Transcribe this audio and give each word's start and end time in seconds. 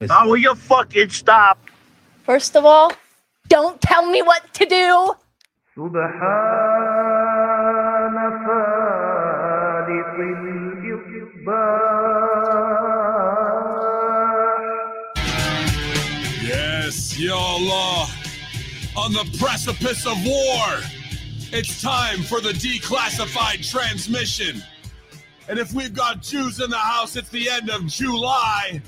Now 0.00 0.26
will 0.26 0.36
you 0.36 0.54
fucking 0.54 1.08
stop? 1.08 1.58
First 2.24 2.54
of 2.54 2.66
all, 2.66 2.92
don't 3.48 3.80
tell 3.80 4.04
me 4.04 4.20
what 4.20 4.52
to 4.52 4.66
do. 4.66 5.14
Yes, 16.42 17.18
Ya 17.18 17.34
Allah. 17.34 18.06
Uh, 18.06 19.00
on 19.00 19.12
the 19.14 19.38
precipice 19.38 20.04
of 20.06 20.22
war, 20.26 20.82
it's 21.52 21.80
time 21.80 22.22
for 22.22 22.42
the 22.42 22.50
declassified 22.50 23.66
transmission. 23.70 24.62
And 25.48 25.58
if 25.58 25.72
we've 25.72 25.94
got 25.94 26.20
Jews 26.20 26.60
in 26.60 26.68
the 26.68 26.76
house, 26.76 27.16
it's 27.16 27.30
the 27.30 27.48
end 27.48 27.70
of 27.70 27.86
July 27.86 28.82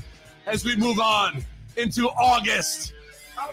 as 0.49 0.65
we 0.65 0.75
move 0.77 0.99
on 0.99 1.45
into 1.77 2.09
August, 2.09 2.95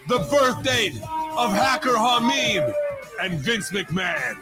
the 0.07 0.19
birth 0.31 0.63
date 0.63 0.95
of 1.37 1.51
Hacker 1.51 1.93
Hameen 1.93 2.73
and 3.21 3.33
Vince 3.39 3.71
McMahon. 3.71 4.37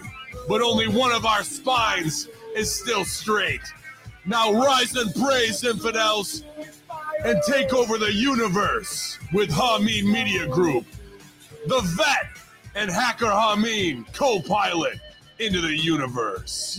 But 0.48 0.61
only 0.61 0.88
one 0.88 1.11
of 1.11 1.25
our 1.25 1.44
spines 1.44 2.27
is 2.55 2.73
still 2.73 3.05
straight. 3.05 3.61
Now 4.25 4.53
rise 4.53 4.95
and 4.95 5.13
praise, 5.16 5.63
infidels, 5.63 6.44
and 7.25 7.41
take 7.47 7.73
over 7.73 7.97
the 7.97 8.13
universe 8.13 9.17
with 9.33 9.49
Hameen 9.49 10.05
Media 10.05 10.47
Group. 10.47 10.85
The 11.66 11.81
vet 11.81 12.38
and 12.75 12.89
Hacker 12.91 13.25
Hameen 13.25 14.05
co-pilot 14.13 14.99
into 15.39 15.59
the 15.59 15.75
universe. 15.75 16.77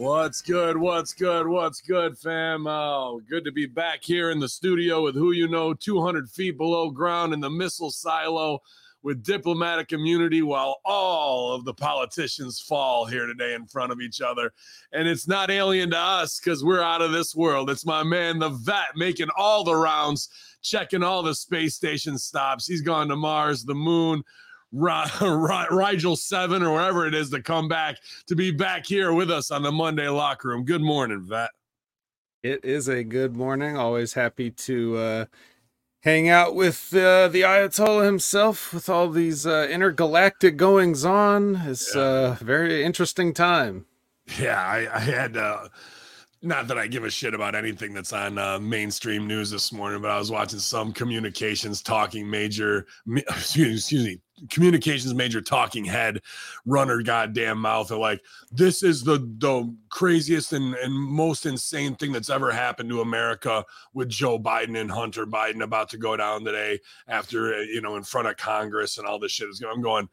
What's 0.00 0.42
good? 0.42 0.76
What's 0.76 1.12
good? 1.12 1.46
What's 1.46 1.80
good, 1.80 2.16
fam? 2.16 2.66
Oh, 2.66 3.20
good 3.28 3.44
to 3.44 3.52
be 3.52 3.66
back 3.66 4.02
here 4.02 4.30
in 4.30 4.38
the 4.38 4.48
studio 4.48 5.02
with 5.02 5.14
who 5.14 5.32
you 5.32 5.46
know, 5.48 5.74
200 5.74 6.30
feet 6.30 6.56
below 6.56 6.88
ground 6.88 7.34
in 7.34 7.40
the 7.40 7.50
missile 7.50 7.90
silo 7.90 8.60
with 9.02 9.22
diplomatic 9.22 9.92
immunity 9.92 10.42
while 10.42 10.80
all 10.84 11.52
of 11.52 11.64
the 11.64 11.74
politicians 11.74 12.60
fall 12.60 13.06
here 13.06 13.26
today 13.26 13.54
in 13.54 13.66
front 13.66 13.92
of 13.92 14.00
each 14.00 14.20
other. 14.20 14.52
And 14.92 15.08
it's 15.08 15.26
not 15.26 15.50
alien 15.50 15.90
to 15.90 15.98
us 15.98 16.38
because 16.38 16.64
we're 16.64 16.82
out 16.82 17.02
of 17.02 17.12
this 17.12 17.34
world. 17.34 17.70
It's 17.70 17.86
my 17.86 18.02
man, 18.02 18.38
the 18.38 18.50
vet, 18.50 18.96
making 18.96 19.28
all 19.36 19.64
the 19.64 19.76
rounds, 19.76 20.28
checking 20.62 21.02
all 21.02 21.22
the 21.22 21.34
space 21.34 21.74
station 21.74 22.18
stops. 22.18 22.66
He's 22.66 22.82
gone 22.82 23.08
to 23.08 23.16
Mars, 23.16 23.64
the 23.64 23.74
moon, 23.74 24.22
Rigel 24.72 26.16
7 26.16 26.62
or 26.62 26.72
wherever 26.72 27.06
it 27.06 27.14
is 27.14 27.30
to 27.30 27.42
come 27.42 27.68
back 27.68 27.96
to 28.26 28.36
be 28.36 28.50
back 28.50 28.86
here 28.86 29.12
with 29.12 29.30
us 29.30 29.50
on 29.50 29.62
the 29.62 29.72
Monday 29.72 30.08
locker 30.08 30.48
room. 30.48 30.64
Good 30.64 30.82
morning, 30.82 31.26
Vet. 31.28 31.50
It 32.42 32.64
is 32.64 32.88
a 32.88 33.04
good 33.04 33.36
morning. 33.36 33.76
Always 33.76 34.14
happy 34.14 34.50
to 34.50 34.96
uh, 34.96 35.24
hang 36.02 36.28
out 36.28 36.54
with 36.54 36.94
uh, 36.94 37.28
the 37.28 37.42
Ayatollah 37.42 38.06
himself 38.06 38.72
with 38.72 38.88
all 38.88 39.10
these 39.10 39.46
uh, 39.46 39.68
intergalactic 39.70 40.56
goings 40.56 41.04
on. 41.04 41.56
It's 41.66 41.94
a 41.94 42.00
uh, 42.00 42.36
very 42.40 42.82
interesting 42.84 43.34
time. 43.34 43.86
Yeah, 44.38 44.62
I, 44.62 44.96
I 44.96 45.00
had. 45.00 45.36
Not 46.42 46.68
that 46.68 46.78
I 46.78 46.86
give 46.86 47.04
a 47.04 47.10
shit 47.10 47.34
about 47.34 47.54
anything 47.54 47.92
that's 47.92 48.14
on 48.14 48.38
uh, 48.38 48.58
mainstream 48.58 49.26
news 49.26 49.50
this 49.50 49.72
morning, 49.72 50.00
but 50.00 50.10
I 50.10 50.18
was 50.18 50.30
watching 50.30 50.58
some 50.58 50.92
communications 50.92 51.82
talking 51.82 52.28
major, 52.30 52.86
excuse 53.28 53.92
me, 53.92 54.20
communications 54.48 55.12
major 55.12 55.40
talking 55.40 55.84
head 55.84 56.20
runner 56.64 57.02
goddamn 57.02 57.58
mouth. 57.58 57.90
Of 57.90 57.98
like 57.98 58.22
this 58.50 58.82
is 58.82 59.02
the 59.02 59.18
the 59.38 59.74
craziest 59.90 60.52
and, 60.52 60.74
and 60.76 60.94
most 60.94 61.46
insane 61.46 61.94
thing 61.96 62.12
that's 62.12 62.30
ever 62.30 62.50
happened 62.50 62.88
to 62.90 63.00
america 63.00 63.64
with 63.92 64.08
joe 64.08 64.38
biden 64.38 64.80
and 64.80 64.90
hunter 64.90 65.26
biden 65.26 65.62
about 65.62 65.88
to 65.90 65.98
go 65.98 66.16
down 66.16 66.44
today 66.44 66.78
after 67.08 67.54
uh, 67.54 67.58
you 67.58 67.80
know 67.80 67.96
in 67.96 68.02
front 68.02 68.28
of 68.28 68.36
congress 68.36 68.98
and 68.98 69.06
all 69.06 69.18
this 69.18 69.32
shit 69.32 69.48
is 69.48 69.60
going 69.60 69.74
i'm 69.74 69.82
going 69.82 70.08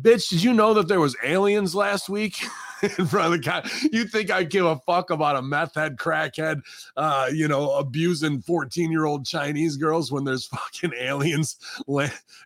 bitch 0.00 0.28
did 0.28 0.42
you 0.42 0.52
know 0.52 0.74
that 0.74 0.88
there 0.88 1.00
was 1.00 1.16
aliens 1.22 1.74
last 1.74 2.08
week 2.08 2.36
in 2.98 3.06
front 3.06 3.26
of 3.26 3.32
the 3.32 3.38
guy 3.38 3.68
you 3.92 4.04
think 4.04 4.30
i 4.30 4.42
give 4.42 4.66
a 4.66 4.76
fuck 4.80 5.10
about 5.10 5.36
a 5.36 5.42
meth 5.42 5.74
head 5.74 5.96
crackhead 5.96 6.60
uh 6.96 7.28
you 7.32 7.48
know 7.48 7.72
abusing 7.72 8.40
14 8.40 8.90
year 8.90 9.06
old 9.06 9.24
chinese 9.24 9.76
girls 9.76 10.10
when 10.12 10.24
there's 10.24 10.46
fucking 10.46 10.92
aliens 10.98 11.56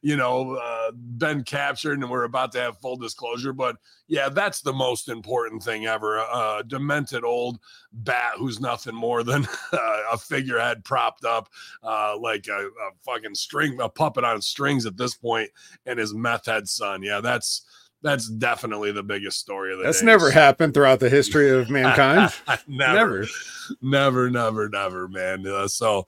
you 0.02 0.16
know 0.16 0.54
uh 0.56 0.90
been 0.92 1.42
captured 1.44 1.98
and 1.98 2.10
we're 2.10 2.24
about 2.24 2.52
to 2.52 2.60
have 2.60 2.78
full 2.78 2.96
disclosure? 2.96 3.52
But 3.52 3.76
yeah 4.06 4.28
that's 4.28 4.60
the 4.60 4.72
most 4.72 5.08
important 5.08 5.62
thing 5.62 5.86
ever 5.86 6.18
a, 6.18 6.58
a 6.58 6.62
demented 6.66 7.24
old 7.24 7.58
bat 7.92 8.34
who's 8.36 8.60
nothing 8.60 8.94
more 8.94 9.22
than 9.22 9.46
a 9.72 10.18
figurehead 10.18 10.84
propped 10.84 11.24
up 11.24 11.48
uh 11.82 12.16
like 12.18 12.46
a, 12.48 12.66
a 12.66 12.90
fucking 13.04 13.34
string 13.34 13.80
a 13.80 13.88
puppet 13.88 14.24
on 14.24 14.42
strings 14.42 14.84
at 14.86 14.96
this 14.96 15.14
point 15.14 15.50
and 15.86 15.98
his 15.98 16.14
meth 16.14 16.46
head 16.46 16.68
son. 16.68 17.02
Yeah 17.02 17.20
that's 17.20 17.64
that's 18.04 18.28
definitely 18.28 18.92
the 18.92 19.02
biggest 19.02 19.40
story 19.40 19.72
of 19.72 19.78
the 19.78 19.84
That's 19.84 20.02
never 20.02 20.30
happened 20.30 20.74
throughout 20.74 21.00
the 21.00 21.08
history 21.08 21.48
of 21.48 21.70
mankind. 21.70 22.32
never, 22.68 23.26
never, 23.80 24.28
never, 24.28 24.28
never, 24.28 24.68
never, 24.68 25.08
man. 25.08 25.46
Uh, 25.46 25.66
so 25.66 26.06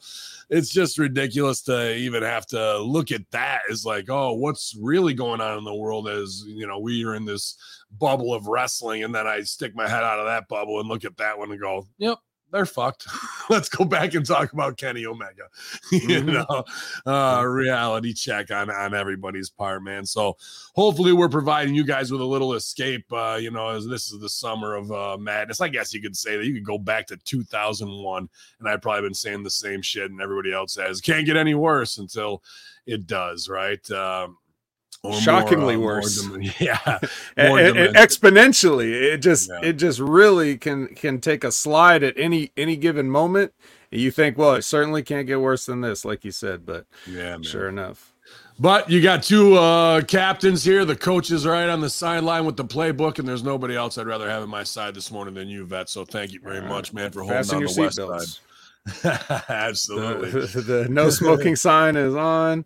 it's 0.51 0.69
just 0.69 0.99
ridiculous 0.99 1.63
to 1.63 1.97
even 1.97 2.23
have 2.23 2.45
to 2.49 2.79
look 2.79 3.11
at 3.11 3.23
that 3.31 3.63
as 3.71 3.87
like, 3.87 4.11
oh, 4.11 4.35
what's 4.35 4.77
really 4.79 5.15
going 5.15 5.41
on 5.41 5.57
in 5.57 5.65
the 5.65 5.75
world? 5.75 6.07
As 6.07 6.45
you 6.47 6.67
know, 6.67 6.79
we 6.79 7.03
are 7.07 7.15
in 7.15 7.25
this 7.25 7.57
bubble 7.99 8.35
of 8.35 8.47
wrestling, 8.47 9.03
and 9.03 9.15
then 9.15 9.27
I 9.27 9.41
stick 9.41 9.75
my 9.75 9.89
head 9.89 10.05
out 10.05 10.19
of 10.21 10.27
that 10.27 10.49
bubble 10.49 10.79
and 10.81 10.89
look 10.91 11.07
at 11.07 11.17
that 11.17 11.39
one 11.39 11.51
and 11.51 11.61
go, 11.61 11.87
yep, 11.97 12.19
they're 12.57 12.67
fucked. 12.67 13.07
Let's 13.51 13.69
go 13.69 13.85
back 13.85 14.15
and 14.15 14.25
talk 14.25 14.53
about 14.53 14.77
Kenny 14.77 15.07
Omega. 15.07 15.45
you 15.93 16.01
mm-hmm. 16.01 16.33
know, 16.33 16.65
uh, 17.07 17.45
reality 17.45 18.13
check 18.13 18.51
on 18.51 18.71
on 18.71 18.95
everybody's 18.95 19.51
part, 19.51 19.83
man. 19.83 20.05
So 20.07 20.37
hopefully 20.75 21.13
we're 21.13 21.29
providing 21.29 21.75
you 21.75 21.85
guys 21.85 22.11
with 22.11 22.21
a 22.21 22.25
little 22.25 22.55
escape. 22.55 23.05
Uh, 23.13 23.39
you 23.41 23.51
know, 23.51 23.69
as 23.69 23.87
this 23.87 24.11
is 24.11 24.21
the 24.21 24.29
summer 24.29 24.75
of 24.75 24.91
uh, 24.91 25.17
madness. 25.19 25.61
I 25.61 25.69
guess 25.69 25.95
you 25.95 26.01
could 26.01 26.17
say 26.17 26.37
that 26.37 26.47
you 26.47 26.55
could 26.55 26.65
go 26.65 26.79
back 26.79 27.07
to 27.09 27.17
2001, 27.17 28.29
and 28.59 28.69
I've 28.69 28.83
probably 28.83 29.03
been 29.03 29.15
saying 29.15 29.43
the 29.43 29.51
same 29.51 29.83
shit, 29.83 30.11
and 30.11 30.21
everybody 30.21 30.53
else 30.53 30.75
says 30.75 31.01
can't 31.01 31.27
get 31.27 31.37
any 31.37 31.55
worse 31.55 31.99
until 31.99 32.43
it 32.87 33.07
does, 33.07 33.49
right? 33.49 33.91
Um, 33.91 34.39
shockingly 35.21 35.77
more, 35.77 35.93
uh, 35.93 35.97
worse. 35.97 36.25
More 36.31 36.41
yeah, 36.41 36.99
exponentially. 37.37 38.91
It 38.91 39.19
just 39.19 39.51
yeah. 39.51 39.61
it 39.63 39.75
just 39.75 39.99
really 39.99 40.57
can 40.57 40.89
can 40.89 41.21
take 41.21 41.45
a 41.45 41.53
slide 41.53 42.03
at 42.03 42.15
any 42.19 42.53
any 42.57 42.77
given 42.77 43.11
moment. 43.11 43.53
You 43.91 44.11
think, 44.11 44.37
well, 44.37 44.55
it 44.55 44.63
certainly 44.63 45.03
can't 45.03 45.27
get 45.27 45.41
worse 45.41 45.67
than 45.67 45.81
this, 45.81 46.05
like 46.05 46.25
you 46.25 46.33
said, 46.33 46.67
but 46.67 46.87
yeah, 47.07 47.31
man. 47.31 47.43
sure 47.43 47.69
enough. 47.69 48.13
But 48.59 48.91
you 48.91 49.03
got 49.03 49.23
two 49.23 49.57
uh, 49.57 50.01
captains 50.03 50.65
here. 50.65 50.85
The 50.85 50.97
coach 50.97 51.31
is 51.31 51.47
right 51.47 51.69
on 51.69 51.81
the 51.81 51.91
sideline 51.91 52.47
with 52.47 52.57
the 52.57 52.65
playbook, 52.65 53.19
and 53.19 53.29
there's 53.29 53.43
nobody 53.43 53.77
else 53.77 53.99
I'd 53.99 54.07
rather 54.07 54.29
have 54.31 54.43
at 54.43 54.49
my 54.49 54.63
side 54.63 54.95
this 54.95 55.13
morning 55.13 55.35
than 55.35 55.49
you, 55.49 55.67
Vet. 55.67 55.91
So 55.91 56.05
thank 56.05 56.33
you 56.33 56.41
very 56.41 56.63
much, 56.63 56.93
man, 56.95 57.11
for 57.13 57.21
holding 57.21 57.39
Fasten 57.39 57.61
down 57.61 57.75
the 57.75 57.81
west 57.81 57.97
belts. 57.99 58.41
side. 59.03 59.45
Absolutely. 59.49 60.31
The, 60.31 60.61
the 60.63 60.89
no 60.89 61.11
smoking 61.11 61.55
sign 61.57 61.97
is 61.97 62.15
on. 62.15 62.65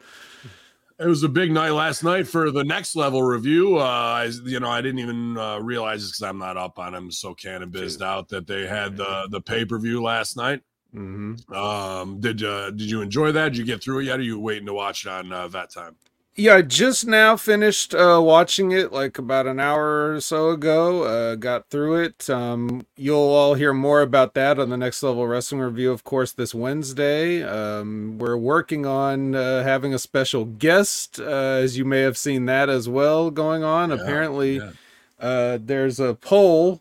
It 1.00 1.06
was 1.06 1.22
a 1.22 1.30
big 1.30 1.50
night 1.50 1.70
last 1.70 2.04
night 2.04 2.28
for 2.28 2.50
the 2.50 2.62
next 2.62 2.94
level 2.94 3.22
review. 3.22 3.78
Uh, 3.78 3.84
I, 3.84 4.30
you 4.44 4.60
know, 4.60 4.68
I 4.68 4.82
didn't 4.82 4.98
even 4.98 5.38
uh, 5.38 5.58
realize 5.58 6.06
because 6.06 6.22
I'm 6.22 6.38
not 6.38 6.58
up 6.58 6.78
on 6.78 6.92
them, 6.92 7.10
so 7.10 7.32
cannabis 7.32 8.02
out 8.02 8.28
that 8.28 8.46
they 8.46 8.66
had 8.66 8.98
the 8.98 9.26
the 9.30 9.40
pay 9.40 9.64
per 9.64 9.78
view 9.78 10.02
last 10.02 10.36
night. 10.36 10.60
Mm-hmm. 10.94 11.54
Um, 11.54 12.20
did 12.20 12.44
uh, 12.44 12.70
did 12.72 12.90
you 12.90 13.00
enjoy 13.00 13.32
that? 13.32 13.52
Did 13.52 13.56
you 13.56 13.64
get 13.64 13.82
through 13.82 14.00
it 14.00 14.04
yet? 14.04 14.18
Or 14.18 14.20
are 14.20 14.24
you 14.24 14.38
waiting 14.38 14.66
to 14.66 14.74
watch 14.74 15.06
it 15.06 15.10
on 15.10 15.32
uh, 15.32 15.48
that 15.48 15.72
time? 15.72 15.96
Yeah, 16.36 16.54
I 16.54 16.62
just 16.62 17.06
now 17.06 17.36
finished 17.36 17.92
uh, 17.92 18.20
watching 18.22 18.70
it 18.70 18.92
like 18.92 19.18
about 19.18 19.46
an 19.46 19.58
hour 19.58 20.14
or 20.14 20.20
so 20.20 20.50
ago. 20.50 21.02
Uh, 21.02 21.34
got 21.34 21.68
through 21.68 22.02
it. 22.02 22.30
Um, 22.30 22.86
you'll 22.96 23.18
all 23.18 23.54
hear 23.54 23.74
more 23.74 24.00
about 24.00 24.34
that 24.34 24.58
on 24.58 24.70
the 24.70 24.76
next 24.76 25.02
level 25.02 25.26
wrestling 25.26 25.60
review, 25.60 25.90
of 25.90 26.04
course, 26.04 26.32
this 26.32 26.54
Wednesday. 26.54 27.42
Um, 27.42 28.16
we're 28.18 28.36
working 28.36 28.86
on 28.86 29.34
uh, 29.34 29.64
having 29.64 29.92
a 29.92 29.98
special 29.98 30.44
guest, 30.44 31.18
uh, 31.20 31.24
as 31.24 31.76
you 31.76 31.84
may 31.84 32.00
have 32.00 32.16
seen 32.16 32.46
that 32.46 32.70
as 32.70 32.88
well 32.88 33.30
going 33.30 33.64
on. 33.64 33.90
Yeah, 33.90 33.96
Apparently, 33.96 34.56
yeah. 34.58 34.70
Uh, 35.18 35.58
there's 35.60 35.98
a 35.98 36.14
poll 36.14 36.80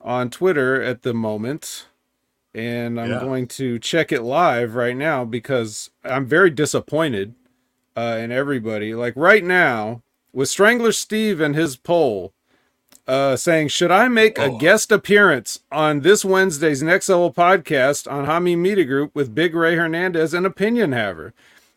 on 0.00 0.30
Twitter 0.30 0.80
at 0.80 1.02
the 1.02 1.12
moment, 1.12 1.86
and 2.54 2.98
I'm 2.98 3.10
yeah. 3.10 3.20
going 3.20 3.48
to 3.48 3.78
check 3.80 4.12
it 4.12 4.22
live 4.22 4.76
right 4.76 4.96
now 4.96 5.24
because 5.24 5.90
I'm 6.04 6.24
very 6.24 6.48
disappointed 6.48 7.34
uh, 7.98 8.16
and 8.16 8.30
everybody. 8.30 8.94
Like 8.94 9.14
right 9.16 9.42
now, 9.42 10.02
with 10.32 10.48
Strangler 10.48 10.92
Steve 10.92 11.40
and 11.40 11.56
his 11.56 11.76
poll 11.76 12.32
uh, 13.08 13.34
saying, 13.34 13.68
Should 13.68 13.90
I 13.90 14.06
make 14.06 14.38
oh. 14.38 14.54
a 14.54 14.58
guest 14.58 14.92
appearance 14.92 15.60
on 15.72 16.00
this 16.00 16.24
Wednesday's 16.24 16.80
Next 16.80 17.08
Level 17.08 17.32
podcast 17.32 18.10
on 18.10 18.26
Hami 18.26 18.56
Media 18.56 18.84
Group 18.84 19.14
with 19.16 19.34
Big 19.34 19.52
Ray 19.52 19.74
Hernandez 19.74 20.32
and 20.32 20.46
Opinion 20.46 20.92
Haver? 20.92 21.34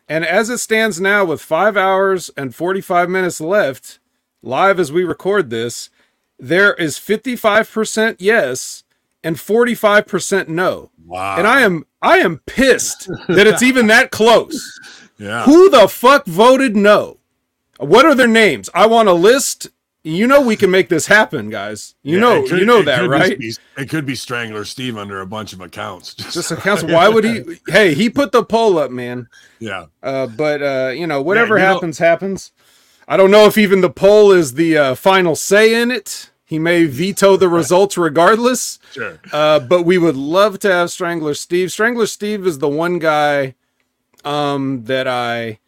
And 0.08 0.24
as 0.24 0.48
it 0.48 0.58
stands 0.58 1.00
now, 1.00 1.24
with 1.24 1.42
five 1.42 1.76
hours 1.76 2.30
and 2.36 2.54
45 2.54 3.10
minutes 3.10 3.40
left, 3.40 3.98
live 4.42 4.78
as 4.78 4.92
we 4.92 5.02
record 5.02 5.50
this, 5.50 5.90
there 6.38 6.74
is 6.74 6.98
55% 6.98 8.16
yes 8.20 8.84
and 9.24 9.36
45% 9.36 10.46
no. 10.46 10.90
Wow. 11.04 11.36
And 11.36 11.48
I 11.48 11.62
am 11.62 11.84
I 12.00 12.18
am 12.18 12.40
pissed 12.46 13.08
that 13.28 13.46
it's 13.46 13.62
even 13.62 13.88
that 13.88 14.10
close. 14.10 14.60
yeah. 15.22 15.44
Who 15.44 15.70
the 15.70 15.88
fuck 15.88 16.26
voted 16.26 16.76
no? 16.76 17.18
What 17.78 18.04
are 18.06 18.14
their 18.14 18.28
names? 18.28 18.68
I 18.74 18.86
want 18.86 19.08
a 19.08 19.12
list. 19.12 19.68
You 20.04 20.26
know 20.26 20.40
we 20.40 20.56
can 20.56 20.70
make 20.70 20.88
this 20.88 21.06
happen, 21.06 21.48
guys. 21.48 21.94
You 22.02 22.14
Yeah, 22.16 22.20
know 22.20 22.42
could- 22.42 22.58
you 22.58 22.66
know 22.66 22.82
that, 22.82 23.08
right? 23.08 23.38
Be, 23.38 23.54
it 23.76 23.88
could 23.88 24.04
be 24.04 24.16
Strangler 24.16 24.64
Steve 24.64 24.96
under 24.98 25.20
a 25.20 25.26
bunch 25.26 25.52
of 25.52 25.60
accounts. 25.60 26.14
Just 26.32 26.50
accounts. 26.50 26.82
Why 26.82 27.08
would 27.08 27.22
he? 27.24 27.42
Hey, 27.68 27.94
he 27.94 28.10
put 28.10 28.32
the 28.32 28.44
poll 28.44 28.78
up, 28.78 28.90
man. 28.90 29.28
yeah. 29.60 29.86
Uh, 30.02 30.26
but 30.26 30.60
uh, 30.62 30.90
you 30.94 31.06
know, 31.06 31.22
whatever 31.22 31.56
you 31.56 31.62
know- 31.62 31.74
happens, 31.74 31.98
happens. 31.98 32.50
I 33.08 33.16
don't 33.16 33.30
know 33.30 33.46
if 33.46 33.56
even 33.58 33.80
the 33.80 33.90
poll 33.90 34.32
is 34.32 34.54
the 34.54 34.76
uh, 34.76 34.94
final 34.96 35.34
say 35.36 35.80
in 35.80 35.90
it. 35.90 36.30
He 36.44 36.58
may 36.58 36.84
veto 36.84 37.36
the 37.36 37.48
results 37.60 37.96
regardless. 37.96 38.78
Sure. 38.92 39.18
Uh, 39.32 39.58
but 39.60 39.82
we 39.82 39.98
would 39.98 40.16
love 40.16 40.58
to 40.60 40.72
have 40.72 40.90
Strangler 40.90 41.34
Steve. 41.34 41.70
Strangler 41.72 42.06
Steve 42.06 42.46
is 42.46 42.58
the 42.58 42.68
one 42.68 42.98
guy 42.98 43.54
um, 44.24 44.84
that 44.84 45.06
I 45.08 45.58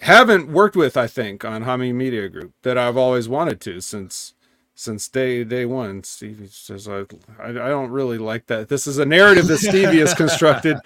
haven't 0.00 0.48
worked 0.48 0.76
with, 0.76 0.96
I 0.96 1.06
think, 1.06 1.44
on 1.44 1.64
Hami 1.64 1.94
Media 1.94 2.28
Group 2.28 2.52
that 2.62 2.78
I've 2.78 2.96
always 2.96 3.28
wanted 3.28 3.60
to 3.62 3.80
since 3.80 4.34
since 4.74 5.08
day 5.08 5.44
day 5.44 5.66
one. 5.66 6.02
Stevie 6.04 6.46
says 6.46 6.88
I, 6.88 7.00
I 7.38 7.48
I 7.50 7.68
don't 7.68 7.90
really 7.90 8.16
like 8.16 8.46
that. 8.46 8.68
This 8.70 8.86
is 8.86 8.96
a 8.96 9.04
narrative 9.04 9.46
that 9.48 9.58
Stevie 9.58 9.98
has 9.98 10.14
constructed. 10.24 10.78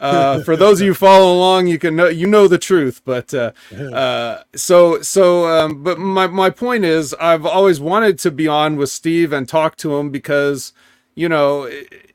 Uh, 0.00 0.40
for 0.44 0.54
those 0.56 0.80
of 0.80 0.86
you 0.86 0.94
follow 0.94 1.34
along, 1.34 1.66
you 1.66 1.78
can 1.78 1.96
know 1.96 2.06
you 2.06 2.28
know 2.28 2.46
the 2.46 2.58
truth. 2.58 3.02
But 3.04 3.34
uh, 3.34 3.50
uh, 3.92 4.42
so 4.54 5.02
so 5.02 5.46
um, 5.48 5.82
but 5.82 5.98
my 5.98 6.28
my 6.28 6.50
point 6.50 6.84
is, 6.84 7.12
I've 7.14 7.44
always 7.44 7.80
wanted 7.80 8.20
to 8.20 8.30
be 8.30 8.46
on 8.46 8.76
with 8.76 8.90
Steve 8.90 9.32
and 9.32 9.48
talk 9.48 9.76
to 9.78 9.96
him 9.96 10.10
because 10.10 10.72
you 11.14 11.28
know. 11.28 11.64
it- 11.64 12.06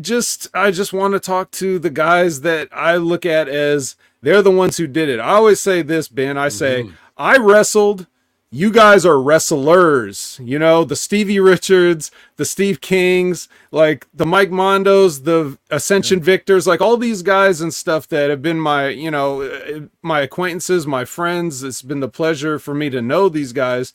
just 0.00 0.48
I 0.54 0.70
just 0.70 0.92
want 0.92 1.14
to 1.14 1.20
talk 1.20 1.50
to 1.52 1.78
the 1.78 1.90
guys 1.90 2.40
that 2.42 2.68
I 2.72 2.96
look 2.96 3.26
at 3.26 3.48
as 3.48 3.96
they're 4.22 4.42
the 4.42 4.50
ones 4.50 4.76
who 4.76 4.86
did 4.86 5.08
it. 5.08 5.20
I 5.20 5.34
always 5.34 5.60
say 5.60 5.82
this, 5.82 6.08
Ben. 6.08 6.36
I 6.36 6.48
say 6.48 6.90
I 7.16 7.36
wrestled. 7.36 8.06
You 8.50 8.72
guys 8.72 9.04
are 9.04 9.20
wrestlers. 9.20 10.40
You 10.42 10.58
know 10.58 10.82
the 10.82 10.96
Stevie 10.96 11.38
Richards, 11.38 12.10
the 12.36 12.46
Steve 12.46 12.80
Kings, 12.80 13.46
like 13.70 14.06
the 14.14 14.24
Mike 14.24 14.50
Mondos, 14.50 15.24
the 15.24 15.58
Ascension 15.70 16.20
Victors, 16.20 16.66
like 16.66 16.80
all 16.80 16.96
these 16.96 17.22
guys 17.22 17.60
and 17.60 17.74
stuff 17.74 18.08
that 18.08 18.30
have 18.30 18.40
been 18.40 18.58
my 18.58 18.88
you 18.88 19.10
know 19.10 19.42
uh, 19.42 19.80
my 20.02 20.20
acquaintances, 20.20 20.86
my 20.86 21.04
friends. 21.04 21.62
It's 21.62 21.82
been 21.82 22.00
the 22.00 22.08
pleasure 22.08 22.58
for 22.58 22.72
me 22.74 22.88
to 22.90 23.02
know 23.02 23.28
these 23.28 23.52
guys 23.52 23.92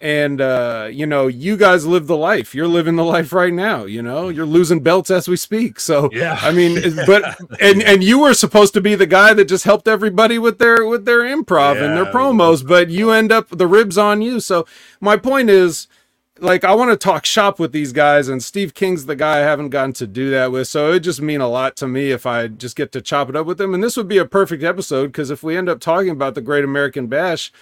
and 0.00 0.40
uh 0.40 0.88
you 0.90 1.06
know 1.06 1.28
you 1.28 1.56
guys 1.56 1.86
live 1.86 2.06
the 2.08 2.16
life 2.16 2.52
you're 2.54 2.66
living 2.66 2.96
the 2.96 3.04
life 3.04 3.32
right 3.32 3.52
now 3.54 3.84
you 3.84 4.02
know 4.02 4.28
you're 4.28 4.44
losing 4.44 4.80
belts 4.80 5.08
as 5.10 5.28
we 5.28 5.36
speak 5.36 5.78
so 5.78 6.10
Yeah. 6.12 6.38
i 6.42 6.50
mean 6.50 6.80
but 7.06 7.22
and 7.60 7.80
and 7.82 8.02
you 8.02 8.18
were 8.18 8.34
supposed 8.34 8.74
to 8.74 8.80
be 8.80 8.96
the 8.96 9.06
guy 9.06 9.32
that 9.34 9.44
just 9.44 9.64
helped 9.64 9.86
everybody 9.86 10.36
with 10.38 10.58
their 10.58 10.84
with 10.84 11.04
their 11.04 11.20
improv 11.20 11.80
and 11.80 11.96
their 11.96 12.12
promos 12.12 12.66
but 12.66 12.90
you 12.90 13.10
end 13.10 13.30
up 13.30 13.48
the 13.50 13.68
ribs 13.68 13.96
on 13.96 14.20
you 14.20 14.40
so 14.40 14.66
my 15.00 15.16
point 15.16 15.48
is 15.48 15.86
like 16.40 16.64
I 16.64 16.74
want 16.74 16.90
to 16.90 16.96
talk 16.96 17.24
shop 17.24 17.60
with 17.60 17.70
these 17.70 17.92
guys, 17.92 18.26
and 18.26 18.42
Steve 18.42 18.74
King's 18.74 19.06
the 19.06 19.14
guy 19.14 19.36
I 19.38 19.42
haven't 19.42 19.68
gotten 19.68 19.92
to 19.94 20.06
do 20.06 20.30
that 20.30 20.50
with. 20.50 20.66
So 20.66 20.88
it 20.88 20.94
would 20.94 21.04
just 21.04 21.22
mean 21.22 21.40
a 21.40 21.48
lot 21.48 21.76
to 21.76 21.86
me 21.86 22.10
if 22.10 22.26
I 22.26 22.48
just 22.48 22.74
get 22.74 22.90
to 22.90 23.00
chop 23.00 23.28
it 23.28 23.36
up 23.36 23.46
with 23.46 23.56
them. 23.56 23.72
And 23.72 23.84
this 23.84 23.96
would 23.96 24.08
be 24.08 24.18
a 24.18 24.24
perfect 24.24 24.64
episode 24.64 25.06
because 25.06 25.30
if 25.30 25.44
we 25.44 25.56
end 25.56 25.68
up 25.68 25.78
talking 25.78 26.10
about 26.10 26.34
the 26.34 26.40
Great 26.40 26.64
American 26.64 27.06
Bash, 27.06 27.52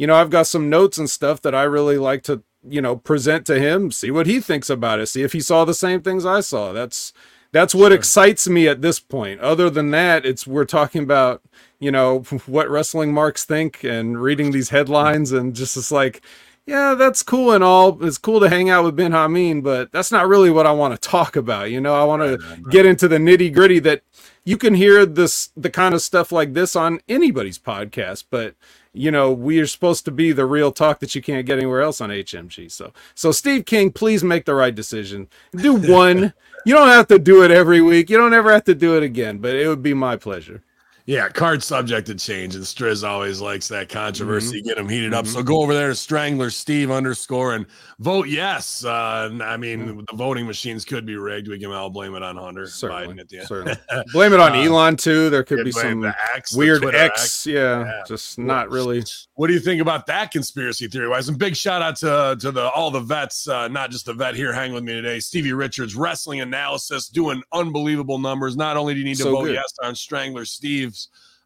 you 0.00 0.06
know, 0.06 0.14
I've 0.14 0.30
got 0.30 0.46
some 0.46 0.70
notes 0.70 0.96
and 0.96 1.10
stuff 1.10 1.42
that 1.42 1.54
I 1.54 1.64
really 1.64 1.98
like 1.98 2.22
to, 2.22 2.42
you 2.66 2.80
know, 2.80 2.96
present 2.96 3.44
to 3.48 3.60
him, 3.60 3.90
see 3.90 4.10
what 4.10 4.26
he 4.26 4.40
thinks 4.40 4.70
about 4.70 4.98
it, 4.98 5.08
see 5.08 5.22
if 5.22 5.34
he 5.34 5.40
saw 5.40 5.66
the 5.66 5.74
same 5.74 6.00
things 6.00 6.24
I 6.24 6.40
saw. 6.40 6.72
That's 6.72 7.12
that's 7.52 7.74
what 7.74 7.92
excites 7.92 8.48
me 8.48 8.66
at 8.66 8.80
this 8.80 8.98
point. 8.98 9.42
Other 9.42 9.68
than 9.68 9.90
that, 9.90 10.24
it's 10.24 10.46
we're 10.46 10.64
talking 10.64 11.02
about, 11.02 11.42
you 11.80 11.90
know, 11.90 12.20
what 12.46 12.70
wrestling 12.70 13.12
marks 13.12 13.44
think 13.44 13.84
and 13.84 14.22
reading 14.22 14.52
these 14.52 14.70
headlines 14.70 15.32
and 15.32 15.54
just 15.54 15.76
it's 15.76 15.92
like, 15.92 16.22
yeah, 16.64 16.94
that's 16.94 17.22
cool 17.22 17.52
and 17.52 17.62
all. 17.62 18.02
It's 18.02 18.16
cool 18.16 18.40
to 18.40 18.48
hang 18.48 18.70
out 18.70 18.84
with 18.84 18.96
Ben 18.96 19.12
Hameen, 19.12 19.62
but 19.62 19.92
that's 19.92 20.10
not 20.10 20.28
really 20.28 20.50
what 20.50 20.66
I 20.66 20.72
want 20.72 20.94
to 20.94 21.08
talk 21.08 21.36
about. 21.36 21.70
You 21.70 21.80
know, 21.82 21.94
I 21.94 22.04
want 22.04 22.22
to 22.22 22.38
get 22.70 22.86
into 22.86 23.06
the 23.06 23.18
nitty 23.18 23.52
gritty 23.52 23.80
that 23.80 24.00
you 24.44 24.56
can 24.56 24.72
hear 24.72 25.04
this, 25.04 25.50
the 25.58 25.68
kind 25.68 25.94
of 25.94 26.00
stuff 26.00 26.32
like 26.32 26.54
this 26.54 26.74
on 26.74 27.00
anybody's 27.06 27.58
podcast, 27.58 28.24
but 28.30 28.54
you 28.92 29.10
know, 29.10 29.32
we 29.32 29.60
are 29.60 29.66
supposed 29.66 30.04
to 30.06 30.10
be 30.10 30.32
the 30.32 30.46
real 30.46 30.72
talk 30.72 30.98
that 31.00 31.14
you 31.14 31.22
can't 31.22 31.46
get 31.46 31.58
anywhere 31.58 31.80
else 31.80 32.00
on 32.00 32.10
HMG. 32.10 32.70
So, 32.70 32.92
so 33.14 33.30
Steve 33.30 33.64
King, 33.64 33.92
please 33.92 34.24
make 34.24 34.44
the 34.44 34.54
right 34.54 34.74
decision. 34.74 35.28
Do 35.54 35.74
one. 35.92 36.32
you 36.66 36.74
don't 36.74 36.88
have 36.88 37.06
to 37.08 37.18
do 37.18 37.44
it 37.44 37.50
every 37.50 37.80
week. 37.80 38.10
You 38.10 38.18
don't 38.18 38.34
ever 38.34 38.52
have 38.52 38.64
to 38.64 38.74
do 38.74 38.96
it 38.96 39.02
again, 39.02 39.38
but 39.38 39.54
it 39.54 39.68
would 39.68 39.82
be 39.82 39.94
my 39.94 40.16
pleasure. 40.16 40.62
Yeah, 41.10 41.28
card 41.28 41.60
subject 41.60 42.06
to 42.06 42.14
change, 42.14 42.54
and 42.54 42.62
Striz 42.62 43.02
always 43.02 43.40
likes 43.40 43.66
that 43.66 43.88
controversy, 43.88 44.60
Mm-hmm. 44.60 44.68
get 44.68 44.78
him 44.78 44.88
heated 44.88 45.12
up. 45.12 45.26
So 45.26 45.42
go 45.42 45.60
over 45.60 45.74
there 45.74 45.88
to 45.88 45.94
Strangler 45.96 46.50
Steve 46.50 46.88
underscore 46.88 47.54
and 47.56 47.66
vote 47.98 48.28
yes. 48.28 48.84
Uh, 48.84 49.28
I 49.42 49.56
mean, 49.56 50.04
the 50.08 50.16
voting 50.16 50.46
machines 50.46 50.84
could 50.84 51.04
be 51.04 51.16
rigged. 51.16 51.48
We 51.48 51.58
can 51.58 51.72
all 51.72 51.90
blame 51.90 52.14
it 52.14 52.22
on 52.22 52.36
Hunter 52.36 52.68
Certainly, 52.68 53.08
Biden 53.16 53.20
at 53.20 53.28
the 53.28 53.38
end. 53.40 53.48
certainly. 53.48 53.76
Blame 54.12 54.32
it 54.34 54.38
on 54.38 54.52
Uh, 54.52 54.62
Elon 54.62 54.94
too. 54.96 55.30
There 55.30 55.42
could 55.42 55.64
be 55.64 55.72
some 55.72 56.04
X, 56.36 56.54
weird 56.54 56.82
Twitter 56.82 56.96
X, 56.98 57.44
yeah, 57.44 57.80
Yeah. 57.80 58.02
just 58.06 58.38
not 58.38 58.70
really. 58.70 59.02
What 59.34 59.48
do 59.48 59.52
you 59.54 59.58
think 59.60 59.80
about 59.82 60.06
that 60.06 60.30
conspiracy 60.30 60.86
theory 60.86 61.08
wise? 61.08 61.28
And 61.28 61.36
big 61.36 61.56
shout 61.56 61.82
out 61.82 61.96
to 61.96 62.36
to 62.40 62.52
the 62.52 62.70
all 62.70 62.92
the 62.92 63.00
vets, 63.00 63.48
uh, 63.48 63.66
not 63.66 63.90
just 63.90 64.06
the 64.06 64.14
vet 64.14 64.36
here 64.36 64.52
hanging 64.52 64.74
with 64.74 64.84
me 64.84 64.92
today. 64.92 65.18
Stevie 65.18 65.54
Richards, 65.54 65.96
wrestling 65.96 66.40
analysis, 66.40 67.08
doing 67.08 67.42
unbelievable 67.52 68.18
numbers. 68.20 68.56
Not 68.56 68.76
only 68.76 68.94
do 68.94 69.00
you 69.00 69.06
need 69.06 69.16
to 69.16 69.24
So 69.24 69.32
vote 69.32 69.46
good. 69.46 69.54
yes 69.54 69.72
on 69.82 69.96
Strangler 69.96 70.44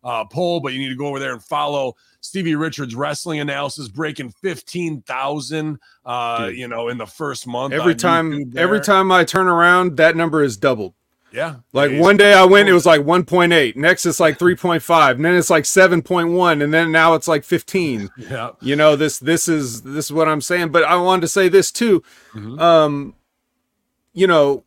Uh, 0.03 0.23
poll, 0.27 0.61
but 0.61 0.75
you 0.75 0.79
need 0.79 0.91
to 0.91 0.97
go 0.97 1.07
over 1.07 1.19
there 1.19 1.33
and 1.33 1.43
follow 1.43 1.97
Stevie 2.21 2.57
Richards 2.57 2.95
wrestling 2.95 3.41
analysis, 3.41 3.89
breaking 3.89 4.31
fifteen 4.43 5.01
thousand. 5.03 5.79
Uh, 6.05 6.47
Dude. 6.49 6.59
you 6.59 6.69
know, 6.69 6.89
in 6.89 6.99
the 6.99 7.07
first 7.07 7.47
month. 7.47 7.73
Every 7.73 7.95
time, 7.95 8.53
every 8.55 8.81
time 8.83 9.11
I 9.11 9.25
turn 9.25 9.47
around, 9.47 9.97
that 9.97 10.15
number 10.15 10.43
is 10.43 10.59
doubled. 10.59 10.93
yeah. 11.33 11.57
Like 11.73 11.87
Amazing. 11.89 12.03
one 12.03 12.17
day 12.19 12.35
I 12.35 12.45
went, 12.45 12.69
it 12.69 12.75
was 12.75 12.85
like 12.85 13.01
1.8. 13.01 13.77
Next 13.77 14.05
it's 14.05 14.21
like 14.21 14.39
3.5. 14.39 15.13
And 15.13 15.25
then 15.25 15.35
it's 15.37 15.49
like 15.49 15.65
7.1. 15.65 16.63
And 16.63 16.73
then 16.75 16.93
now 16.93 17.15
it's 17.15 17.27
like 17.27 17.43
15. 17.43 18.11
yeah, 18.19 18.51
You 18.61 18.77
know, 18.77 18.97
this 18.97 19.19
this 19.19 19.49
is 19.49 19.81
this 19.83 20.05
is 20.05 20.13
what 20.13 20.29
I'm 20.29 20.43
saying. 20.43 20.69
But 20.69 20.85
I 20.85 20.97
wanted 20.97 21.23
to 21.23 21.29
say 21.29 21.49
this 21.49 21.73
too. 21.73 22.03
Mhm. 22.35 22.61
Um, 22.61 23.15
you 24.13 24.27
know, 24.27 24.65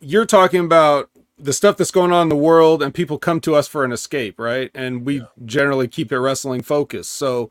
you're 0.00 0.26
talking 0.26 0.64
about 0.64 1.10
the 1.38 1.52
stuff 1.52 1.76
that's 1.76 1.90
going 1.90 2.12
on 2.12 2.22
in 2.22 2.28
the 2.28 2.36
world, 2.36 2.82
and 2.82 2.92
people 2.92 3.18
come 3.18 3.40
to 3.40 3.54
us 3.54 3.68
for 3.68 3.84
an 3.84 3.92
escape, 3.92 4.38
right? 4.38 4.70
And 4.74 5.04
we 5.04 5.22
generally 5.44 5.88
keep 5.88 6.10
it 6.12 6.18
wrestling 6.18 6.62
focused. 6.62 7.12
So, 7.12 7.50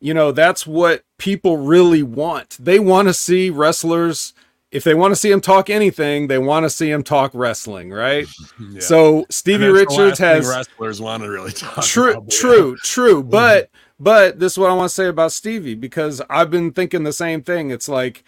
you 0.00 0.12
know, 0.14 0.32
that's 0.32 0.66
what 0.66 1.04
people 1.18 1.56
really 1.58 2.02
want. 2.02 2.56
They 2.60 2.78
want 2.78 3.08
to 3.08 3.14
see 3.14 3.50
wrestlers. 3.50 4.34
If 4.70 4.84
they 4.84 4.94
want 4.94 5.12
to 5.12 5.16
see 5.16 5.30
him 5.30 5.40
talk 5.40 5.68
anything, 5.68 6.28
they 6.28 6.38
want 6.38 6.64
to 6.64 6.70
see 6.70 6.90
him 6.90 7.02
talk 7.02 7.30
wrestling, 7.34 7.90
right? 7.90 8.26
yeah. 8.60 8.80
So 8.80 9.26
Stevie 9.30 9.68
Richards 9.68 10.18
has 10.18 10.46
wrestlers 10.46 11.00
want 11.00 11.22
to 11.22 11.30
really 11.30 11.52
talk. 11.52 11.84
true 11.84 12.12
about, 12.12 12.26
but 12.26 12.34
yeah. 12.34 12.40
true 12.40 12.76
true 12.76 13.20
mm-hmm. 13.20 13.30
but 13.30 13.70
but 14.02 14.40
this 14.40 14.52
is 14.52 14.58
what 14.58 14.70
i 14.70 14.74
want 14.74 14.88
to 14.88 14.94
say 14.94 15.06
about 15.06 15.30
stevie 15.30 15.74
because 15.74 16.20
i've 16.28 16.50
been 16.50 16.72
thinking 16.72 17.04
the 17.04 17.12
same 17.12 17.42
thing 17.42 17.70
it's 17.70 17.88
like 17.88 18.24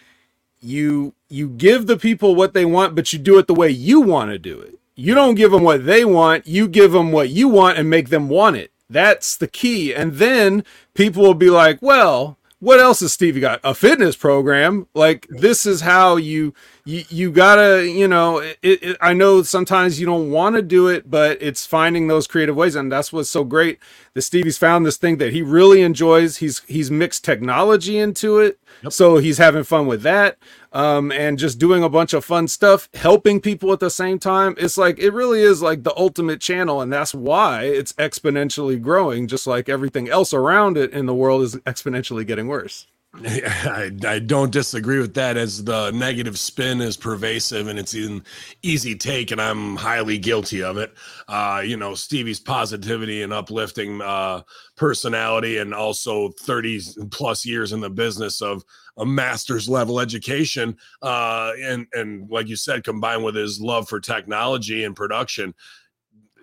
you 0.61 1.15
you 1.29 1.49
give 1.49 1.87
the 1.87 1.97
people 1.97 2.35
what 2.35 2.55
they 2.55 2.65
want 2.65 2.95
but 2.95 3.13
you 3.13 3.19
do 3.19 3.39
it 3.39 3.47
the 3.47 3.55
way 3.55 3.69
you 3.69 4.01
want 4.01 4.31
to 4.31 4.39
do 4.39 4.61
it 4.61 4.79
you 4.97 5.15
don't 5.15 5.35
give 5.35 5.51
them 5.51 5.63
what 5.63 5.85
they 5.87 6.05
want 6.05 6.47
you 6.47 6.69
give 6.69 6.93
them 6.93 7.13
what 7.13 7.29
you 7.29 7.49
want 7.49 7.79
and 7.79 7.89
make 7.89 8.09
them 8.09 8.29
want 8.29 8.57
it 8.57 8.73
that's 8.89 9.37
the 9.37 9.49
key 9.49 9.95
and 9.95 10.15
then 10.15 10.65
people 10.95 11.23
will 11.23 11.35
be 11.35 11.51
like 11.51 11.81
well 11.81 12.39
what 12.65 12.81
else 12.81 13.01
has 13.01 13.13
Stevie 13.13 13.41
got? 13.41 13.61
A 13.63 13.75
fitness 13.75 14.17
program. 14.17 14.87
Like 14.95 15.27
this 15.29 15.67
is 15.67 15.83
how 15.83 16.17
you 16.17 16.55
you, 16.87 17.05
you 17.09 17.33
gotta 17.33 17.89
you 17.89 18.07
know. 18.07 18.39
It, 18.39 18.59
it, 18.63 18.97
I 19.01 19.15
know 19.15 19.43
sometimes 19.43 19.99
you 19.99 20.07
don't 20.07 20.31
want 20.31 20.57
to 20.57 20.63
do 20.63 20.89
it, 20.89 21.11
but 21.11 21.39
it's 21.41 21.65
finding 21.65 22.09
those 22.09 22.27
creative 22.27 22.57
ways, 22.57 22.77
and 22.77 22.93
that's 22.93 23.13
what's 23.13 23.31
so 23.31 23.43
great. 23.45 23.79
That 24.13 24.23
Stevie's 24.23 24.59
found 24.59 24.85
this 24.85 24.99
thing 24.99 25.17
that 25.19 25.33
he 25.33 25.43
really 25.43 25.81
enjoys. 25.83 26.39
He's 26.39 26.61
he's 26.67 26.91
mixed 26.91 27.25
technology 27.25 27.99
into 27.99 28.39
it, 28.39 28.59
so 28.91 29.17
he's 29.17 29.39
having 29.39 29.65
fun 29.65 29.87
with 29.87 30.03
that, 30.03 30.37
um, 30.73 31.11
and 31.11 31.39
just 31.39 31.59
doing 31.59 31.83
a 31.83 31.89
bunch 31.89 32.13
of 32.13 32.25
fun 32.25 32.49
stuff, 32.49 32.91
helping 32.95 33.41
people 33.41 33.73
at 33.73 33.81
the 33.81 33.91
same 33.91 34.19
time. 34.19 34.55
It's 34.59 34.77
like 34.77 34.99
it 34.99 35.13
really 35.13 35.41
is 35.41 35.63
like 35.63 35.85
the 35.85 35.97
ultimate 35.97 36.43
channel, 36.43 36.83
and 36.83 36.93
that's 36.93 37.15
why 37.15 37.65
it's 37.65 37.95
exponentially 37.95 38.81
growing, 38.81 39.27
just 39.27 39.47
like 39.47 39.71
everything 39.71 40.11
else 40.11 40.35
around 40.35 40.77
it 40.77 40.93
in 40.93 41.07
the 41.07 41.15
world 41.15 41.43
is 41.43 41.57
exponentially 41.57 42.27
getting 42.27 42.49
worse. 42.49 42.87
I, 43.25 43.93
I 44.07 44.19
don't 44.19 44.51
disagree 44.51 44.99
with 44.99 45.15
that 45.15 45.37
as 45.37 45.63
the 45.63 45.93
negative 45.93 46.37
spin 46.37 46.81
is 46.81 46.97
pervasive 46.97 47.69
and 47.69 47.79
it's 47.79 47.95
an 47.95 48.25
easy 48.63 48.97
take 48.97 49.31
and 49.31 49.41
i'm 49.41 49.77
highly 49.77 50.19
guilty 50.19 50.63
of 50.63 50.79
it. 50.79 50.93
Uh, 51.29 51.63
you 51.65 51.77
know 51.77 51.95
stevie's 51.95 52.41
positivity 52.41 53.23
and 53.23 53.33
uplifting 53.33 54.01
uh, 54.03 54.43
personality 54.77 55.59
and 55.59 55.73
also 55.73 56.31
30 56.41 56.81
plus 57.11 57.47
years 57.47 57.73
in 57.73 57.81
the 57.81 57.91
business 57.91 58.43
of 58.43 58.65
a 58.97 59.07
master's 59.07 59.69
level 59.69 60.01
education 60.01 60.77
uh, 61.03 61.53
and 61.63 61.87
and 61.93 62.29
like 62.31 62.49
you 62.49 62.57
said 62.57 62.83
combined 62.83 63.23
with 63.23 63.37
his 63.37 63.61
love 63.61 63.89
for 63.89 64.01
technology 64.01 64.83
and 64.83 64.97
production 64.97 65.55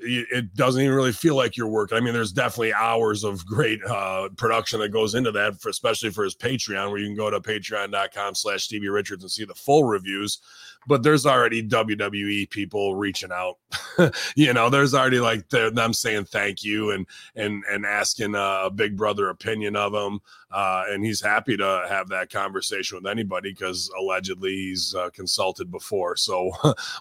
it 0.04 0.54
doesn't 0.56 0.82
even 0.82 0.96
really 0.96 1.12
feel 1.12 1.36
like 1.36 1.56
you're 1.56 1.68
working. 1.68 1.98
I 1.98 2.02
mean, 2.02 2.14
there's 2.14 2.32
definitely 2.32 2.74
hours 2.74 3.24
of 3.24 3.46
great 3.46 3.84
uh, 3.86 4.30
production 4.38 4.80
that 4.80 4.90
goes 4.90 5.16
into 5.16 5.32
that, 5.32 5.62
for, 5.62 5.70
especially 5.70 6.10
for 6.10 6.24
his 6.24 6.36
Patreon, 6.36 6.90
where 6.90 7.00
you 7.00 7.08
can 7.08 7.16
go 7.16 7.30
to 7.30 7.40
patreon.com 7.40 8.36
slash 8.36 8.64
Stevie 8.64 8.90
Richards 8.90 9.24
and 9.24 9.32
see 9.32 9.46
the 9.46 9.54
full 9.54 9.84
reviews 9.84 10.40
but 10.88 11.04
there's 11.04 11.26
already 11.26 11.68
WWE 11.68 12.50
people 12.50 12.96
reaching 12.96 13.32
out. 13.32 13.58
you 14.36 14.54
know, 14.54 14.70
there's 14.70 14.94
already 14.94 15.20
like 15.20 15.48
them 15.50 15.94
saying 15.94 16.26
thank 16.26 16.64
you 16.64 16.92
and 16.92 17.06
and 17.36 17.64
and 17.70 17.86
asking 17.86 18.34
a 18.36 18.70
big 18.74 18.98
brother 18.98 19.30
opinion 19.30 19.76
of 19.76 19.94
him. 19.94 20.20
Uh, 20.52 20.84
and 20.90 21.06
he's 21.06 21.22
happy 21.22 21.56
to 21.56 21.86
have 21.88 22.10
that 22.10 22.30
conversation 22.30 22.98
with 22.98 23.10
anybody 23.10 23.52
because 23.52 23.90
allegedly 23.98 24.52
he's 24.52 24.94
uh, 24.96 25.10
consulted 25.12 25.72
before. 25.72 26.16
So 26.18 26.52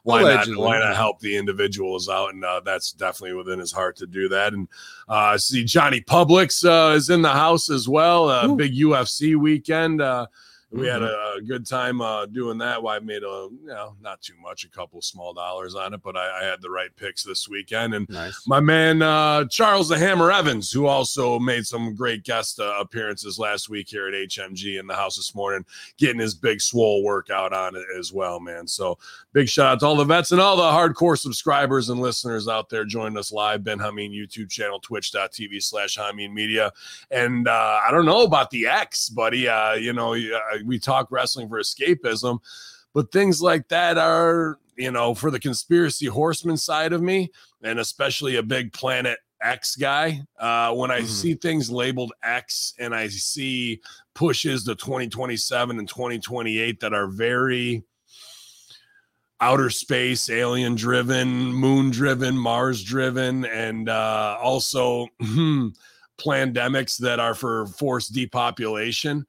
why 0.02 0.20
allegedly. 0.20 0.54
not 0.54 0.68
why 0.68 0.78
not 0.78 0.94
help 0.94 1.18
the 1.20 1.36
individuals 1.36 2.08
out? 2.08 2.32
And 2.34 2.44
uh, 2.44 2.60
that's 2.64 2.92
definitely 2.92 3.36
within 3.36 3.58
his 3.58 3.72
heart 3.72 3.96
to 3.96 4.06
do 4.06 4.28
that. 4.28 4.52
And 4.52 4.68
uh, 5.08 5.38
see 5.38 5.64
Johnny 5.64 6.00
Publix 6.00 6.64
uh, 6.64 6.94
is 6.94 7.10
in 7.10 7.22
the 7.22 7.32
house 7.32 7.70
as 7.70 7.88
well. 7.88 8.28
Uh, 8.28 8.54
big 8.54 8.74
UFC 8.74 9.36
weekend. 9.36 10.00
Uh, 10.72 10.76
we 10.78 10.86
mm-hmm. 10.86 10.92
had 10.92 11.02
a, 11.02 11.34
a, 11.36 11.42
good 11.42 11.66
time 11.66 12.00
uh, 12.00 12.26
doing 12.26 12.58
that. 12.58 12.82
Well, 12.82 12.94
I 12.94 12.98
made 13.00 13.22
a, 13.22 13.48
you 13.50 13.66
know, 13.66 13.96
not 14.00 14.20
too 14.20 14.34
much, 14.40 14.64
a 14.64 14.68
couple 14.68 15.02
small 15.02 15.32
dollars 15.32 15.74
on 15.74 15.94
it, 15.94 16.02
but 16.02 16.16
I, 16.16 16.42
I 16.42 16.44
had 16.44 16.62
the 16.62 16.70
right 16.70 16.94
picks 16.96 17.24
this 17.24 17.48
weekend. 17.48 17.94
And 17.94 18.08
nice. 18.08 18.46
my 18.46 18.60
man 18.60 19.02
uh, 19.02 19.44
Charles 19.46 19.88
the 19.88 19.98
Hammer 19.98 20.30
Evans, 20.30 20.70
who 20.70 20.86
also 20.86 21.38
made 21.38 21.66
some 21.66 21.94
great 21.94 22.24
guest 22.24 22.60
uh, 22.60 22.74
appearances 22.78 23.38
last 23.38 23.68
week 23.68 23.88
here 23.88 24.08
at 24.08 24.14
HMG 24.14 24.78
in 24.78 24.86
the 24.86 24.94
house 24.94 25.16
this 25.16 25.34
morning, 25.34 25.64
getting 25.98 26.20
his 26.20 26.34
big 26.34 26.60
swole 26.60 27.02
workout 27.02 27.52
on 27.52 27.74
it 27.74 27.84
as 27.98 28.12
well, 28.12 28.38
man. 28.38 28.66
So 28.66 28.98
big 29.32 29.48
shout 29.48 29.66
out 29.66 29.80
to 29.80 29.86
all 29.86 29.96
the 29.96 30.04
vets 30.04 30.32
and 30.32 30.40
all 30.40 30.56
the 30.56 30.62
hardcore 30.62 31.18
subscribers 31.18 31.88
and 31.88 32.00
listeners 32.00 32.48
out 32.48 32.68
there 32.68 32.84
joining 32.84 33.18
us 33.18 33.32
live. 33.32 33.64
Ben 33.64 33.78
Hameen 33.78 34.12
YouTube 34.12 34.50
channel, 34.50 34.78
twitch.tv 34.80 35.62
slash 35.62 35.96
Hameen 35.96 36.32
Media. 36.32 36.72
And 37.10 37.48
uh, 37.48 37.80
I 37.86 37.90
don't 37.90 38.06
know 38.06 38.22
about 38.22 38.50
the 38.50 38.66
X, 38.66 39.08
buddy. 39.08 39.48
Uh, 39.48 39.74
you 39.74 39.92
know, 39.92 40.14
we 40.62 40.78
talk 40.78 41.08
wrestling 41.10 41.48
for 41.48 41.60
escapism, 41.60 42.38
but 42.94 43.12
things 43.12 43.40
like 43.40 43.68
that 43.68 43.98
are, 43.98 44.58
you 44.76 44.90
know, 44.90 45.14
for 45.14 45.30
the 45.30 45.40
conspiracy 45.40 46.06
horseman 46.06 46.56
side 46.56 46.92
of 46.92 47.02
me, 47.02 47.30
and 47.62 47.78
especially 47.78 48.36
a 48.36 48.42
big 48.42 48.72
planet 48.72 49.18
X 49.42 49.76
guy. 49.76 50.22
Uh, 50.38 50.72
when 50.74 50.90
I 50.90 50.98
mm-hmm. 50.98 51.06
see 51.06 51.34
things 51.34 51.70
labeled 51.70 52.12
X 52.22 52.74
and 52.78 52.94
I 52.94 53.08
see 53.08 53.80
pushes 54.14 54.64
to 54.64 54.74
2027 54.74 55.78
and 55.78 55.88
2028 55.88 56.80
that 56.80 56.92
are 56.92 57.06
very 57.06 57.82
outer 59.40 59.70
space, 59.70 60.28
alien 60.28 60.74
driven, 60.74 61.30
moon 61.52 61.90
driven, 61.90 62.36
Mars 62.36 62.82
driven, 62.82 63.46
and 63.46 63.88
uh, 63.88 64.36
also 64.40 65.08
hmm, 65.20 65.68
pandemics 66.20 66.98
that 66.98 67.18
are 67.18 67.34
for 67.34 67.66
forced 67.66 68.12
depopulation 68.12 69.26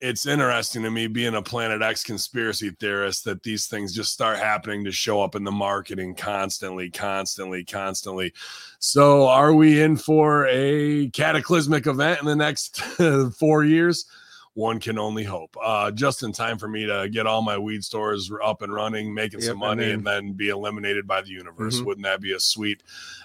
it's 0.00 0.24
interesting 0.24 0.82
to 0.82 0.90
me 0.90 1.06
being 1.06 1.34
a 1.34 1.42
Planet 1.42 1.82
X 1.82 2.02
conspiracy 2.02 2.70
theorist 2.70 3.24
that 3.24 3.42
these 3.42 3.66
things 3.66 3.94
just 3.94 4.12
start 4.12 4.38
happening 4.38 4.84
to 4.84 4.92
show 4.92 5.20
up 5.20 5.34
in 5.34 5.44
the 5.44 5.52
marketing 5.52 6.14
constantly, 6.14 6.90
constantly, 6.90 7.64
constantly. 7.64 8.32
So, 8.78 9.26
are 9.28 9.52
we 9.52 9.82
in 9.82 9.96
for 9.96 10.46
a 10.48 11.08
cataclysmic 11.10 11.86
event 11.86 12.20
in 12.20 12.26
the 12.26 12.36
next 12.36 12.80
four 13.38 13.64
years? 13.64 14.06
One 14.54 14.80
can 14.80 14.98
only 14.98 15.22
hope. 15.22 15.56
Uh, 15.62 15.90
just 15.90 16.22
in 16.22 16.32
time 16.32 16.58
for 16.58 16.66
me 16.66 16.84
to 16.86 17.08
get 17.08 17.26
all 17.26 17.40
my 17.40 17.56
weed 17.56 17.84
stores 17.84 18.30
up 18.42 18.62
and 18.62 18.72
running, 18.72 19.14
making 19.14 19.40
yep, 19.40 19.50
some 19.50 19.58
money, 19.58 19.90
and 19.90 20.04
then, 20.04 20.16
and 20.16 20.28
then, 20.28 20.32
be 20.32 20.48
eliminated 20.48 21.06
by 21.06 21.20
the 21.20 21.30
universe. 21.30 21.76
Mm-hmm. 21.76 21.86
Wouldn't 21.86 22.04
that 22.04 22.20
be 22.20 22.32
a 22.32 22.40
sweet 22.40 22.82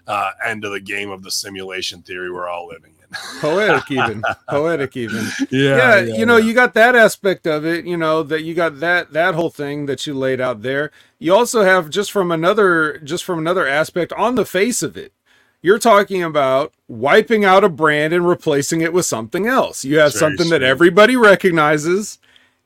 uh, 0.07 0.31
end 0.45 0.65
of 0.65 0.71
the 0.71 0.79
game 0.79 1.09
of 1.09 1.23
the 1.23 1.31
simulation 1.31 2.01
theory 2.01 2.31
we're 2.31 2.47
all 2.47 2.67
living 2.67 2.91
in? 2.91 2.94
poetic 3.39 3.91
even 3.91 4.23
poetic 4.49 4.95
even 4.97 5.25
yeah, 5.51 5.59
yeah, 5.59 5.99
yeah 5.99 6.15
you 6.15 6.25
know 6.25 6.37
yeah. 6.37 6.45
you 6.45 6.53
got 6.53 6.73
that 6.73 6.95
aspect 6.95 7.47
of 7.47 7.65
it 7.65 7.85
you 7.85 7.97
know 7.97 8.23
that 8.23 8.43
you 8.43 8.53
got 8.53 8.79
that 8.79 9.13
that 9.13 9.35
whole 9.35 9.49
thing 9.49 9.85
that 9.85 10.05
you 10.05 10.13
laid 10.13 10.41
out 10.41 10.61
there 10.61 10.91
you 11.19 11.33
also 11.33 11.63
have 11.63 11.89
just 11.89 12.11
from 12.11 12.31
another 12.31 12.97
just 12.99 13.23
from 13.23 13.39
another 13.39 13.67
aspect 13.67 14.13
on 14.13 14.35
the 14.35 14.45
face 14.45 14.81
of 14.81 14.97
it 14.97 15.13
you're 15.61 15.79
talking 15.79 16.21
about 16.21 16.73
wiping 16.87 17.43
out 17.43 17.63
a 17.63 17.69
brand 17.69 18.13
and 18.13 18.27
replacing 18.27 18.81
it 18.81 18.93
with 18.93 19.05
something 19.05 19.47
else 19.47 19.83
you 19.83 19.97
have 19.97 20.13
something 20.13 20.49
that 20.49 20.63
everybody 20.63 21.15
recognizes 21.15 22.19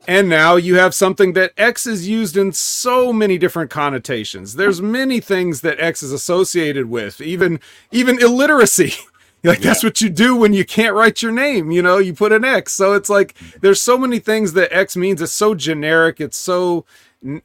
and 0.07 0.29
now 0.29 0.55
you 0.55 0.75
have 0.75 0.93
something 0.93 1.33
that 1.33 1.53
X 1.57 1.85
is 1.85 2.07
used 2.07 2.37
in 2.37 2.53
so 2.53 3.11
many 3.11 3.37
different 3.37 3.69
connotations. 3.69 4.55
There's 4.55 4.81
many 4.81 5.19
things 5.19 5.61
that 5.61 5.79
X 5.79 6.01
is 6.01 6.11
associated 6.11 6.89
with, 6.89 7.19
even 7.21 7.59
even 7.91 8.21
illiteracy. 8.21 8.93
Like 9.43 9.59
yeah. 9.59 9.65
that's 9.65 9.83
what 9.83 10.01
you 10.01 10.09
do 10.09 10.35
when 10.35 10.53
you 10.53 10.65
can't 10.65 10.95
write 10.95 11.21
your 11.21 11.31
name, 11.31 11.71
you 11.71 11.81
know, 11.81 11.97
you 11.97 12.13
put 12.13 12.33
an 12.33 12.43
X. 12.43 12.73
So 12.73 12.93
it's 12.93 13.09
like 13.09 13.35
there's 13.61 13.79
so 13.79 13.97
many 13.97 14.19
things 14.19 14.53
that 14.53 14.73
X 14.73 14.97
means. 14.97 15.21
It's 15.21 15.31
so 15.31 15.55
generic. 15.55 16.19
It's 16.19 16.37
so 16.37 16.85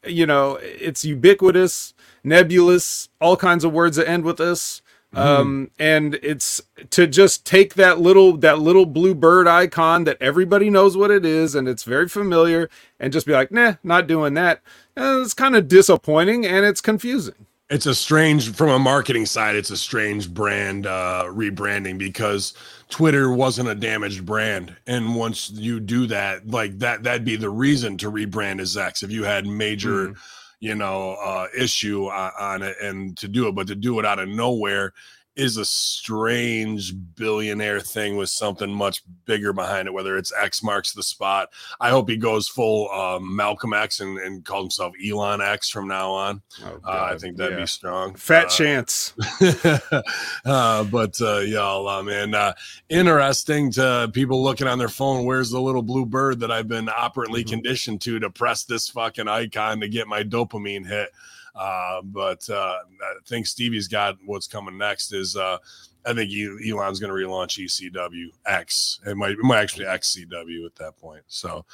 you 0.04 0.26
know, 0.26 0.58
it's 0.62 1.04
ubiquitous, 1.04 1.94
nebulous, 2.22 3.08
all 3.20 3.36
kinds 3.36 3.64
of 3.64 3.72
words 3.72 3.96
that 3.96 4.08
end 4.08 4.24
with 4.24 4.36
this. 4.38 4.82
Mm-hmm. 5.12 5.40
Um, 5.40 5.70
and 5.78 6.14
it's 6.22 6.60
to 6.90 7.06
just 7.06 7.44
take 7.44 7.74
that 7.74 8.00
little 8.00 8.36
that 8.38 8.58
little 8.58 8.86
blue 8.86 9.14
bird 9.14 9.46
icon 9.46 10.04
that 10.04 10.20
everybody 10.20 10.70
knows 10.70 10.96
what 10.96 11.12
it 11.12 11.24
is 11.24 11.54
and 11.54 11.68
it's 11.68 11.84
very 11.84 12.08
familiar 12.08 12.68
and 12.98 13.12
just 13.12 13.26
be 13.26 13.32
like, 13.32 13.52
nah, 13.52 13.74
not 13.84 14.08
doing 14.08 14.34
that. 14.34 14.60
And 14.96 15.24
it's 15.24 15.34
kind 15.34 15.54
of 15.54 15.68
disappointing 15.68 16.44
and 16.44 16.66
it's 16.66 16.80
confusing 16.80 17.46
it's 17.70 17.86
a 17.86 17.94
strange 17.94 18.54
from 18.54 18.68
a 18.68 18.78
marketing 18.78 19.24
side 19.24 19.56
it's 19.56 19.70
a 19.70 19.76
strange 19.76 20.32
brand 20.32 20.86
uh 20.86 21.24
rebranding 21.28 21.96
because 21.96 22.54
twitter 22.90 23.32
wasn't 23.32 23.66
a 23.68 23.74
damaged 23.74 24.26
brand 24.26 24.76
and 24.86 25.16
once 25.16 25.50
you 25.50 25.80
do 25.80 26.06
that 26.06 26.46
like 26.46 26.78
that 26.78 27.02
that'd 27.02 27.24
be 27.24 27.36
the 27.36 27.48
reason 27.48 27.96
to 27.96 28.10
rebrand 28.10 28.60
as 28.60 28.76
x 28.76 29.02
if 29.02 29.10
you 29.10 29.24
had 29.24 29.46
major 29.46 30.08
mm. 30.08 30.16
you 30.60 30.74
know 30.74 31.16
uh 31.24 31.46
issue 31.56 32.06
on, 32.06 32.30
on 32.38 32.62
it 32.62 32.76
and 32.82 33.16
to 33.16 33.28
do 33.28 33.48
it 33.48 33.54
but 33.54 33.66
to 33.66 33.74
do 33.74 33.98
it 33.98 34.04
out 34.04 34.18
of 34.18 34.28
nowhere 34.28 34.92
is 35.36 35.56
a 35.56 35.64
strange 35.64 36.94
billionaire 37.16 37.80
thing 37.80 38.16
with 38.16 38.28
something 38.28 38.70
much 38.70 39.02
bigger 39.24 39.52
behind 39.52 39.88
it, 39.88 39.92
whether 39.92 40.16
it's 40.16 40.32
X 40.40 40.62
marks 40.62 40.92
the 40.92 41.02
spot. 41.02 41.48
I 41.80 41.90
hope 41.90 42.08
he 42.08 42.16
goes 42.16 42.48
full 42.48 42.90
um, 42.90 43.34
Malcolm 43.34 43.72
X 43.72 44.00
and, 44.00 44.18
and 44.18 44.44
calls 44.44 44.64
himself 44.64 44.94
Elon 45.04 45.40
X 45.40 45.68
from 45.70 45.88
now 45.88 46.10
on. 46.10 46.42
Oh, 46.64 46.80
uh, 46.84 47.08
I 47.12 47.18
think 47.18 47.36
that'd 47.36 47.58
yeah. 47.58 47.64
be 47.64 47.66
strong. 47.66 48.14
Fat 48.14 48.46
uh, 48.46 48.48
chance. 48.48 49.14
uh, 50.44 50.84
but 50.84 51.20
uh, 51.20 51.38
y'all, 51.38 51.88
uh, 51.88 52.02
man, 52.02 52.34
uh, 52.34 52.52
interesting 52.88 53.72
to 53.72 54.10
people 54.12 54.42
looking 54.42 54.68
on 54.68 54.78
their 54.78 54.88
phone. 54.88 55.24
Where's 55.24 55.50
the 55.50 55.60
little 55.60 55.82
blue 55.82 56.06
bird 56.06 56.40
that 56.40 56.52
I've 56.52 56.68
been 56.68 56.88
operantly 56.88 57.42
mm-hmm. 57.42 57.54
conditioned 57.54 58.00
to 58.02 58.20
to 58.20 58.30
press 58.30 58.64
this 58.64 58.88
fucking 58.88 59.28
icon 59.28 59.80
to 59.80 59.88
get 59.88 60.06
my 60.06 60.22
dopamine 60.22 60.86
hit? 60.86 61.10
Uh, 61.54 62.02
but 62.02 62.48
uh, 62.50 62.78
I 63.02 63.14
think 63.26 63.46
Stevie's 63.46 63.88
got 63.88 64.16
what's 64.24 64.46
coming 64.46 64.76
next 64.76 65.12
is 65.12 65.36
uh, 65.36 65.58
I 66.04 66.12
think 66.12 66.30
Elon's 66.32 67.00
going 67.00 67.14
to 67.14 67.26
relaunch 67.26 67.64
ECW 67.64 68.26
X. 68.46 69.00
It 69.06 69.16
might, 69.16 69.32
it 69.32 69.38
might 69.42 69.62
actually 69.62 69.86
XCW 69.86 70.66
at 70.66 70.74
that 70.76 70.96
point. 70.96 71.22
So, 71.28 71.64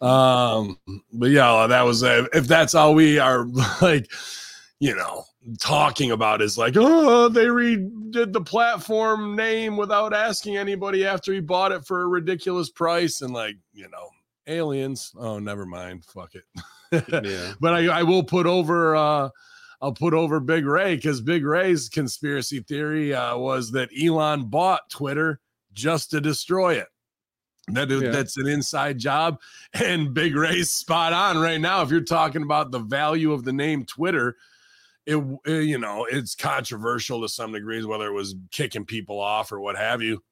um, 0.00 0.78
but 1.12 1.30
yeah, 1.30 1.66
that 1.66 1.82
was 1.82 2.02
uh, 2.02 2.26
if 2.32 2.46
that's 2.46 2.74
all 2.74 2.94
we 2.94 3.18
are 3.18 3.46
like, 3.82 4.10
you 4.78 4.94
know, 4.94 5.24
talking 5.58 6.10
about 6.10 6.42
is 6.42 6.58
like, 6.58 6.74
oh, 6.76 7.28
they 7.28 7.46
redid 7.46 8.32
the 8.32 8.40
platform 8.40 9.34
name 9.34 9.76
without 9.76 10.12
asking 10.12 10.56
anybody 10.56 11.04
after 11.04 11.32
he 11.32 11.40
bought 11.40 11.72
it 11.72 11.84
for 11.84 12.02
a 12.02 12.06
ridiculous 12.06 12.70
price, 12.70 13.22
and 13.22 13.32
like, 13.32 13.56
you 13.72 13.88
know, 13.88 14.08
aliens. 14.46 15.12
Oh, 15.16 15.38
never 15.38 15.66
mind. 15.66 16.04
Fuck 16.04 16.34
it. 16.34 16.44
yeah. 17.24 17.52
But 17.60 17.74
I, 17.74 18.00
I 18.00 18.02
will 18.02 18.22
put 18.22 18.46
over 18.46 18.96
uh 18.96 19.28
I'll 19.80 19.92
put 19.92 20.14
over 20.14 20.40
Big 20.40 20.64
Ray 20.64 20.96
because 20.96 21.20
Big 21.20 21.44
Ray's 21.44 21.88
conspiracy 21.88 22.60
theory 22.60 23.14
uh, 23.14 23.36
was 23.36 23.70
that 23.72 23.90
Elon 24.00 24.48
bought 24.48 24.88
Twitter 24.90 25.40
just 25.74 26.10
to 26.10 26.20
destroy 26.20 26.74
it. 26.74 26.88
That 27.68 27.90
yeah. 27.90 28.10
that's 28.10 28.36
an 28.36 28.46
inside 28.46 28.98
job, 28.98 29.40
and 29.74 30.14
Big 30.14 30.36
Ray's 30.36 30.70
spot 30.70 31.12
on 31.12 31.38
right 31.38 31.60
now. 31.60 31.82
If 31.82 31.90
you're 31.90 32.00
talking 32.00 32.42
about 32.42 32.70
the 32.70 32.78
value 32.78 33.32
of 33.32 33.44
the 33.44 33.52
name 33.52 33.84
Twitter, 33.84 34.36
it, 35.04 35.16
it 35.44 35.64
you 35.64 35.78
know 35.78 36.06
it's 36.08 36.36
controversial 36.36 37.22
to 37.22 37.28
some 37.28 37.52
degrees, 37.52 37.84
whether 37.84 38.06
it 38.06 38.12
was 38.12 38.36
kicking 38.52 38.84
people 38.84 39.18
off 39.18 39.50
or 39.50 39.60
what 39.60 39.76
have 39.76 40.00
you. 40.00 40.22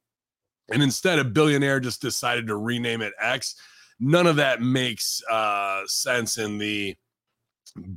And 0.71 0.81
instead, 0.81 1.19
a 1.19 1.25
billionaire 1.25 1.81
just 1.81 2.01
decided 2.01 2.47
to 2.47 2.57
rename 2.57 3.03
it 3.03 3.13
X 3.21 3.57
none 4.01 4.27
of 4.27 4.37
that 4.37 4.61
makes 4.61 5.23
uh 5.31 5.83
sense 5.87 6.39
in 6.39 6.59
the 6.59 6.95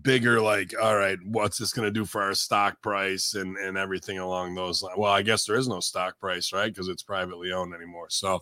bigger 0.01 0.41
like 0.41 0.73
all 0.81 0.95
right 0.95 1.19
what's 1.25 1.59
this 1.59 1.71
going 1.71 1.85
to 1.85 1.91
do 1.91 2.03
for 2.03 2.21
our 2.21 2.33
stock 2.33 2.81
price 2.81 3.35
and 3.35 3.57
and 3.57 3.77
everything 3.77 4.17
along 4.17 4.55
those 4.55 4.81
lines 4.81 4.97
well 4.97 5.11
i 5.11 5.21
guess 5.21 5.45
there 5.45 5.55
is 5.55 5.67
no 5.67 5.79
stock 5.79 6.19
price 6.19 6.51
right? 6.51 6.73
Because 6.73 6.87
it's 6.87 7.03
privately 7.03 7.51
owned 7.51 7.73
anymore. 7.73 8.07
So 8.09 8.39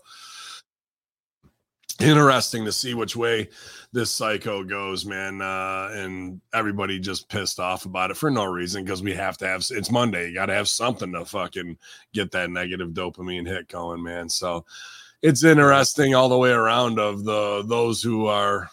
interesting 2.02 2.66
to 2.66 2.72
see 2.74 2.94
which 2.94 3.16
way 3.16 3.48
this 3.94 4.12
psycho 4.12 4.66
goes 4.66 5.06
man 5.06 5.42
uh 5.42 5.90
and 5.94 6.42
everybody 6.54 7.00
just 7.00 7.30
pissed 7.30 7.58
off 7.58 7.86
about 7.86 8.12
it 8.12 8.18
for 8.18 8.30
no 8.30 8.44
reason 8.44 8.84
because 8.84 9.02
we 9.02 9.14
have 9.14 9.38
to 9.38 9.48
have 9.48 9.66
it's 9.70 9.90
monday 9.90 10.28
you 10.28 10.34
got 10.34 10.48
to 10.48 10.54
have 10.54 10.68
something 10.68 11.14
to 11.14 11.24
fucking 11.24 11.78
get 12.14 12.32
that 12.32 12.50
negative 12.50 12.90
dopamine 12.90 13.48
hit 13.48 13.70
going 13.70 14.04
man. 14.04 14.28
So 14.28 14.66
it's 15.27 15.44
interesting 15.44 16.13
all 16.13 16.29
the 16.29 16.38
way 16.38 16.51
around 16.51 17.00
of 17.00 17.24
the 17.24 17.63
those 17.65 18.01
who 18.03 18.27
are 18.27 18.70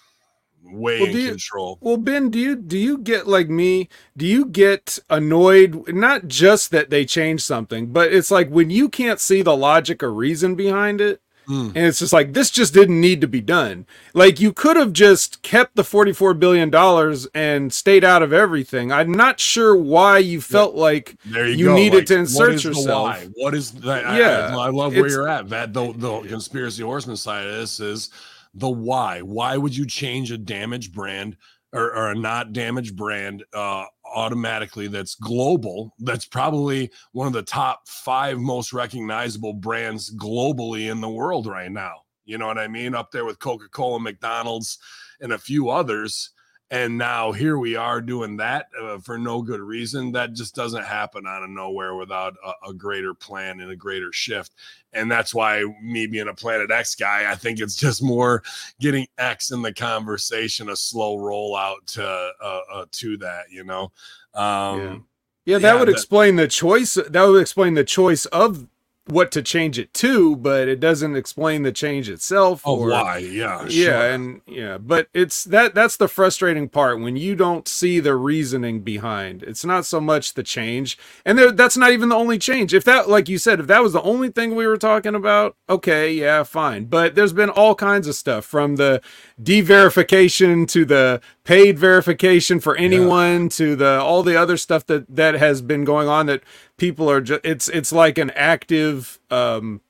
way 0.65 1.01
Well, 1.01 1.11
in 1.11 1.17
you- 1.17 1.29
control 1.31 1.79
Well, 1.81 1.97
Ben, 1.97 2.29
do 2.29 2.39
you 2.39 2.55
do 2.57 2.77
you 2.79 2.99
get 2.99 3.27
like 3.27 3.49
me? 3.49 3.89
Do 4.17 4.27
you 4.27 4.45
get 4.45 4.99
annoyed? 5.09 5.89
Not 5.95 6.29
just 6.29 6.71
that 6.73 6.91
they 6.91 7.05
change 7.07 7.41
something, 7.43 7.87
but 7.93 8.13
it's 8.13 8.31
like 8.31 8.51
when 8.51 8.69
you 8.71 8.89
can't 8.91 9.21
see 9.21 9.41
the 9.43 9.57
logic 9.57 10.03
or 10.03 10.13
reason 10.13 10.55
behind 10.55 11.01
it, 11.01 11.22
Mm. 11.49 11.69
and 11.69 11.77
it's 11.79 11.99
just 11.99 12.13
like 12.13 12.33
this 12.35 12.51
just 12.51 12.73
didn't 12.73 13.01
need 13.01 13.21
to 13.21 13.27
be 13.29 13.41
done. 13.41 13.87
Like 14.15 14.39
you 14.41 14.53
could 14.53 14.77
have 14.77 14.93
just 14.93 15.43
kept 15.43 15.75
the 15.77 15.85
forty-four 15.85 16.35
billion 16.35 16.71
dollars 16.71 17.27
and 17.35 17.73
stayed 17.73 18.05
out 18.05 18.23
of 18.23 18.33
everything. 18.33 18.93
I'm 18.93 19.13
not 19.13 19.41
sure 19.41 19.75
why 19.77 20.19
you 20.19 20.41
felt 20.41 20.75
like 20.75 21.17
There 21.25 21.49
you, 21.49 21.69
You 21.71 21.75
needed 21.75 22.07
to 22.09 22.15
what 22.15 22.21
insert 22.21 22.65
yourself. 22.65 23.03
why? 23.09 23.29
What 23.35 23.55
is 23.55 23.73
that? 23.73 24.07
I- 24.07 24.19
Yeah, 24.19 24.57
I, 24.57 24.67
I 24.67 24.69
love 24.71 24.93
where 24.93 25.01
it's- 25.07 25.13
you're 25.13 25.29
at. 25.29 25.49
That 25.49 25.73
the, 25.73 25.93
the 25.93 26.21
conspiracy 26.29 26.83
horseman 26.83 27.17
side 27.17 27.47
of 27.47 27.55
this 27.55 27.81
is 27.81 28.11
the 28.55 28.69
why. 28.71 29.21
Why 29.23 29.57
would 29.57 29.77
you 29.77 29.87
change 29.87 30.31
a 30.31 30.39
damaged 30.39 30.95
brand 30.95 31.37
or, 31.73 31.95
or 31.95 32.11
a 32.11 32.15
not 32.15 32.53
damaged 32.53 32.97
brand 32.97 33.45
uh, 33.53 33.85
automatically? 34.05 34.89
That's 34.89 35.15
global. 35.15 35.95
That's 35.99 36.25
probably 36.25 36.91
one 37.13 37.27
of 37.27 37.33
the 37.33 37.43
top 37.43 37.89
five 37.89 38.39
most 38.39 38.73
recognizable 38.73 39.55
brands 39.55 40.15
globally 40.15 40.91
in 40.91 41.01
the 41.01 41.09
world 41.09 41.47
right 41.47 41.71
now. 41.71 42.03
You 42.25 42.39
know 42.39 42.47
what 42.47 42.59
I 42.59 42.69
mean? 42.69 42.95
Up 42.95 43.11
there 43.11 43.25
with 43.25 43.39
Coca 43.39 43.69
Cola, 43.69 44.01
McDonald's, 44.01 44.79
and 45.21 45.33
a 45.33 45.39
few 45.39 45.71
others 45.71 46.31
and 46.73 46.97
now 46.97 47.33
here 47.33 47.59
we 47.59 47.77
are 47.77 48.01
doing 48.01 48.39
that 48.39 48.69
uh, 48.81 48.99
for 48.99 49.19
no 49.19 49.43
good 49.43 49.61
reason. 49.61 50.11
That 50.11 50.33
just 50.33 50.55
doesn't 50.55 50.85
happen 50.85 51.27
out 51.27 51.43
of 51.43 51.51
nowhere 51.51 51.95
without 51.95 52.35
a, 52.45 52.71
a 52.71 52.73
greater 52.73 53.13
plan 53.13 53.61
and 53.61 53.71
a 53.71 53.77
greater 53.77 54.11
shift. 54.11 54.53
And 54.95 55.11
that's 55.11 55.35
why 55.35 55.65
me 55.83 56.07
being 56.07 56.29
a 56.29 56.35
planet 56.35 56.71
x 56.71 56.95
guy 56.95 57.31
i 57.31 57.35
think 57.35 57.61
it's 57.61 57.77
just 57.77 58.03
more 58.03 58.43
getting 58.81 59.07
x 59.19 59.51
in 59.51 59.61
the 59.63 59.73
conversation 59.73 60.71
a 60.71 60.77
slow 60.77 61.17
rollout 61.19 61.85
to 61.87 62.05
uh, 62.05 62.61
uh 62.73 62.85
to 62.93 63.17
that 63.19 63.45
you 63.51 63.65
know? 63.65 63.93
Um 64.35 65.07
Yeah, 65.45 65.59
that 65.59 65.75
Yeah, 65.75 65.79
would 65.79 65.89
that- 65.89 65.93
explain 65.93 66.37
the 66.37 66.49
choice. 66.49 66.95
That 66.95 67.23
would 67.25 67.41
explain 67.41 67.75
the 67.75 67.85
choice 67.85 68.25
of 68.27 68.67
what 69.07 69.33
to 69.33 69.43
change 69.43 69.79
it 69.79 69.93
to, 69.95 70.37
but 70.37 70.69
it 70.69 70.79
doesn't 70.79 71.17
explain 71.17 71.63
the 71.63 71.73
change 71.73 72.09
itself. 72.09 72.63
oh 72.65 72.79
or, 72.79 72.91
why 72.91 73.19
yeah 73.19 73.63
Yeah, 73.63 73.69
sure. 73.69 74.11
and 74.11 74.41
yeah, 74.47 74.79
but 74.79 75.09
it's 75.13 75.45
that 75.45 75.75
that's 75.75 75.97
the 75.97 76.09
frustrating 76.09 76.69
part 76.69 77.01
when 77.01 77.17
you 77.17 77.35
don't 77.35 77.67
see 77.67 77.99
the 77.99 78.15
reasoning 78.15 78.81
behind. 78.81 79.43
It's 79.43 79.65
not 79.65 79.85
so 79.87 80.01
much 80.01 80.35
the 80.35 80.43
change, 80.43 80.97
and 81.25 81.37
there, 81.37 81.51
that's 81.51 81.77
not 81.77 81.91
even 81.93 82.11
the 82.11 82.17
only 82.17 82.39
change. 82.39 82.73
If 82.73 82.85
that, 82.85 83.09
like 83.09 83.29
you 83.29 83.39
said, 83.39 83.61
if 83.61 83.67
that 83.67 83.83
was 83.83 83.93
the 83.93 84.03
only 84.03 84.31
thing 84.31 84.55
we 84.55 84.67
were 84.67 84.77
talking 84.77 85.15
about, 85.15 85.57
okay, 85.69 86.13
yeah, 86.13 86.45
fine. 86.45 86.85
But 86.85 87.15
there's 87.15 87.33
been 87.33 87.51
all 87.51 87.75
kinds 87.75 88.07
of 88.07 88.15
stuff 88.15 88.45
from 88.45 88.77
the 88.77 89.01
de-verification 89.43 90.67
to 90.67 90.85
the 90.85 91.21
paid 91.45 91.79
verification 91.79 92.61
for 92.61 92.77
anyone 92.77 93.49
to 93.49 93.75
the 93.77 93.99
all 94.01 94.23
the 94.23 94.37
other 94.37 94.57
stuff 94.57 94.87
that 94.87 95.05
that 95.15 95.35
has 95.35 95.61
been 95.63 95.85
going 95.85 96.09
on 96.09 96.27
that 96.27 96.43
people 96.77 97.11
are 97.11 97.21
just 97.21 97.41
it's 97.45 97.69
it's 97.69 97.93
like 97.93 98.19
an 98.19 98.31
active 98.31 99.19
um 99.31 99.81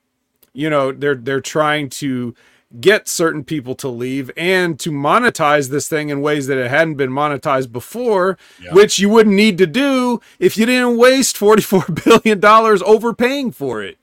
you 0.53 0.69
know 0.69 0.91
they're 0.91 1.15
they're 1.15 1.41
trying 1.41 1.89
to 1.89 2.33
get 2.81 3.07
certain 3.07 3.43
people 3.43 3.75
to 3.75 3.87
leave 3.87 4.31
and 4.35 4.79
to 4.79 4.89
monetize 4.89 5.69
this 5.69 5.87
thing 5.87 6.09
in 6.09 6.21
ways 6.21 6.47
that 6.47 6.57
it 6.57 6.71
hadn't 6.71 6.95
been 6.95 7.11
monetized 7.11 7.71
before 7.71 8.35
Yeah. 8.59 8.73
which 8.73 8.97
you 8.97 9.09
wouldn't 9.09 9.35
need 9.35 9.59
to 9.59 9.67
do 9.67 10.19
if 10.39 10.57
you 10.57 10.65
didn't 10.65 10.97
waste 10.97 11.37
44 11.37 11.85
billion 12.05 12.39
dollars 12.39 12.81
overpaying 12.81 13.51
for 13.51 13.83
it 13.83 13.99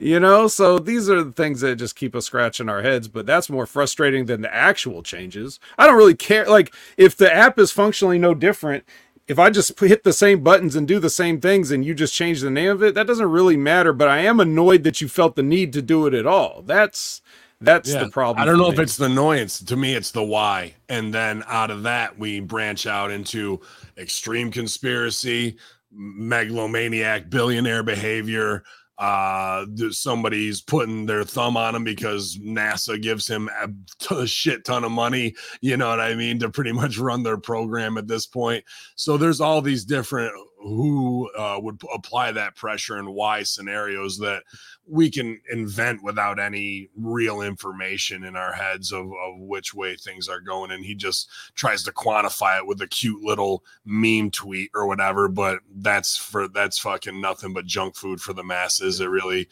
you 0.00 0.20
know 0.20 0.48
so 0.48 0.78
these 0.78 1.10
are 1.10 1.22
the 1.22 1.32
things 1.32 1.60
that 1.60 1.76
just 1.76 1.96
keep 1.96 2.14
us 2.14 2.26
scratching 2.26 2.68
our 2.68 2.82
heads 2.82 3.08
but 3.08 3.26
that's 3.26 3.50
more 3.50 3.66
frustrating 3.66 4.26
than 4.26 4.42
the 4.42 4.54
actual 4.54 5.02
changes 5.02 5.60
i 5.78 5.86
don't 5.86 5.96
really 5.98 6.14
care 6.14 6.46
like 6.46 6.74
if 6.96 7.16
the 7.16 7.32
app 7.32 7.58
is 7.58 7.72
functionally 7.72 8.18
no 8.18 8.34
different 8.34 8.84
if 9.28 9.38
I 9.38 9.50
just 9.50 9.78
hit 9.78 10.04
the 10.04 10.12
same 10.12 10.42
buttons 10.42 10.74
and 10.74 10.88
do 10.88 10.98
the 10.98 11.10
same 11.10 11.40
things 11.40 11.70
and 11.70 11.84
you 11.84 11.94
just 11.94 12.14
change 12.14 12.40
the 12.40 12.50
name 12.50 12.70
of 12.70 12.82
it, 12.82 12.94
that 12.94 13.06
doesn't 13.06 13.30
really 13.30 13.58
matter. 13.58 13.92
But 13.92 14.08
I 14.08 14.20
am 14.20 14.40
annoyed 14.40 14.84
that 14.84 15.02
you 15.02 15.08
felt 15.08 15.36
the 15.36 15.42
need 15.42 15.72
to 15.74 15.82
do 15.82 16.06
it 16.06 16.14
at 16.14 16.26
all. 16.26 16.62
That's 16.66 17.20
that's 17.60 17.92
Yeah. 17.92 18.04
the 18.04 18.10
problem. 18.10 18.42
I 18.42 18.46
don't 18.46 18.58
know 18.58 18.70
if 18.70 18.78
it's 18.78 18.96
the 18.96 19.06
annoyance. 19.06 19.60
To 19.60 19.76
me, 19.76 19.94
it's 19.94 20.12
the 20.12 20.22
why. 20.22 20.74
And 20.88 21.12
then 21.12 21.42
out 21.46 21.70
of 21.70 21.82
that, 21.82 22.18
we 22.18 22.40
branch 22.40 22.86
out 22.86 23.10
into 23.10 23.60
extreme 23.98 24.50
conspiracy, 24.50 25.56
megalomaniac, 25.92 27.28
billionaire 27.28 27.82
behavior. 27.82 28.62
Uh, 28.98 29.64
somebody's 29.90 30.60
putting 30.60 31.06
their 31.06 31.22
thumb 31.22 31.56
on 31.56 31.74
him 31.74 31.84
because 31.84 32.36
NASA 32.38 33.00
gives 33.00 33.28
him 33.28 33.48
a, 33.60 33.68
t- 34.00 34.22
a 34.22 34.26
shit 34.26 34.64
ton 34.64 34.84
of 34.84 34.90
money. 34.90 35.34
You 35.60 35.76
know 35.76 35.88
what 35.88 36.00
I 36.00 36.14
mean? 36.14 36.40
To 36.40 36.50
pretty 36.50 36.72
much 36.72 36.98
run 36.98 37.22
their 37.22 37.38
program 37.38 37.96
at 37.96 38.08
this 38.08 38.26
point. 38.26 38.64
So 38.96 39.16
there's 39.16 39.40
all 39.40 39.62
these 39.62 39.84
different 39.84 40.32
who 40.60 41.30
uh, 41.38 41.58
would 41.62 41.80
apply 41.94 42.32
that 42.32 42.56
pressure 42.56 42.96
and 42.96 43.08
why 43.14 43.44
scenarios 43.44 44.18
that 44.18 44.42
we 44.88 45.10
can 45.10 45.40
invent 45.50 46.02
without 46.02 46.38
any 46.38 46.88
real 46.96 47.42
information 47.42 48.24
in 48.24 48.36
our 48.36 48.52
heads 48.52 48.92
of, 48.92 49.06
of 49.06 49.38
which 49.38 49.74
way 49.74 49.96
things 49.96 50.28
are 50.28 50.40
going. 50.40 50.70
And 50.70 50.84
he 50.84 50.94
just 50.94 51.28
tries 51.54 51.82
to 51.84 51.92
quantify 51.92 52.58
it 52.58 52.66
with 52.66 52.80
a 52.82 52.86
cute 52.86 53.22
little 53.22 53.64
meme 53.84 54.30
tweet 54.30 54.70
or 54.74 54.86
whatever 54.86 55.28
but 55.28 55.60
that's 55.76 56.16
for 56.16 56.48
that's 56.48 56.78
fucking 56.78 57.20
nothing 57.20 57.52
but 57.52 57.66
junk 57.66 57.94
food 57.94 58.20
for 58.20 58.32
the 58.32 58.42
masses. 58.42 59.00
It 59.00 59.06
really 59.06 59.48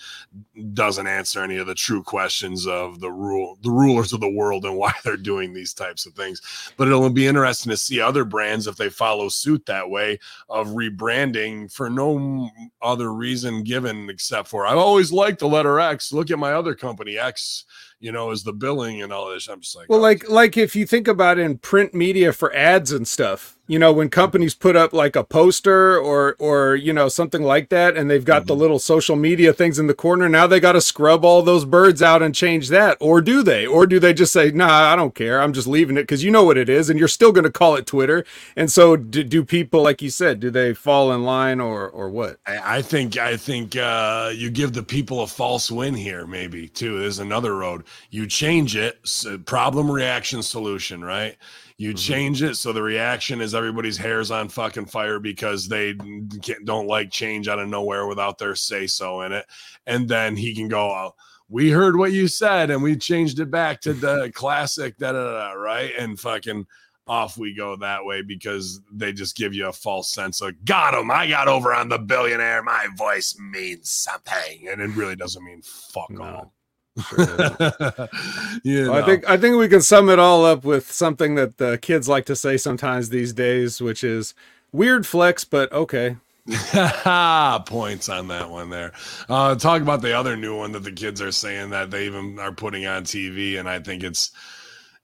doesn't 0.72 1.06
answer 1.06 1.42
any 1.42 1.58
of 1.58 1.66
the 1.66 1.74
true 1.74 2.02
questions 2.02 2.66
of 2.66 3.00
the 3.00 3.10
rule 3.10 3.58
the 3.62 3.70
rulers 3.70 4.12
of 4.12 4.20
the 4.20 4.28
world 4.28 4.64
and 4.64 4.76
why 4.76 4.92
they're 5.04 5.16
doing 5.16 5.52
these 5.52 5.72
types 5.72 6.06
of 6.06 6.14
things. 6.14 6.40
But 6.76 6.88
it'll 6.88 7.10
be 7.10 7.26
interesting 7.26 7.70
to 7.70 7.76
see 7.76 8.00
other 8.00 8.24
brands 8.24 8.66
if 8.66 8.76
they 8.76 8.88
follow 8.88 9.28
suit 9.28 9.66
that 9.66 9.88
way 9.88 10.18
of 10.48 10.68
rebranding 10.68 11.72
for 11.72 11.88
no 11.88 12.50
other 12.82 13.12
reason 13.12 13.62
given 13.62 14.10
except 14.10 14.48
for 14.48 14.66
I've 14.66 14.78
always 14.78 15.12
liked 15.12 15.25
the 15.38 15.48
letter 15.48 15.80
X. 15.80 16.12
Look 16.12 16.30
at 16.30 16.38
my 16.38 16.52
other 16.52 16.74
company, 16.74 17.18
X, 17.18 17.64
you 18.00 18.12
know, 18.12 18.30
is 18.30 18.42
the 18.42 18.52
billing 18.52 19.02
and 19.02 19.12
all 19.12 19.30
this. 19.30 19.48
I'm 19.48 19.60
just 19.60 19.76
like, 19.76 19.88
Well, 19.88 19.98
oh, 19.98 20.02
like 20.02 20.28
like 20.28 20.56
if 20.56 20.76
you 20.76 20.86
think 20.86 21.08
about 21.08 21.38
in 21.38 21.58
print 21.58 21.94
media 21.94 22.32
for 22.32 22.54
ads 22.54 22.92
and 22.92 23.06
stuff, 23.06 23.55
you 23.68 23.78
know, 23.78 23.92
when 23.92 24.08
companies 24.10 24.54
put 24.54 24.76
up 24.76 24.92
like 24.92 25.16
a 25.16 25.24
poster 25.24 25.98
or 25.98 26.36
or 26.38 26.74
you 26.76 26.92
know 26.92 27.08
something 27.08 27.42
like 27.42 27.68
that, 27.70 27.96
and 27.96 28.10
they've 28.10 28.24
got 28.24 28.46
the 28.46 28.54
Mhm. 28.54 28.58
little 28.58 28.78
social 28.78 29.16
media 29.16 29.52
things 29.52 29.78
in 29.78 29.86
the 29.86 29.94
corner, 29.94 30.28
now 30.28 30.46
they 30.46 30.60
got 30.60 30.72
to 30.72 30.80
scrub 30.80 31.24
all 31.24 31.42
those 31.42 31.64
birds 31.64 32.02
out 32.02 32.22
and 32.22 32.34
change 32.34 32.68
that, 32.70 32.96
or 33.00 33.20
do 33.20 33.42
they? 33.42 33.66
Or 33.66 33.86
do 33.86 33.98
they 34.00 34.14
just 34.14 34.32
say, 34.32 34.50
Nah, 34.50 34.92
I 34.92 34.96
don't 34.96 35.14
care, 35.14 35.40
I'm 35.42 35.52
just 35.52 35.66
leaving 35.66 35.96
it 35.96 36.02
because 36.02 36.24
you 36.24 36.30
know 36.30 36.44
what 36.44 36.58
it 36.58 36.68
is, 36.68 36.90
and 36.90 36.98
you're 36.98 37.08
still 37.08 37.32
going 37.32 37.44
to 37.44 37.50
call 37.50 37.76
it 37.76 37.86
Twitter. 37.86 38.24
And 38.56 38.70
so, 38.70 38.96
do, 38.96 39.24
do 39.24 39.44
people, 39.44 39.82
like 39.82 40.02
you 40.02 40.10
said, 40.10 40.40
do 40.40 40.50
they 40.50 40.74
fall 40.74 41.12
in 41.12 41.24
line 41.24 41.60
or 41.60 41.88
or 41.88 42.08
what? 42.10 42.38
I, 42.46 42.78
I 42.78 42.82
think 42.82 43.16
I 43.16 43.36
think 43.36 43.76
uh, 43.76 44.32
you 44.34 44.50
give 44.50 44.72
the 44.72 44.82
people 44.82 45.22
a 45.22 45.26
false 45.26 45.70
win 45.70 45.94
here, 45.94 46.26
maybe 46.26 46.68
too. 46.68 46.98
There's 46.98 47.18
another 47.18 47.54
road. 47.56 47.84
You 48.10 48.26
change 48.26 48.76
it, 48.76 48.98
problem, 49.46 49.90
reaction, 49.90 50.42
solution, 50.42 51.04
right? 51.04 51.36
You 51.78 51.92
Mhm. 51.92 51.98
change 51.98 52.42
it 52.42 52.54
so 52.56 52.72
the 52.72 52.82
reaction 52.82 53.40
is 53.42 53.54
everybody's 53.54 53.98
hair's 53.98 54.30
on 54.30 54.48
fucking 54.48 54.86
fire 54.86 55.18
because 55.18 55.68
they 55.68 55.94
can't, 56.42 56.64
don't 56.64 56.86
like 56.86 57.10
change 57.10 57.48
out 57.48 57.58
of 57.58 57.68
nowhere 57.68 58.06
without 58.06 58.38
their 58.38 58.54
say 58.54 58.86
so 58.86 59.20
in 59.22 59.32
it, 59.32 59.44
and 59.86 60.08
then 60.08 60.36
he 60.36 60.54
can 60.54 60.68
go. 60.68 60.90
Oh, 60.90 61.14
we 61.48 61.70
heard 61.70 61.96
what 61.96 62.12
you 62.12 62.26
said 62.28 62.70
and 62.70 62.82
we 62.82 62.96
changed 62.96 63.38
it 63.40 63.50
back 63.50 63.80
to 63.82 63.92
the 63.92 64.30
classic 64.34 64.96
da 64.98 65.12
da 65.12 65.22
da 65.32 65.52
right 65.52 65.92
and 65.96 66.18
fucking 66.18 66.66
off 67.06 67.38
we 67.38 67.54
go 67.54 67.76
that 67.76 68.04
way 68.04 68.20
because 68.20 68.80
they 68.92 69.12
just 69.12 69.36
give 69.36 69.54
you 69.54 69.68
a 69.68 69.72
false 69.72 70.10
sense 70.12 70.40
of 70.40 70.52
got 70.64 70.92
him 70.92 71.08
i 71.08 71.24
got 71.24 71.46
over 71.46 71.72
on 71.72 71.88
the 71.88 71.98
billionaire 72.00 72.64
my 72.64 72.88
voice 72.96 73.36
means 73.38 73.88
something 73.92 74.66
and 74.68 74.80
it 74.80 74.88
really 74.96 75.14
doesn't 75.14 75.44
mean 75.44 75.62
fuck 75.62 76.10
No. 76.10 76.24
all. 76.24 76.52
you 78.62 78.92
I 78.92 79.02
think 79.04 79.28
I 79.28 79.36
think 79.36 79.56
we 79.56 79.68
can 79.68 79.82
sum 79.82 80.08
it 80.08 80.18
all 80.18 80.46
up 80.46 80.64
with 80.64 80.90
something 80.90 81.34
that 81.34 81.58
the 81.58 81.76
kids 81.76 82.08
like 82.08 82.24
to 82.26 82.36
say 82.36 82.56
sometimes 82.56 83.10
these 83.10 83.34
days, 83.34 83.82
which 83.82 84.02
is 84.02 84.32
weird 84.72 85.06
flex, 85.06 85.44
but 85.44 85.70
okay. 85.72 86.16
points 87.66 88.08
on 88.08 88.28
that 88.28 88.48
one 88.48 88.70
there. 88.70 88.92
Uh, 89.28 89.54
talk 89.56 89.82
about 89.82 90.00
the 90.00 90.16
other 90.16 90.36
new 90.36 90.56
one 90.56 90.72
that 90.72 90.84
the 90.84 90.92
kids 90.92 91.20
are 91.20 91.32
saying 91.32 91.70
that 91.70 91.90
they 91.90 92.06
even 92.06 92.38
are 92.38 92.52
putting 92.52 92.86
on 92.86 93.04
TV, 93.04 93.58
and 93.58 93.68
I 93.68 93.80
think 93.80 94.02
it's 94.02 94.30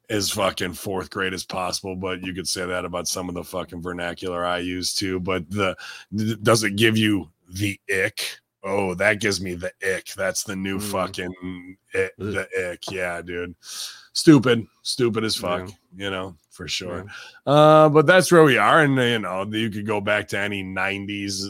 as 0.08 0.30
fucking 0.30 0.74
fourth 0.74 1.10
grade 1.10 1.34
as 1.34 1.44
possible, 1.44 1.96
but 1.96 2.22
you 2.22 2.32
could 2.32 2.48
say 2.48 2.64
that 2.66 2.84
about 2.84 3.08
some 3.08 3.28
of 3.28 3.34
the 3.34 3.44
fucking 3.44 3.82
vernacular 3.82 4.44
I 4.44 4.58
use 4.58 4.94
too. 4.94 5.20
But 5.20 5.50
the 5.50 5.76
does 6.42 6.62
it 6.62 6.76
give 6.76 6.96
you 6.96 7.30
the 7.48 7.78
ick? 7.92 8.38
Oh, 8.64 8.94
that 8.94 9.20
gives 9.20 9.40
me 9.40 9.54
the 9.54 9.72
ick. 9.82 10.08
That's 10.16 10.44
the 10.44 10.54
new 10.56 10.78
Mm. 10.78 10.90
fucking 10.90 11.76
ick, 11.94 12.12
the 12.16 12.46
ick. 12.72 12.90
Yeah, 12.90 13.20
dude. 13.22 13.54
Stupid, 14.12 14.66
stupid 14.82 15.24
as 15.24 15.36
fuck. 15.36 15.68
You 15.96 16.10
know, 16.10 16.36
for 16.52 16.68
sure. 16.68 17.06
Uh, 17.46 17.88
but 17.88 18.06
that's 18.06 18.30
where 18.30 18.44
we 18.44 18.58
are, 18.58 18.82
and 18.82 18.94
you 18.96 19.18
know, 19.18 19.44
you 19.50 19.70
could 19.70 19.86
go 19.86 20.00
back 20.00 20.28
to 20.28 20.38
any 20.38 20.62
'90s 20.62 21.44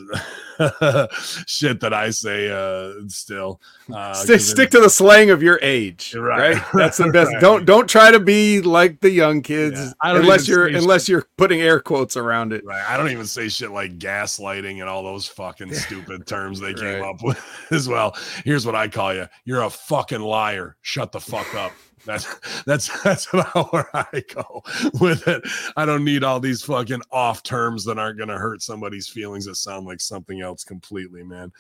shit 1.47 1.81
that 1.81 1.93
I 1.93 2.11
say. 2.11 2.49
Uh, 2.51 2.95
still, 3.09 3.61
uh, 3.93 4.15
stick 4.15 4.41
stick 4.41 4.71
to 4.71 4.81
the 4.81 4.89
slang 4.89 5.31
of 5.31 5.43
your 5.43 5.59
age, 5.63 6.15
right? 6.15 6.55
right. 6.55 6.63
That's 6.73 6.97
the 6.99 7.09
best. 7.11 7.23
Right. 7.33 7.41
Don't 7.41 7.65
don't 7.65 7.89
try 7.89 8.11
to 8.11 8.21
be 8.21 8.61
like 8.61 9.01
the 9.01 9.11
young 9.11 9.43
kids 9.43 9.79
Yeah. 9.79 10.17
Unless 10.17 10.49
you're 10.49 10.67
unless 10.67 11.09
you're 11.09 11.27
putting 11.37 11.61
air 11.61 11.81
quotes 11.81 12.17
around 12.17 12.53
it. 12.53 12.65
Right. 12.65 12.83
I 12.87 12.97
don't 12.97 13.11
even 13.11 13.27
say 13.27 13.49
shit 13.49 13.71
like 13.71 13.99
gaslighting 13.99 14.81
and 14.81 14.89
all 14.89 15.03
those 15.03 15.27
fucking 15.29 15.73
stupid 15.75 16.27
terms 16.27 16.61
they 16.61 16.75
came 16.75 17.01
Right. 17.01 17.09
up 17.15 17.23
with 17.23 17.43
as 17.71 17.89
well. 17.89 18.17
Here's 18.45 18.67
what 18.67 18.75
I 18.75 18.89
call 18.89 19.15
you. 19.15 19.29
You're 19.45 19.63
a 19.63 19.71
fucking 19.71 20.21
liar. 20.21 20.77
Shut 20.83 21.11
the 21.13 21.21
fuck 21.21 21.55
up. 21.55 21.73
That's 22.05 22.63
that's 22.65 23.03
that's 23.03 23.27
about 23.33 23.73
where 23.73 23.89
I 23.95 24.23
go 24.35 24.63
with 25.01 25.27
it. 25.29 25.43
I 25.77 25.85
don't 25.85 26.05
need 26.05 26.25
all 26.25 26.41
these 26.41 26.63
fucking 26.63 27.03
off 27.11 27.43
terms 27.43 27.85
that 27.85 27.99
aren't 27.99 28.19
gonna 28.19 28.39
hurt 28.39 28.63
somebody's 28.63 29.09
feelings 29.09 29.47
that 29.47 29.57
sound 29.57 29.87
like 29.87 30.01
something 30.01 30.41
else 30.41 30.65
completely, 30.65 31.23
man. 31.23 31.53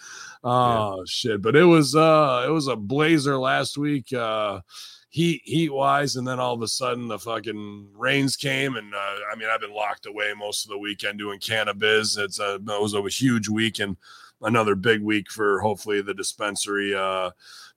Oh 0.43 1.05
shit. 1.07 1.43
But 1.43 1.57
it 1.57 1.65
was 1.65 1.95
uh 1.95 2.45
it 2.47 2.51
was 2.51 2.69
a 2.69 2.77
blazer 2.77 3.39
last 3.39 3.79
week. 3.79 4.13
Uh 4.13 4.61
heat 5.13 5.43
heat 5.45 5.71
wise 5.71 6.17
and 6.17 6.27
then 6.27 6.41
all 6.41 6.55
of 6.55 6.63
a 6.63 6.67
sudden 6.67 7.07
the 7.07 7.19
fucking 7.19 7.87
rains 7.95 8.35
came 8.35 8.77
and 8.77 8.95
uh, 8.95 9.17
i 9.31 9.37
mean 9.37 9.47
i've 9.53 9.61
been 9.61 9.75
locked 9.75 10.07
away 10.07 10.33
most 10.35 10.65
of 10.65 10.71
the 10.71 10.79
weekend 10.79 11.19
doing 11.19 11.39
cannabis 11.39 12.17
it's 12.17 12.41
a 12.41 12.55
it 12.55 12.81
was 12.81 12.95
a 12.95 13.03
huge 13.11 13.47
week 13.47 13.79
and 13.79 13.99
another 14.41 14.75
big 14.75 15.03
week 15.03 15.31
for 15.31 15.61
hopefully 15.61 16.01
the 16.01 16.15
dispensary 16.15 16.95
uh 16.95 17.31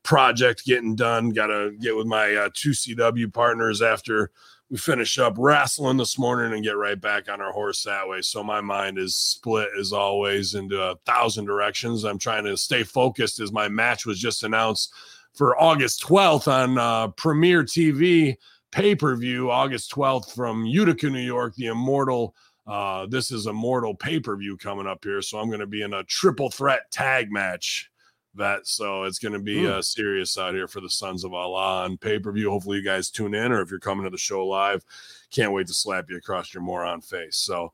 project 0.06 0.64
getting 0.66 0.96
done 0.96 1.30
gotta 1.30 1.72
get 1.82 1.96
with 1.96 2.08
my 2.08 2.34
uh, 2.36 2.50
two 2.54 2.72
cw 2.72 3.34
partners 3.34 3.82
after 3.82 4.32
we 4.70 4.78
finish 4.78 5.20
up 5.20 5.36
wrestling 5.38 5.98
this 5.98 6.18
morning 6.18 6.54
and 6.54 6.64
get 6.64 6.78
right 6.78 7.02
back 7.02 7.30
on 7.30 7.42
our 7.42 7.52
horse 7.52 7.84
that 7.84 8.08
way 8.08 8.22
so 8.22 8.44
my 8.44 8.62
mind 8.62 8.98
is 8.98 9.16
split 9.16 9.68
as 9.80 9.92
always 9.92 10.56
into 10.56 10.82
a 10.82 10.96
thousand 11.06 11.46
directions 11.46 12.06
i'm 12.06 12.20
trying 12.20 12.46
to 12.46 12.56
stay 12.56 12.84
focused 12.84 13.40
as 13.40 13.52
my 13.52 13.68
match 13.68 14.06
was 14.06 14.20
just 14.20 14.44
announced 14.44 14.94
for 15.36 15.62
August 15.62 16.02
12th 16.02 16.48
on 16.48 16.78
uh, 16.78 17.10
Premiere 17.10 17.64
TV 17.64 18.38
pay 18.72 18.96
per 18.96 19.16
view, 19.16 19.52
August 19.52 19.92
12th 19.92 20.34
from 20.34 20.66
Utica, 20.66 21.10
New 21.10 21.20
York, 21.20 21.56
the 21.56 21.68
Immortal. 21.68 22.34
Uh, 22.66 23.06
this 23.08 23.32
is 23.32 23.46
Immortal 23.46 23.96
pay 23.96 24.20
per 24.20 24.36
view 24.36 24.58
coming 24.58 24.88
up 24.88 25.04
here. 25.04 25.22
So 25.22 25.38
I'm 25.38 25.48
going 25.48 25.60
to 25.60 25.68
be 25.68 25.82
in 25.82 25.94
a 25.94 26.04
triple 26.04 26.50
threat 26.50 26.90
tag 26.92 27.32
match. 27.32 27.92
That 28.38 28.68
so 28.68 29.04
it's 29.04 29.20
going 29.20 29.34
to 29.34 29.40
be 29.40 29.64
Hmm. 29.64 29.72
uh, 29.72 29.82
serious 29.82 30.38
out 30.38 30.54
here 30.54 30.68
for 30.68 30.82
the 30.82 30.90
Sons 30.90 31.24
of 31.24 31.34
Allah 31.34 31.84
on 31.84 31.98
pay 31.98 32.20
per 32.20 32.32
view. 32.32 32.50
Hopefully, 32.52 32.78
you 32.78 32.84
guys 32.84 33.10
tune 33.10 33.34
in, 33.34 33.52
or 33.52 33.62
if 33.62 33.70
you're 33.70 33.80
coming 33.80 34.04
to 34.04 34.10
the 34.10 34.18
show 34.18 34.46
live, 34.46 34.84
can't 35.32 35.54
wait 35.54 35.68
to 35.68 35.74
slap 35.74 36.10
you 36.10 36.18
across 36.18 36.54
your 36.54 36.62
moron 36.64 37.00
face. 37.02 37.38
So 37.38 37.72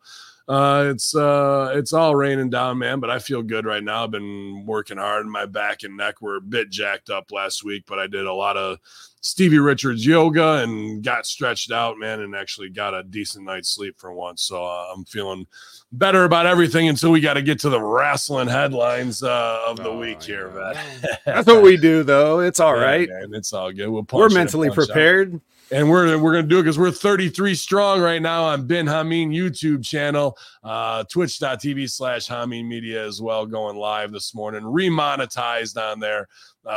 uh 0.48 0.86
it's 0.90 1.16
uh 1.16 1.72
it's 1.76 1.94
all 1.94 2.16
raining 2.16 2.50
down 2.50 2.78
man 2.78 3.00
but 3.00 3.10
i 3.10 3.20
feel 3.20 3.42
good 3.44 3.66
right 3.66 3.84
now 3.84 4.04
i've 4.04 4.12
been 4.12 4.66
working 4.66 4.98
hard 4.98 5.22
and 5.24 5.32
my 5.32 5.46
back 5.46 5.84
and 5.84 5.96
neck 5.96 6.22
were 6.22 6.38
a 6.38 6.42
bit 6.42 6.70
jacked 6.70 7.10
up 7.10 7.32
last 7.32 7.64
week 7.64 7.84
but 7.88 8.00
i 8.00 8.08
did 8.08 8.26
a 8.26 8.34
lot 8.34 8.58
of 8.58 8.78
stevie 9.24 9.60
richards 9.60 10.04
yoga 10.04 10.64
and 10.64 11.04
got 11.04 11.28
stretched 11.28 11.72
out 11.72 12.00
man 12.00 12.22
and 12.22 12.36
actually 12.36 12.70
got 12.70 12.96
a 12.96 13.04
decent 13.04 13.46
night's 13.46 13.70
sleep 13.70 13.94
for 14.00 14.12
once 14.12 14.42
so 14.42 14.64
uh, 14.66 14.88
i'm 14.94 15.06
feeling 15.06 15.46
better 15.92 16.24
about 16.24 16.48
everything 16.48 16.88
until 16.88 17.12
we 17.12 17.20
got 17.22 17.36
to 17.36 17.42
get 17.44 17.60
to 17.60 17.70
the 17.70 17.80
wrestling 17.82 18.48
headlines 18.48 19.22
uh 19.22 19.62
of 19.68 19.78
the 19.78 19.90
Oh, 19.90 20.00
week 20.00 20.24
here 20.24 20.52
yeah. 20.56 21.16
That's 21.26 21.48
what 21.48 21.62
we 21.62 21.78
do, 21.78 22.02
though. 22.04 22.40
It's 22.40 22.60
all 22.60 22.76
Yeah, 22.78 22.84
right. 22.84 23.10
man, 23.10 23.34
it's 23.36 23.54
all 23.54 23.72
good 23.72 23.90
we'll 23.90 24.02
We're 24.12 24.30
punch 24.30 24.32
in 24.34 24.38
and 24.38 24.46
mentally 24.46 24.70
punch 24.70 24.80
out 24.80 24.88
prepared. 24.88 25.42
And 25.72 25.90
we're 25.90 26.18
we're 26.18 26.34
gonna 26.34 26.48
do 26.48 26.60
it 26.60 26.64
because 26.64 26.78
we're 26.78 26.92
33 26.92 27.56
strong 27.56 28.02
right 28.02 28.22
now 28.22 28.44
on 28.44 28.68
Ben 28.68 28.86
Hameen 28.86 29.30
YouTube 29.30 29.86
channel, 29.86 30.38
uh, 30.64 31.04
twitch.tv 31.06 31.90
slash 31.90 32.28
Hameen 32.28 32.68
Media 32.68 33.06
as 33.06 33.22
well, 33.22 33.46
going 33.46 33.78
live 33.78 34.12
this 34.12 34.36
morning, 34.36 34.62
remonetized 34.64 35.82
on 35.82 36.00
there. 36.00 36.28
Uh, 36.66 36.70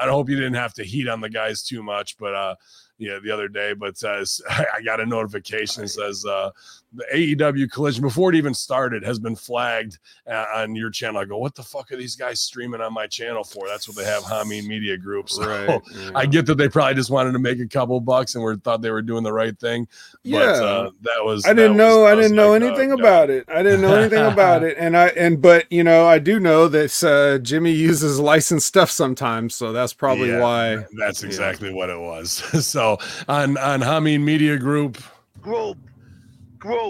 I 0.00 0.06
hope 0.06 0.28
you 0.28 0.36
didn't 0.36 0.54
have 0.54 0.74
to 0.74 0.84
heat 0.84 1.08
on 1.08 1.20
the 1.20 1.30
guys 1.30 1.62
too 1.62 1.82
much, 1.82 2.18
but 2.18 2.34
uh, 2.34 2.54
yeah, 2.98 3.18
the 3.22 3.30
other 3.30 3.48
day, 3.48 3.72
but 3.72 4.02
uh, 4.02 4.24
I 4.50 4.82
got 4.84 5.00
a 5.00 5.06
notification 5.06 5.82
that 5.82 5.88
says 5.88 6.26
uh, 6.26 6.50
the 6.92 7.04
AEW 7.14 7.70
collision 7.70 8.02
before 8.02 8.30
it 8.30 8.36
even 8.36 8.54
started 8.54 9.04
has 9.04 9.18
been 9.18 9.36
flagged 9.36 9.98
uh, 10.26 10.46
on 10.54 10.74
your 10.74 10.90
channel. 10.90 11.20
I 11.20 11.24
go, 11.26 11.36
what 11.36 11.54
the 11.54 11.62
fuck 11.62 11.92
are 11.92 11.96
these 11.96 12.16
guys 12.16 12.40
streaming 12.40 12.80
on 12.80 12.94
my 12.94 13.06
channel 13.06 13.44
for? 13.44 13.68
That's 13.68 13.86
what 13.86 13.96
they 13.96 14.04
have 14.04 14.22
Hameen 14.22 14.66
Media 14.66 14.96
Group. 14.96 15.28
So 15.28 15.46
Right. 15.46 15.80
I 16.14 16.24
get 16.26 16.46
that 16.46 16.54
they 16.56 16.68
probably 16.68 16.94
just 16.94 17.10
wanted 17.10 17.32
to 17.32 17.38
make 17.38 17.60
a 17.60 17.66
couple 17.66 18.00
bucks 18.00 18.34
and 18.34 18.42
were 18.42 18.56
thought 18.56 18.80
they 18.82 18.90
were 18.90 19.02
doing 19.02 19.22
the 19.22 19.32
right 19.32 19.58
thing. 19.58 19.86
Yeah. 20.22 20.38
But 20.38 20.62
uh, 20.64 20.90
that 21.02 21.24
was 21.24 21.44
I 21.46 21.52
didn't 21.52 21.76
that 21.76 21.84
was- 21.84 21.96
know. 21.96 22.06
I 22.06 22.14
didn't 22.14 22.36
know 22.36 22.50
like, 22.52 22.62
anything 22.62 22.92
uh, 22.92 22.96
about 22.96 23.30
it. 23.30 23.44
I 23.48 23.62
didn't 23.62 23.82
know 23.82 23.94
anything 23.94 24.24
about 24.32 24.62
it, 24.62 24.76
and 24.78 24.96
I 24.96 25.08
and 25.08 25.40
but 25.42 25.70
you 25.70 25.84
know 25.84 26.06
I 26.06 26.18
do 26.18 26.40
know 26.40 26.68
that 26.68 27.04
uh, 27.04 27.38
Jimmy 27.42 27.72
uses 27.72 28.18
licensed 28.18 28.66
stuff 28.66 28.90
sometimes, 28.90 29.54
so 29.54 29.72
that's 29.72 29.92
probably 29.92 30.28
Yeah, 30.30 30.40
why. 30.40 30.84
That's 30.98 31.22
exactly 31.22 31.72
what 31.72 31.90
it 31.90 31.98
was. 31.98 32.30
so 32.66 32.98
on 33.28 33.56
on 33.58 33.80
Hameen 33.80 34.20
Media 34.22 34.56
Group 34.56 34.98
Group. 35.42 35.76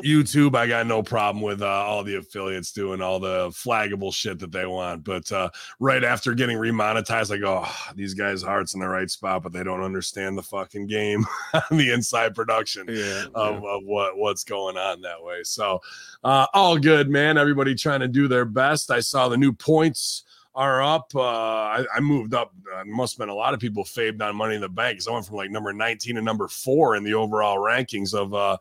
YouTube, 0.02 0.57
I 0.57 0.66
got 0.66 0.87
no 0.87 1.02
problem 1.02 1.42
with 1.42 1.62
uh, 1.62 1.66
all 1.66 2.02
the 2.02 2.16
affiliates 2.16 2.72
doing 2.72 3.00
all 3.00 3.20
the 3.20 3.48
flaggable 3.48 4.12
shit 4.14 4.38
that 4.40 4.52
they 4.52 4.66
want. 4.66 5.04
But 5.04 5.31
uh, 5.31 5.50
right 5.81 6.02
after 6.04 6.35
getting 6.35 6.59
remonetized, 6.59 7.33
I 7.35 7.38
go, 7.38 7.62
"Oh, 7.64 7.74
these 7.94 8.14
guys' 8.14 8.42
hearts 8.42 8.74
in 8.74 8.81
the 8.81 8.88
right 8.88 9.11
spot, 9.11 9.42
but 9.42 9.52
they 9.52 9.62
don't 9.64 9.83
understand 9.83 10.37
the 10.38 10.42
fucking 10.42 10.87
game 10.87 11.26
on 11.70 11.78
the 11.78 11.92
inside 11.92 12.35
production. 12.35 12.87
Yeah. 12.88 13.24
of, 13.35 13.64
of 13.64 13.85
what 13.85 14.16
what's 14.16 14.44
going 14.44 14.76
on 14.76 15.00
that 15.02 15.22
way. 15.22 15.40
So 15.44 15.81
uh, 16.24 16.46
all 16.54 16.78
good, 16.78 17.09
man. 17.09 17.38
Everybody 17.38 17.74
trying 17.74 18.00
to 18.00 18.09
do 18.09 18.28
their 18.28 18.44
best. 18.44 18.90
I 18.90 19.00
saw 19.00 19.28
the 19.28 19.37
new 19.37 19.52
points 19.52 20.24
are 20.54 20.83
up. 20.83 21.12
Uh, 21.14 21.20
I, 21.22 21.85
I 21.94 22.00
moved 22.00 22.35
up. 22.35 22.52
Uh, 22.74 22.85
must 22.85 23.14
have 23.14 23.18
been 23.20 23.28
a 23.28 23.35
lot 23.35 23.54
of 23.54 23.61
people 23.61 23.85
faved 23.85 24.20
on 24.20 24.35
Money 24.35 24.57
in 24.57 24.61
the 24.61 24.68
Bank. 24.68 24.98
'cause 24.98 25.07
I 25.07 25.12
went 25.12 25.24
from 25.26 25.37
like 25.37 25.50
number 25.50 25.72
19 25.72 26.16
to 26.16 26.22
number 26.22 26.48
four 26.48 26.96
in 26.96 27.04
the 27.04 27.14
overall 27.14 27.59
rankings 27.59 28.12
of 28.12 28.35
uh, 28.35 28.57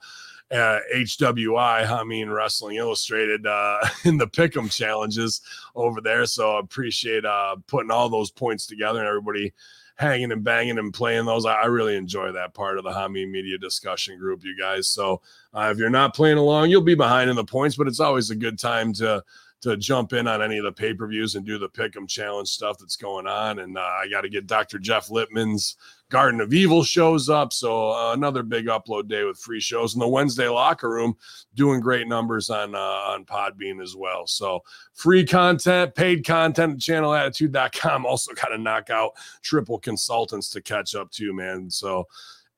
uh, 0.51 0.79
HWI, 0.95 1.89
I 1.89 2.03
mean 2.03 2.29
Wrestling 2.29 2.77
Illustrated, 2.77 3.45
uh, 3.45 3.79
in 4.05 4.17
the 4.17 4.27
Pick'em 4.27 4.71
challenges 4.71 5.41
over 5.75 6.01
there. 6.01 6.25
So 6.25 6.57
I 6.57 6.59
appreciate 6.59 7.25
uh, 7.25 7.57
putting 7.67 7.91
all 7.91 8.09
those 8.09 8.31
points 8.31 8.65
together 8.65 8.99
and 8.99 9.07
everybody 9.07 9.53
hanging 9.97 10.31
and 10.31 10.43
banging 10.43 10.77
and 10.77 10.93
playing 10.93 11.25
those. 11.25 11.45
I, 11.45 11.53
I 11.53 11.65
really 11.65 11.95
enjoy 11.95 12.31
that 12.31 12.53
part 12.53 12.77
of 12.77 12.83
the 12.83 12.91
Hami 12.91 13.29
Media 13.29 13.57
discussion 13.57 14.17
group, 14.17 14.43
you 14.43 14.55
guys. 14.57 14.87
So 14.87 15.21
uh, 15.53 15.69
if 15.71 15.77
you're 15.77 15.89
not 15.89 16.15
playing 16.15 16.37
along, 16.37 16.69
you'll 16.69 16.81
be 16.81 16.95
behind 16.95 17.29
in 17.29 17.35
the 17.35 17.43
points, 17.43 17.75
but 17.75 17.87
it's 17.87 17.99
always 17.99 18.29
a 18.29 18.35
good 18.35 18.59
time 18.59 18.93
to 18.93 19.23
to 19.61 19.75
jump 19.75 20.13
in 20.13 20.27
on 20.27 20.41
any 20.41 20.57
of 20.57 20.63
the 20.63 20.71
pay 20.71 20.93
per 20.93 21.07
views 21.07 21.35
and 21.35 21.45
do 21.45 21.57
the 21.57 21.69
Pick'em 21.69 22.07
challenge 22.07 22.49
stuff 22.49 22.77
that's 22.77 22.95
going 22.95 23.27
on. 23.27 23.59
And 23.59 23.77
uh, 23.77 23.81
I 23.81 24.07
got 24.09 24.21
to 24.21 24.29
get 24.29 24.47
Dr. 24.47 24.77
Jeff 24.77 25.09
Lippman's 25.09 25.77
Garden 26.09 26.39
of 26.39 26.53
Evil 26.53 26.83
shows 26.83 27.27
up. 27.27 27.51
So 27.51 27.91
uh, 27.91 28.13
another 28.13 28.43
big 28.43 28.67
upload 28.67 29.07
day 29.07 29.23
with 29.23 29.39
free 29.39 29.59
shows. 29.59 29.93
And 29.93 30.01
the 30.01 30.07
Wednesday 30.07 30.47
locker 30.47 30.89
room 30.89 31.15
doing 31.55 31.81
great 31.81 32.07
numbers 32.07 32.49
on 32.49 32.75
uh, 32.75 32.77
on 32.77 33.25
Podbean 33.25 33.81
as 33.81 33.95
well. 33.95 34.27
So 34.27 34.61
free 34.93 35.25
content, 35.25 35.95
paid 35.95 36.25
content 36.25 36.73
at 36.73 36.79
channelattitude.com. 36.79 38.05
Also 38.17 38.33
got 38.33 38.49
to 38.49 38.57
knock 38.57 38.89
out 38.89 39.11
triple 39.41 39.79
consultants 39.79 40.49
to 40.51 40.61
catch 40.61 40.95
up 40.95 41.11
to, 41.11 41.33
man. 41.33 41.69
So 41.69 42.05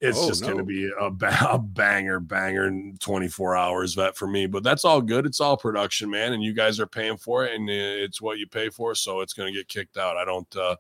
it's 0.02 0.18
Oh, 0.20 0.28
just 0.28 0.44
going 0.44 0.58
to 0.58 0.64
be 0.64 0.90
a, 1.00 1.10
ba- 1.10 1.38
a 1.52 1.60
banger, 1.60 2.20
banger 2.20 2.68
in 2.68 2.98
24 3.00 3.56
hours 3.58 3.94
vet 3.96 4.16
for 4.16 4.28
me. 4.28 4.48
But 4.48 4.64
that's 4.64 4.86
all 4.86 5.02
good. 5.02 5.26
It's 5.26 5.42
all 5.42 5.58
production, 5.58 6.10
man. 6.10 6.34
And 6.34 6.42
you 6.42 6.54
guys 6.54 6.80
are 6.80 6.88
paying 6.88 7.18
for 7.18 7.46
it, 7.46 7.54
and 7.56 7.70
uh, 7.70 7.74
it's 7.74 8.22
what 8.22 8.40
you 8.40 8.48
pay 8.48 8.70
for. 8.70 8.96
So 8.96 9.20
it's 9.22 9.34
going 9.34 9.52
to 9.54 9.58
get 9.60 9.68
kicked 9.68 9.98
out. 9.98 10.16
I 10.18 10.24
don't 10.26 10.56
uh, 10.56 10.76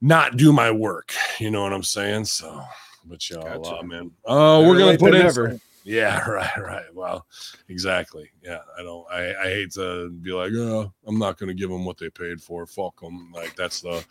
not 0.00 0.36
do 0.36 0.52
my 0.52 0.70
work. 0.70 1.12
You 1.38 1.50
know 1.50 1.62
what 1.62 1.72
I'm 1.72 1.82
saying? 1.82 2.26
So, 2.26 2.62
but 3.06 3.28
y'all, 3.30 3.46
uh, 3.46 3.58
Gotcha. 3.58 3.86
man. 3.86 4.10
Oh, 4.24 4.66
we're 4.68 4.78
going 4.78 4.96
to 4.96 4.98
put 5.04 5.14
in. 5.14 5.30
some- 5.32 5.60
yeah, 5.84 6.18
right, 6.28 6.50
right. 6.60 6.92
Well, 6.94 7.26
exactly. 7.68 8.28
Yeah, 8.42 8.58
I 8.78 8.82
don't. 8.82 9.06
I, 9.10 9.34
I 9.40 9.44
hate 9.44 9.70
to 9.74 10.10
be 10.10 10.32
like, 10.32 10.52
oh, 10.54 10.92
I'm 11.06 11.18
not 11.18 11.38
going 11.38 11.48
to 11.48 11.54
give 11.54 11.70
them 11.70 11.84
what 11.84 11.96
they 11.96 12.10
paid 12.10 12.40
for. 12.42 12.66
Fuck 12.66 13.00
them. 13.00 13.30
Like 13.32 13.54
that's 13.54 13.80
the 13.82 14.04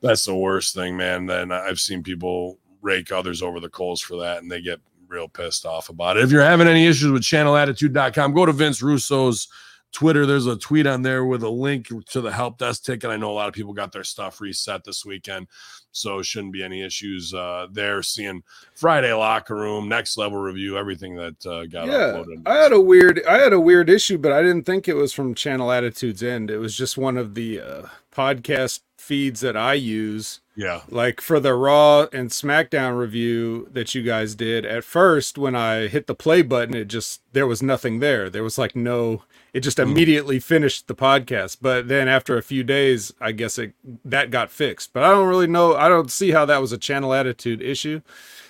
that's 0.00 0.24
the 0.24 0.34
worst 0.34 0.74
thing, 0.74 0.96
man. 0.96 1.26
Then 1.26 1.52
I've 1.52 1.80
seen 1.80 2.02
people 2.02 2.58
rake 2.82 3.10
others 3.10 3.42
over 3.42 3.60
the 3.60 3.70
coals 3.70 4.00
for 4.00 4.16
that, 4.18 4.42
and 4.42 4.50
they 4.50 4.60
get 4.60 4.80
real 5.08 5.28
pissed 5.28 5.64
off 5.64 5.88
about 5.88 6.16
it. 6.16 6.24
If 6.24 6.30
you're 6.30 6.42
having 6.42 6.68
any 6.68 6.86
issues 6.86 7.10
with 7.10 7.22
channelattitude.com, 7.22 8.34
go 8.34 8.46
to 8.46 8.52
Vince 8.52 8.82
Russo's 8.82 9.48
Twitter, 9.92 10.24
there's 10.24 10.46
a 10.46 10.56
tweet 10.56 10.86
on 10.86 11.02
there 11.02 11.24
with 11.26 11.42
a 11.42 11.50
link 11.50 11.88
to 12.08 12.20
the 12.22 12.32
help 12.32 12.58
desk 12.58 12.84
ticket. 12.84 13.10
I 13.10 13.16
know 13.16 13.30
a 13.30 13.34
lot 13.34 13.48
of 13.48 13.54
people 13.54 13.74
got 13.74 13.92
their 13.92 14.04
stuff 14.04 14.40
reset 14.40 14.84
this 14.84 15.04
weekend, 15.04 15.48
so 15.92 16.22
shouldn't 16.22 16.54
be 16.54 16.64
any 16.64 16.82
issues 16.82 17.34
uh, 17.34 17.66
there. 17.70 18.02
Seeing 18.02 18.42
Friday 18.74 19.12
locker 19.12 19.54
room, 19.54 19.88
next 19.88 20.16
level 20.16 20.38
review, 20.38 20.78
everything 20.78 21.14
that 21.16 21.46
uh, 21.46 21.66
got 21.66 21.88
yeah, 21.88 22.14
uploaded. 22.14 22.42
I 22.46 22.56
had 22.56 22.72
a 22.72 22.80
weird, 22.80 23.22
I 23.28 23.36
had 23.36 23.52
a 23.52 23.60
weird 23.60 23.90
issue, 23.90 24.16
but 24.16 24.32
I 24.32 24.40
didn't 24.40 24.64
think 24.64 24.88
it 24.88 24.96
was 24.96 25.12
from 25.12 25.34
Channel 25.34 25.70
Attitudes 25.70 26.22
End. 26.22 26.50
It 26.50 26.58
was 26.58 26.74
just 26.74 26.96
one 26.96 27.18
of 27.18 27.34
the 27.34 27.60
uh, 27.60 27.82
podcast 28.12 28.80
feeds 28.98 29.40
that 29.40 29.56
I 29.56 29.74
use. 29.74 30.40
yeah, 30.56 30.82
Like 30.88 31.20
for 31.20 31.40
the 31.40 31.54
Raw 31.54 32.06
and 32.12 32.30
SmackDown 32.30 32.96
review 32.96 33.68
that 33.72 33.94
you 33.94 34.02
guys 34.02 34.34
did. 34.34 34.64
At 34.64 34.84
first, 34.84 35.38
when 35.38 35.56
I 35.56 35.88
hit 35.88 36.06
the 36.06 36.14
play 36.14 36.42
button, 36.42 36.74
it 36.76 36.86
just 36.86 37.22
there 37.32 37.46
was 37.46 37.62
nothing 37.62 37.98
there. 37.98 38.30
There 38.30 38.44
was 38.44 38.58
like 38.58 38.76
no. 38.76 39.22
It 39.52 39.60
just 39.60 39.76
Hmm. 39.76 39.82
immediately 39.82 40.40
finished 40.40 40.86
the 40.88 40.94
podcast. 40.94 41.58
But 41.60 41.86
then 41.88 42.08
after 42.08 42.38
a 42.38 42.42
few 42.42 42.64
days, 42.64 43.12
I 43.20 43.32
guess 43.32 43.58
it 43.58 43.74
that 44.04 44.30
got 44.30 44.50
fixed. 44.50 44.92
But 44.94 45.04
I 45.04 45.10
don't 45.10 45.28
really 45.28 45.46
know. 45.46 45.74
I 45.76 45.88
don't 45.88 46.10
see 46.10 46.30
how 46.30 46.46
that 46.46 46.60
was 46.60 46.72
a 46.72 46.78
channel 46.78 47.12
attitude 47.12 47.60
issue. 47.60 48.00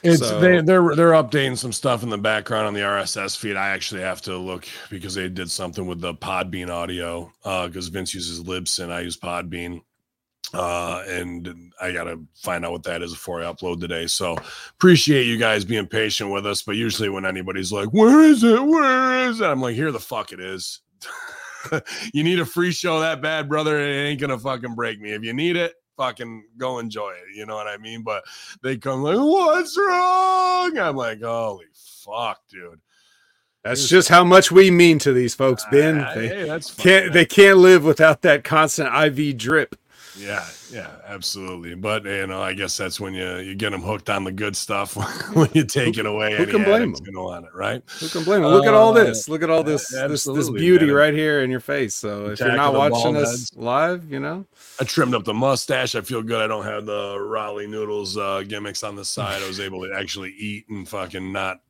It's 0.04 0.20
So- 0.20 0.38
they 0.40 0.60
they're 0.60 0.94
they're 0.94 1.10
updating 1.12 1.58
some 1.58 1.72
stuff 1.72 2.02
in 2.04 2.08
the 2.10 2.18
background 2.18 2.66
on 2.68 2.74
the 2.74 2.82
RSS 2.82 3.34
feed. 3.36 3.56
I 3.56 3.70
actually 3.70 4.02
have 4.02 4.20
to 4.22 4.36
look 4.36 4.66
because 4.90 5.14
they 5.14 5.28
did 5.28 5.50
something 5.50 5.86
with 5.86 6.00
the 6.00 6.14
Podbean 6.14 6.70
audio 6.70 7.32
because 7.42 7.88
Vince 7.88 8.14
uses 8.14 8.42
Libsyn, 8.44 8.90
I 8.92 9.00
use 9.00 9.16
Podbean, 9.16 9.80
uh, 10.54 11.02
and 11.08 11.72
I 11.80 11.90
gotta 11.92 12.20
find 12.36 12.64
out 12.64 12.70
what 12.72 12.82
that 12.84 13.02
is 13.02 13.12
before 13.12 13.40
I 13.42 13.44
upload 13.52 13.80
today. 13.80 14.06
So 14.06 14.36
appreciate 14.74 15.24
you 15.26 15.36
guys 15.36 15.64
being 15.64 15.86
patient 15.86 16.30
with 16.30 16.46
us. 16.46 16.62
But 16.62 16.76
usually 16.76 17.08
when 17.08 17.24
anybody's 17.26 17.72
like, 17.72 17.88
"Where 17.88 18.20
is 18.22 18.44
it? 18.44 18.62
Where 18.62 19.28
is 19.28 19.40
it?" 19.40 19.46
I'm 19.46 19.60
like, 19.62 19.74
"Here 19.74 19.90
the 19.90 19.98
fuck 19.98 20.32
it 20.32 20.38
is." 20.38 20.80
you 22.12 22.24
need 22.24 22.40
a 22.40 22.46
free 22.46 22.72
show 22.72 23.00
that 23.00 23.22
bad, 23.22 23.48
brother. 23.48 23.78
It 23.80 24.08
ain't 24.08 24.20
gonna 24.20 24.38
fucking 24.38 24.74
break 24.74 25.00
me. 25.00 25.12
If 25.12 25.22
you 25.22 25.32
need 25.32 25.56
it, 25.56 25.74
fucking 25.96 26.44
go 26.56 26.78
enjoy 26.78 27.10
it. 27.10 27.36
You 27.36 27.46
know 27.46 27.54
what 27.54 27.66
I 27.66 27.76
mean? 27.76 28.02
But 28.02 28.24
they 28.62 28.76
come 28.76 29.02
like, 29.02 29.16
"What's 29.16 29.76
wrong?" 29.78 30.78
I'm 30.78 30.96
like, 30.96 31.22
"Holy 31.22 31.66
fuck, 31.74 32.40
dude!" 32.48 32.80
That's 33.64 33.88
just 33.88 34.08
how 34.08 34.24
much 34.24 34.50
we 34.50 34.72
mean 34.72 34.98
to 35.00 35.12
these 35.12 35.36
folks, 35.36 35.64
Ben. 35.70 35.98
They 36.16 36.28
hey, 36.28 36.44
that's 36.44 36.70
fine, 36.70 36.84
can't 36.84 37.04
man. 37.06 37.12
they 37.14 37.24
can't 37.24 37.58
live 37.58 37.84
without 37.84 38.22
that 38.22 38.42
constant 38.42 38.92
IV 38.92 39.36
drip. 39.36 39.76
Yeah, 40.18 40.44
yeah, 40.70 40.90
absolutely. 41.06 41.74
But 41.74 42.04
you 42.04 42.26
know, 42.26 42.42
I 42.42 42.52
guess 42.52 42.76
that's 42.76 43.00
when 43.00 43.14
you 43.14 43.36
you 43.38 43.54
get 43.54 43.70
them 43.70 43.80
hooked 43.80 44.10
on 44.10 44.24
the 44.24 44.32
good 44.32 44.54
stuff. 44.56 44.94
when 45.34 45.48
you 45.54 45.64
take 45.64 45.96
it 45.96 46.04
away, 46.04 46.36
who 46.36 46.46
can 46.46 46.64
blame 46.64 46.82
addict's 46.90 47.00
'em? 47.00 47.06
gonna 47.14 47.24
want 47.24 47.46
it, 47.46 47.54
right? 47.54 47.82
Who 48.00 48.08
can 48.08 48.24
blame 48.24 48.42
them? 48.42 48.50
Look 48.52 48.66
at 48.66 48.74
all 48.74 48.90
Uh, 48.90 49.04
this. 49.04 49.28
Look 49.28 49.42
at 49.42 49.48
all 49.48 49.62
this 49.64 49.88
this 49.88 50.24
this 50.24 50.50
beauty 50.50 50.86
man. 50.86 50.94
right 50.94 51.14
here 51.14 51.42
in 51.42 51.50
your 51.50 51.60
face. 51.60 51.94
So 51.94 52.26
if 52.26 52.32
Attack 52.34 52.46
you're 52.48 52.56
not 52.56 52.74
watching 52.74 53.16
us 53.16 53.50
live, 53.56 54.10
you 54.10 54.20
know, 54.20 54.44
I 54.78 54.84
trimmed 54.84 55.14
up 55.14 55.24
the 55.24 55.32
mustache. 55.34 55.94
I 55.94 56.02
feel 56.02 56.22
good. 56.22 56.42
I 56.42 56.46
don't 56.46 56.64
have 56.64 56.84
the 56.84 57.18
Raleigh 57.18 57.66
noodles 57.66 58.16
uh, 58.18 58.42
gimmicks 58.46 58.82
on 58.82 58.96
the 58.96 59.04
side. 59.06 59.42
I 59.42 59.48
was 59.48 59.60
able 59.60 59.82
to 59.86 59.94
actually 59.94 60.32
eat 60.32 60.68
and 60.68 60.86
fucking 60.86 61.32
not 61.32 61.60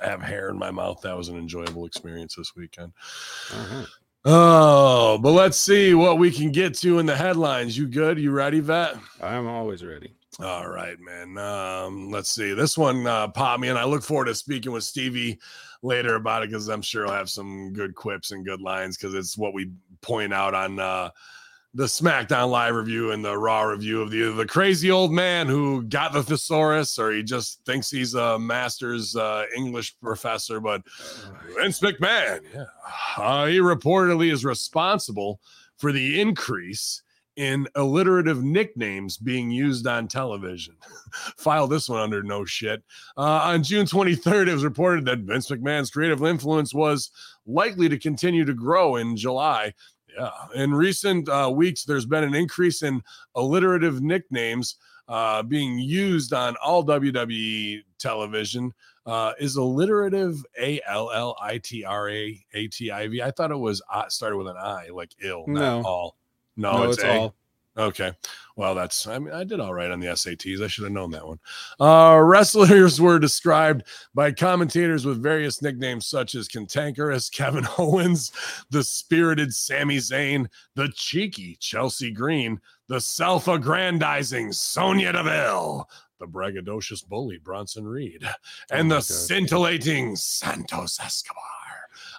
have 0.00 0.22
hair 0.22 0.48
in 0.48 0.58
my 0.58 0.70
mouth. 0.70 1.00
That 1.02 1.16
was 1.16 1.28
an 1.28 1.36
enjoyable 1.36 1.86
experience 1.86 2.34
this 2.36 2.54
weekend. 2.56 2.92
Uh-huh. 3.52 3.84
Oh, 4.24 5.16
but 5.18 5.32
let's 5.32 5.58
see 5.58 5.94
what 5.94 6.18
we 6.18 6.30
can 6.30 6.52
get 6.52 6.74
to 6.76 6.98
in 6.98 7.06
the 7.06 7.16
headlines. 7.16 7.76
You 7.78 7.86
good? 7.86 8.18
You 8.18 8.32
ready, 8.32 8.60
Vet? 8.60 8.96
I'm 9.22 9.46
always 9.46 9.82
ready. 9.82 10.14
All 10.40 10.68
right, 10.68 10.98
man. 11.00 11.38
Um, 11.38 12.10
let's 12.10 12.30
see. 12.30 12.52
This 12.52 12.76
one 12.76 13.06
uh, 13.06 13.28
popped 13.28 13.60
me, 13.60 13.68
and 13.68 13.78
I 13.78 13.84
look 13.84 14.02
forward 14.02 14.26
to 14.26 14.34
speaking 14.34 14.72
with 14.72 14.84
Stevie 14.84 15.38
later 15.82 16.16
about 16.16 16.42
it 16.42 16.50
because 16.50 16.68
I'm 16.68 16.82
sure 16.82 17.06
he'll 17.06 17.14
have 17.14 17.30
some 17.30 17.72
good 17.72 17.94
quips 17.94 18.30
and 18.30 18.44
good 18.44 18.60
lines 18.60 18.96
because 18.96 19.14
it's 19.14 19.38
what 19.38 19.54
we 19.54 19.70
point 20.02 20.34
out 20.34 20.54
on 20.54 20.78
uh, 20.78 21.10
the 21.74 21.84
SmackDown 21.84 22.50
Live 22.50 22.74
review 22.74 23.12
and 23.12 23.24
the 23.24 23.36
Raw 23.36 23.62
review 23.62 24.02
of 24.02 24.10
the 24.10 24.32
the 24.32 24.46
crazy 24.46 24.90
old 24.90 25.12
man 25.12 25.46
who 25.46 25.82
got 25.82 26.12
the 26.12 26.22
thesaurus, 26.22 26.98
or 26.98 27.12
he 27.12 27.22
just 27.22 27.64
thinks 27.64 27.90
he's 27.90 28.14
a 28.14 28.38
master's 28.38 29.14
uh, 29.14 29.44
English 29.56 29.96
professor, 30.00 30.60
but 30.60 30.82
Vince 31.56 31.80
McMahon, 31.80 32.40
yeah, 32.52 32.64
uh, 33.16 33.46
he 33.46 33.58
reportedly 33.58 34.32
is 34.32 34.44
responsible 34.44 35.40
for 35.76 35.92
the 35.92 36.20
increase 36.20 37.02
in 37.36 37.66
alliterative 37.76 38.42
nicknames 38.42 39.16
being 39.16 39.50
used 39.50 39.86
on 39.86 40.08
television. 40.08 40.74
File 41.38 41.68
this 41.68 41.88
one 41.88 42.00
under 42.00 42.22
no 42.22 42.44
shit. 42.44 42.82
Uh, 43.16 43.40
on 43.44 43.62
June 43.62 43.86
23rd, 43.86 44.48
it 44.48 44.52
was 44.52 44.64
reported 44.64 45.04
that 45.06 45.20
Vince 45.20 45.48
McMahon's 45.48 45.90
creative 45.90 46.22
influence 46.22 46.74
was 46.74 47.10
likely 47.46 47.88
to 47.88 47.98
continue 47.98 48.44
to 48.44 48.52
grow 48.52 48.96
in 48.96 49.16
July. 49.16 49.72
Yeah. 50.18 50.30
In 50.54 50.72
recent 50.74 51.28
uh, 51.28 51.50
weeks, 51.54 51.84
there's 51.84 52.06
been 52.06 52.24
an 52.24 52.34
increase 52.34 52.82
in 52.82 53.02
alliterative 53.34 54.00
nicknames 54.02 54.76
uh, 55.08 55.42
being 55.42 55.78
used 55.78 56.32
on 56.32 56.56
all 56.62 56.84
WWE 56.84 57.82
television. 57.98 58.72
Uh, 59.06 59.32
is 59.40 59.56
alliterative 59.56 60.44
A 60.60 60.80
L 60.86 61.10
L 61.12 61.36
I 61.40 61.58
T 61.58 61.84
R 61.84 62.10
A 62.10 62.44
A 62.54 62.66
T 62.68 62.90
I 62.90 63.08
V? 63.08 63.22
I 63.22 63.30
thought 63.30 63.50
it 63.50 63.56
was 63.58 63.82
uh, 63.92 64.08
started 64.08 64.36
with 64.36 64.46
an 64.48 64.56
I, 64.56 64.88
like 64.92 65.10
ill, 65.22 65.44
not 65.46 65.60
No. 65.60 65.82
all. 65.84 66.16
No, 66.56 66.72
no, 66.78 66.82
it's, 66.90 66.98
it's 66.98 67.04
A. 67.04 67.16
all. 67.18 67.34
Okay. 67.78 68.12
Well, 68.56 68.74
that's, 68.74 69.06
I 69.06 69.18
mean, 69.18 69.32
I 69.32 69.44
did 69.44 69.60
all 69.60 69.72
right 69.72 69.90
on 69.90 70.00
the 70.00 70.08
SATs. 70.08 70.62
I 70.62 70.66
should 70.66 70.84
have 70.84 70.92
known 70.92 71.12
that 71.12 71.26
one. 71.26 71.38
Uh, 71.78 72.18
wrestlers 72.18 73.00
were 73.00 73.18
described 73.18 73.84
by 74.12 74.32
commentators 74.32 75.06
with 75.06 75.22
various 75.22 75.62
nicknames 75.62 76.06
such 76.06 76.34
as 76.34 76.48
Cantankerous 76.48 77.30
Kevin 77.30 77.66
Owens, 77.78 78.32
the 78.70 78.82
spirited 78.82 79.54
Sami 79.54 79.98
Zayn, 79.98 80.46
the 80.74 80.88
cheeky 80.94 81.56
Chelsea 81.60 82.10
Green, 82.10 82.60
the 82.88 83.00
self 83.00 83.46
aggrandizing 83.46 84.52
Sonya 84.52 85.12
Deville, 85.12 85.88
the 86.18 86.26
braggadocious 86.26 87.06
bully 87.06 87.38
Bronson 87.38 87.86
Reed, 87.86 88.24
and 88.72 88.88
my 88.88 88.96
the 88.96 89.00
God. 89.00 89.04
scintillating 89.04 90.16
Santos 90.16 90.98
Escobar. 91.00 91.40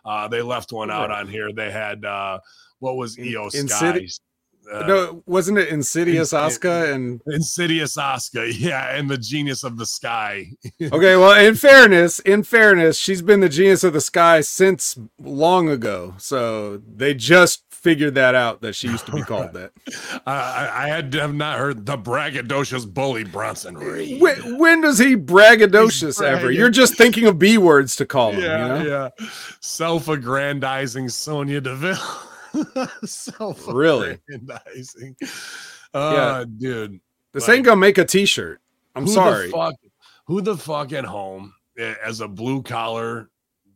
Uh, 0.05 0.27
they 0.29 0.41
left 0.41 0.71
one 0.71 0.89
out 0.89 1.11
on 1.11 1.27
here. 1.27 1.51
They 1.53 1.69
had, 1.71 2.03
uh, 2.05 2.39
what 2.79 2.95
was 2.95 3.17
In- 3.17 3.25
IYO 3.25 3.49
Insidi- 3.49 4.09
Sky? 4.09 4.23
Uh, 4.71 4.87
no, 4.87 5.23
wasn't 5.25 5.57
it 5.57 5.69
Insidious 5.69 6.31
Insid- 6.31 6.59
Asuka 6.59 6.93
and 6.93 7.21
Insidious 7.27 7.97
Oscar, 7.97 8.45
yeah, 8.45 8.95
and 8.95 9.09
the 9.09 9.17
genius 9.17 9.63
of 9.63 9.77
the 9.77 9.85
sky. 9.85 10.47
Okay, 10.81 11.15
well, 11.15 11.39
in 11.39 11.55
fairness, 11.55 12.19
in 12.19 12.43
fairness, 12.43 12.97
she's 12.97 13.21
been 13.21 13.39
the 13.39 13.49
genius 13.49 13.83
of 13.83 13.93
the 13.93 14.01
sky 14.01 14.41
since 14.41 14.97
long 15.19 15.69
ago. 15.69 16.15
So 16.17 16.77
they 16.77 17.13
just 17.13 17.63
figured 17.71 18.15
that 18.15 18.35
out 18.35 18.61
that 18.61 18.73
she 18.73 18.87
used 18.87 19.05
to 19.07 19.11
be 19.11 19.21
called 19.21 19.53
that. 19.53 19.71
I, 20.25 20.33
I 20.33 20.83
I 20.83 20.87
had 20.87 21.13
have 21.15 21.33
not 21.33 21.57
heard 21.57 21.85
the 21.85 21.97
braggadocious 21.97 22.91
bully 22.91 23.23
Bronson 23.23 23.77
Reed. 23.77 24.21
When, 24.21 24.57
when 24.57 24.81
does 24.81 24.97
he 24.99 25.15
braggadocious 25.15 26.01
He's 26.01 26.21
ever? 26.21 26.51
You're 26.51 26.69
just 26.69 26.95
thinking 26.95 27.25
of 27.25 27.39
B 27.39 27.57
words 27.57 27.95
to 27.97 28.05
call 28.05 28.31
him, 28.31 28.41
yeah, 28.41 28.77
you 28.77 28.83
know? 28.83 29.09
yeah. 29.19 29.27
Self-aggrandizing 29.61 31.09
Sonya 31.09 31.61
Deville. 31.61 31.97
Self-aggrandizing. 33.05 35.15
Uh, 35.93 36.45
dude. 36.45 36.99
This 37.33 37.47
Like- 37.47 37.57
ain't 37.57 37.65
gonna 37.65 37.77
make 37.77 37.97
a 37.97 38.05
t-shirt. 38.05 38.61
I'm 38.95 39.05
who 39.05 39.11
sorry. 39.13 39.47
The 39.47 39.51
fuck, 39.53 39.75
who 40.25 40.41
the 40.41 40.57
fuck 40.57 40.93
at 40.93 41.05
home 41.05 41.53
as 41.77 42.21
a 42.21 42.27
blue 42.27 42.61
collar 42.61 43.29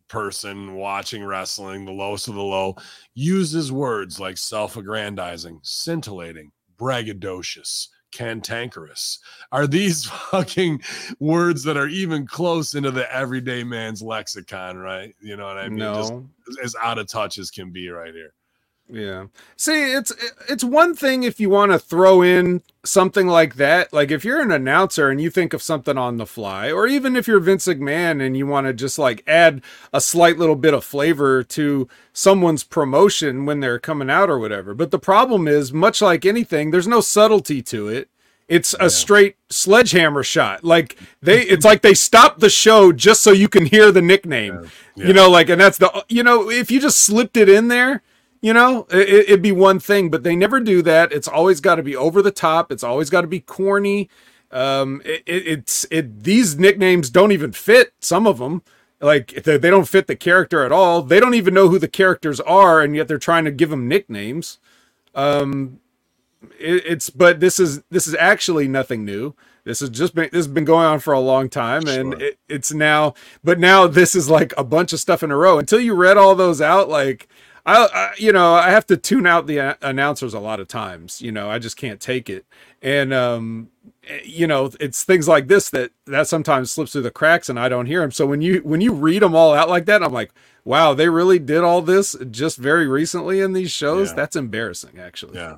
person 0.07 0.75
watching 0.75 1.23
wrestling, 1.23 1.85
the 1.85 1.91
lowest 1.91 2.27
of 2.27 2.35
the 2.35 2.41
low, 2.41 2.75
uses 3.13 3.71
words 3.71 4.19
like 4.19 4.37
self 4.37 4.77
aggrandizing, 4.77 5.59
scintillating, 5.63 6.51
braggadocious, 6.77 7.87
cantankerous? 8.11 9.19
Are 9.51 9.67
these 9.67 10.05
fucking 10.31 10.81
words 11.19 11.63
that 11.63 11.77
are 11.77 11.87
even 11.87 12.27
close 12.27 12.75
into 12.75 12.91
the 12.91 13.11
everyday 13.13 13.63
man's 13.63 14.01
lexicon, 14.01 14.77
right? 14.77 15.15
You 15.21 15.37
know 15.37 15.45
what 15.45 15.57
I 15.57 15.69
mean? 15.69 15.79
Just 15.79 16.13
no. 16.13 16.29
as 16.63 16.75
out 16.81 16.99
of 16.99 17.07
touch 17.07 17.37
as 17.37 17.51
can 17.51 17.71
be 17.71 17.89
right 17.89 18.13
here. 18.13 18.33
Yeah. 18.87 19.27
See, 19.57 19.93
it's 19.93 20.13
it's 20.47 20.63
one 20.63 20.95
thing 20.95 21.23
if 21.23 21.39
you 21.39 21.49
want 21.49 21.71
to 21.71 21.79
throw 21.79 22.21
in 22.21 22.61
something 22.83 23.27
like 23.27 23.55
that. 23.55 23.91
Like 23.91 24.11
if 24.11 24.23
you're 24.23 24.41
an 24.41 24.51
announcer 24.51 25.09
and 25.09 25.19
you 25.19 25.31
think 25.31 25.53
of 25.53 25.61
something 25.63 25.97
on 25.97 26.17
the 26.17 26.25
fly, 26.27 26.71
or 26.71 26.85
even 26.85 27.15
if 27.15 27.27
you're 27.27 27.39
Vince 27.39 27.65
McMahon 27.65 28.23
and 28.23 28.37
you 28.37 28.45
want 28.45 28.67
to 28.67 28.73
just 28.73 28.99
like 28.99 29.23
add 29.25 29.61
a 29.91 29.99
slight 29.99 30.37
little 30.37 30.55
bit 30.55 30.75
of 30.75 30.83
flavor 30.83 31.43
to 31.43 31.89
someone's 32.13 32.63
promotion 32.63 33.45
when 33.45 33.59
they're 33.59 33.79
coming 33.79 34.09
out 34.09 34.29
or 34.29 34.37
whatever. 34.37 34.75
But 34.75 34.91
the 34.91 34.99
problem 34.99 35.47
is, 35.47 35.73
much 35.73 36.01
like 36.01 36.23
anything, 36.23 36.69
there's 36.69 36.87
no 36.87 37.01
subtlety 37.01 37.63
to 37.63 37.87
it. 37.87 38.09
It's 38.47 38.75
a 38.79 38.91
straight 38.91 39.37
sledgehammer 39.49 40.21
shot. 40.21 40.63
Like 40.63 40.95
they, 41.23 41.41
it's 41.47 41.65
like 41.65 41.81
they 41.81 41.95
stopped 41.95 42.39
the 42.39 42.51
show 42.51 42.91
just 42.91 43.23
so 43.23 43.31
you 43.31 43.49
can 43.49 43.65
hear 43.65 43.91
the 43.91 44.03
nickname. 44.03 44.69
Yeah. 44.95 45.07
You 45.07 45.13
know, 45.13 45.31
like, 45.31 45.49
and 45.49 45.59
that's 45.59 45.79
the, 45.79 46.05
you 46.07 46.21
know, 46.21 46.51
if 46.51 46.69
you 46.69 46.79
just 46.79 46.99
slipped 46.99 47.37
it 47.37 47.49
in 47.49 47.69
there, 47.69 48.03
you 48.45 48.53
know, 48.53 48.87
it, 48.91 49.09
it'd 49.09 49.43
be 49.43 49.53
one 49.53 49.79
thing, 49.79 50.11
but 50.11 50.23
they 50.23 50.37
never 50.37 50.61
do 50.61 50.83
that. 50.83 51.11
It's 51.13 51.27
always 51.29 51.61
got 51.61 51.75
to 51.77 51.83
be 51.83 51.97
over 51.97 52.21
the 52.21 52.31
top. 52.31 52.71
It's 52.71 52.83
always 52.85 53.09
got 53.09 53.23
to 53.23 53.27
be 53.27 53.41
corny. 53.41 54.09
Um, 54.51 55.01
it, 55.05 55.23
it, 55.27 55.47
it's 55.47 55.87
it. 55.91 56.23
These 56.25 56.59
nicknames 56.59 57.09
don't 57.11 57.33
even 57.33 57.53
fit. 57.53 57.93
Some 58.01 58.27
of 58.27 58.39
them, 58.39 58.63
Like 59.01 59.43
they, 59.45 59.57
they 59.57 59.71
don't 59.71 59.89
fit 59.89 60.07
the 60.07 60.17
character 60.17 60.65
at 60.65 60.73
all. 60.73 61.03
They 61.03 61.19
don't 61.21 61.35
even 61.35 61.55
know 61.55 61.69
who 61.69 61.79
the 61.79 61.89
characters 61.89 62.41
are, 62.41 62.81
and 62.81 62.95
yet 62.95 63.09
they're 63.09 63.19
trying 63.19 63.45
to 63.45 63.51
give 63.51 63.71
them 63.71 63.89
nicknames. 63.89 64.59
Um, 65.15 65.79
it, 66.59 66.85
it's 66.85 67.09
but 67.11 67.39
this 67.41 67.59
is 67.59 67.83
this 67.91 68.07
is 68.07 68.15
actually 68.15 68.67
nothing 68.69 69.05
new. 69.05 69.35
This 69.65 69.81
has 69.81 69.89
just 69.91 70.15
been 70.15 70.29
this 70.31 70.39
has 70.45 70.49
been 70.49 70.65
going 70.65 70.85
on 70.85 70.99
for 70.99 71.13
a 71.13 71.21
long 71.21 71.49
time, 71.49 71.87
and 71.87 72.13
Sure. 72.13 72.21
it, 72.21 72.39
it's 72.49 72.73
now. 72.73 73.15
But 73.43 73.59
now 73.59 73.87
this 73.87 74.15
is 74.15 74.29
like 74.29 74.53
a 74.57 74.63
bunch 74.65 74.93
of 74.93 74.99
stuff 75.01 75.23
in 75.23 75.31
a 75.31 75.37
row. 75.37 75.59
Until 75.59 75.79
you 75.81 75.95
read 75.95 76.17
all 76.17 76.35
those 76.35 76.61
out, 76.61 76.89
like 76.89 77.29
I, 77.65 77.87
I 77.93 78.13
you 78.17 78.31
know, 78.31 78.53
I 78.53 78.69
have 78.69 78.85
to 78.87 78.97
tune 78.97 79.25
out 79.25 79.47
the 79.47 79.57
a- 79.57 79.77
announcers 79.81 80.33
a 80.33 80.39
lot 80.39 80.59
of 80.59 80.67
times. 80.67 81.21
You 81.21 81.31
know, 81.31 81.49
I 81.49 81.59
just 81.59 81.77
can't 81.77 81.99
take 81.99 82.29
it, 82.29 82.45
and 82.81 83.13
um, 83.13 83.69
eh, 84.07 84.19
you 84.23 84.47
know, 84.47 84.71
it's 84.79 85.03
things 85.03 85.27
like 85.27 85.47
this 85.47 85.69
that 85.71 85.91
that 86.05 86.27
sometimes 86.27 86.71
slips 86.71 86.91
through 86.91 87.01
the 87.03 87.11
cracks, 87.11 87.49
and 87.49 87.59
I 87.59 87.69
don't 87.69 87.87
hear 87.87 88.01
them. 88.01 88.11
So 88.11 88.25
when 88.25 88.41
you 88.41 88.59
when 88.59 88.81
you 88.81 88.93
read 88.93 89.21
them 89.21 89.35
all 89.35 89.53
out 89.53 89.69
like 89.69 89.85
that, 89.85 90.03
I'm 90.03 90.13
like, 90.13 90.31
wow, 90.63 90.93
they 90.93 91.09
really 91.09 91.39
did 91.39 91.63
all 91.63 91.81
this 91.81 92.15
just 92.29 92.57
very 92.57 92.87
recently 92.87 93.39
in 93.39 93.53
these 93.53 93.71
shows. 93.71 94.09
Yeah. 94.09 94.15
That's 94.15 94.35
embarrassing, 94.35 94.99
actually. 94.99 95.35
Yeah. 95.35 95.57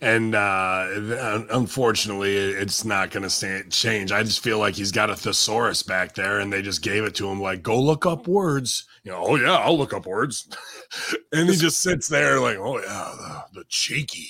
And 0.00 0.34
uh, 0.34 1.44
unfortunately, 1.50 2.36
it's 2.36 2.84
not 2.84 3.12
going 3.12 3.28
to 3.28 3.64
change. 3.70 4.10
I 4.10 4.24
just 4.24 4.42
feel 4.42 4.58
like 4.58 4.74
he's 4.74 4.90
got 4.90 5.10
a 5.10 5.14
thesaurus 5.14 5.84
back 5.84 6.16
there, 6.16 6.40
and 6.40 6.52
they 6.52 6.60
just 6.60 6.82
gave 6.82 7.04
it 7.04 7.14
to 7.16 7.28
him 7.28 7.40
like, 7.40 7.62
"Go 7.62 7.80
look 7.80 8.04
up 8.04 8.26
words." 8.26 8.84
You 9.04 9.10
know, 9.12 9.24
oh 9.26 9.36
yeah, 9.36 9.56
I'll 9.56 9.76
look 9.76 9.92
up 9.92 10.06
words. 10.06 10.48
and 11.32 11.48
he 11.48 11.56
just 11.56 11.80
sits 11.80 12.06
there 12.08 12.38
like, 12.40 12.56
"Oh 12.56 12.78
yeah, 12.78 13.14
the, 13.52 13.60
the 13.60 13.64
cheeky." 13.68 14.28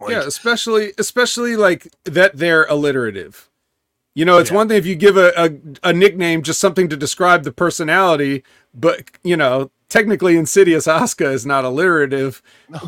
Like, 0.00 0.10
yeah, 0.12 0.20
especially 0.20 0.92
especially 0.98 1.56
like 1.56 1.88
that 2.04 2.36
they're 2.36 2.64
alliterative. 2.66 3.48
You 4.14 4.24
know, 4.24 4.38
it's 4.38 4.50
Yeah. 4.50 4.56
one 4.56 4.68
thing 4.68 4.76
if 4.76 4.86
you 4.86 4.94
give 4.96 5.16
a, 5.16 5.32
a 5.36 5.90
a 5.90 5.92
nickname 5.92 6.42
just 6.42 6.60
something 6.60 6.88
to 6.88 6.96
describe 6.96 7.44
the 7.44 7.52
personality, 7.52 8.44
but 8.74 9.04
you 9.22 9.36
know, 9.36 9.70
technically 9.88 10.36
Insidious 10.36 10.86
Asuka 10.86 11.32
is 11.32 11.46
not 11.46 11.64
alliterative, 11.64 12.42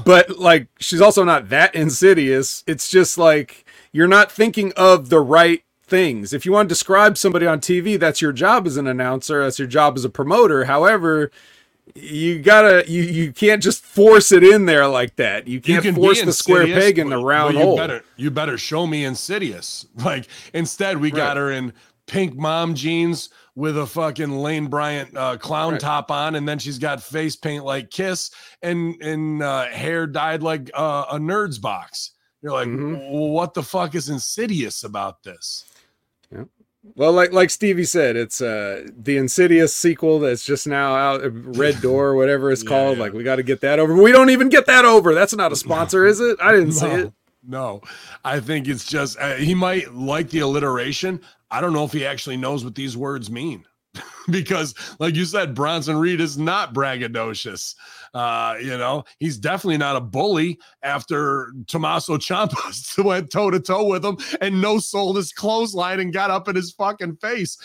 but 0.04 0.38
like 0.38 0.68
she's 0.78 1.00
also 1.00 1.24
not 1.24 1.48
that 1.48 1.74
insidious. 1.74 2.62
It's 2.66 2.90
just 2.90 3.16
like 3.16 3.64
you're 3.92 4.06
not 4.08 4.30
thinking 4.30 4.72
of 4.76 5.08
the 5.08 5.20
right 5.20 5.62
things. 5.86 6.32
If 6.32 6.44
you 6.46 6.52
want 6.52 6.68
to 6.68 6.72
describe 6.72 7.16
somebody 7.18 7.46
on 7.46 7.60
TV, 7.60 7.98
that's 7.98 8.20
your 8.20 8.32
job 8.32 8.66
as 8.66 8.76
an 8.76 8.86
announcer, 8.86 9.42
that's 9.44 9.58
your 9.58 9.68
job 9.68 9.96
as 9.96 10.04
a 10.04 10.10
promoter. 10.10 10.64
However, 10.64 11.30
you 11.94 12.40
gotta 12.40 12.84
you 12.88 13.02
you 13.02 13.32
can't 13.32 13.62
just 13.62 13.82
force 13.84 14.32
it 14.32 14.42
in 14.42 14.66
there 14.66 14.88
like 14.88 15.16
that. 15.16 15.46
You 15.46 15.54
you 15.54 15.60
can't 15.60 15.82
can 15.82 15.94
force 15.94 16.20
the 16.20 16.32
square 16.32 16.66
peg 16.66 16.98
in 16.98 17.08
the 17.10 17.22
round 17.22 17.54
but 17.54 17.60
you 17.60 17.64
hole. 17.64 17.76
Better, 17.76 18.02
you 18.16 18.30
better 18.30 18.58
show 18.58 18.86
me 18.86 19.04
insidious. 19.04 19.86
Like 20.04 20.26
instead, 20.52 20.98
we 20.98 21.10
got 21.10 21.36
her 21.36 21.50
in 21.52 21.72
pink 22.06 22.34
mom 22.36 22.74
jeans 22.74 23.30
with 23.54 23.78
a 23.78 23.86
fucking 23.86 24.30
Lane 24.30 24.66
Bryant 24.66 25.16
uh, 25.16 25.36
clown 25.38 25.72
Right. 25.72 25.80
top 25.80 26.10
on, 26.10 26.34
and 26.34 26.46
then 26.46 26.58
she's 26.58 26.78
got 26.78 27.02
face 27.02 27.36
paint 27.36 27.64
like 27.64 27.90
Kiss 27.90 28.30
and 28.62 29.00
and 29.00 29.42
uh, 29.42 29.66
hair 29.66 30.06
dyed 30.08 30.42
like 30.42 30.70
uh, 30.74 31.06
a 31.12 31.18
nerd's 31.18 31.58
box. 31.58 32.10
You're 32.42 32.52
like, 32.52 32.68
Mhm. 32.68 33.10
What 33.10 33.54
the 33.54 33.62
fuck 33.62 33.94
is 33.94 34.08
insidious 34.08 34.82
about 34.84 35.22
this? 35.22 35.64
Well, 36.94 37.12
like 37.12 37.32
like 37.32 37.50
Stevie 37.50 37.84
said, 37.84 38.16
it's 38.16 38.40
uh 38.40 38.86
the 38.96 39.16
Insidious 39.16 39.74
sequel 39.74 40.20
that's 40.20 40.44
just 40.44 40.66
now 40.66 40.94
out, 40.94 41.24
uh, 41.24 41.30
Red 41.30 41.80
Door, 41.82 42.14
whatever 42.14 42.50
it's 42.52 42.62
Yeah, 42.62 42.68
called. 42.68 42.96
yeah. 42.98 43.02
Like 43.04 43.12
we 43.12 43.24
got 43.24 43.36
to 43.36 43.42
get 43.42 43.60
that 43.62 43.78
over. 43.78 43.94
We 44.00 44.12
don't 44.12 44.30
even 44.30 44.48
get 44.48 44.66
that 44.66 44.84
over. 44.84 45.14
That's 45.14 45.34
not 45.34 45.52
a 45.52 45.56
sponsor, 45.56 46.06
is 46.06 46.20
it? 46.20 46.38
I 46.40 46.52
didn't 46.52 46.72
see 46.72 46.86
it. 46.86 47.12
No, 47.48 47.80
I 48.24 48.40
think 48.40 48.66
it's 48.68 48.84
just 48.84 49.18
uh, 49.20 49.34
he 49.34 49.54
might 49.54 49.94
like 49.94 50.30
the 50.30 50.40
alliteration. 50.40 51.20
I 51.50 51.60
don't 51.60 51.72
know 51.72 51.84
if 51.84 51.92
he 51.92 52.04
actually 52.04 52.36
knows 52.36 52.64
what 52.64 52.74
these 52.74 52.96
words 52.96 53.30
mean. 53.30 53.64
because, 54.30 54.74
like 54.98 55.14
you 55.14 55.24
said, 55.24 55.54
Bronson 55.54 55.96
Reed 55.96 56.20
is 56.20 56.36
not 56.36 56.74
braggadocious. 56.74 57.74
Uh, 58.16 58.56
you 58.62 58.78
know, 58.78 59.04
he's 59.20 59.36
definitely 59.36 59.76
not 59.76 59.94
a 59.94 60.00
bully 60.00 60.58
after 60.82 61.52
Tommaso 61.66 62.16
Ciampa 62.16 63.04
went 63.04 63.30
toe 63.30 63.50
to 63.50 63.60
toe 63.60 63.84
with 63.84 64.02
him 64.02 64.16
and 64.40 64.58
no 64.62 64.78
sold 64.78 65.16
his 65.16 65.32
clothesline 65.34 66.00
and 66.00 66.14
got 66.14 66.30
up 66.30 66.48
in 66.48 66.56
his 66.56 66.72
fucking 66.72 67.16
face. 67.16 67.58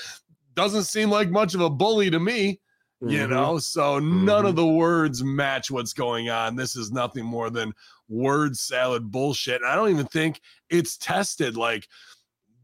Doesn't 0.54 0.84
seem 0.84 1.10
like 1.10 1.30
much 1.30 1.56
of 1.56 1.62
a 1.62 1.70
bully 1.70 2.10
to 2.10 2.20
me 2.20 2.60
you 3.04 3.18
Mhm. 3.26 3.30
know 3.30 3.58
so 3.58 3.98
none 3.98 4.46
of 4.46 4.56
the 4.56 4.68
words 4.68 5.24
match 5.24 5.72
what's 5.72 5.92
going 5.92 6.30
on 6.30 6.56
this 6.56 6.76
is 6.76 6.92
nothing 6.92 7.26
more 7.26 7.50
than 7.50 7.74
word 8.10 8.56
salad 8.56 9.10
bullshit 9.10 9.60
and 9.64 9.72
i 9.72 9.74
don't 9.74 9.90
even 9.90 10.06
think 10.06 10.40
it's 10.70 10.98
tested 10.98 11.58
like 11.58 11.88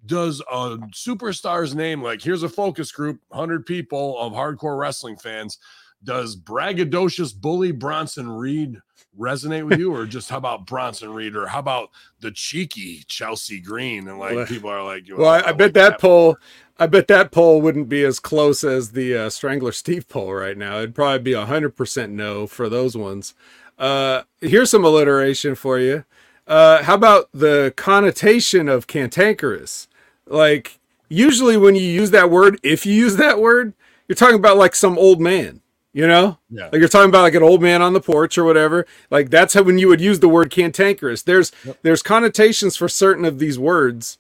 does 0.06 0.40
a 0.52 0.78
superstar's 0.94 1.74
name 1.74 2.04
like 2.04 2.22
here's 2.22 2.44
a 2.44 2.50
focus 2.50 2.92
group 2.92 3.20
100 3.30 3.66
people 3.66 4.16
of 4.20 4.32
hardcore 4.32 4.78
wrestling 4.78 5.18
fans 5.18 5.58
does 6.04 6.36
braggadocious 6.36 7.36
bully 7.36 7.72
bronson 7.72 8.30
reed 8.30 8.80
resonate 9.18 9.66
with 9.66 9.80
you 9.80 9.94
or 9.94 10.06
just 10.06 10.30
how 10.30 10.38
about 10.38 10.66
bronson 10.68 11.12
reed 11.12 11.36
or 11.36 11.48
how 11.48 11.60
about 11.60 11.90
the 12.20 12.32
cheeky 12.32 13.04
chelsea 13.08 13.60
green 13.60 14.08
and 14.08 14.20
like 14.20 14.36
Well, 14.36 14.46
people 14.46 14.70
are 14.70 14.84
like 14.84 15.06
Well, 15.10 15.28
I, 15.28 15.40
I 15.40 15.48
like 15.48 15.58
bet 15.58 15.74
that 15.74 16.00
poll, 16.00 16.38
I 16.78 16.86
bet 16.86 17.08
that 17.08 17.32
poll 17.32 17.62
wouldn't 17.62 17.90
be 17.90 18.04
as 18.04 18.20
close 18.20 18.64
as 18.64 18.92
the 18.92 19.16
uh, 19.16 19.30
Strangler 19.30 19.72
Steve 19.72 20.08
poll 20.08 20.34
right 20.34 20.58
now. 20.58 20.78
It'd 20.78 20.94
probably 20.96 21.20
be 21.20 21.34
hundred 21.34 21.76
percent 21.76 22.14
no 22.14 22.46
for 22.46 22.70
those 22.70 22.96
ones. 22.96 23.34
Uh, 23.80 24.24
here's 24.42 24.70
some 24.70 24.86
alliteration 24.86 25.56
for 25.56 25.80
you. 25.80 26.04
Uh, 26.48 26.84
how 26.84 26.96
about 26.96 27.30
the 27.34 27.74
connotation 27.76 28.70
of 28.70 28.88
cantankerous? 28.88 29.88
Like 30.26 30.80
usually 31.10 31.58
when 31.58 31.76
you 31.76 31.82
use 31.82 32.12
that 32.12 32.30
word, 32.30 32.60
if 32.64 32.86
you 32.86 32.94
use 32.94 33.16
that 33.18 33.40
word, 33.40 33.74
you're 34.08 34.16
talking 34.16 34.36
about 34.36 34.58
like 34.58 34.76
some 34.76 34.98
old 34.98 35.20
man. 35.20 35.62
You 35.98 36.06
know, 36.06 36.38
yeah 36.52 36.66
like 36.66 36.76
you're 36.76 36.90
talking 36.90 37.10
about 37.10 37.24
like 37.24 37.34
an 37.34 37.42
old 37.42 37.60
man 37.60 37.82
on 37.82 37.94
the 37.94 38.00
porch 38.00 38.38
or 38.38 38.44
whatever. 38.44 38.86
Like 39.10 39.32
that's 39.32 39.56
how 39.56 39.64
when 39.64 39.80
you 39.80 39.88
would 39.88 40.00
use 40.00 40.20
the 40.20 40.30
word 40.30 40.52
cantankerous. 40.52 41.24
There's 41.24 41.52
there's 41.82 42.04
connotations 42.04 42.78
for 42.78 42.88
certain 42.88 43.26
of 43.26 43.40
these 43.40 43.58
words, 43.58 44.20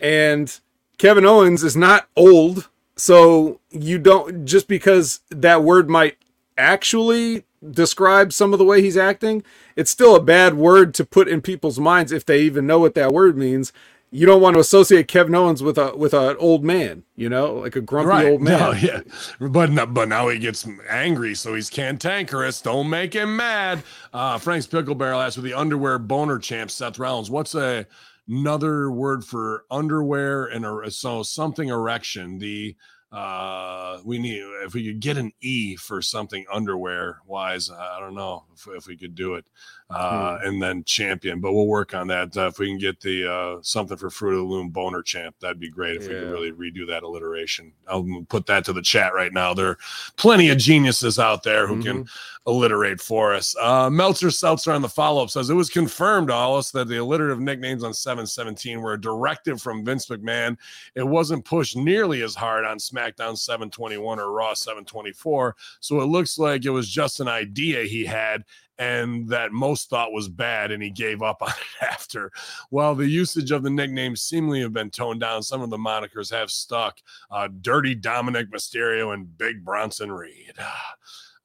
and 0.00 0.58
Kevin 0.96 1.26
Owens 1.26 1.62
is 1.62 1.76
not 1.76 2.08
old, 2.16 2.70
so 2.96 3.60
you 3.70 3.98
don't 3.98 4.46
just 4.46 4.68
because 4.68 5.20
that 5.28 5.62
word 5.62 5.90
might 5.90 6.16
actually 6.56 7.44
describe 7.70 8.32
some 8.32 8.54
of 8.54 8.58
the 8.58 8.64
way 8.64 8.80
he's 8.80 8.96
acting, 8.96 9.44
it's 9.76 9.90
still 9.90 10.16
a 10.16 10.22
bad 10.22 10.54
word 10.54 10.94
to 10.94 11.04
put 11.04 11.28
in 11.28 11.42
people's 11.42 11.78
minds 11.78 12.10
if 12.10 12.24
they 12.24 12.40
even 12.40 12.66
know 12.66 12.78
what 12.78 12.94
that 12.94 13.12
word 13.12 13.36
means. 13.36 13.70
You 14.10 14.26
don't 14.26 14.40
want 14.40 14.54
to 14.54 14.60
associate 14.60 15.06
Kevin 15.08 15.34
Owens 15.34 15.62
with 15.62 15.76
a 15.76 15.94
with 15.94 16.14
an 16.14 16.36
old 16.38 16.64
man, 16.64 17.04
you 17.14 17.28
know, 17.28 17.54
like 17.56 17.76
a 17.76 17.82
grumpy 17.82 18.30
old 18.30 18.40
man. 18.42 18.58
No, 18.58 18.72
yeah, 18.72 19.00
but 19.38 19.70
no, 19.70 19.86
but 19.86 20.08
now 20.08 20.28
he 20.28 20.38
gets 20.38 20.66
angry, 20.88 21.34
so 21.34 21.54
he's 21.54 21.68
cantankerous. 21.68 22.62
Don't 22.62 22.88
make 22.88 23.14
him 23.14 23.36
mad. 23.36 23.82
Uh, 24.12 24.38
Frank's 24.38 24.66
pickle 24.66 24.94
barrel 24.94 25.20
asked 25.20 25.36
with 25.36 25.44
the 25.44 25.54
underwear 25.54 25.98
boner 25.98 26.38
champ 26.38 26.70
Seth 26.70 26.98
Rollins. 26.98 27.30
What's 27.30 27.54
a 27.54 27.86
another 28.28 28.90
word 28.90 29.24
for 29.24 29.64
underwear 29.70 30.46
and 30.46 30.64
a, 30.64 30.90
so 30.90 31.22
something 31.22 31.68
erection? 31.68 32.38
The 32.38 32.76
uh 33.10 33.98
we 34.04 34.18
need 34.18 34.42
if 34.64 34.74
we 34.74 34.86
could 34.86 35.00
get 35.00 35.16
an 35.16 35.32
e 35.40 35.76
for 35.76 36.02
something 36.02 36.44
underwear 36.52 37.20
wise 37.24 37.70
i 37.70 37.98
don't 37.98 38.14
know 38.14 38.44
if, 38.54 38.68
if 38.76 38.86
we 38.86 38.98
could 38.98 39.14
do 39.14 39.32
it 39.32 39.46
uh 39.90 40.38
and 40.44 40.60
then 40.60 40.84
champion 40.84 41.40
but 41.40 41.54
we'll 41.54 41.66
work 41.66 41.94
on 41.94 42.06
that 42.06 42.36
uh, 42.36 42.46
if 42.46 42.58
we 42.58 42.68
can 42.68 42.76
get 42.76 43.00
the 43.00 43.26
uh 43.26 43.58
something 43.62 43.96
for 43.96 44.10
fruit 44.10 44.32
of 44.32 44.38
the 44.40 44.44
loom 44.44 44.68
boner 44.68 45.02
champ 45.02 45.34
that'd 45.40 45.58
be 45.58 45.70
great 45.70 45.96
if 45.96 46.02
we 46.02 46.08
could 46.08 46.30
really 46.30 46.52
redo 46.52 46.86
that 46.86 47.02
alliteration. 47.02 47.72
I'll 47.88 48.06
put 48.28 48.44
that 48.46 48.66
to 48.66 48.74
the 48.74 48.82
chat 48.82 49.14
right 49.14 49.32
now. 49.32 49.54
There 49.54 49.68
are 49.68 49.78
plenty 50.16 50.50
of 50.50 50.58
geniuses 50.58 51.18
out 51.18 51.42
there 51.42 51.66
who 51.66 51.82
can 51.82 52.06
alliterate 52.46 53.00
for 53.00 53.34
us. 53.34 53.56
Uh 53.58 53.88
meltzer 53.88 54.30
seltzer 54.30 54.72
on 54.72 54.82
the 54.82 54.88
follow-up 54.88 55.30
says 55.30 55.48
it 55.48 55.54
was 55.54 55.70
confirmed 55.70 56.30
Hollis 56.30 56.70
that 56.72 56.88
the 56.88 56.98
alliterative 56.98 57.40
nicknames 57.40 57.82
on 57.82 57.94
717 57.94 58.82
were 58.82 58.92
a 58.92 59.00
directive 59.00 59.62
from 59.62 59.84
vince 59.86 60.06
mcmahon. 60.06 60.58
It 60.96 61.06
wasn't 61.06 61.46
pushed 61.46 61.76
nearly 61.76 62.22
as 62.22 62.34
hard 62.34 62.66
on 62.66 62.76
SmackDown 62.76 63.38
721 63.38 64.18
or 64.20 64.32
Raw 64.32 64.52
724. 64.52 65.56
So 65.80 66.00
it 66.00 66.06
looks 66.06 66.38
like 66.38 66.66
it 66.66 66.70
was 66.70 66.90
just 66.90 67.20
an 67.20 67.28
idea 67.28 67.84
he 67.84 68.04
had 68.04 68.44
and 68.78 69.28
that 69.28 69.52
most 69.52 69.90
thought 69.90 70.12
was 70.12 70.28
bad 70.28 70.70
and 70.70 70.82
he 70.82 70.90
gave 70.90 71.22
up 71.22 71.38
on 71.42 71.48
it 71.50 71.84
after. 71.84 72.30
While 72.70 72.94
the 72.94 73.08
usage 73.08 73.50
of 73.50 73.62
the 73.62 73.70
nicknames 73.70 74.22
seemingly 74.22 74.60
have 74.60 74.72
been 74.72 74.90
toned 74.90 75.20
down, 75.20 75.42
some 75.42 75.62
of 75.62 75.70
the 75.70 75.76
monikers 75.76 76.30
have 76.30 76.50
stuck. 76.50 77.00
Uh, 77.30 77.48
Dirty 77.60 77.94
Dominic 77.94 78.50
Mysterio 78.50 79.12
and 79.14 79.36
Big 79.36 79.64
Bronson 79.64 80.12
Reed. 80.12 80.52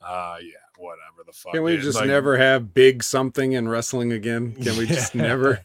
Uh, 0.01 0.35
yeah, 0.41 0.51
whatever 0.77 1.23
the 1.25 1.33
fuck. 1.33 1.53
Can 1.53 1.63
we 1.63 1.77
just 1.77 1.97
like- 1.97 2.07
never 2.07 2.37
have 2.37 2.73
big 2.73 3.03
something 3.03 3.53
in 3.53 3.67
wrestling 3.67 4.11
again? 4.11 4.53
Can 4.53 4.77
we 4.77 4.85
just 4.85 5.15
never? 5.15 5.61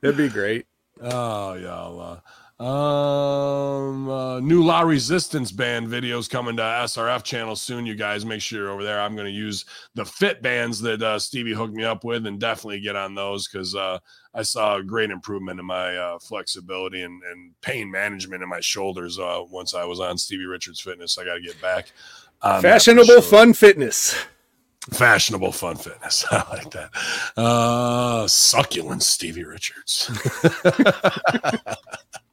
That'd 0.00 0.16
be 0.16 0.28
great. 0.28 0.66
Oh 1.00 1.54
y'all. 1.54 2.00
uh, 2.00 2.20
Um, 2.60 4.08
uh, 4.08 4.40
new 4.40 4.64
La 4.64 4.80
Resistance 4.80 5.52
band 5.52 5.86
videos 5.86 6.28
coming 6.28 6.56
to 6.56 6.62
SRF 6.62 7.22
channel 7.22 7.54
soon. 7.54 7.86
You 7.86 7.94
guys 7.94 8.26
make 8.26 8.40
sure 8.40 8.62
you're 8.62 8.70
over 8.72 8.82
there. 8.82 9.00
I'm 9.00 9.14
going 9.14 9.28
to 9.28 9.32
use 9.32 9.64
the 9.94 10.04
fit 10.04 10.42
bands 10.42 10.80
that 10.80 11.00
uh, 11.00 11.20
Stevie 11.20 11.54
hooked 11.54 11.74
me 11.74 11.84
up 11.84 12.02
with 12.02 12.26
and 12.26 12.40
definitely 12.40 12.80
get 12.80 12.96
on 12.96 13.14
those 13.14 13.46
because 13.46 13.76
uh, 13.76 14.00
I 14.34 14.42
saw 14.42 14.78
a 14.78 14.82
great 14.82 15.10
improvement 15.12 15.60
in 15.60 15.66
my 15.66 15.96
uh, 15.96 16.18
flexibility 16.18 17.02
and, 17.02 17.22
and 17.22 17.52
pain 17.60 17.92
management 17.92 18.42
in 18.42 18.48
my 18.48 18.60
shoulders 18.60 19.20
uh, 19.20 19.44
once 19.48 19.72
I 19.72 19.84
was 19.84 20.00
on 20.00 20.18
Stevie 20.18 20.46
Richards 20.46 20.80
Fitness. 20.80 21.16
I 21.16 21.24
got 21.24 21.34
to 21.34 21.40
get 21.40 21.60
back. 21.62 21.92
on 22.42 22.60
Fashionable 22.60 23.06
sure. 23.06 23.22
fun 23.22 23.52
fitness. 23.52 24.16
Fashionable 24.90 25.52
fun 25.52 25.76
fitness. 25.76 26.24
I 26.32 26.44
like 26.50 26.70
that. 26.72 26.90
Uh, 27.36 28.26
succulent 28.26 29.04
Stevie 29.04 29.44
Richards. 29.44 30.10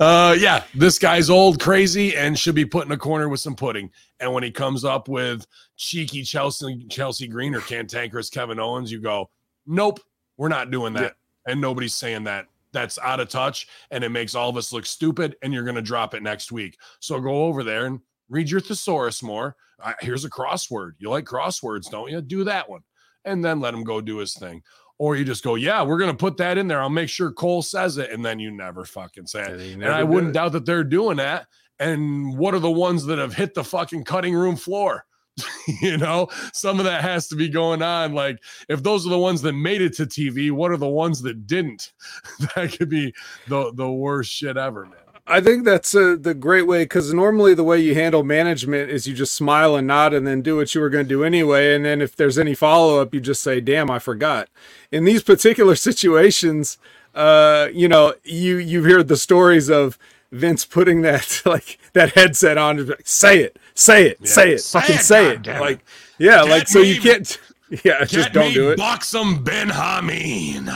uh, 0.00 0.34
yeah, 0.38 0.64
this 0.74 0.98
guy's 0.98 1.28
old, 1.28 1.60
crazy, 1.60 2.16
and 2.16 2.38
should 2.38 2.54
be 2.54 2.64
put 2.64 2.86
in 2.86 2.92
a 2.92 2.96
corner 2.96 3.28
with 3.28 3.40
some 3.40 3.54
pudding. 3.54 3.90
And 4.20 4.32
when 4.32 4.42
he 4.42 4.50
comes 4.50 4.84
up 4.84 5.08
with 5.08 5.46
cheeky 5.76 6.22
Chelsea 6.22 6.86
Chelsea 6.88 7.26
Green 7.26 7.54
or 7.54 7.60
cantankerous 7.60 8.30
Kevin 8.30 8.58
Owens, 8.58 8.90
you 8.90 9.00
go, 9.00 9.28
nope, 9.66 10.00
we're 10.36 10.48
not 10.48 10.70
doing 10.70 10.94
that. 10.94 11.16
And 11.46 11.60
nobody's 11.60 11.94
saying 11.94 12.24
that. 12.24 12.46
That's 12.72 12.98
out 12.98 13.20
of 13.20 13.28
touch, 13.28 13.68
and 13.92 14.02
it 14.02 14.08
makes 14.08 14.34
all 14.34 14.50
of 14.50 14.56
us 14.56 14.72
look 14.72 14.86
stupid. 14.86 15.36
And 15.42 15.52
you're 15.52 15.62
going 15.62 15.76
to 15.76 15.82
drop 15.82 16.14
it 16.14 16.22
next 16.24 16.50
week. 16.50 16.76
So 16.98 17.20
go 17.20 17.44
over 17.44 17.62
there 17.62 17.86
and 17.86 18.00
read 18.28 18.50
your 18.50 18.60
thesaurus 18.60 19.22
more. 19.22 19.54
Uh, 19.80 19.92
here's 20.00 20.24
a 20.24 20.30
crossword. 20.30 20.92
You 20.98 21.10
like 21.10 21.24
crosswords, 21.24 21.88
don't 21.90 22.10
you? 22.10 22.20
Do 22.20 22.42
that 22.44 22.68
one, 22.68 22.80
and 23.24 23.44
then 23.44 23.60
let 23.60 23.74
him 23.74 23.84
go 23.84 24.00
do 24.00 24.16
his 24.16 24.34
thing. 24.34 24.62
Or 24.98 25.16
you 25.16 25.24
just 25.24 25.42
go, 25.42 25.56
yeah, 25.56 25.82
we're 25.82 25.98
gonna 25.98 26.14
put 26.14 26.36
that 26.36 26.56
in 26.56 26.68
there. 26.68 26.80
I'll 26.80 26.88
make 26.88 27.08
sure 27.08 27.32
Cole 27.32 27.62
says 27.62 27.98
it, 27.98 28.10
and 28.10 28.24
then 28.24 28.38
you 28.38 28.50
never 28.50 28.84
fucking 28.84 29.26
say 29.26 29.42
it. 29.42 29.60
And 29.74 29.84
I 29.86 30.04
wouldn't 30.04 30.30
it. 30.30 30.34
doubt 30.34 30.52
that 30.52 30.66
they're 30.66 30.84
doing 30.84 31.16
that. 31.16 31.46
And 31.80 32.38
what 32.38 32.54
are 32.54 32.60
the 32.60 32.70
ones 32.70 33.04
that 33.06 33.18
have 33.18 33.34
hit 33.34 33.54
the 33.54 33.64
fucking 33.64 34.04
cutting 34.04 34.34
room 34.34 34.56
floor? 34.56 35.04
you 35.82 35.96
know, 35.96 36.28
some 36.52 36.78
of 36.78 36.84
that 36.84 37.02
has 37.02 37.26
to 37.28 37.34
be 37.34 37.48
going 37.48 37.82
on. 37.82 38.12
Like, 38.12 38.38
if 38.68 38.82
those 38.82 39.06
are 39.06 39.10
the 39.10 39.18
ones 39.18 39.42
that 39.42 39.52
made 39.52 39.82
it 39.82 39.94
to 39.96 40.06
TV, 40.06 40.52
what 40.52 40.70
are 40.70 40.76
the 40.76 40.88
ones 40.88 41.22
that 41.22 41.46
didn't? 41.46 41.92
that 42.54 42.76
could 42.78 42.88
be 42.88 43.12
the 43.48 43.72
the 43.74 43.90
worst 43.90 44.30
shit 44.32 44.56
ever, 44.56 44.86
man. 44.86 45.03
I 45.26 45.40
think 45.40 45.64
that's 45.64 45.94
uh, 45.94 46.16
the 46.20 46.34
great 46.34 46.66
way 46.66 46.84
because 46.84 47.14
normally 47.14 47.54
the 47.54 47.64
way 47.64 47.78
you 47.80 47.94
handle 47.94 48.22
management 48.22 48.90
is 48.90 49.06
you 49.06 49.14
just 49.14 49.34
smile 49.34 49.74
and 49.74 49.86
nod 49.86 50.12
and 50.12 50.26
then 50.26 50.42
do 50.42 50.56
what 50.56 50.74
you 50.74 50.82
were 50.82 50.90
going 50.90 51.06
to 51.06 51.08
do 51.08 51.24
anyway. 51.24 51.74
And 51.74 51.82
then 51.84 52.02
if 52.02 52.14
there's 52.14 52.38
any 52.38 52.54
follow 52.54 53.00
up, 53.00 53.14
you 53.14 53.20
just 53.20 53.42
say, 53.42 53.60
"Damn, 53.60 53.90
I 53.90 53.98
forgot." 53.98 54.48
In 54.92 55.04
these 55.04 55.22
particular 55.22 55.76
situations, 55.88 56.76
uh, 57.14 57.68
you 57.72 57.88
know, 57.88 58.14
you 58.22 58.58
you 58.58 58.84
hear 58.84 59.02
the 59.02 59.16
stories 59.16 59.70
of 59.70 59.98
Vince 60.30 60.66
putting 60.66 61.00
that 61.02 61.40
like 61.46 61.78
that 61.94 62.12
headset 62.14 62.58
on, 62.58 62.78
and 62.80 62.88
like, 62.90 63.06
say 63.06 63.40
it, 63.40 63.58
say 63.74 64.08
it, 64.08 64.18
Yeah. 64.20 64.26
say 64.30 64.52
it, 64.52 64.58
Say 64.60 64.80
fucking 64.80 64.96
it, 64.96 65.00
say 65.02 65.28
it. 65.30 65.42
goddammit. 65.42 65.60
Like, 65.60 65.84
yeah, 66.18 66.42
Get 66.42 66.50
like 66.50 66.68
so 66.68 66.80
you 66.80 67.00
can't. 67.00 67.40
Yeah, 67.82 68.04
just 68.04 68.32
don't 68.32 68.52
do 68.52 68.70
it. 68.70 68.76
Buxom 68.76 69.42
Ben 69.42 69.68
Hameen. 69.68 70.68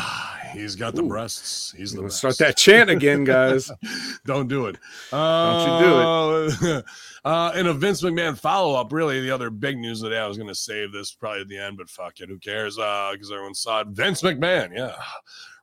He's 0.59 0.75
got 0.77 0.95
the 0.95 1.03
Ooh. 1.03 1.09
breasts. 1.09 1.73
He's 1.77 1.93
the 1.93 2.03
best. 2.03 2.19
start 2.19 2.39
that 2.39 2.57
chant 2.57 2.91
again, 2.91 3.25
guys. 3.25 3.71
Don't 4.27 4.49
do 4.49 4.67
it. 4.67 4.77
Don't 5.11 5.81
you 5.81 5.87
do 5.87 6.77
it. 6.79 6.85
uh, 7.25 7.53
in 7.57 7.67
a 7.69 7.73
Vince 7.75 8.03
McMahon 8.03 8.39
follow 8.39 8.75
up, 8.79 8.93
really, 8.93 9.21
the 9.21 9.31
other 9.31 9.51
big 9.51 9.79
news 9.79 10.03
today, 10.03 10.19
I 10.19 10.27
was 10.27 10.37
going 10.37 10.49
to 10.49 10.55
save 10.55 10.93
this 10.93 11.13
probably 11.13 11.43
at 11.43 11.49
the 11.49 11.59
end, 11.59 11.77
but 11.77 11.89
fuck 11.89 12.21
it. 12.21 12.29
Who 12.29 12.39
cares? 12.39 12.77
Because 12.77 13.31
everyone 13.33 13.55
saw 13.55 13.81
it. 13.81 13.89
Vince 13.89 14.23
McMahon, 14.23 14.75
yeah. 14.75 14.95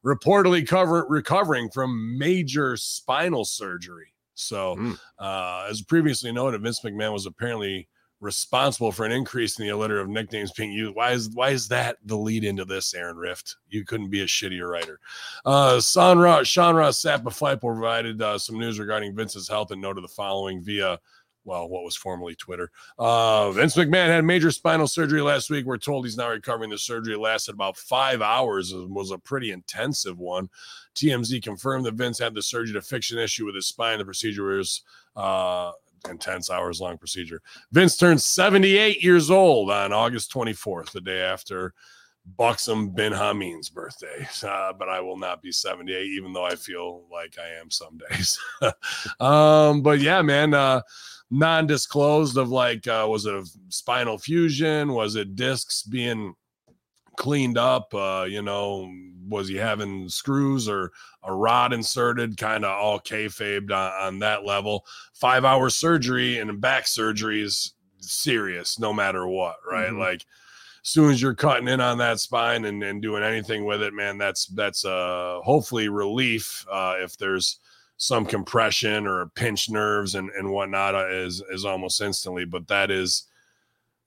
Reportedly 0.06 0.68
cover, 0.68 1.06
recovering 1.10 1.70
from 1.70 2.18
major 2.18 2.78
spinal 2.78 3.44
surgery. 3.46 4.14
So, 4.36 4.76
Mm. 4.76 5.00
uh, 5.18 5.68
as 5.70 5.82
previously 5.82 6.32
noted, 6.32 6.62
Vince 6.62 6.82
McMahon 6.82 7.14
was 7.14 7.26
apparently 7.26 7.88
responsible 8.20 8.92
for 8.92 9.06
an 9.06 9.12
increase 9.12 9.60
in 9.60 9.68
the 9.68 9.76
litter 9.76 10.00
of 10.00 10.10
nicknames 10.10 10.52
being 10.52 10.72
used. 10.72 10.96
Why 10.96 11.12
is 11.12 11.30
why 11.32 11.50
is 11.50 11.68
that 11.70 11.98
the 12.06 12.16
lead 12.16 12.44
into 12.44 12.66
this, 12.66 12.94
Aaron 12.94 13.18
Rift? 13.18 13.58
You 13.70 13.86
couldn't 13.86 14.10
be 14.10 14.22
a 14.22 14.26
shittier 14.26 14.70
writer. 14.70 15.00
Uh, 15.46 15.80
Sean 15.82 16.18
Ross, 16.18 16.48
Sean 16.48 16.76
Ross 16.76 17.02
Sapp 17.02 17.26
of 17.26 17.34
Fightful 17.34 17.62
provided 17.62 18.22
uh, 18.22 18.38
some 18.38 18.58
news 18.58 18.80
regarding 18.80 19.16
Vince's 19.16 19.48
health 19.48 19.72
and 19.72 19.82
noted 19.82 20.04
the 20.04 20.10
following 20.10 20.64
via, 20.64 21.00
well, 21.44 21.70
what 21.70 21.84
was 21.84 21.96
formerly 21.96 22.36
Twitter. 22.36 22.72
Uh, 22.98 23.52
Vince 23.52 23.76
McMahon 23.76 24.08
had 24.08 24.26
major 24.26 24.52
spinal 24.52 24.88
surgery 24.88 25.22
last 25.22 25.50
week. 25.50 25.66
We're 25.66 25.78
told 25.78 26.06
he's 26.06 26.18
now 26.18 26.30
recovering. 26.30 26.72
The 26.72 26.78
surgery 26.78 27.16
lasted 27.16 27.54
about 27.54 27.78
five 27.78 28.22
hours 28.22 28.72
and 28.72 28.94
was 28.96 29.12
a 29.12 29.18
pretty 29.18 29.52
intensive 29.52 30.18
one. 30.18 30.50
TMZ 30.96 31.44
confirmed 31.44 31.86
that 31.86 31.96
Vince 31.96 32.18
had 32.18 32.34
the 32.34 32.42
surgery 32.42 32.74
to 32.74 32.82
fix 32.82 33.12
an 33.12 33.20
issue 33.20 33.46
with 33.46 33.56
his 33.56 33.68
spine. 33.68 34.00
The 34.00 34.06
procedure 34.06 34.46
was 34.46 34.82
uh, 35.16 35.74
intense, 36.10 36.50
hours 36.50 36.82
long 36.82 36.98
procedure. 36.98 37.42
Vince 37.72 37.98
turned 37.98 38.22
78 38.22 39.04
years 39.04 39.30
old 39.32 39.72
on 39.72 39.94
August 39.94 40.32
24th, 40.34 40.92
the 40.92 41.02
day 41.02 41.22
after 41.22 41.74
Buxom 42.38 42.90
Ben 42.90 43.12
Hameen's 43.12 43.70
birthday. 43.70 44.28
Uh, 44.46 44.74
but 44.74 44.90
I 44.90 45.00
will 45.00 45.18
not 45.18 45.42
be 45.42 45.52
78, 45.52 46.06
even 46.06 46.32
though 46.32 46.46
I 46.46 46.56
feel 46.56 47.04
like 47.12 47.38
I 47.40 47.60
am 47.60 47.72
some 47.72 47.98
days. 48.10 48.40
um, 49.20 49.82
but 49.82 50.00
yeah, 50.00 50.22
man, 50.22 50.54
uh, 50.54 50.82
non-disclosed 51.32 52.38
of 52.38 52.50
like, 52.50 52.88
uh, 52.88 53.08
was 53.10 53.26
it 53.26 53.34
a 53.34 53.46
spinal 53.70 54.18
fusion? 54.18 54.94
Was 54.94 55.16
it 55.16 55.36
discs 55.36 55.82
being 55.84 56.36
cleaned 57.18 57.58
up? 57.58 57.94
Uh, 57.94 58.26
you 58.28 58.42
know, 58.42 58.92
was 59.28 59.48
he 59.48 59.56
having 59.56 60.08
screws 60.10 60.68
or 60.70 60.92
a 61.24 61.34
rod 61.34 61.74
inserted? 61.74 62.38
Kind 62.38 62.66
of 62.66 62.72
all 62.72 63.00
kayfabed 63.00 63.72
on, 63.72 63.92
on 64.08 64.20
that 64.20 64.46
level. 64.46 64.86
Five 65.14 65.46
hour 65.46 65.70
surgery 65.70 66.40
and 66.40 66.62
back 66.62 66.88
surgery 66.88 67.42
is 67.42 67.74
serious 68.00 68.78
no 68.80 68.94
matter 68.94 69.28
what, 69.28 69.58
right? 69.70 69.90
Mhm. 69.90 70.00
Like 70.00 70.26
as 70.84 70.90
soon 70.90 71.12
as 71.12 71.22
you're 71.22 71.34
cutting 71.34 71.68
in 71.68 71.82
on 71.82 71.98
that 71.98 72.20
spine 72.20 72.66
and, 72.66 72.84
and 72.84 73.02
doing 73.02 73.24
anything 73.24 73.66
with 73.66 73.82
it, 73.82 73.94
man, 73.94 74.18
that's 74.18 74.46
that's 74.48 74.86
uh 74.86 75.40
hopefully 75.44 75.90
relief 75.90 76.66
uh 76.72 76.96
if 77.00 77.18
there's 77.18 77.60
some 77.98 78.26
compression 78.26 79.08
or 79.08 79.28
pinched 79.36 79.72
nerves 79.72 80.16
and, 80.16 80.30
and 80.32 80.52
whatnot 80.52 80.96
uh, 80.96 81.08
is 81.10 81.42
is 81.50 81.66
almost 81.66 82.02
instantly, 82.02 82.46
but 82.46 82.68
that 82.68 82.92
is 82.92 83.24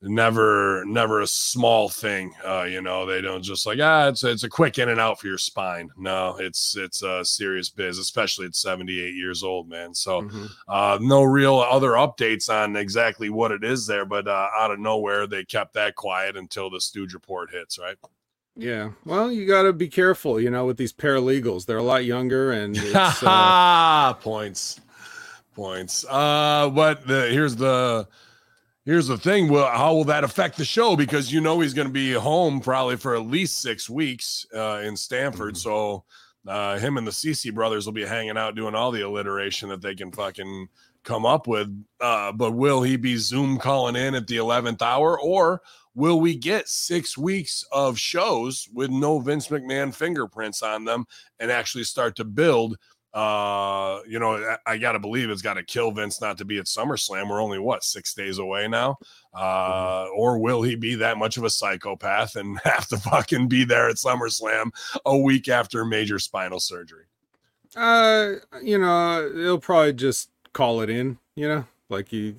never 0.00 0.84
never 0.86 1.20
a 1.22 1.26
small 1.26 1.88
thing 1.88 2.32
uh 2.46 2.62
you 2.62 2.80
know 2.80 3.04
they 3.04 3.20
don't 3.20 3.42
just 3.42 3.66
like 3.66 3.80
ah 3.82 4.06
it's 4.06 4.22
it's 4.22 4.44
a 4.44 4.48
quick 4.48 4.78
in 4.78 4.88
and 4.88 5.00
out 5.00 5.18
for 5.20 5.26
your 5.26 5.36
spine 5.38 5.90
no 5.96 6.36
it's 6.38 6.76
it's 6.76 7.02
a 7.02 7.24
serious 7.24 7.68
biz 7.68 7.98
especially 7.98 8.46
at 8.46 8.54
78 8.54 9.14
years 9.16 9.42
old 9.42 9.68
man 9.68 9.92
so 9.92 10.22
Mhm. 10.22 10.50
uh 10.68 10.98
no 11.00 11.24
real 11.24 11.56
other 11.56 11.90
updates 11.92 12.48
on 12.48 12.76
exactly 12.76 13.28
what 13.28 13.50
it 13.50 13.64
is 13.64 13.88
there 13.88 14.04
but 14.04 14.28
uh 14.28 14.46
out 14.56 14.70
of 14.70 14.78
nowhere 14.78 15.26
they 15.26 15.44
kept 15.44 15.74
that 15.74 15.96
quiet 15.96 16.36
until 16.36 16.70
the 16.70 16.80
stooge 16.80 17.12
report 17.12 17.50
hits 17.50 17.76
right 17.78 17.96
Yeah. 18.56 18.90
Well, 19.04 19.30
you 19.30 19.46
got 19.46 19.62
to 19.62 19.72
be 19.72 19.86
careful, 19.88 20.40
you 20.40 20.50
know, 20.50 20.66
with 20.66 20.76
these 20.78 20.92
paralegals. 20.92 21.64
They're 21.64 21.78
a 21.78 21.82
lot 21.94 22.04
younger 22.04 22.50
and 22.50 22.76
it's, 22.76 23.22
uh, 23.22 24.14
points 24.20 24.80
points 25.54 26.04
uh 26.08 26.68
but 26.70 27.06
the 27.06 27.28
here's 27.30 27.56
the 27.56 28.06
here's 28.88 29.06
the 29.06 29.18
thing 29.18 29.48
well 29.48 29.68
how 29.70 29.92
will 29.94 30.04
that 30.04 30.24
affect 30.24 30.56
the 30.56 30.64
show? 30.64 30.96
Because 30.96 31.30
you 31.30 31.42
know 31.42 31.60
he's 31.60 31.74
going 31.74 31.86
to 31.88 31.92
be 31.92 32.12
home 32.14 32.58
probably 32.58 32.96
for 32.96 33.14
at 33.14 33.26
least 33.26 33.60
six 33.60 33.88
weeks 33.90 34.46
uh 34.54 34.80
in 34.82 34.96
Stamford. 34.96 35.54
Mhm. 35.54 35.58
so 35.58 36.04
uh 36.46 36.78
him 36.78 36.96
and 36.96 37.06
the 37.06 37.10
cc 37.10 37.52
brothers 37.52 37.84
will 37.84 37.92
be 37.92 38.06
hanging 38.06 38.38
out 38.38 38.54
doing 38.56 38.74
all 38.74 38.90
the 38.90 39.02
alliteration 39.02 39.68
that 39.68 39.82
they 39.82 39.94
can 39.94 40.10
fucking 40.10 40.68
come 41.04 41.26
up 41.26 41.46
with. 41.46 41.68
Uh 42.00 42.32
but 42.32 42.52
will 42.52 42.82
he 42.82 42.96
be 42.96 43.16
zoom 43.16 43.58
calling 43.58 43.94
in 43.96 44.14
at 44.14 44.26
the 44.26 44.36
11th 44.38 44.80
hour? 44.80 45.20
Or 45.20 45.60
will 45.94 46.18
we 46.20 46.34
get 46.34 46.66
six 46.68 47.18
weeks 47.18 47.64
of 47.72 47.98
shows 47.98 48.68
with 48.72 48.90
no 48.90 49.18
vince 49.18 49.48
mcmahon 49.48 49.94
fingerprints 49.94 50.62
on 50.62 50.84
them 50.86 51.04
and 51.40 51.50
actually 51.50 51.84
start 51.84 52.16
to 52.16 52.24
build 52.24 52.78
uh 53.18 54.00
you 54.06 54.18
know 54.18 54.36
i, 54.36 54.74
I 54.74 54.78
gotta 54.78 54.98
believe 54.98 55.30
it's 55.30 55.42
gotta 55.42 55.62
kill 55.62 55.90
vince 55.90 56.20
not 56.20 56.38
to 56.38 56.44
be 56.44 56.58
at 56.58 56.66
summerslam. 56.66 57.28
We're 57.28 57.42
only 57.42 57.58
what 57.58 57.82
six 57.82 58.14
days 58.14 58.38
away 58.38 58.68
now? 58.68 58.98
Uh 59.34 60.06
or 60.16 60.38
will 60.38 60.62
he 60.62 60.76
be 60.76 60.94
that 60.96 61.18
much 61.18 61.36
of 61.36 61.44
a 61.44 61.50
psychopath 61.50 62.36
and 62.36 62.58
have 62.64 62.86
to 62.88 62.96
fucking 62.98 63.48
be 63.48 63.64
there 63.64 63.88
at 63.88 63.96
summerslam 63.96 64.70
a 65.04 65.16
week 65.16 65.48
after 65.48 65.84
major 65.84 66.18
spinal 66.18 66.60
surgery? 66.60 67.04
Uh, 67.76 68.34
you 68.62 68.78
know, 68.78 69.30
he'll 69.34 69.58
probably 69.58 69.92
just 69.92 70.30
call 70.52 70.80
it 70.80 70.90
in, 70.90 71.18
you 71.34 71.48
know, 71.48 71.64
like 71.88 72.08
he 72.08 72.36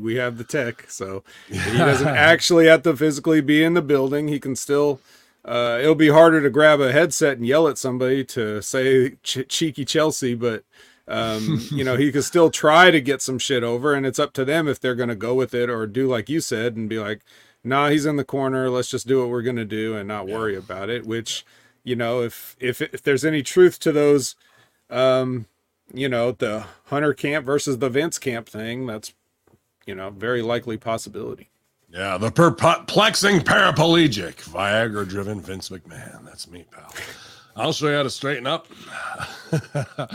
we 0.00 0.16
have 0.16 0.38
the 0.38 0.44
tech, 0.44 0.90
so 0.90 1.22
he 1.48 1.78
doesn't 1.78 2.06
actually 2.16 2.66
have 2.66 2.82
to 2.82 2.96
physically 2.96 3.40
be 3.40 3.62
in 3.62 3.74
the 3.74 3.82
building. 3.82 4.28
He 4.28 4.40
can 4.40 4.56
still, 4.56 5.00
uh, 5.44 5.78
it'll 5.80 5.94
be 5.94 6.08
harder 6.10 6.40
to 6.40 6.50
grab 6.50 6.80
a 6.80 6.92
headset 6.92 7.36
and 7.36 7.46
yell 7.46 7.66
at 7.68 7.78
somebody 7.78 8.24
to 8.24 8.62
say 8.62 9.10
ch- 9.22 9.48
cheeky 9.48 9.84
Chelsea, 9.84 10.34
but 10.34 10.64
um, 11.08 11.60
you 11.72 11.82
know, 11.84 11.96
he 11.96 12.12
could 12.12 12.24
still 12.24 12.50
try 12.50 12.90
to 12.90 13.00
get 13.00 13.20
some 13.22 13.38
shit 13.38 13.62
over, 13.64 13.92
and 13.94 14.06
it's 14.06 14.18
up 14.20 14.32
to 14.34 14.44
them 14.44 14.68
if 14.68 14.78
they're 14.80 14.94
going 14.94 15.08
to 15.08 15.14
go 15.16 15.34
with 15.34 15.52
it 15.54 15.68
or 15.68 15.86
do 15.86 16.06
like 16.06 16.28
you 16.28 16.40
said 16.40 16.76
and 16.76 16.88
be 16.88 16.98
like, 16.98 17.22
nah, 17.64 17.88
he's 17.88 18.06
in 18.06 18.16
the 18.16 18.24
corner. 18.24 18.70
Let's 18.70 18.88
just 18.90 19.06
do 19.08 19.20
what 19.20 19.28
we're 19.30 19.42
going 19.42 19.56
to 19.56 19.64
do 19.64 19.96
and 19.96 20.06
not 20.08 20.28
Yeah. 20.28 20.34
worry 20.34 20.56
about 20.56 20.88
it. 20.90 21.06
Which, 21.06 21.44
you 21.84 21.96
know, 21.96 22.22
if 22.22 22.56
if 22.60 22.80
if 22.80 23.02
there's 23.02 23.24
any 23.24 23.42
truth 23.42 23.78
to 23.80 23.92
those, 23.92 24.36
um, 24.90 25.46
you 25.92 26.08
know, 26.08 26.32
the 26.32 26.66
Hunter 26.86 27.14
camp 27.14 27.44
versus 27.44 27.78
the 27.78 27.88
Vince 27.90 28.18
camp 28.18 28.48
thing, 28.48 28.86
that's, 28.86 29.12
you 29.86 29.94
know, 29.94 30.10
very 30.10 30.42
likely 30.42 30.76
possibility. 30.76 31.48
Yeah, 31.92 32.16
the 32.16 32.30
perplexing 32.30 33.40
paraplegic, 33.40 34.36
Viagra 34.48 35.06
driven 35.06 35.40
Vince 35.40 35.68
McMahon. 35.68 36.24
That's 36.24 36.48
me, 36.48 36.64
pal. 36.70 36.92
I'll 37.54 37.72
show 37.74 37.88
you 37.88 37.96
how 37.96 38.02
to 38.02 38.10
straighten 38.10 38.46
up. 38.46 38.66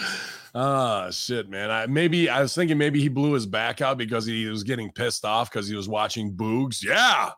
Ah, 0.59 1.11
shit, 1.11 1.49
man. 1.49 1.69
I 1.69 1.85
maybe 1.85 2.29
I 2.29 2.41
was 2.41 2.55
thinking 2.55 2.79
maybe 2.79 2.99
he 2.99 3.09
blew 3.09 3.33
his 3.33 3.45
back 3.45 3.79
out 3.79 3.95
because 3.95 4.25
he 4.25 4.47
was 4.47 4.63
getting 4.63 4.91
pissed 4.91 5.23
off 5.23 5.51
because 5.51 5.67
he 5.67 5.75
was 5.75 5.87
watching 5.87 6.33
Boogs. 6.33 6.83
Yeah. 6.83 7.29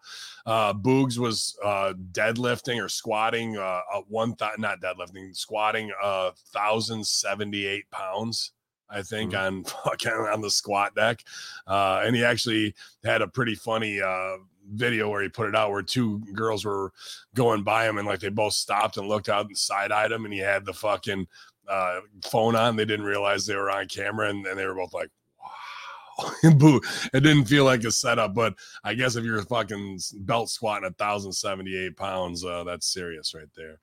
Uh 0.45 0.73
Boogs 0.73 1.17
was 1.17 1.57
uh 1.61 1.93
deadlifting 2.13 2.81
or 2.81 2.87
squatting 2.87 3.57
uh 3.57 3.81
one 4.07 4.35
th- 4.35 4.51
not 4.57 4.79
deadlifting, 4.79 5.35
squatting 5.35 5.91
uh 6.01 6.31
thousand 6.53 7.05
seventy 7.05 7.65
eight 7.65 7.89
pounds. 7.91 8.53
I 8.89 9.01
think 9.01 9.33
mm-hmm. 9.33 9.57
on 9.57 9.63
fucking 9.83 10.11
on 10.11 10.41
the 10.41 10.51
squat 10.51 10.95
deck. 10.95 11.23
Uh 11.67 12.01
and 12.03 12.15
he 12.15 12.23
actually 12.23 12.75
had 13.03 13.21
a 13.21 13.27
pretty 13.27 13.55
funny 13.55 14.01
uh 14.01 14.37
video 14.71 15.09
where 15.09 15.23
he 15.23 15.29
put 15.29 15.49
it 15.49 15.55
out 15.55 15.71
where 15.71 15.81
two 15.81 16.19
girls 16.33 16.63
were 16.63 16.91
going 17.33 17.63
by 17.63 17.87
him 17.87 17.97
and 17.97 18.07
like 18.07 18.19
they 18.19 18.29
both 18.29 18.53
stopped 18.53 18.97
and 18.97 19.07
looked 19.07 19.27
out 19.27 19.47
and 19.47 19.57
side 19.57 19.91
eyed 19.91 20.11
him 20.11 20.25
and 20.25 20.33
he 20.33 20.39
had 20.39 20.63
the 20.63 20.73
fucking 20.73 21.25
uh, 21.69 22.01
phone 22.29 22.55
on. 22.55 22.75
They 22.75 22.85
didn't 22.85 23.05
realize 23.05 23.45
they 23.45 23.55
were 23.55 23.69
on 23.69 23.87
camera, 23.87 24.29
and, 24.29 24.45
and 24.45 24.57
they 24.57 24.65
were 24.65 24.75
both 24.75 24.93
like, 24.93 25.09
"Wow!" 25.39 26.51
Boo! 26.57 26.81
It 27.13 27.21
didn't 27.21 27.45
feel 27.45 27.63
like 27.63 27.83
a 27.83 27.91
setup, 27.91 28.33
but 28.33 28.55
I 28.83 28.95
guess 28.95 29.15
if 29.15 29.23
you're 29.23 29.41
fucking 29.43 29.99
belt 30.21 30.49
squatting 30.49 30.87
a 30.87 30.93
thousand 30.93 31.33
seventy 31.33 31.77
eight 31.77 31.95
pounds, 31.95 32.43
uh, 32.43 32.63
that's 32.63 32.91
serious 32.91 33.33
right 33.33 33.49
there. 33.55 33.79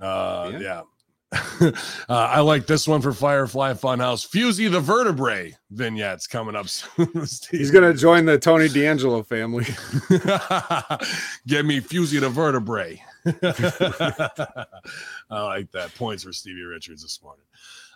Uh, 0.00 0.50
yeah. 0.52 0.58
yeah. 0.58 0.82
uh, 1.60 1.72
I 2.08 2.40
like 2.40 2.66
this 2.66 2.86
one 2.86 3.00
for 3.00 3.12
Firefly 3.12 3.74
Funhouse. 3.74 4.26
Fusey 4.28 4.70
the 4.70 4.80
Vertebrae 4.80 5.56
vignettes 5.70 6.26
coming 6.26 6.54
up 6.54 6.68
soon. 6.68 7.08
He's 7.50 7.70
going 7.70 7.90
to 7.90 7.98
join 7.98 8.26
the 8.26 8.38
Tony 8.38 8.68
D'Angelo 8.68 9.22
family. 9.22 9.64
Get 11.46 11.64
me 11.64 11.80
Fusey 11.80 12.20
the 12.20 12.28
Vertebrae. 12.28 13.02
I 15.30 15.42
like 15.42 15.70
that. 15.72 15.94
Points 15.96 16.24
for 16.24 16.32
Stevie 16.32 16.62
Richards 16.62 17.02
this 17.02 17.22
morning. 17.22 17.46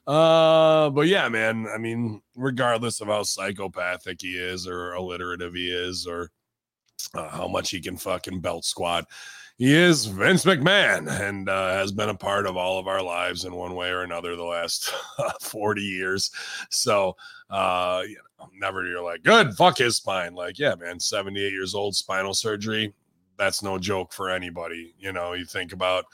Uh, 0.06 0.88
but 0.90 1.08
yeah, 1.08 1.28
man. 1.28 1.66
I 1.72 1.78
mean, 1.78 2.22
regardless 2.36 3.00
of 3.00 3.08
how 3.08 3.22
psychopathic 3.24 4.22
he 4.22 4.38
is, 4.38 4.66
or 4.66 4.92
alliterative 4.94 5.54
he 5.54 5.68
is, 5.68 6.06
or 6.06 6.30
uh, 7.14 7.28
how 7.28 7.48
much 7.48 7.70
he 7.70 7.80
can 7.80 7.96
fucking 7.96 8.40
belt 8.40 8.64
squat, 8.64 9.06
he 9.58 9.74
is 9.74 10.06
Vince 10.06 10.44
McMahon 10.44 11.08
and 11.20 11.48
uh, 11.48 11.72
has 11.72 11.92
been 11.92 12.08
a 12.08 12.14
part 12.14 12.46
of 12.46 12.56
all 12.56 12.78
of 12.78 12.86
our 12.86 13.02
lives 13.02 13.44
in 13.44 13.54
one 13.54 13.74
way 13.74 13.88
or 13.90 14.02
another 14.02 14.36
the 14.36 14.44
last 14.44 14.92
40 15.40 15.80
years. 15.80 16.30
So, 16.70 17.16
uh, 17.50 18.02
you 18.06 18.16
know, 18.38 18.48
never 18.54 18.86
you're 18.86 19.02
like, 19.02 19.22
good, 19.22 19.54
fuck 19.54 19.78
his 19.78 19.96
spine. 19.96 20.34
Like, 20.34 20.58
yeah, 20.58 20.74
man, 20.74 21.00
78 21.00 21.52
years 21.52 21.74
old, 21.74 21.96
spinal 21.96 22.34
surgery 22.34 22.92
that's 23.36 23.62
no 23.62 23.78
joke 23.78 24.12
for 24.12 24.30
anybody. 24.30 24.94
You 24.98 25.12
know, 25.12 25.34
you 25.34 25.44
think 25.44 25.72
about 25.72 26.06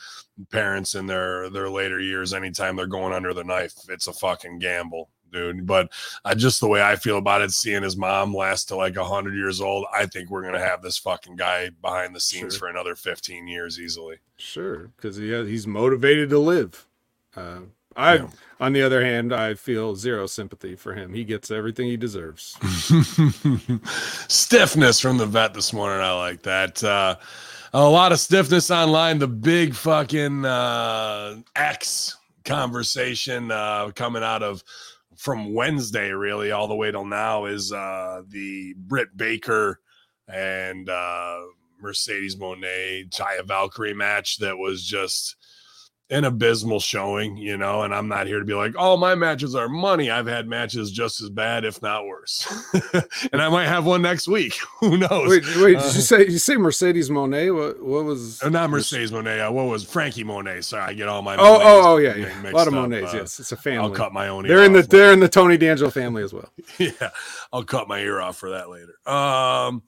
parents 0.50 0.94
in 0.94 1.06
their 1.06 1.50
their 1.50 1.68
later 1.68 2.00
years, 2.00 2.34
anytime 2.34 2.76
they're 2.76 2.86
going 2.86 3.12
under 3.12 3.32
the 3.34 3.44
knife, 3.44 3.74
it's 3.88 4.08
a 4.08 4.12
fucking 4.12 4.58
gamble, 4.58 5.08
dude. 5.32 5.66
But 5.66 5.90
uh, 6.24 6.34
just 6.34 6.60
the 6.60 6.68
way 6.68 6.82
I 6.82 6.96
feel 6.96 7.18
about 7.18 7.42
it, 7.42 7.50
seeing 7.50 7.82
his 7.82 7.96
mom 7.96 8.34
last 8.34 8.66
to 8.66 8.76
like 8.76 8.96
hundred 8.96 9.34
years 9.34 9.60
old, 9.60 9.86
I 9.92 10.06
think 10.06 10.30
we're 10.30 10.42
gonna 10.42 10.58
have 10.58 10.82
this 10.82 10.98
fucking 10.98 11.36
guy 11.36 11.70
behind 11.80 12.14
the 12.14 12.20
scenes 12.20 12.54
sure. 12.54 12.60
for 12.60 12.68
another 12.68 12.94
fifteen 12.94 13.46
years 13.46 13.80
easily. 13.80 14.18
Sure, 14.36 14.90
because 14.96 15.16
he 15.16 15.30
has, 15.30 15.48
he's 15.48 15.66
motivated 15.66 16.30
to 16.30 16.38
live. 16.38 16.86
Uh, 17.36 17.60
I, 17.96 18.16
yeah. 18.16 18.28
on 18.60 18.72
the 18.72 18.82
other 18.82 19.04
hand, 19.04 19.34
I 19.34 19.54
feel 19.54 19.94
zero 19.94 20.26
sympathy 20.26 20.76
for 20.76 20.94
him. 20.94 21.12
He 21.12 21.24
gets 21.24 21.50
everything 21.50 21.88
he 21.88 21.96
deserves. 21.96 22.56
stiffness 24.28 25.00
from 25.00 25.18
the 25.18 25.26
vet 25.26 25.54
this 25.54 25.72
morning. 25.72 26.02
I 26.02 26.12
like 26.12 26.42
that. 26.42 26.82
Uh, 26.82 27.16
a 27.74 27.88
lot 27.88 28.12
of 28.12 28.20
stiffness 28.20 28.70
online. 28.70 29.18
The 29.18 29.28
big 29.28 29.74
fucking 29.74 30.44
uh, 30.44 31.36
X 31.56 32.16
conversation 32.44 33.50
uh, 33.50 33.90
coming 33.94 34.22
out 34.22 34.42
of 34.42 34.62
from 35.22 35.54
Wednesday, 35.54 36.10
really, 36.10 36.50
all 36.50 36.66
the 36.66 36.74
way 36.74 36.90
till 36.90 37.04
now 37.04 37.44
is 37.44 37.72
uh, 37.72 38.22
the 38.26 38.74
Britt 38.76 39.16
Baker 39.16 39.78
and 40.26 40.90
uh, 40.90 41.38
Mercedes 41.80 42.36
Monet 42.36 43.04
Taya 43.10 43.46
Valkyrie 43.46 43.94
match 43.94 44.38
that 44.38 44.58
was 44.58 44.84
just 44.84 45.36
an 46.12 46.24
abysmal 46.24 46.78
showing, 46.78 47.38
you 47.38 47.56
know, 47.56 47.82
and 47.82 47.94
I'm 47.94 48.06
not 48.06 48.26
here 48.26 48.38
to 48.38 48.44
be 48.44 48.52
like, 48.52 48.74
oh, 48.76 48.98
my 48.98 49.14
matches 49.14 49.54
are 49.54 49.66
money. 49.66 50.10
I've 50.10 50.26
had 50.26 50.46
matches 50.46 50.92
just 50.92 51.22
as 51.22 51.30
bad, 51.30 51.64
if 51.64 51.80
not 51.80 52.06
worse. 52.06 52.46
and 53.32 53.40
I 53.40 53.48
might 53.48 53.64
have 53.64 53.86
one 53.86 54.02
next 54.02 54.28
week. 54.28 54.58
Who 54.80 54.98
knows? 54.98 55.30
Wait, 55.30 55.42
wait, 55.56 55.76
uh, 55.78 55.82
did 55.82 55.94
you 55.94 56.00
say 56.02 56.26
you 56.26 56.38
say 56.38 56.56
Mercedes 56.56 57.08
Monet? 57.08 57.50
What 57.50 57.82
what 57.82 58.04
was 58.04 58.42
uh, 58.42 58.50
not 58.50 58.68
Mercedes 58.68 59.10
Monet, 59.10 59.40
uh, 59.40 59.50
what 59.50 59.64
was 59.64 59.84
Frankie 59.84 60.22
Monet? 60.22 60.60
Sorry, 60.60 60.82
I 60.82 60.92
get 60.92 61.08
all 61.08 61.22
my 61.22 61.36
Oh, 61.36 61.58
oh, 61.62 61.92
oh 61.94 61.96
yeah, 61.96 62.14
yeah. 62.14 62.50
A 62.50 62.52
lot 62.52 62.68
of 62.68 62.74
Monets, 62.74 63.14
uh, 63.14 63.16
yes. 63.16 63.40
It's 63.40 63.52
a 63.52 63.56
family. 63.56 63.78
I'll 63.78 63.90
cut 63.90 64.12
my 64.12 64.28
own 64.28 64.46
They're 64.46 64.64
in 64.64 64.74
the 64.74 64.82
they're 64.82 65.14
in 65.14 65.20
the 65.20 65.28
Tony 65.28 65.56
D'Angelo 65.56 65.90
family 65.90 66.22
as 66.22 66.34
well. 66.34 66.50
yeah. 66.78 67.10
I'll 67.54 67.64
cut 67.64 67.88
my 67.88 68.00
ear 68.00 68.20
off 68.20 68.36
for 68.36 68.50
that 68.50 68.68
later. 68.68 68.94
Um 69.06 69.82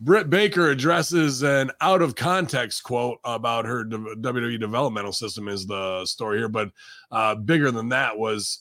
Britt 0.00 0.30
Baker 0.30 0.70
addresses 0.70 1.42
an 1.42 1.70
out 1.80 2.02
of 2.02 2.14
context 2.14 2.82
quote 2.82 3.18
about 3.24 3.64
her 3.64 3.84
WWE 3.84 4.60
developmental 4.60 5.12
system 5.12 5.48
is 5.48 5.66
the 5.66 6.04
story 6.04 6.38
here, 6.38 6.48
but 6.48 6.70
uh, 7.10 7.34
bigger 7.34 7.70
than 7.70 7.88
that 7.90 8.16
was 8.18 8.60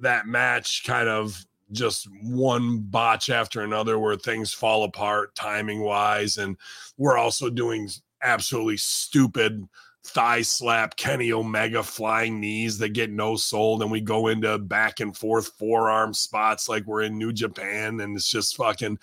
that 0.00 0.26
match 0.26 0.84
kind 0.84 1.08
of 1.08 1.44
just 1.72 2.08
one 2.22 2.78
botch 2.78 3.30
after 3.30 3.62
another 3.62 3.98
where 3.98 4.16
things 4.16 4.52
fall 4.52 4.84
apart 4.84 5.34
timing 5.34 5.80
wise, 5.80 6.38
and 6.38 6.56
we're 6.96 7.16
also 7.16 7.48
doing 7.48 7.88
absolutely 8.22 8.76
stupid 8.76 9.66
thigh 10.04 10.42
slap 10.42 10.96
Kenny 10.96 11.32
Omega 11.32 11.82
flying 11.82 12.40
knees 12.40 12.78
that 12.78 12.90
get 12.90 13.10
no 13.10 13.36
sold, 13.36 13.82
and 13.82 13.90
we 13.90 14.00
go 14.00 14.28
into 14.28 14.58
back 14.58 15.00
and 15.00 15.16
forth 15.16 15.48
forearm 15.58 16.14
spots 16.14 16.68
like 16.68 16.86
we're 16.86 17.02
in 17.02 17.18
New 17.18 17.32
Japan, 17.32 18.00
and 18.00 18.16
it's 18.16 18.28
just 18.28 18.56
fucking 18.56 18.98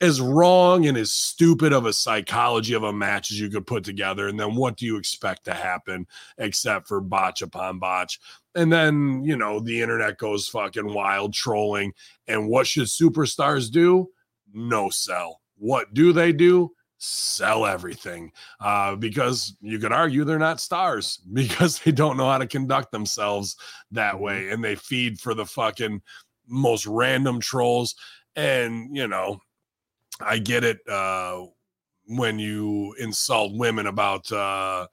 as 0.00 0.20
wrong 0.20 0.86
and 0.86 0.96
as 0.96 1.12
stupid 1.12 1.72
of 1.72 1.84
a 1.84 1.92
psychology 1.92 2.72
of 2.72 2.84
a 2.84 2.92
match 2.92 3.30
as 3.30 3.38
you 3.38 3.50
could 3.50 3.66
put 3.66 3.84
together. 3.84 4.28
And 4.28 4.40
then 4.40 4.54
what 4.54 4.76
do 4.76 4.86
you 4.86 4.96
expect 4.96 5.44
to 5.44 5.54
happen 5.54 6.06
except 6.38 6.88
for 6.88 7.00
botch 7.00 7.42
upon 7.42 7.78
botch? 7.78 8.18
And 8.54 8.72
then, 8.72 9.22
you 9.24 9.36
know, 9.36 9.60
the 9.60 9.80
internet 9.80 10.16
goes 10.16 10.48
fucking 10.48 10.92
wild 10.92 11.34
trolling. 11.34 11.92
And 12.26 12.48
what 12.48 12.66
should 12.66 12.86
superstars 12.86 13.70
do? 13.70 14.08
No 14.52 14.88
sell. 14.88 15.42
What 15.56 15.92
do 15.92 16.12
they 16.14 16.32
do? 16.32 16.72
Sell 16.96 17.66
everything. 17.66 18.32
Uh, 18.58 18.96
because 18.96 19.54
you 19.60 19.78
could 19.78 19.92
argue 19.92 20.24
they're 20.24 20.38
not 20.38 20.60
stars 20.60 21.18
because 21.32 21.78
they 21.80 21.92
don't 21.92 22.16
know 22.16 22.30
how 22.30 22.38
to 22.38 22.46
conduct 22.46 22.90
themselves 22.90 23.56
that 23.90 24.14
mm-hmm. 24.14 24.24
way. 24.24 24.48
And 24.48 24.64
they 24.64 24.76
feed 24.76 25.20
for 25.20 25.34
the 25.34 25.46
fucking 25.46 26.00
most 26.48 26.86
random 26.86 27.38
trolls. 27.38 27.94
And, 28.34 28.96
you 28.96 29.06
know, 29.06 29.40
I 30.20 30.38
get 30.38 30.64
it 30.64 30.78
uh, 30.88 31.46
when 32.06 32.38
you 32.38 32.94
insult 32.98 33.54
women 33.54 33.86
about 33.86 34.30
uh, 34.32 34.86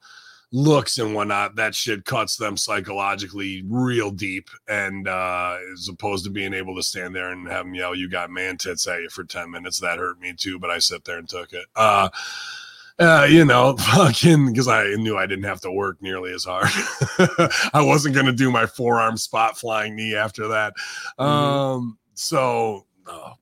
looks 0.52 0.98
and 0.98 1.14
whatnot. 1.14 1.56
That 1.56 1.74
shit 1.74 2.04
cuts 2.04 2.36
them 2.36 2.56
psychologically 2.56 3.64
real 3.68 4.10
deep, 4.10 4.50
and 4.68 5.08
uh, 5.08 5.58
as 5.72 5.88
opposed 5.88 6.24
to 6.24 6.30
being 6.30 6.54
able 6.54 6.76
to 6.76 6.82
stand 6.82 7.14
there 7.14 7.30
and 7.30 7.48
have 7.48 7.64
them 7.64 7.74
yell, 7.74 7.94
"You 7.94 8.08
got 8.08 8.30
man 8.30 8.56
tits" 8.56 8.86
at 8.86 9.00
you 9.00 9.08
for 9.10 9.24
ten 9.24 9.50
minutes, 9.50 9.80
that 9.80 9.98
hurt 9.98 10.20
me 10.20 10.34
too. 10.34 10.58
But 10.58 10.70
I 10.70 10.78
sit 10.78 11.04
there 11.04 11.18
and 11.18 11.28
took 11.28 11.52
it. 11.52 11.66
Uh, 11.76 12.08
uh, 12.98 13.26
you 13.30 13.44
know, 13.44 13.76
fucking, 13.94 14.46
because 14.46 14.68
I 14.68 14.94
knew 14.94 15.16
I 15.16 15.26
didn't 15.26 15.44
have 15.44 15.60
to 15.62 15.70
work 15.70 16.02
nearly 16.02 16.32
as 16.32 16.44
hard. 16.44 16.68
I 17.72 17.82
wasn't 17.82 18.14
going 18.14 18.26
to 18.26 18.32
do 18.32 18.50
my 18.50 18.66
forearm 18.66 19.16
spot 19.16 19.56
flying 19.56 19.94
knee 19.94 20.14
after 20.14 20.48
that. 20.48 20.74
Mm-hmm. 21.18 21.22
Um, 21.22 21.98
so, 22.14 22.86
oh, 23.06 23.34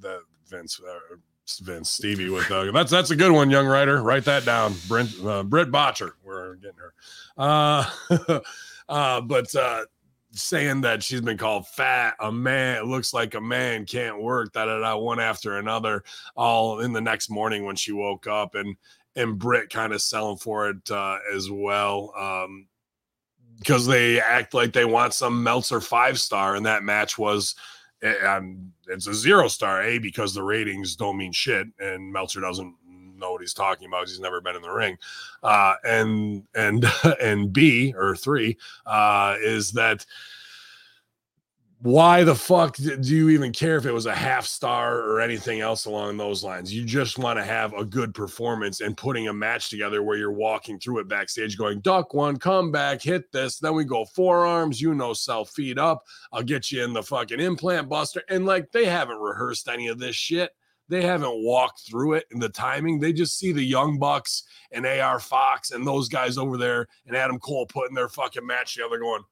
that 0.00 0.20
Vince, 0.48 0.80
uh, 0.80 1.16
Vince 1.62 1.90
Stevie 1.90 2.28
with 2.28 2.50
uh, 2.50 2.70
that's 2.72 2.90
that's 2.90 3.10
a 3.10 3.16
good 3.16 3.32
one, 3.32 3.50
young 3.50 3.66
writer. 3.66 4.02
Write 4.02 4.24
that 4.24 4.44
down. 4.44 4.74
Brent 4.88 5.10
uh, 5.24 5.42
Britt 5.42 5.70
Botcher. 5.70 6.16
We're 6.24 6.56
getting 6.56 6.78
her. 6.78 6.94
Uh, 7.36 7.88
uh, 8.88 9.20
but 9.20 9.54
uh, 9.54 9.84
saying 10.32 10.82
that 10.82 11.02
she's 11.02 11.20
been 11.20 11.38
called 11.38 11.66
fat, 11.68 12.14
a 12.20 12.32
man 12.32 12.84
looks 12.84 13.14
like 13.14 13.34
a 13.34 13.40
man 13.40 13.86
can't 13.86 14.20
work. 14.20 14.52
Da 14.52 14.66
da 14.66 14.80
da. 14.80 14.96
One 14.96 15.20
after 15.20 15.58
another, 15.58 16.02
all 16.34 16.80
in 16.80 16.92
the 16.92 17.00
next 17.00 17.30
morning 17.30 17.64
when 17.64 17.76
she 17.76 17.92
woke 17.92 18.26
up, 18.26 18.54
and 18.54 18.76
and 19.14 19.38
Britt 19.38 19.70
kind 19.70 19.92
of 19.92 20.02
selling 20.02 20.38
for 20.38 20.68
it 20.68 20.90
uh, 20.90 21.18
as 21.34 21.50
well. 21.50 22.12
Um, 22.18 22.66
because 23.58 23.86
they 23.86 24.20
act 24.20 24.52
like 24.52 24.74
they 24.74 24.84
want 24.84 25.14
some 25.14 25.42
Meltzer 25.42 25.80
five 25.80 26.20
star, 26.20 26.56
and 26.56 26.66
that 26.66 26.82
match 26.82 27.16
was 27.16 27.54
and 28.02 28.72
it's 28.88 29.06
a 29.06 29.14
zero 29.14 29.48
star 29.48 29.82
a 29.82 29.98
because 29.98 30.34
the 30.34 30.42
ratings 30.42 30.96
don't 30.96 31.16
mean 31.16 31.32
shit 31.32 31.66
and 31.78 32.12
meltzer 32.12 32.40
doesn't 32.40 32.74
know 33.18 33.32
what 33.32 33.40
he's 33.40 33.54
talking 33.54 33.86
about 33.86 34.06
he's 34.08 34.20
never 34.20 34.40
been 34.40 34.56
in 34.56 34.62
the 34.62 34.70
ring. 34.70 34.96
Uh, 35.42 35.74
and 35.84 36.44
and 36.54 36.84
and 37.20 37.52
b 37.52 37.94
or 37.96 38.16
three 38.16 38.56
uh, 38.86 39.36
is 39.40 39.72
that 39.72 40.04
why 41.82 42.24
the 42.24 42.34
fuck 42.34 42.76
do 42.76 42.96
you 43.02 43.28
even 43.28 43.52
care 43.52 43.76
if 43.76 43.84
it 43.84 43.92
was 43.92 44.06
a 44.06 44.14
half 44.14 44.46
star 44.46 44.98
or 44.98 45.20
anything 45.20 45.60
else 45.60 45.84
along 45.84 46.16
those 46.16 46.42
lines? 46.42 46.72
You 46.72 46.84
just 46.84 47.18
want 47.18 47.38
to 47.38 47.44
have 47.44 47.74
a 47.74 47.84
good 47.84 48.14
performance 48.14 48.80
and 48.80 48.96
putting 48.96 49.28
a 49.28 49.32
match 49.32 49.68
together 49.68 50.02
where 50.02 50.16
you're 50.16 50.32
walking 50.32 50.78
through 50.78 51.00
it 51.00 51.08
backstage 51.08 51.58
going, 51.58 51.80
duck 51.80 52.14
one, 52.14 52.38
come 52.38 52.72
back, 52.72 53.02
hit 53.02 53.30
this. 53.30 53.58
Then 53.58 53.74
we 53.74 53.84
go 53.84 54.06
forearms, 54.06 54.80
you 54.80 54.94
know, 54.94 55.12
self 55.12 55.50
feed 55.50 55.78
up. 55.78 56.02
I'll 56.32 56.42
get 56.42 56.72
you 56.72 56.82
in 56.82 56.94
the 56.94 57.02
fucking 57.02 57.40
implant 57.40 57.90
buster. 57.90 58.22
And 58.30 58.46
like 58.46 58.72
they 58.72 58.86
haven't 58.86 59.18
rehearsed 59.18 59.68
any 59.68 59.88
of 59.88 59.98
this 59.98 60.16
shit. 60.16 60.52
They 60.88 61.02
haven't 61.02 61.44
walked 61.44 61.80
through 61.80 62.14
it 62.14 62.26
in 62.30 62.38
the 62.38 62.48
timing. 62.48 63.00
They 63.00 63.12
just 63.12 63.38
see 63.38 63.52
the 63.52 63.62
Young 63.62 63.98
Bucks 63.98 64.44
and 64.70 64.86
AR 64.86 65.18
Fox 65.18 65.72
and 65.72 65.86
those 65.86 66.08
guys 66.08 66.38
over 66.38 66.56
there 66.56 66.86
and 67.06 67.16
Adam 67.16 67.38
Cole 67.38 67.66
putting 67.66 67.94
their 67.94 68.08
fucking 68.08 68.46
match 68.46 68.74
together 68.74 68.98
going, 68.98 69.24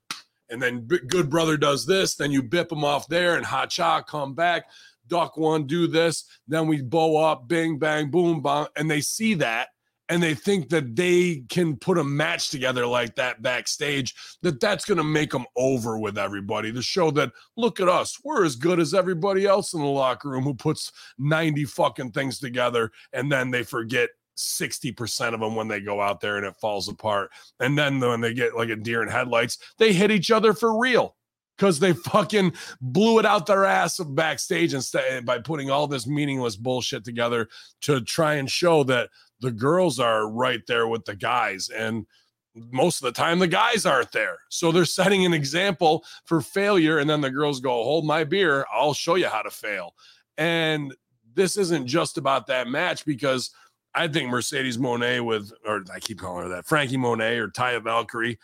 and 0.51 0.61
then 0.61 0.86
good 0.86 1.30
brother 1.30 1.57
does 1.57 1.86
this 1.86 2.14
then 2.14 2.30
you 2.30 2.42
bip 2.42 2.70
him 2.70 2.84
off 2.84 3.09
there 3.09 3.36
and 3.36 3.47
hot 3.47 3.70
shot 3.70 4.07
come 4.07 4.34
back. 4.34 4.64
Duck 5.07 5.36
one 5.36 5.66
do 5.66 5.86
this 5.86 6.24
then 6.49 6.66
we 6.66 6.80
bow 6.80 7.16
up 7.16 7.47
bing 7.47 7.78
bang 7.78 8.11
boom 8.11 8.42
bang 8.42 8.66
and 8.76 8.90
they 8.90 9.01
see 9.01 9.34
that 9.34 9.68
and 10.09 10.22
they 10.22 10.34
think 10.34 10.68
that 10.68 10.97
they 10.97 11.45
can 11.49 11.76
put 11.76 11.99
a 11.99 12.05
match 12.05 12.51
together 12.51 12.86
like 12.86 13.14
that 13.16 13.42
backstage 13.42 14.14
that 14.42 14.61
that's 14.61 14.84
going 14.84 14.99
to 14.99 15.05
make 15.05 15.30
them 15.30 15.47
over 15.57 15.99
with 15.99 16.18
everybody 16.18 16.72
to 16.72 16.82
show 16.82 17.11
that 17.11 17.32
look 17.57 17.80
at 17.80 17.88
us 17.88 18.18
we're 18.24 18.45
as 18.45 18.57
good 18.57 18.80
as 18.80 18.95
everybody 18.95 19.47
else 19.47 19.74
in 19.74 19.80
the 19.80 19.86
locker 19.86 20.30
room 20.30 20.45
who 20.45 20.55
puts 20.55 20.92
90 21.18 21.64
fucking 21.64 22.11
things 22.12 22.38
together 22.38 22.90
and 23.12 23.30
then 23.30 23.51
they 23.51 23.62
forget 23.62 24.11
60% 24.37 25.35
of 25.35 25.41
them 25.41 25.55
when 25.55 25.68
they 25.68 25.80
go 25.80 26.01
out 26.01 26.20
there 26.20 26.37
and 26.37 26.47
it 26.47 26.57
falls 26.61 26.89
apart. 26.89 27.30
And 27.61 27.78
then 27.78 28.01
when 28.01 28.20
they 28.20 28.35
get 28.35 28.57
like 28.57 28.68
a 28.68 28.76
deer 28.76 29.03
in 29.03 29.09
headlights, 29.09 29.59
they 29.78 29.93
hit 29.93 30.11
each 30.11 30.30
other 30.30 30.53
for 30.53 30.78
real 30.78 31.16
because 31.57 31.78
they 31.78 31.93
fucking 31.93 32.53
blew 32.80 33.18
it 33.18 33.26
out 33.26 33.47
their 33.47 33.64
ass 33.64 33.99
backstage 33.99 34.74
instead 34.74 35.24
by 35.24 35.39
putting 35.39 35.70
all 35.70 35.87
this 35.87 36.07
meaningless 36.07 36.57
bullshit 36.57 37.05
together 37.05 37.49
to 37.82 38.01
try 38.01 38.35
and 38.35 38.51
show 38.51 38.82
that 38.85 39.11
the 39.41 39.53
girls 39.53 40.01
are 40.01 40.28
right 40.28 40.66
there 40.66 40.89
with 40.89 41.05
the 41.05 41.14
guys. 41.14 41.68
And 41.68 42.07
most 42.55 43.03
of 43.03 43.07
the 43.07 43.20
time, 43.20 43.39
the 43.39 43.49
guys 43.49 43.85
aren't 43.85 44.12
there. 44.12 44.39
So 44.49 44.70
they're 44.70 44.85
setting 44.85 45.24
an 45.26 45.35
example 45.35 46.05
for 46.24 46.41
failure. 46.41 46.99
And 46.99 47.11
then 47.11 47.20
the 47.20 47.30
girls 47.30 47.61
go, 47.61 47.70
Hold 47.82 48.07
my 48.07 48.24
beer. 48.24 48.64
I'll 48.72 48.95
show 48.95 49.16
you 49.16 49.26
how 49.26 49.43
to 49.43 49.51
fail. 49.51 49.95
And 50.39 50.95
this 51.35 51.57
isn't 51.57 51.87
just 51.87 52.16
about 52.16 52.47
that 52.47 52.68
match 52.68 53.05
because 53.05 53.51
I 53.95 54.09
think 54.09 54.28
Mercedes 54.28 54.78
Monet 54.78 55.20
with, 55.20 55.53
or 55.66 55.84
I 55.92 56.01
keep 56.01 56.18
calling 56.18 56.45
her 56.45 56.49
that, 56.51 56.66
Frankie 56.66 56.97
Monet 56.97 57.38
or 57.38 57.49
Taya 57.49 57.82
Valkyrie 57.82 58.38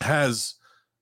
has 0.00 0.54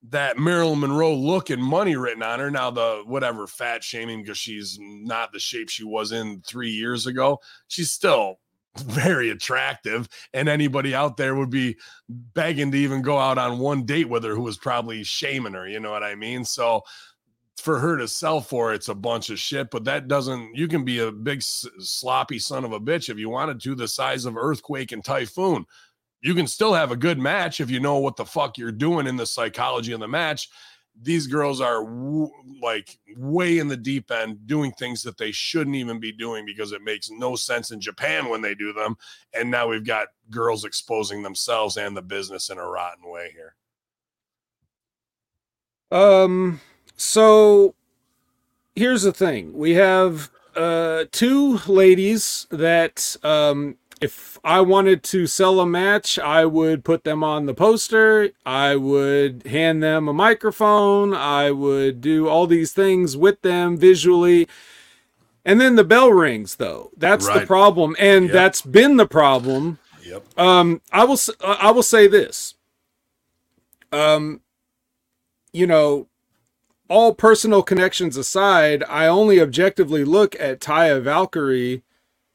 that 0.08 0.38
Marilyn 0.38 0.80
Monroe 0.80 1.14
look 1.14 1.50
and 1.50 1.62
money 1.62 1.96
written 1.96 2.22
on 2.22 2.40
her. 2.40 2.50
Now, 2.50 2.70
the 2.70 3.02
whatever 3.06 3.46
fat 3.46 3.84
shaming 3.84 4.22
because 4.22 4.38
she's 4.38 4.78
not 4.80 5.32
the 5.32 5.38
shape 5.38 5.68
she 5.68 5.84
was 5.84 6.12
in 6.12 6.40
three 6.40 6.70
years 6.70 7.06
ago, 7.06 7.38
she's 7.68 7.90
still 7.90 8.40
very 8.78 9.30
attractive. 9.30 10.08
And 10.32 10.48
anybody 10.48 10.94
out 10.94 11.16
there 11.16 11.34
would 11.34 11.50
be 11.50 11.76
begging 12.08 12.70
to 12.72 12.78
even 12.78 13.02
go 13.02 13.18
out 13.18 13.38
on 13.38 13.58
one 13.58 13.84
date 13.84 14.08
with 14.08 14.24
her 14.24 14.34
who 14.34 14.42
was 14.42 14.58
probably 14.58 15.04
shaming 15.04 15.54
her. 15.54 15.68
You 15.68 15.80
know 15.80 15.90
what 15.90 16.04
I 16.04 16.14
mean? 16.14 16.44
So, 16.44 16.82
for 17.60 17.78
her 17.78 17.96
to 17.96 18.08
sell 18.08 18.40
for 18.40 18.72
it's 18.72 18.88
a 18.88 18.94
bunch 18.94 19.30
of 19.30 19.38
shit 19.38 19.70
but 19.70 19.84
that 19.84 20.08
doesn't 20.08 20.54
you 20.54 20.66
can 20.68 20.84
be 20.84 20.98
a 21.00 21.12
big 21.12 21.42
sloppy 21.42 22.38
son 22.38 22.64
of 22.64 22.72
a 22.72 22.80
bitch 22.80 23.08
if 23.08 23.18
you 23.18 23.28
wanted 23.28 23.60
to 23.60 23.74
the 23.74 23.88
size 23.88 24.24
of 24.24 24.36
earthquake 24.36 24.92
and 24.92 25.04
typhoon. 25.04 25.64
You 26.22 26.34
can 26.34 26.46
still 26.46 26.74
have 26.74 26.90
a 26.90 26.96
good 26.96 27.18
match 27.18 27.60
if 27.60 27.70
you 27.70 27.80
know 27.80 27.98
what 27.98 28.16
the 28.16 28.26
fuck 28.26 28.58
you're 28.58 28.72
doing 28.72 29.06
in 29.06 29.16
the 29.16 29.26
psychology 29.26 29.92
of 29.92 30.00
the 30.00 30.08
match. 30.08 30.50
These 31.00 31.26
girls 31.28 31.62
are 31.62 31.82
w- 31.82 32.30
like 32.60 32.98
way 33.16 33.58
in 33.58 33.68
the 33.68 33.76
deep 33.76 34.10
end 34.10 34.46
doing 34.46 34.72
things 34.72 35.02
that 35.04 35.16
they 35.16 35.32
shouldn't 35.32 35.76
even 35.76 35.98
be 35.98 36.12
doing 36.12 36.44
because 36.44 36.72
it 36.72 36.82
makes 36.82 37.10
no 37.10 37.36
sense 37.36 37.70
in 37.70 37.80
Japan 37.80 38.28
when 38.28 38.42
they 38.42 38.54
do 38.54 38.72
them 38.72 38.96
and 39.32 39.50
now 39.50 39.68
we've 39.68 39.86
got 39.86 40.08
girls 40.30 40.64
exposing 40.64 41.22
themselves 41.22 41.76
and 41.76 41.96
the 41.96 42.02
business 42.02 42.50
in 42.50 42.58
a 42.58 42.66
rotten 42.66 43.08
way 43.08 43.30
here. 43.32 43.54
Um, 45.92 46.60
so 47.00 47.74
here's 48.74 49.02
the 49.02 49.12
thing. 49.12 49.52
We 49.54 49.72
have 49.74 50.30
uh 50.56 51.04
two 51.12 51.58
ladies 51.66 52.46
that 52.50 53.16
um 53.22 53.76
if 54.00 54.38
I 54.42 54.60
wanted 54.62 55.02
to 55.04 55.26
sell 55.26 55.60
a 55.60 55.66
match, 55.66 56.18
I 56.18 56.46
would 56.46 56.84
put 56.84 57.04
them 57.04 57.22
on 57.22 57.44
the 57.46 57.52
poster. 57.54 58.30
I 58.46 58.76
would 58.76 59.44
hand 59.46 59.82
them 59.82 60.08
a 60.08 60.12
microphone. 60.14 61.12
I 61.14 61.50
would 61.50 62.00
do 62.00 62.26
all 62.28 62.46
these 62.46 62.72
things 62.72 63.16
with 63.16 63.42
them 63.42 63.76
visually. 63.76 64.48
And 65.44 65.60
then 65.60 65.76
the 65.76 65.84
bell 65.84 66.12
rings 66.12 66.56
though. 66.56 66.90
That's 66.96 67.26
the 67.28 67.46
problem 67.46 67.96
and 67.98 68.24
Yep. 68.26 68.32
that's 68.32 68.62
been 68.62 68.96
the 68.96 69.06
problem 69.06 69.78
yep 70.02 70.22
um, 70.38 70.80
I 70.92 71.04
will. 71.04 71.18
uh, 71.42 71.56
I 71.60 71.70
will 71.70 71.82
say 71.82 72.06
this. 72.08 72.54
Um, 73.92 74.40
you 75.52 75.66
know, 75.66 76.09
all 76.90 77.14
personal 77.14 77.62
connections 77.62 78.16
aside, 78.16 78.82
I 78.88 79.06
only 79.06 79.40
objectively 79.40 80.04
look 80.04 80.38
at 80.40 80.60
Taya 80.60 81.00
Valkyrie 81.00 81.82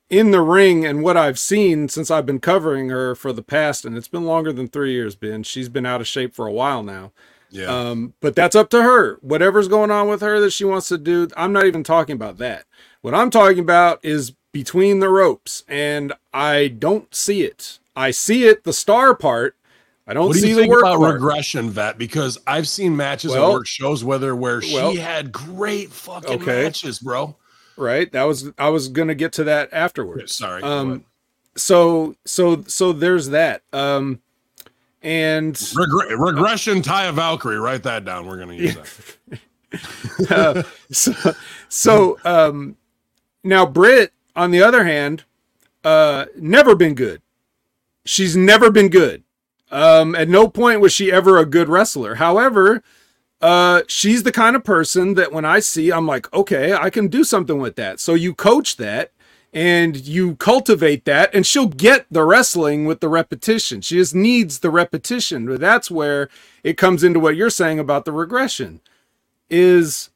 in 0.09 0.31
the 0.31 0.41
ring 0.41 0.85
and 0.85 1.03
what 1.03 1.17
I've 1.17 1.37
seen 1.37 1.89
since 1.89 2.09
I've 2.09 2.25
been 2.25 2.39
covering 2.39 2.89
her 2.89 3.15
for 3.15 3.33
the 3.33 3.43
past, 3.43 3.83
and 3.83 3.97
it's 3.97 4.07
been 4.07 4.23
longer 4.23 4.53
than 4.53 4.69
three 4.69 4.93
years. 4.93 5.15
Ben, 5.15 5.43
she's 5.43 5.67
been 5.67 5.85
out 5.85 5.99
of 5.99 6.07
shape 6.07 6.33
for 6.33 6.47
a 6.47 6.53
while 6.53 6.83
now. 6.83 7.11
yeah 7.49 7.65
Um, 7.65 8.13
but 8.21 8.33
that's 8.33 8.55
up 8.55 8.69
to 8.69 8.81
her. 8.81 9.15
Whatever's 9.15 9.67
going 9.67 9.91
on 9.91 10.07
with 10.07 10.21
her 10.21 10.39
that 10.39 10.53
she 10.53 10.63
wants 10.63 10.87
to 10.87 10.97
do, 10.97 11.27
I'm 11.35 11.51
not 11.51 11.65
even 11.65 11.83
talking 11.83 12.15
about 12.15 12.37
that. 12.37 12.65
What 13.01 13.13
I'm 13.13 13.29
talking 13.29 13.59
about 13.59 13.99
is 14.03 14.33
between 14.53 14.99
the 15.01 15.09
ropes, 15.09 15.63
and 15.67 16.13
I 16.33 16.69
don't 16.69 17.13
see 17.13 17.41
it. 17.43 17.79
I 17.93 18.11
see 18.11 18.45
it, 18.45 18.63
the 18.63 18.73
star 18.73 19.13
part. 19.13 19.57
I 20.07 20.13
don't 20.13 20.27
What 20.27 20.33
do 20.33 20.39
see 20.39 20.49
you 20.49 20.55
the 20.55 20.61
think 20.61 20.71
work 20.71 20.81
about 20.83 20.97
part. 20.99 21.13
regression, 21.15 21.69
vet? 21.71 21.97
Because 21.97 22.37
I've 22.45 22.67
seen 22.67 22.95
matches 22.95 23.31
Well- 23.31 23.45
and 23.45 23.53
work 23.53 23.67
shows 23.67 24.03
whether 24.03 24.35
where 24.35 24.61
well- 24.71 24.91
she 24.91 24.97
had 24.99 25.31
great 25.31 25.91
fucking 25.91 26.41
Okay. 26.41 26.63
matches, 26.63 26.99
bro. 26.99 27.35
right? 27.77 28.09
That 28.13 28.23
was 28.23 28.51
I 28.57 28.69
was 28.69 28.87
gonna 28.87 29.15
get 29.15 29.33
to 29.33 29.43
that 29.45 29.69
afterwards. 29.73 30.33
Sorry. 30.35 30.61
Um, 30.63 31.03
so 31.55 32.15
so 32.25 32.63
so 32.67 32.93
there's 32.93 33.29
that. 33.29 33.63
Um, 33.73 34.19
and 35.01 35.55
Regre- 35.55 36.17
regression, 36.17 36.81
Taya 36.81 37.13
Valkyrie. 37.13 37.57
Write 37.59 37.83
that 37.83 38.05
down. 38.05 38.27
We're 38.27 38.37
gonna 38.37 38.53
use 38.53 38.75
that. 38.75 39.39
uh, 40.31 40.63
so, 40.91 41.13
so 41.67 42.17
um, 42.23 42.77
now 43.43 43.65
Brit, 43.65 44.13
on 44.37 44.51
the 44.51 44.61
other 44.63 44.85
hand, 44.85 45.25
uh, 45.83 46.25
never 46.37 46.75
been 46.75 46.95
good. 46.95 47.21
She's 48.05 48.37
never 48.37 48.71
been 48.71 48.87
good. 48.87 49.23
Um, 49.71 50.15
at 50.15 50.29
no 50.29 50.47
point 50.47 50.79
was 50.81 50.93
she 50.93 51.11
ever 51.11 51.37
a 51.37 51.45
good 51.45 51.69
wrestler. 51.69 52.15
However, 52.15 52.83
uh, 53.41 53.81
she's 53.87 54.23
the 54.23 54.31
kind 54.31 54.55
of 54.55 54.63
person 54.63 55.15
that 55.15 55.31
when 55.31 55.45
I 55.45 55.59
see, 55.59 55.91
I'm 55.91 56.07
like, 56.07 56.31
okay, 56.33 56.73
I 56.73 56.89
can 56.89 57.07
do 57.07 57.23
something 57.23 57.59
with 57.59 57.75
that. 57.75 57.99
So 57.99 58.13
you 58.13 58.33
coach 58.33 58.77
that 58.77 59.11
and 59.53 59.95
you 60.05 60.35
cultivate 60.35 61.05
that, 61.05 61.33
and 61.33 61.45
she'll 61.47 61.67
get 61.69 62.05
the 62.11 62.25
wrestling 62.25 62.85
with 62.85 62.99
the 62.99 63.07
repetition. 63.07 63.79
She 63.81 63.95
just 63.95 64.13
needs 64.13 64.59
the 64.59 64.69
repetition. 64.69 65.45
But 65.45 65.61
that's 65.61 65.89
where 65.89 66.29
it 66.63 66.77
comes 66.77 67.03
into 67.03 67.21
what 67.21 67.37
you're 67.37 67.49
saying 67.49 67.79
about 67.79 68.03
the 68.03 68.11
regression 68.11 68.81
is 69.49 70.09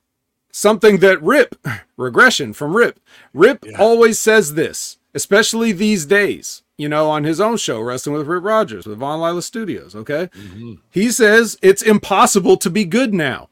something 0.52 0.98
that 0.98 1.22
Rip, 1.22 1.56
regression 1.98 2.54
from 2.54 2.76
Rip, 2.76 3.00
Rip 3.34 3.66
Yeah. 3.66 3.78
always 3.80 4.20
says 4.20 4.56
this, 4.56 4.98
especially 5.14 5.72
these 5.72 6.06
days, 6.06 6.64
you 6.80 6.88
know, 6.88 7.10
on 7.10 7.26
his 7.26 7.42
own 7.42 7.58
show, 7.58 7.82
Wrestling 7.82 8.16
with 8.16 8.26
Rip 8.26 8.44
Rogers 8.44 8.88
with 8.88 9.00
Von 9.00 9.20
Lila 9.20 9.42
Studios. 9.42 9.94
Okay. 9.96 10.30
Mhm. 10.34 10.80
He 10.90 11.12
says 11.12 11.58
it's 11.62 11.82
impossible 11.82 12.56
to 12.56 12.70
be 12.70 12.86
good 12.86 13.14
now 13.14 13.50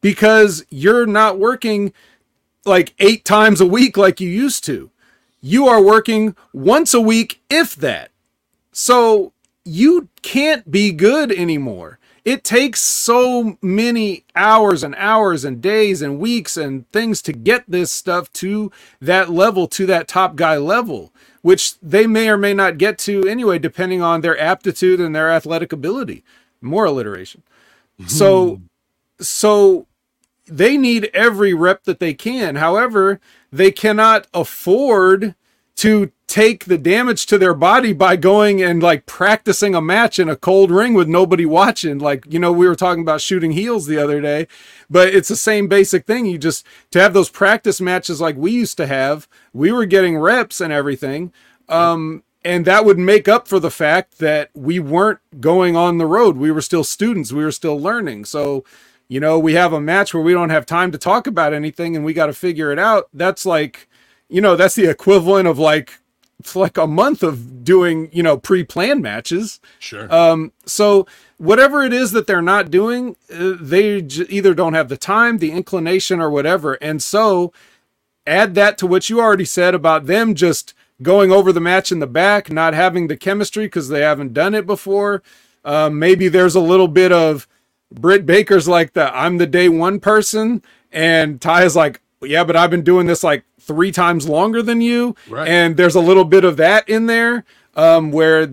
because 0.00 0.64
you're 0.70 1.06
not 1.06 1.38
working 1.38 1.92
like 2.64 2.94
eight 2.98 3.26
times 3.26 3.60
a 3.60 3.66
week 3.66 3.98
like 3.98 4.18
you 4.18 4.30
used 4.30 4.64
to. 4.64 4.90
You 5.42 5.68
are 5.68 5.82
working 5.82 6.34
once 6.54 6.94
a 6.94 7.02
week, 7.02 7.42
if 7.50 7.76
that. 7.76 8.10
So 8.72 9.32
you 9.64 10.08
can't 10.22 10.70
be 10.70 10.90
good 10.90 11.30
anymore. 11.30 11.98
It 12.24 12.42
takes 12.44 12.80
so 12.80 13.58
many 13.60 14.24
hours 14.34 14.82
and 14.82 14.94
hours 14.96 15.44
and 15.44 15.60
days 15.60 16.00
and 16.00 16.18
weeks 16.18 16.56
and 16.56 16.90
things 16.90 17.20
to 17.22 17.34
get 17.34 17.64
this 17.68 17.92
stuff 17.92 18.32
to 18.34 18.72
that 19.02 19.28
level, 19.28 19.68
to 19.68 19.84
that 19.86 20.08
top 20.08 20.34
guy 20.34 20.56
level, 20.56 21.12
which 21.44 21.78
they 21.80 22.06
may 22.06 22.26
or 22.30 22.38
may 22.38 22.54
not 22.54 22.78
get 22.78 22.96
to 22.96 23.22
anyway, 23.28 23.58
depending 23.58 24.00
on 24.00 24.22
their 24.22 24.38
aptitude 24.40 24.98
and 24.98 25.14
their 25.14 25.30
athletic 25.30 25.74
ability. 25.74 26.24
More 26.62 26.86
alliteration. 26.86 27.42
Hmm. 27.98 28.06
So, 28.06 28.62
so 29.20 29.86
they 30.46 30.78
need 30.78 31.10
every 31.12 31.52
rep 31.52 31.84
that 31.84 32.00
they 32.00 32.14
can. 32.14 32.56
However, 32.56 33.20
they 33.52 33.70
cannot 33.70 34.26
afford 34.32 35.34
to 35.76 36.12
take 36.26 36.64
the 36.64 36.78
damage 36.78 37.26
to 37.26 37.38
their 37.38 37.54
body 37.54 37.92
by 37.92 38.16
going 38.16 38.62
and 38.62 38.82
like 38.82 39.06
practicing 39.06 39.74
a 39.74 39.80
match 39.80 40.18
in 40.18 40.28
a 40.28 40.36
cold 40.36 40.70
ring 40.70 40.94
with 40.94 41.08
nobody 41.08 41.44
watching. 41.46 41.98
Like, 41.98 42.24
you 42.28 42.38
know, 42.38 42.52
we 42.52 42.66
were 42.66 42.76
talking 42.76 43.02
about 43.02 43.20
shooting 43.20 43.52
heels 43.52 43.86
the 43.86 43.98
other 43.98 44.20
day, 44.20 44.46
but 44.88 45.08
it's 45.08 45.28
the 45.28 45.36
same 45.36 45.68
basic 45.68 46.06
thing. 46.06 46.26
You 46.26 46.38
just 46.38 46.66
to 46.92 47.00
have 47.00 47.12
those 47.12 47.28
practice 47.30 47.80
matches 47.80 48.20
like 48.20 48.36
we 48.36 48.52
used 48.52 48.76
to 48.78 48.86
have, 48.86 49.28
we 49.52 49.72
were 49.72 49.84
getting 49.86 50.16
reps 50.18 50.60
and 50.60 50.72
everything. 50.72 51.32
Um, 51.68 52.22
and 52.44 52.64
that 52.66 52.84
would 52.84 52.98
make 52.98 53.28
up 53.28 53.48
for 53.48 53.58
the 53.58 53.70
fact 53.70 54.18
that 54.18 54.50
we 54.54 54.78
weren't 54.78 55.20
going 55.40 55.76
on 55.76 55.98
the 55.98 56.06
road. 56.06 56.36
We 56.36 56.50
were 56.52 56.62
still 56.62 56.84
students, 56.84 57.32
we 57.32 57.44
were 57.44 57.52
still 57.52 57.78
learning. 57.80 58.26
So, 58.26 58.64
you 59.08 59.20
know, 59.20 59.38
we 59.38 59.54
have 59.54 59.72
a 59.72 59.80
match 59.80 60.14
where 60.14 60.22
we 60.22 60.32
don't 60.32 60.50
have 60.50 60.66
time 60.66 60.90
to 60.92 60.98
talk 60.98 61.26
about 61.26 61.52
anything 61.52 61.96
and 61.96 62.04
we 62.04 62.12
got 62.12 62.26
to 62.26 62.32
figure 62.32 62.72
it 62.72 62.78
out. 62.78 63.08
That's 63.12 63.44
like, 63.46 63.88
you 64.28 64.40
know, 64.40 64.56
that's 64.56 64.74
the 64.74 64.88
equivalent 64.88 65.48
of 65.48 65.58
like 65.58 65.98
it's 66.40 66.56
like 66.56 66.76
a 66.76 66.86
month 66.86 67.22
of 67.22 67.64
doing, 67.64 68.10
you 68.12 68.22
know, 68.22 68.36
pre-planned 68.36 69.02
matches. 69.02 69.60
Sure. 69.78 70.12
Um, 70.12 70.52
so 70.66 71.06
whatever 71.38 71.82
it 71.82 71.92
is 71.92 72.12
that 72.12 72.26
they're 72.26 72.42
not 72.42 72.70
doing, 72.70 73.16
uh, 73.32 73.54
they 73.58 74.02
j- 74.02 74.26
either 74.28 74.52
don't 74.52 74.74
have 74.74 74.88
the 74.88 74.96
time, 74.96 75.38
the 75.38 75.52
inclination, 75.52 76.20
or 76.20 76.28
whatever. 76.30 76.74
And 76.74 77.02
so 77.02 77.52
add 78.26 78.54
that 78.56 78.76
to 78.78 78.86
what 78.86 79.08
you 79.08 79.20
already 79.20 79.44
said 79.44 79.74
about 79.74 80.06
them 80.06 80.34
just 80.34 80.74
going 81.02 81.32
over 81.32 81.52
the 81.52 81.60
match 81.60 81.90
in 81.90 82.00
the 82.00 82.06
back, 82.06 82.50
not 82.50 82.74
having 82.74 83.06
the 83.06 83.16
chemistry 83.16 83.66
because 83.66 83.88
they 83.88 84.00
haven't 84.00 84.34
done 84.34 84.54
it 84.54 84.66
before. 84.66 85.22
Um, 85.64 85.98
maybe 85.98 86.28
there's 86.28 86.54
a 86.54 86.60
little 86.60 86.88
bit 86.88 87.12
of 87.12 87.48
Britt 87.90 88.26
Baker's 88.26 88.68
like 88.68 88.92
the 88.92 89.16
I'm 89.16 89.38
the 89.38 89.46
day 89.46 89.68
one 89.68 90.00
person, 90.00 90.62
and 90.92 91.40
Ty 91.40 91.64
is 91.64 91.76
like, 91.76 92.00
yeah, 92.24 92.44
but 92.44 92.56
I've 92.56 92.70
been 92.70 92.82
doing 92.82 93.06
this 93.06 93.22
like 93.24 93.44
three 93.60 93.92
times 93.92 94.28
longer 94.28 94.62
than 94.62 94.80
you, 94.80 95.14
Right. 95.28 95.48
and 95.48 95.76
there's 95.76 95.94
a 95.94 96.00
little 96.00 96.24
bit 96.24 96.44
of 96.44 96.56
that 96.58 96.88
in 96.88 97.06
there 97.06 97.44
um, 97.76 98.10
where 98.12 98.46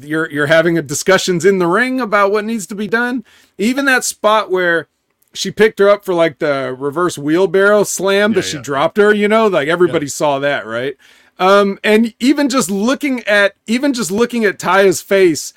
you're 0.00 0.30
you're 0.30 0.46
having 0.46 0.78
a 0.78 0.82
discussions 0.82 1.44
in 1.44 1.58
the 1.58 1.66
ring 1.66 2.00
about 2.00 2.32
what 2.32 2.44
needs 2.44 2.66
to 2.68 2.74
be 2.74 2.86
done. 2.88 3.24
Even 3.58 3.84
that 3.86 4.04
spot 4.04 4.50
where 4.50 4.88
she 5.34 5.50
picked 5.50 5.78
her 5.78 5.88
up 5.90 6.04
for 6.04 6.14
like 6.14 6.38
the 6.38 6.74
reverse 6.78 7.18
wheelbarrow 7.18 7.84
slam 7.84 8.32
that 8.32 8.38
Yeah, 8.44 8.50
she 8.50 8.56
yeah. 8.56 8.62
dropped 8.62 8.96
her, 8.96 9.12
you 9.14 9.28
know, 9.28 9.46
like 9.48 9.68
everybody 9.68 10.06
saw 10.08 10.38
that, 10.38 10.64
right? 10.66 10.96
Um, 11.38 11.78
and 11.84 12.14
even 12.18 12.48
just 12.48 12.70
looking 12.70 13.20
at 13.24 13.54
even 13.66 13.92
just 13.92 14.10
looking 14.10 14.46
at 14.46 14.58
Taya's 14.58 15.02
face 15.02 15.52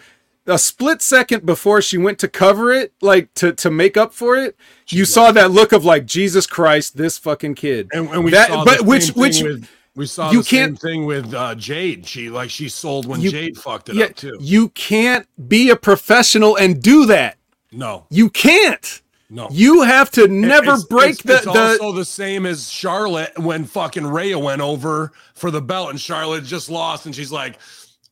a 0.50 0.58
split 0.60 1.02
second 1.02 1.46
before 1.46 1.82
she 1.82 1.98
went 1.98 2.20
to 2.20 2.28
cover 2.28 2.72
it, 2.74 2.94
like 3.02 3.34
to 3.36 3.54
to 3.54 3.70
make 3.72 3.96
up 3.98 4.14
for 4.14 4.36
it, 4.36 4.56
you 4.90 5.06
saw 5.06 5.32
that 5.32 5.52
look 5.52 5.72
of 5.72 5.86
like 5.86 6.06
Jesus 6.06 6.46
Christ, 6.48 6.98
this 6.98 7.18
fucking 7.18 7.56
kid. 7.56 7.88
and, 7.94 8.10
and 8.10 8.24
we 8.24 8.32
That- 8.32 8.50
saw 8.50 8.66
but 8.66 8.82
which- 8.82 9.10
which- 9.10 9.42
with, 9.44 9.68
we 9.96 10.06
saw 10.06 10.32
you 10.32 10.40
the 10.40 10.44
same 10.44 10.60
can't- 10.70 10.80
thing 10.80 11.06
with 11.06 11.34
uh, 11.34 11.56
Jade. 11.56 12.06
She 12.08 12.30
like 12.30 12.50
she 12.50 12.70
sold 12.70 13.06
when 13.06 13.22
You- 13.22 13.32
Jade 13.32 13.58
fucked 13.58 13.90
it 13.90 13.96
Yeah, 13.96 14.06
up 14.06 14.16
too. 14.16 14.38
you 14.40 14.70
can't 14.70 15.28
be 15.48 15.70
a 15.70 15.76
professional 15.76 16.56
and 16.56 16.82
do 16.82 17.06
that. 17.08 17.38
No, 17.72 18.06
You 18.10 18.30
can't. 18.32 19.02
no. 19.30 19.48
You 19.52 19.84
have 19.84 20.10
to 20.12 20.28
never 20.28 20.72
It's- 20.74 20.84
break 20.86 21.12
it's, 21.12 21.24
the 21.24 21.36
It's 21.36 21.44
the. 21.46 21.78
also 21.82 21.92
the 21.92 22.06
same 22.06 22.46
as 22.48 22.70
Charlotte 22.72 23.38
when 23.38 23.66
fucking 23.66 24.08
Rhea 24.08 24.40
went 24.40 24.62
over 24.62 25.12
for 25.36 25.52
the 25.52 25.62
belt 25.62 25.92
and 25.92 26.00
Charlotte 26.02 26.46
just 26.46 26.70
lost, 26.70 27.06
and 27.06 27.14
she's 27.16 27.32
like, 27.32 27.60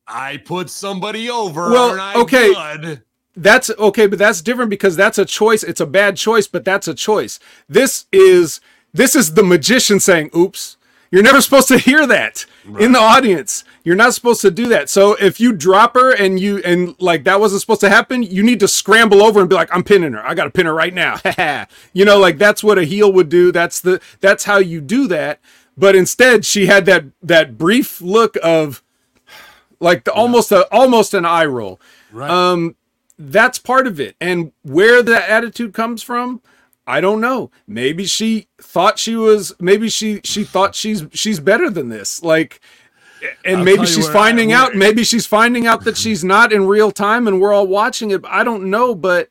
"I 0.08 0.38
put 0.38 0.70
somebody 0.70 1.30
over." 1.30 1.70
Well, 1.70 2.22
okay. 2.22 2.54
good?" 2.54 3.04
That's 3.36 3.70
okay, 3.70 4.08
but 4.08 4.18
that's 4.18 4.42
different 4.42 4.72
because 4.72 4.96
that's 4.96 5.20
a 5.20 5.26
choice. 5.26 5.64
It's 5.64 5.80
a 5.80 5.86
bad 5.86 6.18
choice, 6.18 6.48
but 6.48 6.66
that's 6.66 6.88
a 6.88 6.96
choice. 6.96 7.40
This 7.70 8.06
is 8.12 8.60
this 8.94 9.16
is 9.16 9.36
the 9.36 9.44
magician 9.44 10.00
saying, 10.00 10.32
"Oops." 10.36 10.78
You're 11.12 11.24
never 11.24 11.42
supposed 11.48 11.68
to 11.70 11.78
hear 11.78 12.06
that 12.08 12.46
in 12.80 12.92
the 12.92 13.00
audience. 13.00 13.64
You're 13.84 13.96
not 13.96 14.14
supposed 14.14 14.42
to 14.42 14.52
do 14.52 14.68
that. 14.68 14.90
So 14.90 15.14
if 15.14 15.40
you 15.40 15.54
drop 15.54 15.94
her 15.94 16.14
and 16.14 16.40
you 16.40 16.58
and 16.66 16.96
like 17.00 17.24
that 17.24 17.40
wasn't 17.40 17.62
supposed 17.62 17.82
to 17.82 17.90
happen, 17.90 18.24
you 18.24 18.44
need 18.44 18.60
to 18.60 18.68
scramble 18.68 19.22
over 19.24 19.40
and 19.40 19.50
be 19.50 19.56
like, 19.56 19.74
"I'm 19.74 19.84
pinning 19.84 20.14
her. 20.14 20.26
I 20.26 20.34
got 20.34 20.46
to 20.46 20.50
pin 20.50 20.66
her 20.66 20.74
right 20.74 20.94
now." 20.94 21.18
you 21.94 22.06
know, 22.06 22.20
like 22.20 22.38
that's 22.38 22.64
what 22.64 22.78
a 22.78 22.84
heel 22.84 23.12
would 23.14 23.30
do. 23.30 23.52
That's 23.52 23.80
the 23.80 24.02
that's 24.20 24.44
how 24.44 24.58
you 24.58 24.82
do 24.82 25.08
that. 25.08 25.40
But 25.78 25.96
instead, 25.96 26.46
she 26.46 26.66
had 26.66 26.86
that 26.88 27.06
that 27.22 27.58
brief 27.58 28.02
look 28.02 28.38
of 28.44 28.84
like 29.80 30.04
the, 30.04 30.12
almost 30.14 30.52
a 30.52 30.72
almost 30.74 31.14
an 31.14 31.26
eye 31.26 31.46
roll. 31.46 31.80
Right. 32.12 32.30
um 32.30 32.76
that's 33.20 33.58
part 33.58 33.88
of 33.88 34.00
it. 34.00 34.16
And 34.22 34.52
where 34.62 35.02
that 35.02 35.30
attitude 35.30 35.74
comes 35.74 36.04
from 36.04 36.42
i 36.86 37.02
don't 37.02 37.22
know. 37.22 37.52
Maybe 37.68 38.06
she 38.06 38.48
thought 38.60 38.98
she 39.00 39.16
was 39.16 39.54
maybe 39.60 39.90
she 39.90 40.22
she 40.24 40.44
thought 40.44 40.76
she's 40.76 41.06
she's 41.12 41.40
better 41.40 41.70
than 41.70 41.90
this. 41.90 42.24
Like 42.24 42.62
and 43.44 43.58
I'll 43.58 43.64
maybe 43.64 43.86
she's 43.86 44.08
finding 44.08 44.52
out 44.52 44.76
maybe 44.76 45.04
she's 45.04 45.26
finding 45.26 45.68
out 45.68 45.84
that 45.84 45.98
she's 45.98 46.24
not 46.24 46.54
in 46.54 46.68
real 46.68 46.92
time 46.92 47.28
and 47.28 47.42
we're 47.42 47.54
all 47.54 47.68
watching 47.68 48.12
it. 48.12 48.22
I 48.26 48.44
don't 48.44 48.70
know 48.70 48.96
but 48.96 49.30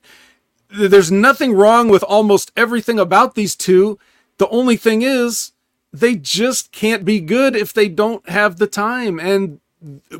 there's 0.69 1.13
nothing 1.13 1.55
wrong 1.55 1.89
with 1.89 2.03
almost 2.03 2.53
everything 2.57 2.99
about 2.99 3.35
these 3.35 3.55
two. 3.57 3.99
The 4.39 4.49
only 4.49 4.77
thing 4.77 5.03
is 5.03 5.53
they 5.93 6.17
just 6.17 6.73
can't 6.73 7.05
be 7.05 7.21
good 7.21 7.57
if 7.57 7.73
they 7.73 7.89
don't 7.89 8.29
have 8.29 8.57
the 8.59 8.67
time. 8.67 9.19
And 9.19 9.61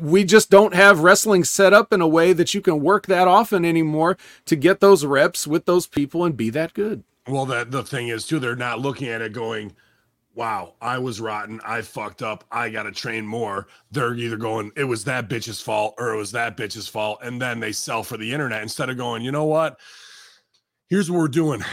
we 0.01 0.23
just 0.23 0.49
don't 0.49 0.73
have 0.73 1.01
wrestling 1.01 1.43
set 1.43 1.73
up 1.73 1.91
in 1.91 2.01
a 2.01 2.07
way 2.07 2.33
that 2.33 2.53
you 2.53 2.61
can 2.61 2.81
work 2.81 3.07
that 3.07 3.27
often 3.27 3.65
anymore 3.65 4.17
to 4.45 4.55
get 4.55 4.79
those 4.79 5.05
reps 5.05 5.47
with 5.47 5.65
those 5.65 5.87
people 5.87 6.23
and 6.25 6.37
be 6.37 6.49
that 6.49 6.73
good. 6.73 7.03
Well, 7.27 7.45
that 7.47 7.71
the 7.71 7.83
thing 7.83 8.07
is 8.07 8.25
too, 8.25 8.39
they're 8.39 8.55
not 8.55 8.79
looking 8.79 9.09
at 9.09 9.21
it 9.21 9.33
going, 9.33 9.75
"Wow, 10.33 10.75
I 10.81 10.97
was 10.97 11.19
rotten. 11.19 11.59
I 11.65 11.81
fucked 11.81 12.21
up. 12.21 12.45
I 12.51 12.69
got 12.69 12.83
to 12.83 12.91
train 12.91 13.25
more." 13.25 13.67
They're 13.91 14.15
either 14.15 14.37
going, 14.37 14.71
"It 14.77 14.85
was 14.85 15.03
that 15.05 15.27
bitch's 15.27 15.59
fault," 15.59 15.95
or 15.97 16.13
"It 16.13 16.17
was 16.17 16.31
that 16.31 16.55
bitch's 16.55 16.87
fault," 16.87 17.19
and 17.21 17.41
then 17.41 17.59
they 17.59 17.73
sell 17.73 18.03
for 18.03 18.17
the 18.17 18.31
internet 18.31 18.61
instead 18.61 18.89
of 18.89 18.97
going, 18.97 19.23
"You 19.23 19.31
know 19.31 19.45
what? 19.45 19.79
Here's 20.89 21.11
what 21.11 21.17
we're 21.17 21.27
doing. 21.27 21.63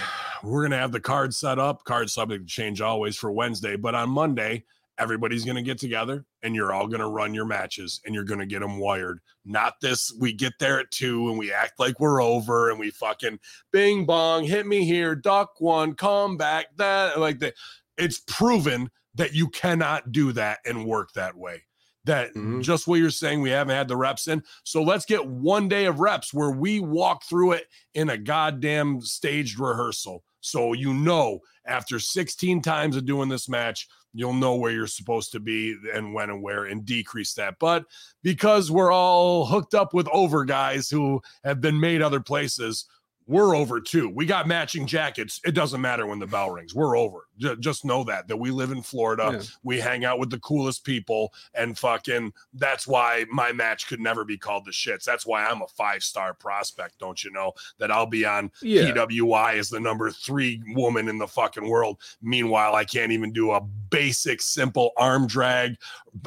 We're 0.42 0.64
gonna 0.64 0.78
have 0.78 0.92
the 0.92 1.00
card 1.00 1.34
set 1.34 1.58
up. 1.58 1.84
Card 1.84 2.10
subject 2.10 2.48
to 2.48 2.52
change 2.52 2.80
always 2.80 3.16
for 3.16 3.30
Wednesday, 3.30 3.76
but 3.76 3.94
on 3.94 4.10
Monday." 4.10 4.64
Everybody's 4.98 5.44
going 5.44 5.56
to 5.56 5.62
get 5.62 5.78
together 5.78 6.24
and 6.42 6.54
you're 6.54 6.72
all 6.72 6.86
going 6.86 7.00
to 7.00 7.08
run 7.08 7.34
your 7.34 7.44
matches 7.44 8.00
and 8.04 8.14
you're 8.14 8.24
going 8.24 8.40
to 8.40 8.46
get 8.46 8.60
them 8.60 8.78
wired. 8.78 9.18
Not 9.44 9.74
this, 9.80 10.12
we 10.20 10.32
get 10.32 10.52
there 10.60 10.78
at 10.78 10.90
two 10.90 11.28
and 11.28 11.38
we 11.38 11.52
act 11.52 11.80
like 11.80 11.98
we're 11.98 12.22
over 12.22 12.70
and 12.70 12.78
we 12.78 12.90
fucking 12.90 13.40
bing 13.72 14.06
bong, 14.06 14.44
hit 14.44 14.66
me 14.66 14.84
here, 14.84 15.16
duck 15.16 15.60
one, 15.60 15.94
come 15.94 16.36
back, 16.36 16.66
that 16.76 17.18
like 17.18 17.40
that. 17.40 17.54
It's 17.98 18.20
proven 18.26 18.90
that 19.16 19.34
you 19.34 19.48
cannot 19.48 20.12
do 20.12 20.32
that 20.32 20.58
and 20.64 20.86
work 20.86 21.12
that 21.14 21.36
way. 21.36 21.64
That 22.04 22.34
Mhm. 22.34 22.62
just 22.62 22.86
what 22.86 23.00
you're 23.00 23.10
saying, 23.10 23.40
we 23.40 23.50
haven't 23.50 23.74
had 23.74 23.88
the 23.88 23.96
reps 23.96 24.28
in. 24.28 24.42
So 24.62 24.82
let's 24.82 25.06
get 25.06 25.26
one 25.26 25.68
day 25.68 25.86
of 25.86 26.00
reps 26.00 26.34
where 26.34 26.50
we 26.50 26.78
walk 26.78 27.24
through 27.24 27.52
it 27.52 27.66
in 27.94 28.10
a 28.10 28.18
goddamn 28.18 29.00
staged 29.00 29.58
rehearsal. 29.58 30.22
So 30.40 30.72
you 30.74 30.92
know, 30.92 31.40
after 31.64 31.98
16 31.98 32.60
times 32.60 32.96
of 32.96 33.06
doing 33.06 33.28
this 33.30 33.48
match, 33.48 33.88
you'll 34.14 34.32
know 34.32 34.54
where 34.54 34.70
you're 34.70 34.86
supposed 34.86 35.32
to 35.32 35.40
be 35.40 35.76
and 35.92 36.14
when 36.14 36.30
and 36.30 36.42
where 36.42 36.64
and 36.64 36.86
decrease 36.86 37.34
that. 37.34 37.56
But 37.58 37.84
because 38.22 38.70
we're 38.70 38.92
all 38.92 39.44
hooked 39.44 39.74
up 39.74 39.92
with 39.92 40.08
over 40.12 40.44
guys 40.44 40.88
who 40.88 41.20
have 41.42 41.60
been 41.60 41.78
made 41.78 42.00
other 42.00 42.20
places, 42.20 42.86
we're 43.26 43.56
over 43.56 43.80
too. 43.80 44.10
We 44.14 44.26
got 44.26 44.46
matching 44.46 44.86
jackets. 44.86 45.40
It 45.44 45.52
doesn't 45.52 45.80
matter 45.80 46.06
when 46.06 46.18
the 46.18 46.26
bell 46.26 46.50
rings. 46.50 46.74
We're 46.74 46.96
over. 46.96 47.26
Ju- 47.38 47.56
Just 47.56 47.84
know 47.84 48.04
that 48.04 48.28
that 48.28 48.36
we 48.36 48.50
live 48.50 48.70
in 48.70 48.82
Florida. 48.82 49.30
Yeah. 49.32 49.42
We 49.62 49.80
hang 49.80 50.04
out 50.04 50.18
with 50.18 50.30
the 50.30 50.38
coolest 50.40 50.84
people, 50.84 51.32
and 51.54 51.76
fucking 51.78 52.32
that's 52.54 52.86
why 52.86 53.26
my 53.30 53.52
match 53.52 53.86
could 53.86 54.00
never 54.00 54.24
be 54.24 54.38
called 54.38 54.64
the 54.64 54.70
shits. 54.70 55.04
That's 55.04 55.26
why 55.26 55.44
I'm 55.44 55.62
a 55.62 55.66
five 55.68 56.02
star 56.02 56.34
prospect. 56.34 56.98
Don't 56.98 57.22
you 57.24 57.30
know 57.32 57.52
that 57.78 57.90
I'll 57.90 58.06
be 58.06 58.24
on 58.24 58.50
Yeah. 58.62 58.90
PWI 58.92 59.54
as 59.54 59.68
the 59.70 59.80
number 59.80 60.10
three 60.10 60.62
woman 60.74 61.08
in 61.08 61.18
the 61.18 61.26
fucking 61.28 61.68
world. 61.68 62.00
Meanwhile, 62.22 62.74
I 62.74 62.84
can't 62.84 63.12
even 63.12 63.32
do 63.32 63.52
a 63.52 63.60
basic, 63.60 64.40
simple 64.42 64.92
arm 64.96 65.26
drag, 65.26 65.76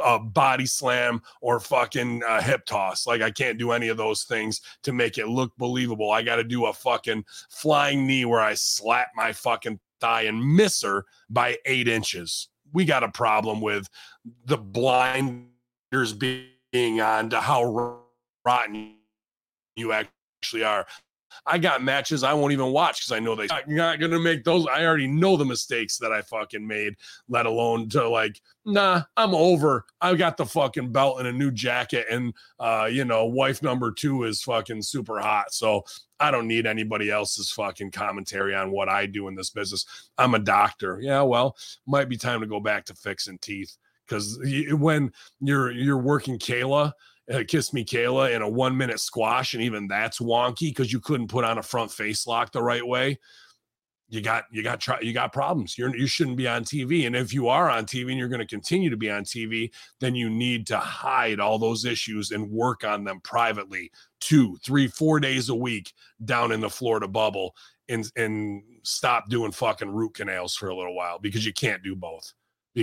uh, 0.03 0.19
body 0.19 0.65
slam, 0.65 1.21
or 1.41 1.59
fucking 1.59 2.21
uh, 2.27 2.41
hip 2.41 2.65
toss. 2.65 3.07
Like 3.07 3.21
I 3.21 3.31
can't 3.31 3.57
do 3.57 3.71
any 3.71 3.87
of 3.89 3.97
those 3.97 4.23
things 4.23 4.61
to 4.83 4.93
make 4.93 5.17
it 5.17 5.27
look 5.27 5.55
believable. 5.57 6.11
I 6.11 6.21
got 6.21 6.35
to 6.37 6.43
do 6.43 6.65
a 6.65 6.73
fucking 6.73 7.25
flying 7.49 8.05
knee 8.07 8.25
where 8.25 8.41
I 8.41 8.53
slap 8.53 9.09
my 9.15 9.31
fucking 9.33 9.79
thigh 9.99 10.23
and 10.23 10.55
miss 10.55 10.81
her 10.81 11.05
by 11.29 11.57
eight 11.65 11.87
inches. 11.87 12.49
We 12.73 12.85
got 12.85 13.03
a 13.03 13.09
problem 13.09 13.61
with 13.61 13.87
the 14.45 14.57
blinders 14.57 16.13
being 16.13 17.01
on 17.01 17.29
to 17.29 17.39
how 17.39 18.01
rotten 18.45 18.95
you 19.75 19.93
actually 19.93 20.63
are. 20.63 20.85
I 21.45 21.57
got 21.57 21.83
matches 21.83 22.23
I 22.23 22.33
won't 22.33 22.53
even 22.53 22.71
watch 22.71 22.99
because 23.01 23.11
I 23.11 23.19
know 23.19 23.35
they 23.35 23.47
I'm 23.49 23.63
not 23.67 23.99
gonna 23.99 24.19
make 24.19 24.43
those. 24.43 24.65
I 24.67 24.85
already 24.85 25.07
know 25.07 25.37
the 25.37 25.45
mistakes 25.45 25.97
that 25.97 26.11
I 26.11 26.21
fucking 26.21 26.65
made, 26.65 26.95
let 27.29 27.45
alone 27.45 27.89
to 27.89 28.07
like, 28.09 28.41
nah, 28.65 29.03
I'm 29.15 29.35
over. 29.35 29.85
I 30.01 30.15
got 30.15 30.37
the 30.37 30.45
fucking 30.45 30.91
belt 30.91 31.19
and 31.19 31.27
a 31.27 31.33
new 31.33 31.51
jacket, 31.51 32.07
and 32.09 32.33
uh, 32.59 32.89
you 32.91 33.05
know, 33.05 33.25
wife 33.25 33.61
number 33.61 33.91
two 33.91 34.23
is 34.23 34.41
fucking 34.41 34.81
super 34.81 35.19
hot. 35.19 35.53
So 35.53 35.83
I 36.19 36.31
don't 36.31 36.47
need 36.47 36.65
anybody 36.65 37.11
else's 37.11 37.51
fucking 37.51 37.91
commentary 37.91 38.55
on 38.55 38.71
what 38.71 38.89
I 38.89 39.05
do 39.05 39.27
in 39.27 39.35
this 39.35 39.51
business. 39.51 39.85
I'm 40.17 40.33
a 40.33 40.39
doctor. 40.39 40.99
Yeah, 41.01 41.21
well, 41.21 41.55
might 41.85 42.09
be 42.09 42.17
time 42.17 42.41
to 42.41 42.47
go 42.47 42.59
back 42.59 42.85
to 42.85 42.95
fixing 42.95 43.37
teeth. 43.37 43.77
because 44.07 44.39
when 44.71 45.11
you're 45.39 45.71
you're 45.71 45.97
working 45.97 46.39
Kayla, 46.39 46.91
uh, 47.31 47.43
Kiss 47.47 47.73
Me 47.73 47.83
Kayla 47.83 48.35
in 48.35 48.41
a 48.41 48.49
one 48.49 48.77
minute 48.77 48.99
squash, 48.99 49.53
and 49.53 49.63
even 49.63 49.87
that's 49.87 50.19
wonky 50.19 50.69
because 50.69 50.91
you 50.91 50.99
couldn't 50.99 51.27
put 51.27 51.43
on 51.43 51.57
a 51.57 51.63
front 51.63 51.91
face 51.91 52.27
lock 52.27 52.51
the 52.51 52.63
right 52.63 52.85
way. 52.85 53.17
You 54.09 54.21
got 54.21 54.45
you 54.51 54.63
got 54.63 54.87
you 55.03 55.11
got 55.11 55.33
problems. 55.33 55.77
You're 55.77 55.93
you 55.95 56.07
shouldn't 56.07 56.37
be 56.37 56.47
on 56.47 56.63
TV, 56.63 57.05
and 57.05 57.15
if 57.15 57.33
you 57.33 57.49
are 57.49 57.69
on 57.69 57.85
TV 57.85 58.09
and 58.09 58.17
you're 58.17 58.29
going 58.29 58.39
to 58.39 58.45
continue 58.45 58.89
to 58.89 58.95
be 58.95 59.11
on 59.11 59.25
TV, 59.25 59.69
then 59.99 60.15
you 60.15 60.29
need 60.29 60.65
to 60.67 60.77
hide 60.77 61.41
all 61.41 61.59
those 61.59 61.83
issues 61.83 62.31
and 62.31 62.49
work 62.49 62.85
on 62.85 63.03
them 63.03 63.19
privately, 63.21 63.91
two, 64.21 64.55
three, 64.63 64.87
four 64.87 65.19
days 65.19 65.49
a 65.49 65.55
week 65.55 65.91
down 66.23 66.53
in 66.53 66.61
the 66.61 66.69
Florida 66.69 67.07
bubble, 67.07 67.53
and 67.89 68.09
and 68.15 68.63
stop 68.83 69.27
doing 69.27 69.51
fucking 69.51 69.89
root 69.89 70.13
canals 70.13 70.55
for 70.55 70.69
a 70.69 70.75
little 70.75 70.95
while 70.95 71.19
because 71.19 71.45
you 71.45 71.51
can't 71.51 71.83
do 71.83 71.93
both 71.93 72.33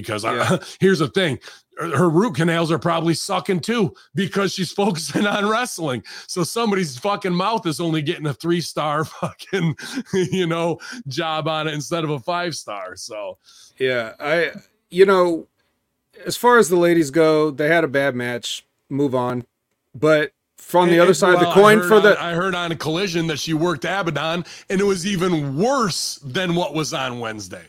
because 0.02 0.24
Yeah. 0.24 0.46
I, 0.50 0.58
here's 0.80 0.98
the 0.98 1.08
thing 1.08 1.38
her 1.78 2.08
root 2.08 2.36
canals 2.36 2.70
are 2.70 2.78
probably 2.78 3.14
sucking 3.14 3.58
too 3.60 3.92
because 4.14 4.52
she's 4.52 4.70
focusing 4.82 5.26
on 5.26 5.48
wrestling 5.48 6.02
so 6.26 6.44
somebody's 6.44 6.96
fucking 6.98 7.34
mouth 7.34 7.66
is 7.66 7.80
only 7.80 8.00
getting 8.02 8.26
a 8.26 8.34
three 8.34 8.60
star 8.60 9.04
fucking 9.20 9.74
you 10.12 10.46
know 10.46 10.78
job 11.08 11.48
on 11.48 11.66
it 11.66 11.74
instead 11.74 12.04
of 12.04 12.10
a 12.10 12.18
five 12.20 12.54
star 12.54 12.94
so 12.96 13.38
Yeah, 13.78 14.12
I 14.20 14.50
you 14.90 15.04
know, 15.06 15.48
as 16.24 16.36
far 16.36 16.58
as 16.58 16.68
the 16.68 16.76
ladies 16.76 17.10
go, 17.10 17.50
they 17.50 17.66
had 17.66 17.82
a 17.82 17.88
bad 17.88 18.14
match. 18.14 18.64
Move 18.88 19.12
on. 19.16 19.44
But 19.92 20.30
from 20.58 20.86
the 20.86 20.92
And- 20.94 21.02
other 21.02 21.14
side 21.14 21.34
of 21.34 21.40
the 21.40 21.50
coin 21.52 21.80
for 21.82 21.94
on- 21.94 22.02
the 22.04 22.22
i 22.22 22.32
heard 22.34 22.54
on 22.54 22.70
a 22.70 22.76
collision 22.76 23.26
that 23.26 23.38
she 23.40 23.52
worked 23.52 23.82
Abadon 23.84 24.46
and 24.70 24.80
it 24.80 24.84
was 24.84 25.04
even 25.06 25.56
worse 25.58 26.20
than 26.24 26.54
what 26.54 26.72
was 26.74 26.94
on 26.94 27.18
wednesday 27.18 27.66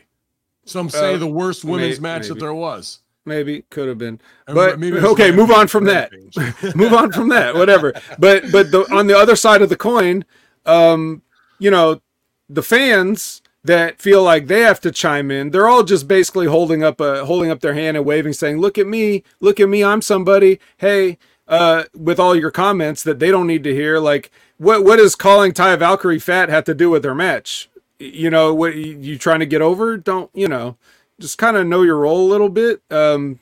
some 0.66 0.90
say 0.90 1.14
Uh, 1.14 1.18
the 1.18 1.26
worst 1.26 1.64
women's 1.64 2.00
may- 2.00 2.10
match 2.10 2.28
that 2.28 2.38
there 2.38 2.54
was. 2.54 3.00
Maybe 3.24 3.62
could 3.70 3.88
have 3.88 3.98
been. 3.98 4.20
But 4.46 4.78
maybe 4.78 4.98
okay, 4.98 5.32
move 5.32 5.50
on 5.50 5.66
from 5.66 5.84
that. 5.86 6.12
Move 6.76 6.92
on 6.92 7.10
from 7.10 7.28
that 7.30 7.56
whatever. 7.56 7.92
But 8.20 8.52
but 8.52 8.70
the, 8.70 8.82
on 8.94 9.08
the 9.08 9.18
other 9.18 9.34
side 9.34 9.62
of 9.62 9.68
the 9.68 9.76
coin 9.76 10.24
um 10.64 11.22
you 11.58 11.70
know 11.70 12.00
the 12.48 12.62
fans 12.62 13.42
that 13.64 14.00
feel 14.00 14.22
like 14.22 14.46
they 14.46 14.60
have 14.60 14.80
to 14.80 14.92
chime 14.92 15.30
in 15.32 15.50
they're 15.50 15.68
all 15.68 15.82
just 15.82 16.06
basically 16.06 16.46
holding 16.46 16.84
up 16.84 17.00
a 17.00 17.24
holding 17.24 17.50
up 17.50 17.60
their 17.60 17.74
hand 17.74 17.96
and 17.96 18.06
waving 18.06 18.32
saying 18.32 18.58
look 18.58 18.78
at 18.78 18.86
me 18.86 19.24
look 19.40 19.58
at 19.58 19.68
me 19.68 19.82
i'm 19.82 20.00
somebody. 20.02 20.60
Hey 20.76 21.18
uh 21.48 21.84
with 21.96 22.20
all 22.20 22.36
your 22.36 22.52
comments 22.52 23.02
that 23.02 23.18
they 23.18 23.32
don't 23.32 23.46
need 23.48 23.64
to 23.64 23.74
hear. 23.74 23.98
Like 23.98 24.30
what 24.58 24.84
what 24.84 24.96
does 24.98 25.16
calling 25.16 25.52
ty 25.52 25.74
valkyrie 25.74 26.20
fat 26.20 26.48
have 26.48 26.62
to 26.64 26.74
do 26.74 26.90
with 26.90 27.02
their 27.02 27.14
match 27.14 27.68
you 27.98 28.30
know 28.30 28.54
what 28.54 28.74
you, 28.76 28.96
you 28.98 29.18
trying 29.18 29.40
to 29.40 29.46
get 29.46 29.62
over 29.62 29.96
don't 29.96 30.30
you 30.34 30.48
know 30.48 30.76
just 31.18 31.38
kind 31.38 31.56
of 31.56 31.66
know 31.66 31.82
your 31.82 31.96
role 31.98 32.20
a 32.26 32.30
little 32.30 32.48
bit 32.50 32.80
um 32.90 33.38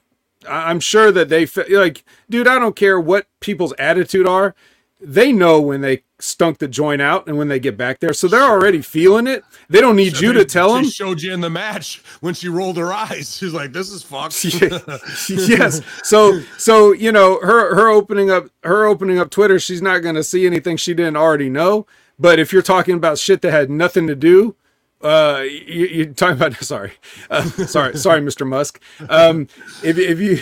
I- 0.49 0.71
I'm 0.71 0.79
sure 0.81 1.11
that 1.11 1.31
they 1.31 1.47
fe- 1.47 1.75
like, 1.75 2.05
dude. 2.29 2.47
I 2.47 2.59
don't 2.59 2.77
care 2.77 3.01
what 3.01 3.27
people's 3.41 3.73
attitude 3.79 4.29
are. 4.29 4.55
They 5.01 5.33
know 5.33 5.59
when 5.61 5.81
they 5.81 6.03
stunk 6.19 6.59
the 6.59 6.69
joint 6.69 7.01
out 7.01 7.27
and 7.27 7.39
when 7.39 7.49
they 7.49 7.59
get 7.59 7.79
back 7.79 8.01
there, 8.01 8.13
so 8.13 8.29
they're 8.29 8.43
already 8.43 8.83
feeling 8.83 9.27
it. 9.27 9.43
They 9.71 9.81
don't 9.81 9.97
need 9.97 10.19
you 10.19 10.35
to 10.35 10.41
They- 10.41 10.45
tell 10.45 10.77
she 10.77 10.83
them. 10.83 10.91
showed 10.91 11.23
you 11.23 11.33
in 11.33 11.41
the 11.41 11.49
match 11.49 12.03
when 12.21 12.35
she 12.35 12.49
rolled 12.51 12.77
her 12.77 12.93
eyes. 12.93 13.37
She's 13.39 13.55
like, 13.55 13.73
"This 13.73 13.91
is 13.91 14.03
fucked." 14.03 14.45
yes. 15.31 15.81
So 16.03 16.41
so 16.59 16.93
you 16.93 17.11
know 17.13 17.39
her 17.43 17.75
her 17.75 17.89
opening 17.89 18.31
up 18.31 18.47
her 18.63 18.85
opening 18.85 19.19
up 19.19 19.31
Twitter. 19.31 19.59
She's 19.59 19.83
not 19.83 20.01
going 20.01 20.15
to 20.15 20.25
see 20.25 20.47
anything 20.47 20.77
she 20.77 20.93
didn't 20.95 21.17
already 21.17 21.49
know. 21.49 21.87
But 22.19 22.39
if 22.39 22.53
you're 22.53 22.63
talking 22.63 22.95
about 22.95 23.19
shit 23.19 23.43
that 23.43 23.51
had 23.51 23.71
nothing 23.71 24.07
to 24.07 24.15
do, 24.15 24.57
uh, 25.03 25.43
you, 25.45 25.87
you're 25.87 26.07
talking 26.07 26.37
about 26.37 26.55
sorry, 26.65 26.93
uh, 27.31 27.45
sorry, 27.45 27.97
sorry, 27.97 28.21
Mr. 28.21 28.47
Musk. 28.47 28.81
Um, 29.09 29.49
if 29.83 29.99
if 29.99 30.19
you 30.21 30.41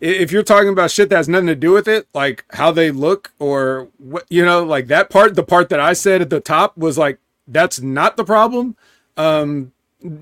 if 0.00 0.30
you're 0.30 0.42
talking 0.42 0.68
about 0.68 0.90
shit 0.90 1.08
that 1.08 1.16
has 1.16 1.28
nothing 1.28 1.46
to 1.48 1.54
do 1.54 1.72
with 1.72 1.88
it, 1.88 2.06
like 2.14 2.44
how 2.52 2.70
they 2.70 2.90
look 2.90 3.32
or 3.38 3.88
what 3.98 4.24
you 4.28 4.44
know, 4.44 4.62
like 4.62 4.86
that 4.88 5.10
part, 5.10 5.34
the 5.34 5.42
part 5.42 5.68
that 5.70 5.80
I 5.80 5.92
said 5.94 6.20
at 6.22 6.30
the 6.30 6.40
top 6.40 6.76
was 6.76 6.98
like 6.98 7.18
that's 7.48 7.80
not 7.80 8.16
the 8.16 8.24
problem. 8.24 8.76
Um, 9.16 9.72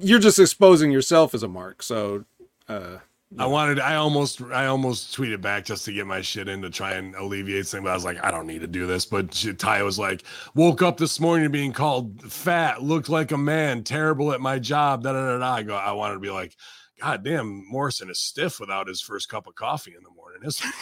you're 0.00 0.18
just 0.18 0.38
exposing 0.38 0.92
yourself 0.92 1.34
as 1.34 1.42
a 1.42 1.48
mark. 1.48 1.82
So. 1.82 2.24
Uh, 2.68 2.98
I 3.38 3.46
wanted, 3.46 3.80
I 3.80 3.94
almost, 3.96 4.42
I 4.42 4.66
almost 4.66 5.16
tweeted 5.16 5.40
back 5.40 5.64
just 5.64 5.84
to 5.86 5.92
get 5.92 6.06
my 6.06 6.20
shit 6.20 6.48
in 6.48 6.60
to 6.62 6.70
try 6.70 6.92
and 6.92 7.14
alleviate 7.14 7.66
something, 7.66 7.84
but 7.84 7.90
I 7.90 7.94
was 7.94 8.04
like, 8.04 8.22
I 8.22 8.30
don't 8.30 8.46
need 8.46 8.60
to 8.60 8.66
do 8.66 8.86
this. 8.86 9.04
But 9.06 9.32
she, 9.34 9.54
Ty 9.54 9.82
was 9.84 9.98
like, 9.98 10.24
woke 10.54 10.82
up 10.82 10.98
this 10.98 11.18
morning 11.18 11.50
being 11.50 11.72
called 11.72 12.20
fat, 12.30 12.82
looked 12.82 13.08
like 13.08 13.32
a 13.32 13.38
man, 13.38 13.84
terrible 13.84 14.32
at 14.32 14.40
my 14.40 14.58
job. 14.58 15.02
Da 15.02 15.12
da 15.14 15.24
da 15.24 15.38
da. 15.38 15.52
I 15.54 15.62
go, 15.62 15.74
I 15.74 15.92
wanted 15.92 16.14
to 16.14 16.20
be 16.20 16.30
like, 16.30 16.56
God 17.00 17.24
damn, 17.24 17.64
Morrison 17.68 18.10
is 18.10 18.20
stiff 18.20 18.60
without 18.60 18.86
his 18.86 19.00
first 19.00 19.28
cup 19.28 19.46
of 19.46 19.54
coffee 19.54 19.94
in 19.96 20.02
the 20.04 20.10
morning. 20.10 20.42
Isn't? 20.44 20.72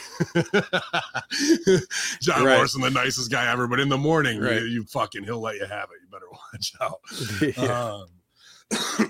John 2.21 2.45
Right. 2.45 2.57
Morrison, 2.57 2.83
the 2.83 2.91
nicest 2.91 3.31
guy 3.31 3.51
ever, 3.51 3.67
but 3.69 3.81
in 3.81 3.89
the 3.89 3.97
morning, 3.97 4.41
Right. 4.41 4.61
you, 4.61 4.67
you 4.67 4.85
fucking, 4.85 5.25
he'll 5.25 5.41
let 5.41 5.57
you 5.57 5.67
have 5.67 5.89
it. 5.91 6.01
You 6.03 6.09
better 6.11 6.27
watch 6.53 6.75
out. 6.81 7.01
yeah. 7.57 8.05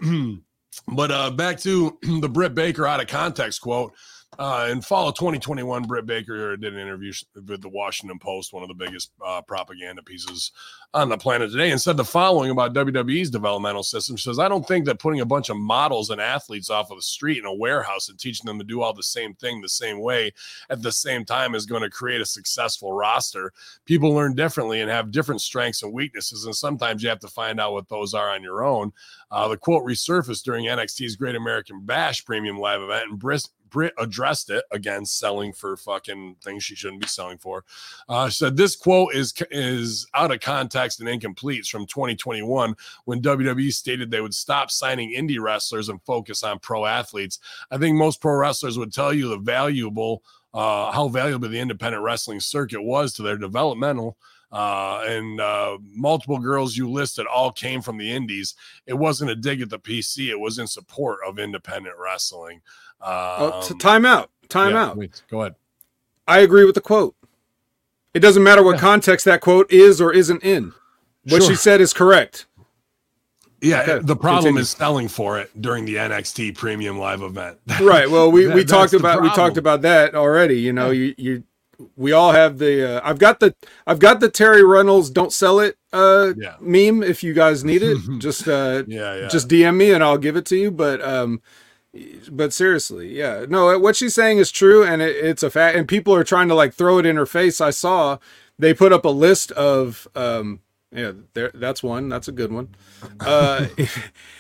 Um, 0.01 0.45
but 0.89 1.11
uh, 1.11 1.31
back 1.31 1.59
to 1.61 1.99
the 2.21 2.29
Britt 2.29 2.55
Baker 2.55 2.87
out 2.87 3.01
of 3.01 3.07
context 3.07 3.61
quote. 3.61 3.93
Uh, 4.41 4.69
in 4.71 4.81
fall 4.81 5.07
of 5.07 5.15
2021, 5.17 5.83
Britt 5.83 6.07
Baker 6.07 6.57
did 6.57 6.73
an 6.73 6.81
interview 6.81 7.13
with 7.47 7.61
the 7.61 7.69
Washington 7.69 8.19
Post, 8.19 8.55
one 8.55 8.63
of 8.63 8.71
the 8.71 8.75
biggest 8.75 9.11
uh, 9.23 9.43
propaganda 9.43 10.03
pieces 10.03 10.51
on 10.95 11.11
the 11.11 11.19
planet 11.19 11.51
today, 11.51 11.71
and 11.71 11.79
said 11.79 11.99
the 11.99 12.05
following 12.07 12.51
about 12.51 12.73
WWE's 12.73 13.29
developmental 13.29 13.83
system. 13.83 14.17
She 14.17 14.31
says, 14.31 14.39
I 14.39 14.49
don't 14.49 14.67
think 14.67 14.87
that 14.87 14.99
putting 14.99 15.21
a 15.21 15.27
bunch 15.27 15.51
of 15.51 15.59
models 15.59 16.09
and 16.09 16.23
athletes 16.23 16.71
off 16.71 16.91
of 16.91 16.97
the 16.97 17.03
street 17.03 17.37
in 17.37 17.45
a 17.45 17.53
warehouse 17.53 18.09
and 18.09 18.19
teaching 18.19 18.47
them 18.47 18.59
to 18.59 18.65
do 18.65 18.81
all 18.81 18.95
the 18.95 19.03
same 19.03 19.35
thing 19.35 19.61
the 19.61 19.69
same 19.69 20.01
way 20.01 20.33
at 20.71 20.81
the 20.81 20.91
same 20.91 21.27
time 21.27 21.55
is 21.55 21.67
going 21.67 21.83
to 21.83 21.91
create 21.91 22.23
a 22.23 22.27
successful 22.27 22.95
roster. 22.95 23.53
People 23.85 24.15
learn 24.15 24.35
differently 24.35 24.81
and 24.81 24.91
have 24.91 25.11
different 25.11 25.43
strengths 25.43 25.83
and 25.83 25.93
weaknesses, 25.93 26.47
and 26.47 26.57
sometimes 26.57 27.03
you 27.03 27.11
have 27.11 27.21
to 27.21 27.29
find 27.29 27.61
out 27.61 27.75
what 27.75 27.91
those 27.91 28.15
are 28.15 28.31
on 28.31 28.43
your 28.43 28.65
own. 28.65 28.91
Uh, 29.31 29.49
the 29.49 29.57
quote 29.59 29.85
resurfaced 29.85 30.45
during 30.45 30.65
NXT's 30.65 31.15
Great 31.15 31.37
American 31.37 31.85
Bash 31.85 32.25
premium 32.25 32.59
live 32.59 32.81
event, 32.81 33.11
and 33.11 33.19
Britt, 33.19 33.47
Britt 33.71 33.95
addressed 33.99 34.51
it 34.51 34.65
again, 34.71 35.05
selling 35.05 35.53
for 35.53 35.77
fucking 35.77 36.37
things 36.43 36.65
she 36.65 36.75
shouldn't 36.75 37.03
be 37.03 37.09
selling 37.09 37.39
for. 37.39 37.65
Uh, 38.09 38.29
she 38.29 38.39
said 38.39 38.57
this 38.57 38.77
quote 38.77 39.15
is 39.15 39.33
is 39.51 40.07
out 40.15 40.33
of 40.33 40.41
context 40.41 41.01
and 41.01 41.09
incomplete. 41.09 41.61
It's 41.61 41.69
from 41.69 41.87
2021 41.87 42.75
when 43.05 43.23
WWE 43.23 43.73
stated 43.73 44.11
they 44.11 44.21
would 44.21 44.35
stop 44.35 44.71
signing 44.71 45.15
indie 45.17 45.41
wrestlers 45.41 45.89
and 45.89 46.03
focus 46.03 46.43
on 46.43 46.59
pro 46.59 46.85
athletes. 46.85 47.39
I 47.71 47.79
think 47.79 47.97
most 47.97 48.21
pro 48.21 48.35
wrestlers 48.35 48.79
would 48.79 48.93
tell 48.93 49.13
you 49.13 49.29
the 49.29 49.39
valuable 49.39 50.23
uh, 50.53 50.91
how 50.91 51.09
valuable 51.09 51.49
the 51.49 51.61
independent 51.61 52.03
wrestling 52.03 52.41
circuit 52.41 52.83
was 52.83 53.13
to 53.15 53.23
their 53.23 53.37
developmental 53.37 54.17
uh, 54.53 55.03
and 55.07 55.41
uh, 55.41 55.79
multiple 55.83 56.39
girls 56.39 56.77
you 56.77 56.91
listed 56.91 57.27
all 57.27 57.53
came 57.53 57.81
from 57.83 57.97
the 57.99 58.11
indies. 58.11 58.55
It 58.87 58.95
wasn't 58.95 59.31
a 59.31 59.37
dig 59.37 59.61
at 59.61 59.71
the 59.71 59.79
PC; 59.79 60.29
it 60.29 60.39
was 60.41 60.59
in 60.59 60.67
support 60.67 61.19
of 61.27 61.39
independent 61.39 61.95
wrestling. 62.03 62.63
Um, 63.01 63.13
Oh, 63.13 63.65
t- 63.67 63.79
time 63.79 64.05
out. 64.05 64.31
Time 64.49 64.73
yeah, 64.73 64.87
out. 64.87 64.97
wait, 64.97 65.23
go 65.31 65.41
ahead. 65.43 65.55
I 66.27 66.41
agree 66.41 66.65
with 66.65 66.75
the 66.75 66.81
quote. 66.81 67.15
It 68.13 68.21
doesn't 68.21 68.43
matter 68.43 68.63
what 68.63 68.75
Yeah. 68.77 68.81
context 68.81 69.25
that 69.27 69.41
quote 69.41 69.71
is 69.71 70.01
or 70.01 70.13
isn't 70.13 70.43
in. 70.43 70.73
What 71.25 71.43
she 71.45 71.55
said 71.55 71.81
is 71.81 71.93
correct. 71.93 72.47
Yeah, 73.63 73.83
Okay, 73.83 73.99
the 74.07 74.17
problem 74.17 74.43
continue. 74.45 74.61
is 74.63 74.71
selling 74.71 75.07
for 75.09 75.39
it 75.39 75.51
during 75.61 75.85
the 75.85 75.97
NXT 75.97 76.57
Premium 76.57 76.99
Live 76.99 77.21
event. 77.21 77.59
Right. 77.81 78.11
Well, 78.11 78.33
we, 78.33 78.45
That- 78.47 78.55
we 78.57 78.65
talked 78.65 78.95
about 78.95 79.21
we 79.23 79.29
talked 79.31 79.59
about 79.59 79.83
that 79.83 80.15
already. 80.15 80.59
You 80.61 80.73
know, 80.73 80.91
you 80.91 81.15
you 81.19 81.45
we 81.97 82.13
all 82.13 82.33
have 82.33 82.59
the 82.59 82.97
uh, 82.97 83.01
I've 83.03 83.19
got 83.19 83.41
the 83.41 83.55
I've 83.87 83.99
got 83.99 84.21
the 84.21 84.29
Terry 84.31 84.63
Reynolds 84.65 85.11
don't 85.11 85.33
sell 85.33 85.61
it 85.61 85.77
uh 85.93 86.33
Yeah. 86.37 86.57
meme 86.61 87.03
if 87.03 87.23
you 87.23 87.33
guys 87.33 87.65
need 87.65 87.83
it. 87.83 87.99
just 88.19 88.47
uh 88.49 88.85
yeah, 88.87 89.15
yeah. 89.17 89.29
just 89.29 89.49
DM 89.49 89.77
me 89.77 89.93
and 89.93 90.03
I'll 90.05 90.19
give 90.19 90.37
it 90.37 90.47
to 90.47 90.57
you. 90.57 90.71
But 90.71 91.01
um, 91.03 91.41
but 92.31 92.53
seriously, 92.53 93.17
yeah, 93.17 93.47
no, 93.49 93.77
what 93.79 93.97
she's 93.97 94.15
saying 94.15 94.39
is 94.39 94.51
true, 94.53 94.85
and 94.85 95.03
it, 95.03 95.17
it's 95.17 95.43
a 95.43 95.51
fact. 95.51 95.77
And 95.77 95.89
people 95.89 96.15
are 96.15 96.23
trying 96.25 96.49
to 96.49 96.55
like 96.55 96.73
throw 96.73 96.99
it 96.99 97.07
in 97.07 97.17
her 97.17 97.27
face. 97.27 97.61
I 97.61 97.71
saw 97.71 98.19
they 98.59 98.73
put 98.75 98.93
up 98.93 99.05
a 99.05 99.09
list 99.09 99.51
of 99.53 100.07
um, 100.15 100.61
yeah, 100.93 101.13
there. 101.35 101.51
That's 101.55 101.83
one. 101.83 102.09
That's 102.09 102.29
a 102.29 102.33
good 102.33 102.53
one. 102.53 102.75
Uh, 103.19 103.67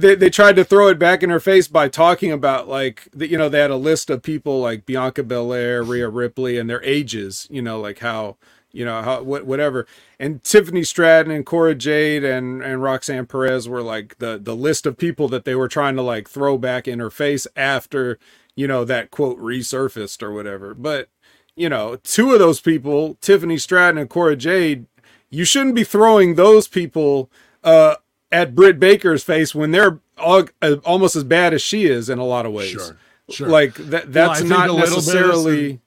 they 0.00 0.14
they 0.14 0.30
tried 0.30 0.56
to 0.56 0.64
throw 0.64 0.88
it 0.88 0.98
back 0.98 1.22
in 1.22 1.30
her 1.30 1.40
face 1.40 1.68
by 1.68 1.88
talking 1.88 2.32
about 2.32 2.68
like 2.68 3.08
the, 3.14 3.28
you 3.28 3.38
know 3.38 3.48
they 3.48 3.60
had 3.60 3.70
a 3.70 3.76
list 3.76 4.10
of 4.10 4.22
people 4.22 4.60
like 4.60 4.86
Bianca 4.86 5.22
Belair, 5.22 5.82
Rhea 5.82 6.08
Ripley, 6.08 6.58
and 6.58 6.68
their 6.68 6.82
ages. 6.84 7.46
You 7.50 7.62
know, 7.62 7.80
like 7.80 8.00
how 8.00 8.36
you 8.74 8.84
know 8.84 9.02
how 9.02 9.22
what 9.22 9.46
whatever 9.46 9.86
and 10.18 10.42
tiffany 10.42 10.82
stratton 10.82 11.30
and 11.30 11.46
cora 11.46 11.74
jade 11.74 12.24
and 12.24 12.62
and 12.62 12.82
roxanne 12.82 13.24
perez 13.24 13.68
were 13.68 13.82
like 13.82 14.18
the 14.18 14.38
the 14.42 14.56
list 14.56 14.84
of 14.84 14.98
people 14.98 15.28
that 15.28 15.44
they 15.44 15.54
were 15.54 15.68
trying 15.68 15.94
to 15.94 16.02
like 16.02 16.28
throw 16.28 16.58
back 16.58 16.88
in 16.88 16.98
her 16.98 17.10
face 17.10 17.46
after 17.56 18.18
you 18.56 18.66
know 18.66 18.84
that 18.84 19.10
quote 19.10 19.38
resurfaced 19.38 20.22
or 20.22 20.32
whatever 20.32 20.74
but 20.74 21.08
you 21.54 21.68
know 21.68 21.96
two 22.02 22.32
of 22.32 22.40
those 22.40 22.60
people 22.60 23.16
tiffany 23.20 23.56
stratton 23.56 23.96
and 23.96 24.10
cora 24.10 24.34
jade 24.34 24.86
you 25.30 25.44
shouldn't 25.44 25.76
be 25.76 25.84
throwing 25.84 26.34
those 26.34 26.66
people 26.66 27.30
uh 27.62 27.94
at 28.34 28.54
britt 28.54 28.78
baker's 28.78 29.24
face 29.24 29.54
when 29.54 29.70
they're 29.70 30.00
all, 30.18 30.44
uh, 30.60 30.76
almost 30.84 31.16
as 31.16 31.24
bad 31.24 31.54
as 31.54 31.62
she 31.62 31.86
is 31.86 32.08
in 32.08 32.18
a 32.18 32.24
lot 32.24 32.44
of 32.44 32.52
ways 32.52 32.70
Sure. 32.70 32.96
Sure. 33.30 33.48
Like 33.48 33.74
that 33.76 34.12
that's 34.12 34.40
think 34.40 34.50
not 34.50 34.68
little 34.68 34.76
bit 34.76 34.88
of 34.88 34.90
this 34.96 35.06
necessarily 35.06 35.80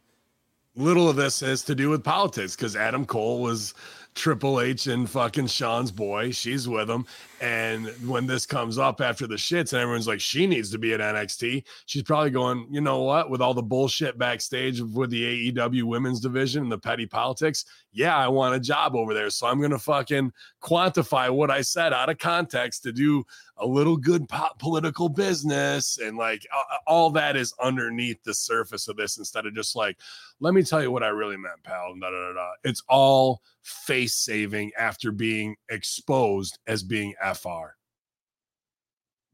little 0.76 1.10
of 1.10 1.16
this 1.16 1.40
has 1.42 1.64
to 1.64 1.76
do 1.76 1.90
with 1.90 2.04
politics 2.04 2.56
because 2.56 2.76
Adam 2.76 3.06
Cole 3.06 3.42
was 3.42 3.74
Triple 4.16 4.60
H 4.62 4.88
and 4.88 5.10
fucking 5.10 5.48
Shawn's 5.48 5.92
boy. 5.92 6.32
She's 6.32 6.68
with 6.68 6.90
him. 6.90 7.06
And 7.40 7.88
when 8.08 8.26
this 8.26 8.46
comes 8.46 8.78
up 8.78 9.00
after 9.00 9.28
the 9.28 9.36
shits 9.36 9.72
and 9.72 9.82
everyone's 9.82 10.08
like, 10.08 10.20
she 10.20 10.48
needs 10.48 10.72
to 10.72 10.80
be 10.80 10.94
at 10.94 11.00
NXT, 11.00 11.64
she's 11.86 12.04
probably 12.04 12.32
going, 12.32 12.68
you 12.72 12.82
know 12.82 13.04
what, 13.04 13.30
with 13.30 13.42
all 13.42 13.54
the 13.54 13.62
bullshit 13.62 14.18
backstage 14.18 14.82
with 14.82 15.12
the 15.12 15.52
AEW 15.52 15.84
women's 15.84 16.20
division 16.20 16.64
and 16.64 16.72
the 16.72 16.78
petty 16.78 17.06
politics, 17.06 17.66
yeah, 17.92 18.18
I 18.18 18.28
want 18.28 18.56
a 18.56 18.60
job 18.60 18.96
over 18.96 19.14
there. 19.14 19.30
So 19.30 19.48
I'm 19.48 19.60
going 19.60 19.72
to 19.72 19.80
fucking 19.80 20.32
quantify 20.62 21.30
what 21.30 21.52
I 21.52 21.62
said 21.62 21.94
out 21.94 22.10
of 22.10 22.18
context 22.18 22.84
to 22.84 22.92
do 22.92 23.26
a 23.58 23.66
little 23.66 23.98
good 23.98 24.28
po- 24.30 24.54
political 24.60 25.10
business. 25.10 25.98
And 25.98 26.18
like 26.18 26.46
all 26.86 27.10
that 27.12 27.36
is 27.36 27.54
underneath 27.62 28.24
the 28.24 28.34
surface 28.34 28.88
of 28.88 28.98
this 28.98 29.18
instead 29.18 29.46
of 29.46 29.56
just 29.56 29.76
like, 29.76 29.98
let 30.40 30.54
me 30.54 30.64
tell 30.64 30.82
you 30.82 30.92
what 30.92 31.04
I 31.04 31.08
really 31.08 31.38
meant, 31.38 31.64
pal. 31.64 31.96
Da, 32.00 32.10
da, 32.10 32.28
da, 32.28 32.34
da. 32.34 32.52
It's 32.64 32.84
all 32.88 33.42
face 33.64 34.16
saving 34.16 34.72
after 34.78 35.12
being 35.12 35.56
exposed 35.70 36.60
as 36.68 36.84
being 36.84 37.14
FR. 37.36 37.76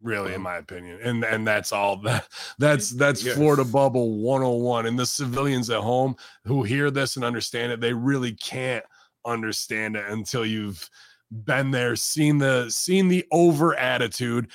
Really, 0.01 0.29
in 0.29 0.33
mm-hmm. 0.33 0.43
my 0.43 0.57
opinion, 0.57 0.99
and 1.01 1.23
and 1.23 1.47
that's 1.47 1.71
all 1.71 1.95
that 1.97 2.27
that's 2.59 2.89
that's 2.89 3.23
Yes. 3.23 3.35
Florida 3.35 3.63
bubble 3.63 4.17
101. 4.17 4.85
And 4.85 4.99
the 4.99 5.05
civilians 5.05 5.69
at 5.69 5.79
home 5.79 6.15
who 6.45 6.63
hear 6.63 6.91
this 6.91 7.15
and 7.15 7.23
understand 7.23 7.71
it, 7.71 7.79
they 7.79 7.93
really 7.93 8.33
can't 8.33 8.83
understand 9.25 9.95
it 9.95 10.03
until 10.09 10.45
you've 10.45 10.89
been 11.31 11.71
there, 11.71 11.95
seen 11.95 12.37
the 12.37 12.69
seen 12.69 13.07
the 13.07 13.25
over 13.31 13.75
attitude, 13.75 14.49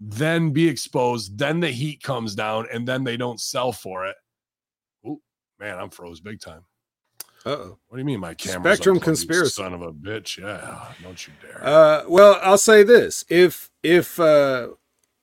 then 0.00 0.50
be 0.50 0.68
exposed, 0.68 1.38
then 1.38 1.60
the 1.60 1.70
heat 1.70 2.02
comes 2.02 2.34
down, 2.34 2.66
and 2.72 2.86
then 2.86 3.04
they 3.04 3.16
don't 3.16 3.40
sell 3.40 3.72
for 3.72 4.06
it. 4.06 4.16
Ooh, 5.06 5.20
man, 5.58 5.78
I'm 5.78 5.90
froze 5.90 6.20
big 6.20 6.40
time. 6.40 6.64
Uh-oh. 7.46 7.78
What 7.88 7.96
do 7.96 7.98
you 7.98 8.04
mean 8.04 8.20
my 8.20 8.34
camera? 8.34 8.60
Spectrum 8.74 9.00
conspiracy. 9.00 9.50
son 9.50 9.72
of 9.74 9.82
a 9.82 9.92
bitch. 9.92 10.38
Yeah, 10.38 10.92
don't 11.02 11.26
you 11.26 11.32
dare. 11.42 11.64
Uh, 11.66 12.02
well, 12.08 12.38
I'll 12.42 12.58
say 12.58 12.82
this: 12.82 13.24
if 13.28 13.70
if 13.82 14.18
uh, 14.20 14.68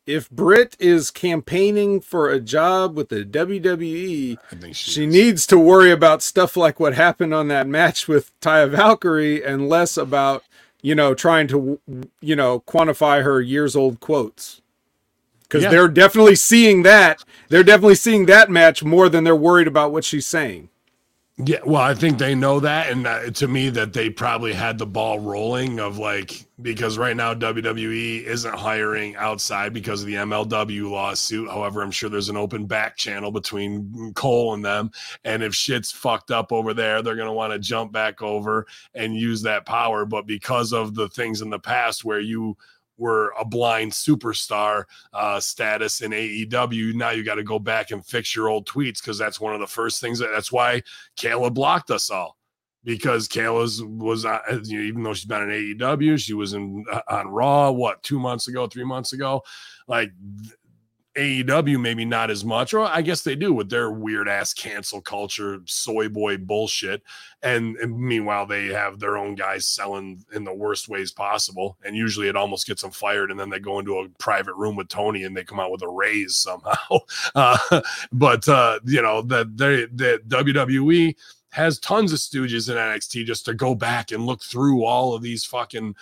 if 0.07 0.29
Britt 0.29 0.75
is 0.79 1.11
campaigning 1.11 1.99
for 2.01 2.29
a 2.29 2.39
job 2.39 2.95
with 2.95 3.09
the 3.09 3.23
WWE, 3.25 4.37
she, 4.67 4.73
she 4.73 5.05
needs 5.05 5.45
to 5.47 5.57
worry 5.59 5.91
about 5.91 6.21
stuff 6.23 6.55
like 6.55 6.79
what 6.79 6.93
happened 6.93 7.33
on 7.33 7.47
that 7.49 7.67
match 7.67 8.07
with 8.07 8.31
Taya 8.39 8.69
Valkyrie, 8.69 9.43
and 9.43 9.67
less 9.69 9.97
about 9.97 10.43
you 10.81 10.95
know 10.95 11.13
trying 11.13 11.47
to 11.49 11.79
you 12.21 12.35
know 12.35 12.61
quantify 12.61 13.23
her 13.23 13.41
years 13.41 13.75
old 13.75 13.99
quotes. 13.99 14.61
Because 15.43 15.63
Yeah. 15.63 15.69
they're 15.69 15.87
definitely 15.87 16.35
seeing 16.35 16.81
that. 16.83 17.23
They're 17.49 17.63
definitely 17.63 17.95
seeing 17.95 18.25
that 18.25 18.49
match 18.49 18.83
more 18.83 19.09
than 19.09 19.23
they're 19.25 19.35
worried 19.35 19.67
about 19.67 19.91
what 19.91 20.03
she's 20.03 20.25
saying. 20.25 20.69
Yeah, 21.37 21.59
well, 21.65 21.81
I 21.81 21.93
think 21.93 22.17
they 22.17 22.33
know 22.33 22.61
that, 22.61 22.89
and 22.89 23.35
to 23.35 23.47
me, 23.49 23.67
that 23.71 23.91
they 23.91 24.09
probably 24.09 24.53
had 24.53 24.77
the 24.77 24.85
ball 24.85 25.19
rolling 25.19 25.81
of 25.81 25.97
like 25.97 26.45
because 26.61 26.97
right 26.97 27.17
now 27.17 27.33
WWE 27.33 28.23
isn't 28.23 28.55
hiring 28.55 29.17
outside 29.17 29.73
because 29.73 29.99
of 29.99 30.07
the 30.07 30.13
MLW 30.13 30.89
lawsuit. 30.89 31.49
However, 31.49 31.81
I'm 31.81 31.91
sure 31.91 32.09
there's 32.09 32.29
an 32.29 32.37
open 32.37 32.67
back 32.67 32.95
channel 32.95 33.31
between 33.31 34.13
Cole 34.13 34.53
and 34.53 34.63
them, 34.63 34.91
and 35.25 35.43
if 35.43 35.53
shit's 35.53 35.91
fucked 35.91 36.31
up 36.31 36.53
over 36.53 36.73
there, 36.73 37.01
they're 37.01 37.17
gonna 37.17 37.33
want 37.33 37.51
to 37.51 37.59
jump 37.59 37.91
back 37.91 38.21
over 38.21 38.65
and 38.93 39.17
use 39.17 39.41
that 39.41 39.65
power. 39.65 40.05
But 40.05 40.27
because 40.27 40.71
of 40.71 40.95
the 40.95 41.09
things 41.09 41.41
in 41.41 41.49
the 41.49 41.59
past 41.59 42.05
where 42.05 42.21
you 42.21 42.55
were 42.97 43.33
a 43.39 43.45
blind 43.45 43.91
superstar 43.91 44.85
uh, 45.13 45.39
status 45.39 46.01
in 46.01 46.11
AEW. 46.11 46.93
Now 46.93 47.11
you 47.11 47.23
got 47.23 47.35
to 47.35 47.43
go 47.43 47.59
back 47.59 47.91
and 47.91 48.05
fix 48.05 48.35
your 48.35 48.49
old 48.49 48.67
tweets 48.67 49.01
because 49.01 49.17
that's 49.17 49.39
one 49.39 49.53
of 49.53 49.59
the 49.59 49.67
first 49.67 50.01
things. 50.01 50.19
That, 50.19 50.29
that's 50.33 50.51
why 50.51 50.81
Kayla 51.17 51.53
blocked 51.53 51.91
us 51.91 52.09
all 52.09 52.37
because 52.83 53.27
Kayla's 53.27 53.83
was 53.83 54.25
uh, 54.25 54.39
you 54.63 54.77
know, 54.77 54.83
even 54.83 55.03
though 55.03 55.13
she's 55.13 55.25
been 55.25 55.49
in 55.49 55.77
AEW, 55.77 56.19
she 56.19 56.33
was 56.33 56.53
in 56.53 56.85
uh, 56.91 57.01
on 57.09 57.27
Raw 57.27 57.71
what 57.71 58.01
two 58.03 58.19
months 58.19 58.47
ago, 58.47 58.67
three 58.67 58.85
months 58.85 59.13
ago, 59.13 59.43
like. 59.87 60.11
AEW 61.15 61.79
maybe 61.79 62.03
not 62.03 62.29
as 62.29 62.43
much, 62.43 62.73
or 62.73 62.81
I 62.81 63.01
guess 63.01 63.21
they 63.21 63.35
do 63.35 63.53
with 63.53 63.69
their 63.69 63.89
weird 63.89 64.27
ass 64.27 64.53
cancel 64.53 65.01
culture, 65.01 65.61
soy 65.65 66.09
boy 66.09 66.37
bullshit. 66.37 67.03
And, 67.41 67.77
and 67.77 67.97
meanwhile, 67.97 68.45
they 68.45 68.67
have 68.67 68.99
their 68.99 69.17
own 69.17 69.35
guys 69.35 69.65
selling 69.65 70.25
in 70.33 70.43
the 70.43 70.53
worst 70.53 70.89
ways 70.89 71.11
possible. 71.11 71.77
And 71.85 71.95
usually 71.95 72.27
it 72.27 72.35
almost 72.35 72.67
gets 72.67 72.81
them 72.81 72.91
fired. 72.91 73.31
And 73.31 73.39
then 73.39 73.49
they 73.49 73.59
go 73.59 73.79
into 73.79 73.99
a 73.99 74.09
private 74.19 74.55
room 74.55 74.75
with 74.75 74.89
Tony 74.89 75.23
and 75.23 75.35
they 75.35 75.43
come 75.43 75.59
out 75.59 75.71
with 75.71 75.83
a 75.83 75.87
raise 75.87 76.35
somehow. 76.35 76.75
Uh, 77.33 77.81
but, 78.11 78.47
uh, 78.47 78.79
you 78.85 79.01
know, 79.01 79.21
that 79.21 79.57
they, 79.57 79.85
the 79.85 80.21
WWE 80.27 81.15
has 81.49 81.79
tons 81.79 82.13
of 82.13 82.19
stooges 82.19 82.69
in 82.69 82.75
NXT 82.75 83.25
just 83.25 83.45
to 83.45 83.53
go 83.53 83.75
back 83.75 84.11
and 84.11 84.25
look 84.25 84.41
through 84.41 84.83
all 84.83 85.13
of 85.13 85.21
these 85.21 85.43
fucking 85.43 85.95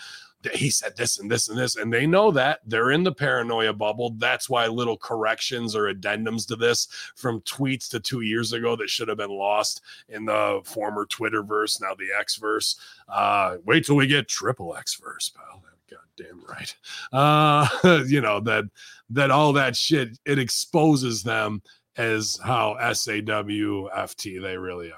he 0.54 0.70
said 0.70 0.96
this 0.96 1.20
and 1.20 1.30
this 1.30 1.50
and 1.50 1.58
this, 1.58 1.76
and 1.76 1.92
they 1.92 2.06
know 2.06 2.32
that 2.32 2.60
they're 2.66 2.92
in 2.92 3.04
the 3.04 3.12
paranoia 3.12 3.74
bubble. 3.74 4.12
That's 4.18 4.50
why 4.50 4.68
little 4.68 4.98
corrections 4.98 5.76
or 5.76 5.94
addendums 5.94 6.48
to 6.48 6.56
this 6.56 6.88
from 7.16 7.42
tweets 7.42 7.90
to 7.90 8.00
two 8.00 8.22
years 8.22 8.54
ago 8.54 8.76
that 8.76 8.90
should 8.90 9.08
have 9.08 9.18
been 9.18 9.32
lost 9.32 9.82
in 10.10 10.26
the 10.26 10.62
former 10.64 11.06
Twitter 11.06 11.44
verse, 11.44 11.80
now 11.82 11.94
the 11.96 12.10
X 12.18 12.36
verse. 12.38 12.76
Uh, 13.08 13.58
wait 13.66 13.86
till 13.86 13.96
we 13.96 14.08
get 14.08 14.28
triple 14.28 14.76
X 14.76 14.96
verse, 14.96 15.30
pal. 15.30 15.64
God 15.90 16.00
damn 16.18 16.44
right. 16.46 16.76
Uh, 17.12 18.04
you 18.08 18.22
know 18.22 18.40
that 18.42 18.66
that 19.12 19.32
all 19.32 19.54
that 19.54 19.76
shit 19.76 20.18
it 20.26 20.40
exposes 20.40 21.22
them 21.24 21.62
as 21.98 22.40
how 22.44 22.76
SAWFT 22.80 24.42
they 24.42 24.58
really 24.58 24.92
are. 24.92 24.98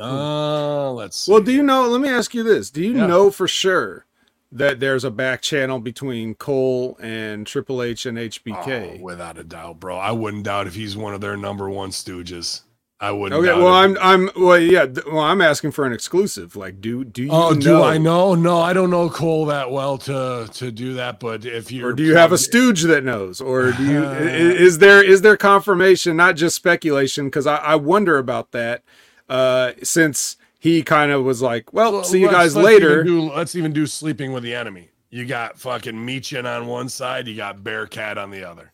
Uh, 0.00 0.90
let's 0.92 1.16
see. 1.18 1.32
Well, 1.32 1.40
do 1.42 1.52
you 1.52 1.62
know? 1.62 1.86
Let 1.88 2.00
me 2.00 2.08
ask 2.08 2.34
you 2.34 2.42
this: 2.42 2.70
Do 2.70 2.82
you 2.82 2.94
Yeah. 2.94 3.06
know 3.06 3.30
for 3.30 3.46
sure 3.46 4.06
that 4.52 4.80
there's 4.80 5.04
a 5.04 5.10
back 5.10 5.42
channel 5.42 5.78
between 5.78 6.34
Cole 6.34 6.96
and 7.00 7.46
Triple 7.46 7.82
H 7.82 8.06
and 8.06 8.18
HBK? 8.18 8.98
Oh, 8.98 9.02
without 9.02 9.38
a 9.38 9.44
doubt, 9.44 9.80
bro. 9.80 9.96
I 9.98 10.12
wouldn't 10.12 10.44
doubt 10.44 10.66
if 10.66 10.74
he's 10.74 10.96
one 10.96 11.14
of 11.14 11.20
their 11.20 11.36
number 11.36 11.68
one 11.68 11.90
stooges. 11.90 12.62
I 13.00 13.12
wouldn't. 13.12 13.38
okay, 13.40 13.48
doubt 13.48 13.62
well, 13.62 13.74
it. 13.74 13.84
I'm, 13.84 13.98
I'm, 14.00 14.30
well, 14.36 14.58
yeah, 14.58 14.86
well, 15.06 15.20
I'm 15.20 15.40
asking 15.40 15.70
for 15.70 15.86
an 15.86 15.92
exclusive. 15.92 16.56
Like, 16.56 16.80
do, 16.80 17.04
do 17.04 17.22
you 17.22 17.30
Oh, 17.30 17.50
know, 17.50 17.60
do 17.60 17.82
I 17.82 17.96
know? 17.98 18.34
No, 18.34 18.58
I 18.60 18.72
don't 18.72 18.90
know 18.90 19.08
Cole 19.08 19.46
that 19.46 19.70
well 19.70 19.98
to 19.98 20.48
to 20.54 20.72
do 20.72 20.94
that. 20.94 21.20
But 21.20 21.44
if 21.44 21.70
you 21.70 21.86
or 21.86 21.92
do 21.92 22.02
you 22.02 22.16
have 22.16 22.32
a 22.32 22.38
stooge 22.38 22.82
that 22.82 23.04
knows, 23.04 23.40
or 23.40 23.70
do 23.70 23.84
you? 23.84 24.02
is 24.04 24.78
there 24.78 25.04
is 25.04 25.20
there 25.22 25.36
confirmation, 25.36 26.16
not 26.16 26.34
just 26.34 26.56
speculation? 26.56 27.26
Because 27.26 27.46
I, 27.46 27.56
I 27.58 27.74
wonder 27.76 28.18
about 28.18 28.50
that. 28.52 28.82
Uh, 29.28 29.72
since 29.82 30.37
he 30.58 30.82
kind 30.82 31.12
of 31.12 31.24
was 31.24 31.40
like, 31.40 31.72
well, 31.72 32.02
see 32.04 32.20
you 32.20 32.30
guys 32.30 32.56
let's 32.56 32.66
later. 32.66 33.00
even 33.00 33.06
do- 33.06 33.32
let's 33.32 33.54
even 33.54 33.72
do 33.72 33.86
sleeping 33.86 34.32
with 34.32 34.42
the 34.42 34.54
enemy. 34.54 34.90
You 35.10 35.24
got 35.24 35.58
fucking 35.58 35.94
Meechin 35.94 36.44
on 36.44 36.66
one 36.66 36.88
side, 36.88 37.26
you 37.28 37.36
got 37.36 37.62
Bearcat 37.64 38.18
on 38.18 38.30
the 38.30 38.44
other, 38.44 38.72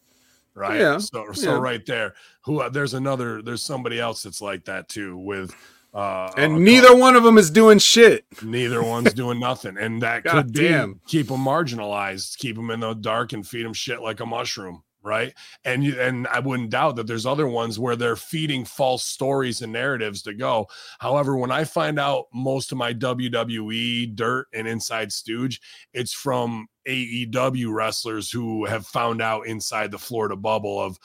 right? 0.55 0.81
Yeah, 0.81 0.99
So, 0.99 1.33
so 1.33 1.53
yeah. 1.55 1.59
right 1.61 1.85
there, 1.87 2.15
who 2.45 2.61
uh, 2.61 2.69
there's 2.71 2.95
another, 2.95 3.41
there's 3.43 3.63
somebody 3.63 4.01
else 4.01 4.23
that's 4.25 4.43
like 4.43 4.65
that 4.65 4.89
too 4.89 5.17
with. 5.17 5.55
Uh, 5.93 6.33
and 6.37 6.57
a 6.57 6.59
neither 6.59 6.97
one 6.97 7.15
of 7.15 7.23
them 7.23 7.39
is 7.39 7.51
doing 7.53 7.79
shit. 7.79 8.25
neither 8.43 8.83
one's 8.83 9.13
doing 9.15 9.39
nothing 9.39 9.77
and 9.79 10.03
that 10.03 10.25
God 10.25 10.33
could 10.47 10.53
be 10.53 10.69
damn. 10.69 11.01
keep 11.07 11.29
them 11.29 11.39
marginalized 11.45 12.37
keep 12.39 12.57
them 12.57 12.71
in 12.73 12.81
the 12.81 12.95
dark 12.95 13.33
and 13.33 13.47
feed 13.47 13.65
them 13.65 13.73
shit 13.73 14.01
like 14.03 14.19
a 14.19 14.27
mushroom 14.27 14.83
right? 15.05 15.35
And 15.65 15.85
you 15.85 16.01
and 16.01 16.27
i 16.29 16.41
wouldn't 16.41 16.71
doubt 16.71 16.97
that 16.97 17.07
there's 17.07 17.27
other 17.27 17.47
ones 17.47 17.79
where 17.79 17.95
they're 17.95 18.17
feeding 18.17 18.65
false 18.65 19.05
stories 19.05 19.63
and 19.63 19.73
narratives 19.73 20.23
to 20.23 20.35
go. 20.35 20.67
However 20.99 21.37
when 21.37 21.51
i 21.51 21.65
find 21.65 21.99
out 21.99 22.27
most 22.33 22.73
of 22.73 22.79
my 22.79 22.93
wwe 22.93 24.15
dirt 24.15 24.47
and 24.53 24.67
inside 24.67 25.13
stooge 25.13 25.61
it's 25.93 26.13
from 26.13 26.67
aew 26.89 27.73
wrestlers 27.73 28.31
who 28.31 28.65
have 28.65 28.87
found 28.87 29.21
out 29.23 29.47
inside 29.47 29.91
the 29.91 29.99
florida 29.99 30.37
bubble 30.37 30.81
of 30.81 30.99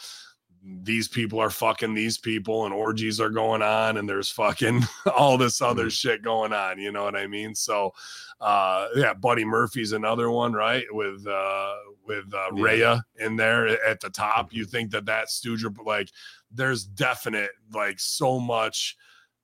these 0.84 1.08
people 1.08 1.40
are 1.40 1.50
fucking 1.50 1.94
these 1.94 2.18
people 2.18 2.66
and 2.66 2.74
orgies 2.74 3.20
are 3.22 3.30
going 3.30 3.62
on 3.62 3.98
and 3.98 4.08
there's 4.10 4.30
fucking 4.30 4.82
all 5.18 5.38
this 5.38 5.62
other 5.62 5.90
shit 5.90 6.22
going 6.22 6.52
on 6.54 6.78
you 6.78 6.92
know 6.92 7.04
what 7.04 7.16
i 7.16 7.26
mean? 7.28 7.56
So 7.56 7.94
uh 8.42 8.88
yeah 8.96 9.14
buddy 9.14 9.44
murphy's 9.46 9.92
another 9.92 10.30
one 10.32 10.54
right 10.54 10.86
with 10.92 11.26
uh 11.28 11.74
with 12.08 12.34
uh 12.34 12.48
Yeah. 12.56 12.64
Rhea 12.64 13.06
in 13.20 13.36
there 13.36 13.68
at 13.86 14.00
the 14.00 14.10
top. 14.10 14.54
You 14.54 14.66
think 14.66 14.92
that 14.92 15.06
that 15.06 15.30
stooge 15.30 15.66
like 15.86 16.10
there's 16.52 16.84
definite 16.84 17.52
like 17.74 18.00
so 18.00 18.40
much 18.40 18.98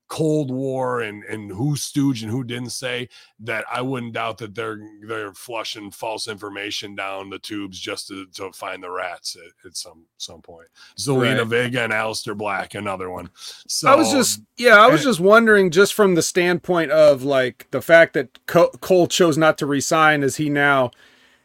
cold 0.07 0.51
war 0.51 1.01
and 1.01 1.23
and 1.23 1.51
who 1.51 1.75
stooge 1.75 2.21
and 2.21 2.31
who 2.31 2.43
didn't 2.43 2.69
say 2.69 3.09
that 3.39 3.65
i 3.73 3.81
wouldn't 3.81 4.13
doubt 4.13 4.37
that 4.37 4.53
they're 4.53 4.79
they're 5.07 5.33
flushing 5.33 5.89
false 5.89 6.27
information 6.27 6.95
down 6.95 7.27
the 7.29 7.39
tubes 7.39 7.79
just 7.79 8.07
to, 8.07 8.27
to 8.27 8.51
find 8.51 8.83
the 8.83 8.89
rats 8.91 9.35
at, 9.35 9.67
at 9.67 9.75
some 9.75 10.05
some 10.17 10.41
point 10.43 10.67
zelina 10.97 11.39
Right. 11.39 11.47
vega 11.47 11.81
and 11.83 11.91
Aleister 11.91 12.37
black 12.37 12.75
another 12.75 13.09
one 13.09 13.29
so 13.35 13.89
I 13.89 13.95
was 13.95 14.11
just, 14.11 14.41
yeah, 14.57 14.75
I 14.77 14.87
was 14.87 15.01
and- 15.01 15.09
just 15.09 15.19
wondering, 15.19 15.71
just 15.71 15.93
from 15.95 16.13
the 16.15 16.21
standpoint 16.21 16.91
of 16.91 17.23
like 17.23 17.67
the 17.71 17.81
fact 17.81 18.13
that 18.13 18.45
Co- 18.45 18.69
Cole 18.81 19.07
chose 19.07 19.37
not 19.37 19.57
to 19.57 19.65
resign, 19.65 20.21
as 20.23 20.35
he 20.37 20.49
now 20.49 20.91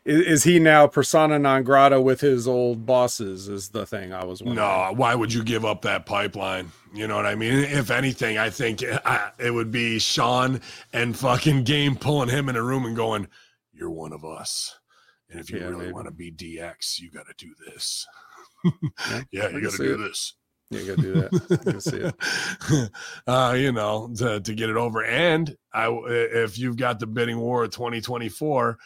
is, 0.04 0.20
is 0.26 0.44
he 0.44 0.58
now 0.58 0.86
persona 0.86 1.38
non 1.38 1.62
grata 1.62 2.00
with 2.00 2.20
his 2.20 2.46
old 2.48 2.86
bosses? 2.86 3.48
Is 3.48 3.68
the 3.70 3.86
thing 3.86 4.12
I 4.12 4.24
was 4.24 4.42
wondering. 4.42 4.56
No, 4.66 4.92
why 4.94 5.14
would 5.14 5.32
you 5.32 5.44
give 5.44 5.64
up 5.64 5.82
that 5.82 6.06
pipeline? 6.06 6.72
You 6.94 7.06
know 7.06 7.16
what 7.16 7.26
I 7.26 7.34
mean? 7.34 7.52
If 7.58 7.90
anything, 7.90 8.38
I 8.38 8.50
think 8.50 8.82
I, 8.84 9.30
it 9.38 9.50
would 9.52 9.70
be 9.70 9.98
Shawn 9.98 10.60
and 10.92 11.16
fucking 11.16 11.64
Game 11.64 11.96
pulling 11.96 12.28
him 12.28 12.48
in 12.48 12.56
a 12.56 12.62
room 12.62 12.84
and 12.86 12.96
going, 12.96 13.28
"You're 13.72 13.90
one 13.90 14.12
of 14.12 14.24
us, 14.24 14.78
and 15.28 15.40
if 15.40 15.50
you 15.50 15.58
Yeah, 15.58 15.66
really 15.66 15.86
maybe. 15.86 15.92
want 15.92 16.06
to 16.06 16.12
be 16.12 16.32
DX, 16.32 16.98
you 17.00 17.10
got 17.10 17.26
to 17.26 17.34
do 17.36 17.54
this. 17.66 18.06
Yeah, 19.04 19.22
yeah, 19.32 19.48
you 19.48 19.60
got 19.62 19.72
to 19.72 19.78
do 19.78 19.94
it. 19.94 19.98
this." 19.98 20.34
Yeah, 20.70 20.80
you 20.80 20.86
gotta 20.86 21.02
do 21.02 21.14
that. 21.14 21.34
I 21.60 21.64
can 21.64 21.80
see 21.80 21.96
it. 21.96 22.90
uh, 23.26 23.54
you 23.58 23.72
know, 23.72 24.08
to, 24.18 24.38
to 24.40 24.54
get 24.54 24.70
it 24.70 24.76
over. 24.76 25.02
And 25.04 25.56
I, 25.72 25.88
if 26.06 26.58
you've 26.58 26.76
got 26.76 27.00
the 27.00 27.08
bidding 27.08 27.40
war 27.40 27.64
of 27.64 27.70
2024 27.70 28.78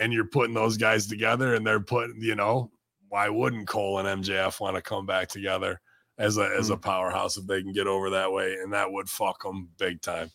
and 0.00 0.12
you're 0.12 0.24
putting 0.24 0.54
those 0.54 0.76
guys 0.76 1.06
together 1.06 1.54
and 1.54 1.64
they're 1.64 1.78
putting, 1.78 2.20
you 2.20 2.34
know, 2.34 2.70
why 3.08 3.28
wouldn't 3.28 3.68
Cole 3.68 3.98
and 3.98 4.24
MJF 4.24 4.58
want 4.58 4.76
to 4.76 4.82
come 4.82 5.06
back 5.06 5.28
together 5.28 5.80
as 6.18 6.38
a, 6.38 6.50
as 6.58 6.70
a 6.70 6.74
hmm. 6.74 6.80
powerhouse 6.80 7.36
if 7.36 7.46
they 7.46 7.62
can 7.62 7.72
get 7.72 7.86
over 7.86 8.10
that 8.10 8.32
way? 8.32 8.54
And 8.54 8.72
that 8.72 8.90
would 8.90 9.08
fuck 9.08 9.42
them 9.42 9.68
big 9.78 10.00
time. 10.00 10.30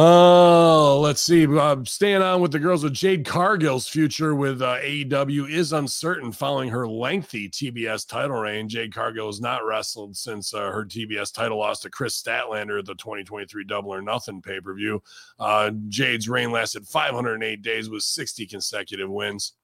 Oh, 0.00 1.00
let's 1.02 1.20
see. 1.20 1.44
Uh, 1.44 1.78
staying 1.82 2.22
on 2.22 2.40
with 2.40 2.52
the 2.52 2.60
girls 2.60 2.84
with 2.84 2.94
Jade 2.94 3.24
Cargill's 3.26 3.88
future 3.88 4.32
with 4.32 4.62
uh, 4.62 4.76
AEW 4.76 5.50
is 5.50 5.72
uncertain 5.72 6.30
following 6.30 6.68
her 6.68 6.86
lengthy 6.86 7.48
TBS 7.48 8.06
title 8.06 8.36
reign. 8.36 8.68
Jade 8.68 8.94
Cargill 8.94 9.26
has 9.26 9.40
not 9.40 9.66
wrestled 9.66 10.16
since 10.16 10.54
uh, 10.54 10.70
her 10.70 10.84
TBS 10.84 11.34
title 11.34 11.58
loss 11.58 11.80
to 11.80 11.90
Kris 11.90 12.22
Statlander 12.22 12.78
at 12.78 12.86
the 12.86 12.94
2023 12.94 13.64
Double 13.64 13.92
or 13.92 14.00
Nothing 14.00 14.40
pay 14.40 14.60
per 14.60 14.72
view. 14.72 15.02
Uh, 15.40 15.72
Jade's 15.88 16.28
reign 16.28 16.52
lasted 16.52 16.86
508 16.86 17.60
days 17.60 17.90
with 17.90 18.04
60 18.04 18.46
consecutive 18.46 19.10
wins. 19.10 19.54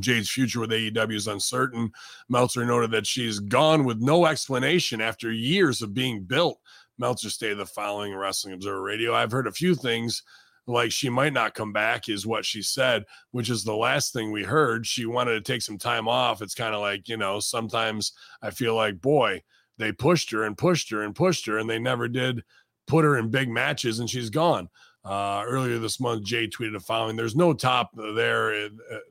Jade's 0.00 0.30
future 0.30 0.60
with 0.60 0.70
AEW 0.70 1.14
is 1.14 1.28
uncertain. 1.28 1.92
Meltzer 2.28 2.64
noted 2.64 2.90
that 2.92 3.06
she's 3.06 3.38
gone 3.38 3.84
with 3.84 4.00
no 4.00 4.24
explanation 4.24 5.02
after 5.02 5.32
years 5.32 5.82
of 5.82 5.94
being 5.94 6.22
built. 6.22 6.58
Meltzer 6.98 7.30
stated 7.30 7.58
the 7.58 7.66
following 7.66 8.12
in 8.12 8.18
Wrestling 8.18 8.54
Observer 8.54 8.82
Radio. 8.82 9.14
I've 9.14 9.32
heard 9.32 9.46
a 9.46 9.52
few 9.52 9.74
things 9.74 10.22
like 10.66 10.92
she 10.92 11.08
might 11.08 11.32
not 11.32 11.54
come 11.54 11.72
back, 11.72 12.08
is 12.08 12.26
what 12.26 12.44
she 12.44 12.60
said, 12.60 13.04
which 13.30 13.48
is 13.48 13.64
the 13.64 13.74
last 13.74 14.12
thing 14.12 14.30
we 14.30 14.44
heard. 14.44 14.86
She 14.86 15.06
wanted 15.06 15.32
to 15.32 15.52
take 15.52 15.62
some 15.62 15.78
time 15.78 16.06
off. 16.06 16.42
It's 16.42 16.54
kind 16.54 16.74
of 16.74 16.80
like, 16.80 17.08
you 17.08 17.16
know, 17.16 17.40
sometimes 17.40 18.12
I 18.42 18.50
feel 18.50 18.74
like, 18.74 19.00
boy, 19.00 19.42
they 19.78 19.92
pushed 19.92 20.30
her 20.32 20.44
and 20.44 20.58
pushed 20.58 20.90
her 20.90 21.02
and 21.02 21.14
pushed 21.14 21.46
her, 21.46 21.58
and 21.58 21.70
they 21.70 21.78
never 21.78 22.08
did 22.08 22.42
put 22.86 23.04
her 23.04 23.16
in 23.16 23.30
big 23.30 23.48
matches, 23.48 24.00
and 24.00 24.10
she's 24.10 24.30
gone. 24.30 24.68
Uh, 25.04 25.42
earlier 25.46 25.78
this 25.78 26.00
month, 26.00 26.24
Jay 26.24 26.48
tweeted 26.48 26.72
the 26.72 26.80
following: 26.80 27.16
"There's 27.16 27.36
no 27.36 27.54
top 27.54 27.90
there. 27.94 28.52
Uh, 28.52 28.68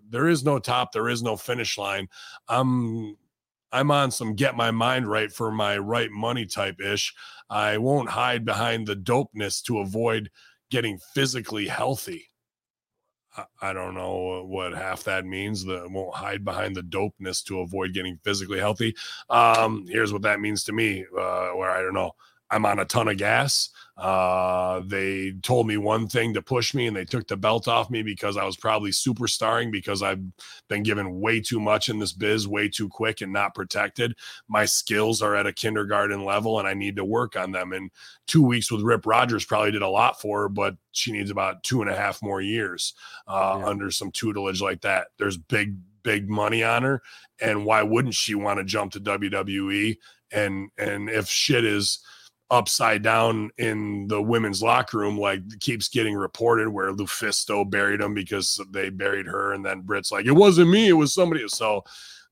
there 0.10 0.28
is 0.28 0.44
no 0.44 0.60
top. 0.60 0.92
There 0.92 1.10
is 1.10 1.24
no 1.24 1.38
finish 1.38 1.78
line. 1.78 2.08
I'm 2.50 3.16
I'm 3.72 3.92
on 3.92 4.12
some 4.12 4.36
get 4.36 4.56
my 4.56 4.72
mind 4.72 5.08
right 5.08 5.32
for 5.32 5.52
my 5.52 5.78
right 5.78 6.12
money 6.12 6.46
type 6.46 6.80
ish. 6.82 7.14
I 7.50 7.78
won't 7.78 8.10
hide 8.10 8.46
behind 8.46 8.88
the 8.88 8.96
dopeness 8.96 9.62
to 9.64 9.80
avoid 9.80 10.30
getting 10.70 11.00
physically 11.14 11.68
healthy. 11.68 12.28
I, 13.62 13.74
don't 13.74 13.94
know 13.94 14.46
what 14.48 14.74
half 14.74 15.04
that 15.04 15.26
means. 15.26 15.64
The 15.64 15.88
won't 15.90 16.16
hide 16.16 16.44
behind 16.44 16.76
the 16.76 16.82
dopeness 16.82 17.44
to 17.46 17.60
avoid 17.60 17.94
getting 17.94 18.20
physically 18.24 18.60
healthy. 18.60 18.96
Um, 19.30 19.86
here's 19.88 20.12
what 20.12 20.24
that 20.24 20.40
means 20.40 20.64
to 20.66 20.74
me. 20.74 21.06
Uh, 21.18 21.50
where 21.50 21.70
I 21.70 21.82
don't 21.82 21.94
know. 21.94 22.12
I'm 22.50 22.66
on 22.66 22.80
a 22.80 22.86
ton 22.86 23.08
of 23.08 23.18
gas. 23.18 23.70
Uh, 23.98 24.82
they 24.86 25.34
told 25.42 25.66
me 25.66 25.76
one 25.76 26.08
thing 26.08 26.32
to 26.36 26.42
push 26.42 26.76
me, 26.76 26.86
and 26.86 26.96
they 26.96 27.04
took 27.04 27.28
the 27.28 27.36
belt 27.36 27.68
off 27.68 27.90
me 27.90 28.04
because 28.04 28.38
I 28.38 28.46
was 28.46 28.56
probably 28.56 28.92
superstarring 28.92 29.72
because 29.72 30.04
I've 30.04 30.22
been 30.68 30.84
given 30.84 31.20
way 31.20 31.42
too 31.42 31.60
much 31.60 31.90
in 31.90 31.98
this 31.98 32.14
biz, 32.14 32.48
way 32.48 32.70
too 32.70 32.90
quick 32.90 33.22
and 33.22 33.34
not 33.34 33.56
protected. 33.56 34.16
My 34.48 34.66
skills 34.66 35.24
are 35.24 35.36
at 35.36 35.48
a 35.48 35.52
kindergarten 35.54 36.24
level, 36.24 36.60
and 36.60 36.68
I 36.68 36.76
need 36.76 36.96
to 36.98 37.06
work 37.06 37.36
on 37.36 37.52
them. 37.52 37.74
And 37.74 37.90
two 38.28 38.44
weeks 38.44 38.72
with 38.72 38.82
Rip 38.82 39.08
Rogers 39.08 39.46
probably 39.46 39.72
did 39.72 39.82
a 39.82 39.90
lot 39.90 40.22
for 40.22 40.42
her, 40.42 40.50
but 40.50 40.76
she 40.92 41.12
needs 41.12 41.32
about 41.32 41.64
two 41.64 41.82
and 41.82 41.90
a 41.90 41.96
half 41.96 42.22
more 42.22 42.40
years 42.40 42.94
uh, 43.28 43.58
Yeah. 43.60 43.66
under 43.68 43.90
some 43.90 44.12
tutelage 44.12 44.62
like 44.62 44.82
that. 44.82 45.08
There's 45.18 45.38
big, 45.38 45.76
big 46.04 46.30
money 46.30 46.64
on 46.64 46.84
her, 46.84 47.02
and 47.42 47.66
why 47.66 47.82
wouldn't 47.82 48.14
she 48.14 48.36
want 48.36 48.60
to 48.60 48.64
jump 48.64 48.92
to 48.92 49.00
WWE? 49.00 49.98
And 50.32 50.70
and 50.78 51.10
if 51.10 51.28
shit 51.28 51.66
is 51.66 52.00
upside 52.50 53.04
down 53.04 53.52
in 53.58 54.08
the 54.08 54.22
women's 54.22 54.62
locker 54.62 55.00
room, 55.00 55.20
like 55.20 55.42
keeps 55.60 55.90
getting 55.90 56.16
reported 56.16 56.70
where 56.70 56.92
Lufisto 56.92 57.70
buried 57.70 58.02
him 58.02 58.14
because 58.14 58.60
they 58.72 58.90
buried 58.90 59.26
her, 59.26 59.54
and 59.54 59.66
then 59.66 59.82
Britt's 59.82 60.12
like, 60.12 60.26
it 60.26 60.32
wasn't 60.32 60.70
me, 60.70 60.88
it 60.88 60.94
was 60.94 61.14
somebody. 61.14 61.48
So 61.48 61.84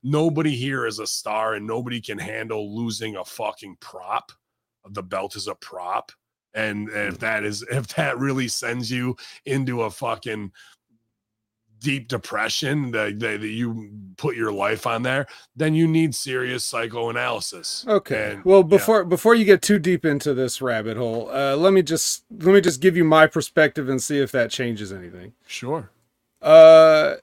nobody 0.02 0.54
here 0.54 0.86
is 0.86 0.98
a 0.98 1.06
star, 1.06 1.54
and 1.54 1.66
nobody 1.66 2.00
can 2.00 2.18
handle 2.18 2.74
losing 2.74 3.16
a 3.16 3.24
fucking 3.24 3.76
prop. 3.80 4.32
The 4.88 5.02
belt 5.02 5.36
is 5.36 5.48
a 5.48 5.54
prop. 5.54 6.12
And 6.54 6.88
if 6.88 7.14
hmm. 7.14 7.20
that 7.20 7.44
is 7.44 7.62
if 7.70 7.88
that 7.96 8.18
really 8.18 8.48
sends 8.48 8.90
you 8.90 9.16
into 9.44 9.82
a 9.82 9.90
fucking 9.90 10.52
deep 11.80 12.08
depression 12.08 12.90
that, 12.92 13.18
that, 13.20 13.40
that 13.40 13.48
you 13.48 13.90
put 14.16 14.36
your 14.36 14.52
life 14.52 14.86
on 14.86 15.02
there, 15.02 15.26
then 15.54 15.74
you 15.74 15.86
need 15.86 16.14
serious 16.14 16.64
psychoanalysis. 16.64 17.84
Okay. 17.88 18.32
And- 18.32 18.44
well, 18.44 18.60
yeah. 18.60 18.66
before 18.66 19.04
before 19.04 19.34
you 19.34 19.44
get 19.44 19.62
too 19.62 19.78
deep 19.78 20.04
into 20.04 20.34
this 20.34 20.60
rabbit 20.60 20.96
hole, 20.96 21.30
uh, 21.30 21.56
let 21.56 21.72
me 21.72 21.82
just 21.82 22.24
let 22.30 22.52
me 22.54 22.60
just 22.60 22.80
give 22.80 22.96
you 22.96 23.04
my 23.04 23.26
perspective 23.26 23.88
and 23.88 24.02
see 24.02 24.18
if 24.18 24.32
that 24.32 24.50
changes 24.50 24.92
anything. 24.92 25.32
Sure. 25.46 25.90
Uh, 26.42 27.16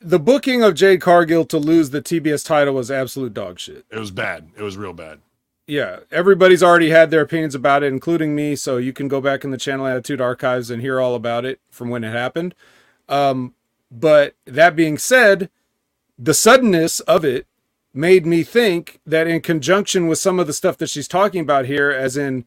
the 0.00 0.18
booking 0.18 0.62
of 0.62 0.74
Jade 0.74 1.00
Cargill 1.00 1.44
to 1.46 1.58
lose 1.58 1.90
the 1.90 2.00
TBS 2.00 2.44
title 2.44 2.74
was 2.74 2.90
absolute 2.90 3.34
dog 3.34 3.58
shit. 3.58 3.84
It 3.90 3.98
was 3.98 4.10
bad. 4.10 4.48
It 4.56 4.62
was 4.62 4.76
real 4.76 4.94
bad. 4.94 5.20
Yeah, 5.66 6.00
everybody's 6.10 6.62
already 6.64 6.90
had 6.90 7.10
their 7.10 7.20
opinions 7.20 7.54
about 7.54 7.84
it, 7.84 7.92
including 7.92 8.34
me. 8.34 8.56
So 8.56 8.76
you 8.76 8.92
can 8.92 9.06
go 9.06 9.20
back 9.20 9.44
in 9.44 9.50
the 9.50 9.56
Channel 9.56 9.86
Attitude 9.86 10.20
archives 10.20 10.70
and 10.70 10.82
hear 10.82 11.00
all 11.00 11.14
about 11.14 11.44
it 11.44 11.60
from 11.70 11.90
when 11.90 12.02
it 12.02 12.10
happened. 12.10 12.54
Um, 13.08 13.54
but 13.90 14.34
that 14.44 14.76
being 14.76 14.98
said, 14.98 15.50
the 16.18 16.34
suddenness 16.34 17.00
of 17.00 17.24
it 17.24 17.46
made 17.92 18.24
me 18.24 18.42
think 18.42 19.00
that 19.04 19.26
in 19.26 19.40
conjunction 19.40 20.06
with 20.06 20.18
some 20.18 20.38
of 20.38 20.46
the 20.46 20.52
stuff 20.52 20.76
that 20.78 20.88
she's 20.88 21.08
talking 21.08 21.40
about 21.40 21.66
here, 21.66 21.90
as 21.90 22.16
in 22.16 22.44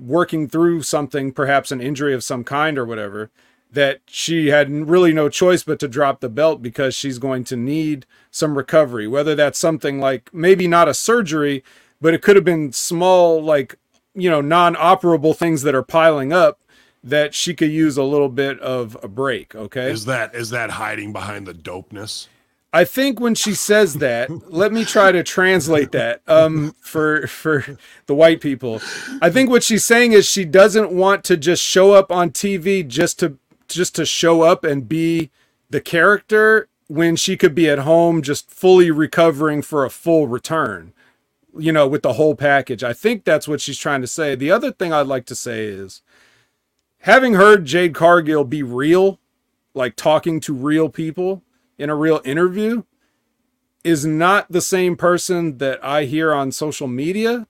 working 0.00 0.48
through 0.48 0.82
something, 0.82 1.32
perhaps 1.32 1.70
an 1.70 1.80
injury 1.80 2.14
of 2.14 2.24
some 2.24 2.44
kind 2.44 2.78
or 2.78 2.84
whatever, 2.84 3.30
that 3.70 4.00
she 4.06 4.48
had 4.48 4.70
really 4.88 5.12
no 5.12 5.28
choice 5.28 5.62
but 5.62 5.78
to 5.78 5.88
drop 5.88 6.20
the 6.20 6.28
belt 6.28 6.62
because 6.62 6.94
she's 6.94 7.18
going 7.18 7.44
to 7.44 7.56
need 7.56 8.06
some 8.30 8.56
recovery. 8.56 9.06
Whether 9.06 9.34
that's 9.34 9.58
something 9.58 10.00
like 10.00 10.32
maybe 10.32 10.66
not 10.66 10.88
a 10.88 10.94
surgery, 10.94 11.62
but 12.00 12.14
it 12.14 12.22
could 12.22 12.36
have 12.36 12.44
been 12.44 12.72
small, 12.72 13.42
like, 13.42 13.76
you 14.14 14.30
know, 14.30 14.40
non 14.40 14.74
operable 14.74 15.36
things 15.36 15.62
that 15.62 15.74
are 15.74 15.82
piling 15.82 16.32
up 16.32 16.60
that 17.02 17.34
she 17.34 17.54
could 17.54 17.70
use 17.70 17.96
a 17.96 18.02
little 18.02 18.28
bit 18.28 18.58
of 18.60 18.96
a 19.02 19.08
break. 19.08 19.54
Okay. 19.54 19.90
Is 19.90 20.04
that 20.06 20.34
is 20.34 20.50
that 20.50 20.70
hiding 20.72 21.12
behind 21.12 21.46
the 21.46 21.54
dopeness? 21.54 22.28
I 22.72 22.84
think 22.84 23.20
when 23.20 23.34
she 23.34 23.54
says 23.54 23.94
that, 23.94 24.28
let 24.52 24.72
me 24.72 24.84
try 24.84 25.10
to 25.10 25.22
translate 25.22 25.92
that 25.92 26.20
um, 26.26 26.74
for 26.80 27.26
for 27.26 27.78
the 28.06 28.14
white 28.14 28.40
people. 28.40 28.82
I 29.22 29.30
think 29.30 29.48
what 29.48 29.62
she's 29.62 29.84
saying 29.84 30.12
is 30.12 30.26
she 30.26 30.44
doesn't 30.44 30.92
want 30.92 31.24
to 31.24 31.36
just 31.36 31.62
show 31.62 31.92
up 31.92 32.12
on 32.12 32.30
TV 32.30 32.86
just 32.86 33.18
to 33.20 33.38
just 33.68 33.94
to 33.96 34.04
show 34.04 34.42
up 34.42 34.62
and 34.62 34.88
be 34.88 35.30
the 35.70 35.80
character 35.80 36.68
when 36.88 37.16
she 37.16 37.36
could 37.36 37.54
be 37.54 37.68
at 37.68 37.80
home 37.80 38.22
just 38.22 38.50
fully 38.50 38.90
recovering 38.90 39.62
for 39.62 39.84
a 39.84 39.90
full 39.90 40.28
return. 40.28 40.92
You 41.58 41.72
know, 41.72 41.88
with 41.88 42.02
the 42.02 42.12
whole 42.12 42.34
package. 42.34 42.84
I 42.84 42.92
think 42.92 43.24
that's 43.24 43.48
what 43.48 43.62
she's 43.62 43.78
trying 43.78 44.02
to 44.02 44.06
say. 44.06 44.34
The 44.34 44.50
other 44.50 44.70
thing 44.70 44.92
I'd 44.92 45.06
like 45.06 45.24
to 45.26 45.34
say 45.34 45.64
is 45.64 46.02
having 47.06 47.34
heard 47.34 47.64
Jade 47.64 47.94
Cargill 47.94 48.42
be 48.42 48.64
real, 48.64 49.20
like 49.74 49.94
talking 49.94 50.40
to 50.40 50.52
real 50.52 50.88
people 50.88 51.44
in 51.78 51.88
a 51.88 51.94
real 51.94 52.20
interview, 52.24 52.82
is 53.84 54.04
not 54.04 54.50
the 54.50 54.60
same 54.60 54.96
person 54.96 55.58
that 55.58 55.82
I 55.84 56.04
hear 56.04 56.34
on 56.34 56.50
social 56.50 56.88
media. 56.88 57.46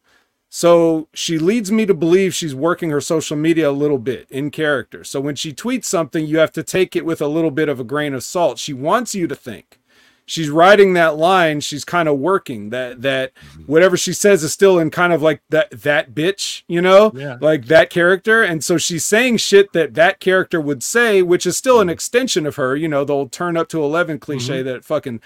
So 0.51 1.09
she 1.15 1.39
leads 1.39 1.73
me 1.73 1.87
to 1.87 1.95
believe 1.95 2.35
she's 2.35 2.55
working 2.55 2.91
her 2.91 3.01
social 3.01 3.37
media 3.37 3.71
a 3.71 3.73
little 3.73 3.99
bit 3.99 4.31
in 4.31 4.51
character. 4.51 5.03
So 5.05 5.23
when 5.23 5.37
she 5.37 5.55
tweets 5.55 5.87
something, 5.87 6.27
you 6.27 6.39
have 6.39 6.53
to 6.53 6.63
take 6.63 6.95
it 6.95 7.07
with 7.07 7.23
a 7.23 7.27
little 7.27 7.51
bit 7.51 7.71
of 7.71 7.81
a 7.81 7.85
grain 7.85 8.13
of 8.13 8.23
salt. 8.23 8.59
She 8.59 8.75
wants 8.75 9.15
you 9.15 9.27
to 9.27 9.35
think. 9.35 9.81
She's 10.29 10.51
riding 10.51 10.95
that 10.95 11.17
line. 11.17 11.61
She's 11.61 11.85
kind 11.85 12.09
of 12.09 12.19
working 12.19 12.71
that 12.71 13.03
that 13.03 13.33
mm-hmm. 13.35 13.63
whatever 13.63 13.97
she 13.97 14.13
says 14.13 14.43
is 14.43 14.53
still 14.53 14.79
in 14.79 14.91
kind 14.91 15.13
of 15.13 15.23
like 15.23 15.41
that 15.51 15.71
that 15.71 16.15
bitch, 16.15 16.65
you 16.67 16.83
know, 16.83 17.13
Yeah. 17.15 17.39
like 17.41 17.67
that 17.67 17.91
character. 17.91 18.43
And 18.43 18.65
so 18.65 18.77
she's 18.77 19.05
saying 19.05 19.37
shit 19.37 19.73
that 19.73 19.95
that 19.95 20.19
character 20.19 20.61
would 20.61 20.83
say, 20.83 21.23
which 21.23 21.47
is 21.47 21.57
still 21.57 21.81
an 21.81 21.87
mm-hmm. 21.87 21.93
extension 21.93 22.45
of 22.45 22.57
her. 22.57 22.75
You 22.75 22.89
know, 22.89 23.05
the 23.05 23.15
old 23.15 23.31
turn 23.31 23.57
up 23.57 23.69
to 23.69 23.83
eleven 23.83 24.19
cliche 24.19 24.59
mm-hmm. 24.59 24.69
that 24.69 24.85
fucking, 24.85 25.21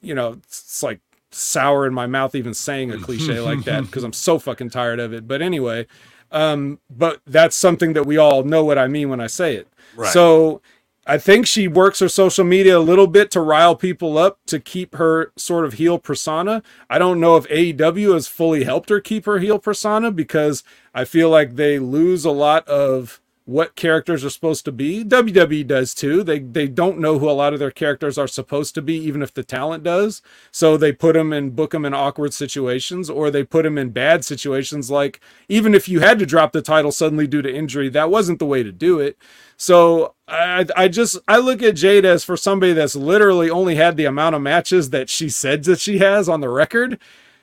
you 0.00 0.14
know, 0.14 0.34
it's 0.44 0.82
like 0.82 1.00
sour 1.32 1.84
in 1.84 1.92
my 1.92 2.06
mouth 2.06 2.36
even 2.36 2.54
saying 2.54 2.92
a 2.92 2.98
cliche 2.98 3.40
like 3.40 3.64
that 3.64 3.82
because 3.86 4.04
I'm 4.04 4.12
so 4.12 4.38
fucking 4.38 4.70
tired 4.70 5.00
of 5.00 5.12
it. 5.12 5.26
But 5.26 5.42
anyway, 5.42 5.86
um, 6.30 6.78
but 6.88 7.20
that's 7.26 7.56
something 7.56 7.92
that 7.94 8.06
we 8.06 8.18
all 8.18 8.44
know 8.44 8.64
what 8.64 8.78
I 8.78 8.86
mean 8.86 9.08
when 9.08 9.20
I 9.20 9.26
say 9.26 9.56
it. 9.56 9.68
Right. 9.96 10.12
So 10.12 10.62
I 11.06 11.18
think 11.18 11.46
she 11.46 11.68
works 11.68 11.98
her 11.98 12.08
social 12.08 12.44
media 12.44 12.78
a 12.78 12.80
little 12.80 13.06
bit 13.06 13.30
to 13.32 13.40
rile 13.40 13.76
people 13.76 14.16
up 14.16 14.38
to 14.46 14.58
keep 14.58 14.94
her 14.94 15.32
sort 15.36 15.66
of 15.66 15.74
heel 15.74 15.98
persona. 15.98 16.62
I 16.88 16.98
don't 16.98 17.20
know 17.20 17.36
if 17.36 17.46
AEW 17.48 18.14
has 18.14 18.26
fully 18.26 18.64
helped 18.64 18.88
her 18.88 19.00
keep 19.00 19.26
her 19.26 19.38
heel 19.38 19.58
persona 19.58 20.10
because 20.10 20.64
I 20.94 21.04
feel 21.04 21.28
like 21.28 21.56
they 21.56 21.78
lose 21.78 22.24
a 22.24 22.30
lot 22.30 22.66
of 22.68 23.20
what 23.46 23.76
characters 23.76 24.24
are 24.24 24.30
supposed 24.30 24.64
to 24.64 24.72
be. 24.72 25.04
WWE 25.04 25.66
does 25.66 25.94
too. 25.94 26.22
They 26.22 26.38
they 26.38 26.66
don't 26.66 26.98
know 26.98 27.18
who 27.18 27.28
a 27.28 27.32
lot 27.32 27.52
of 27.52 27.58
their 27.58 27.70
characters 27.70 28.16
are 28.16 28.26
supposed 28.26 28.74
to 28.74 28.82
be, 28.82 28.96
even 28.96 29.22
if 29.22 29.34
the 29.34 29.44
talent 29.44 29.84
does. 29.84 30.22
So 30.50 30.76
they 30.78 30.92
put 30.92 31.12
them 31.12 31.32
and 31.32 31.54
book 31.54 31.72
them 31.72 31.84
in 31.84 31.92
awkward 31.92 32.32
situations, 32.32 33.10
or 33.10 33.30
they 33.30 33.44
put 33.44 33.64
them 33.64 33.76
in 33.76 33.90
bad 33.90 34.24
situations. 34.24 34.90
Like 34.90 35.20
even 35.48 35.74
if 35.74 35.88
you 35.88 36.00
had 36.00 36.18
to 36.20 36.26
drop 36.26 36.52
the 36.52 36.62
title 36.62 36.90
suddenly 36.90 37.26
due 37.26 37.42
to 37.42 37.54
injury, 37.54 37.90
that 37.90 38.10
wasn't 38.10 38.38
the 38.38 38.46
way 38.46 38.62
to 38.62 38.72
do 38.72 38.98
it. 38.98 39.18
So 39.58 40.14
I 40.26 40.64
I 40.74 40.88
just 40.88 41.18
I 41.28 41.36
look 41.38 41.62
at 41.62 41.76
Jade 41.76 42.06
as 42.06 42.24
for 42.24 42.38
somebody 42.38 42.72
that's 42.72 42.96
literally 42.96 43.50
only 43.50 43.74
had 43.74 43.96
the 43.98 44.06
amount 44.06 44.36
of 44.36 44.42
matches 44.42 44.88
that 44.90 45.10
she 45.10 45.28
said 45.28 45.64
that 45.64 45.80
she 45.80 45.98
has 45.98 46.30
on 46.30 46.40
the 46.40 46.48
record. 46.48 46.98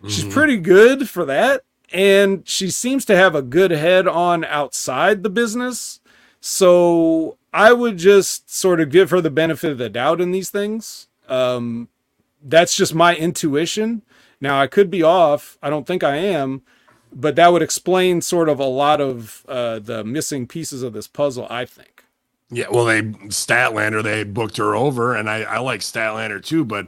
She's 0.08 0.24
Mhm. 0.26 0.32
pretty 0.32 0.58
good 0.58 1.08
for 1.08 1.26
that 1.26 1.62
and 1.92 2.48
she 2.48 2.70
seems 2.70 3.06
to 3.06 3.16
have 3.16 3.36
a 3.36 3.42
good 3.42 3.72
head 3.72 4.08
on 4.08 4.44
outside 4.46 5.24
the 5.24 5.30
business. 5.30 6.00
So 6.40 7.38
I 7.54 7.74
would 7.74 7.98
just 7.98 8.54
sort 8.54 8.80
of 8.80 8.90
give 8.90 9.10
her 9.10 9.22
the 9.22 9.30
benefit 9.30 9.72
of 9.72 9.78
the 9.78 9.90
doubt 9.90 10.22
in 10.22 10.32
these 10.32 10.50
things. 10.50 11.08
Um, 11.28 11.90
that's 12.42 12.76
just 12.76 12.96
my 12.96 13.16
intuition. 13.16 14.02
Now 14.40 14.60
I 14.60 14.68
could 14.68 14.90
be 14.90 15.04
off. 15.04 15.58
I 15.62 15.70
don't 15.70 15.86
think 15.86 16.04
I 16.04 16.16
am, 16.16 16.64
but 17.14 17.36
that 17.36 17.52
would 17.52 17.62
explain 17.62 18.22
sort 18.22 18.50
of 18.50 18.60
a 18.60 18.66
lot 18.66 19.00
of 19.00 19.46
uh, 19.48 19.80
the 19.80 20.04
missing 20.04 20.48
pieces 20.48 20.82
of 20.82 20.94
this 20.94 21.08
puzzle. 21.08 21.46
I 21.50 21.66
think. 21.66 22.04
Yeah, 22.50 22.66
well, 22.70 22.86
they 22.86 23.02
Statlander 23.02 24.04
they 24.04 24.24
booked 24.24 24.58
her 24.58 24.76
over, 24.76 25.16
and 25.16 25.30
I 25.30 25.44
I 25.44 25.60
like 25.60 25.82
Statlander 25.82 26.44
too, 26.44 26.66
but 26.66 26.88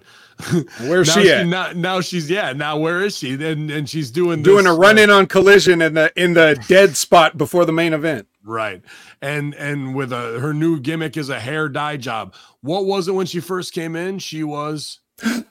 Where's 0.81 1.07
now 1.15 1.21
she 1.21 1.31
at? 1.31 1.47
Now, 1.47 1.71
now 1.73 2.01
she's 2.01 2.29
yeah. 2.29 2.53
Now 2.53 2.77
where 2.77 3.01
is 3.01 3.17
she? 3.17 3.33
And 3.33 3.69
and 3.71 3.89
she's 3.89 4.11
doing 4.11 4.41
Doing 4.43 4.65
a 4.65 4.73
uh, 4.73 4.77
run 4.77 4.97
in 4.97 5.09
on 5.09 5.27
collision 5.27 5.81
in 5.81 5.93
the 5.93 6.11
in 6.21 6.33
the 6.33 6.61
dead 6.67 6.95
spot 6.97 7.37
before 7.37 7.65
the 7.65 7.71
main 7.73 7.93
event. 7.93 8.27
right? 8.43 8.81
And 9.21 9.53
and 9.55 9.95
with 9.95 10.11
a 10.11 10.39
her 10.39 10.53
new 10.53 10.79
gimmick 10.79 11.15
is 11.17 11.29
a 11.29 11.39
hair 11.39 11.69
dye 11.69 11.97
job. 11.97 12.33
What 12.61 12.85
was 12.85 13.07
it 13.07 13.13
when 13.13 13.25
she 13.25 13.39
first 13.39 13.73
came 13.73 13.95
in? 13.95 14.19
She 14.19 14.43
was 14.43 14.99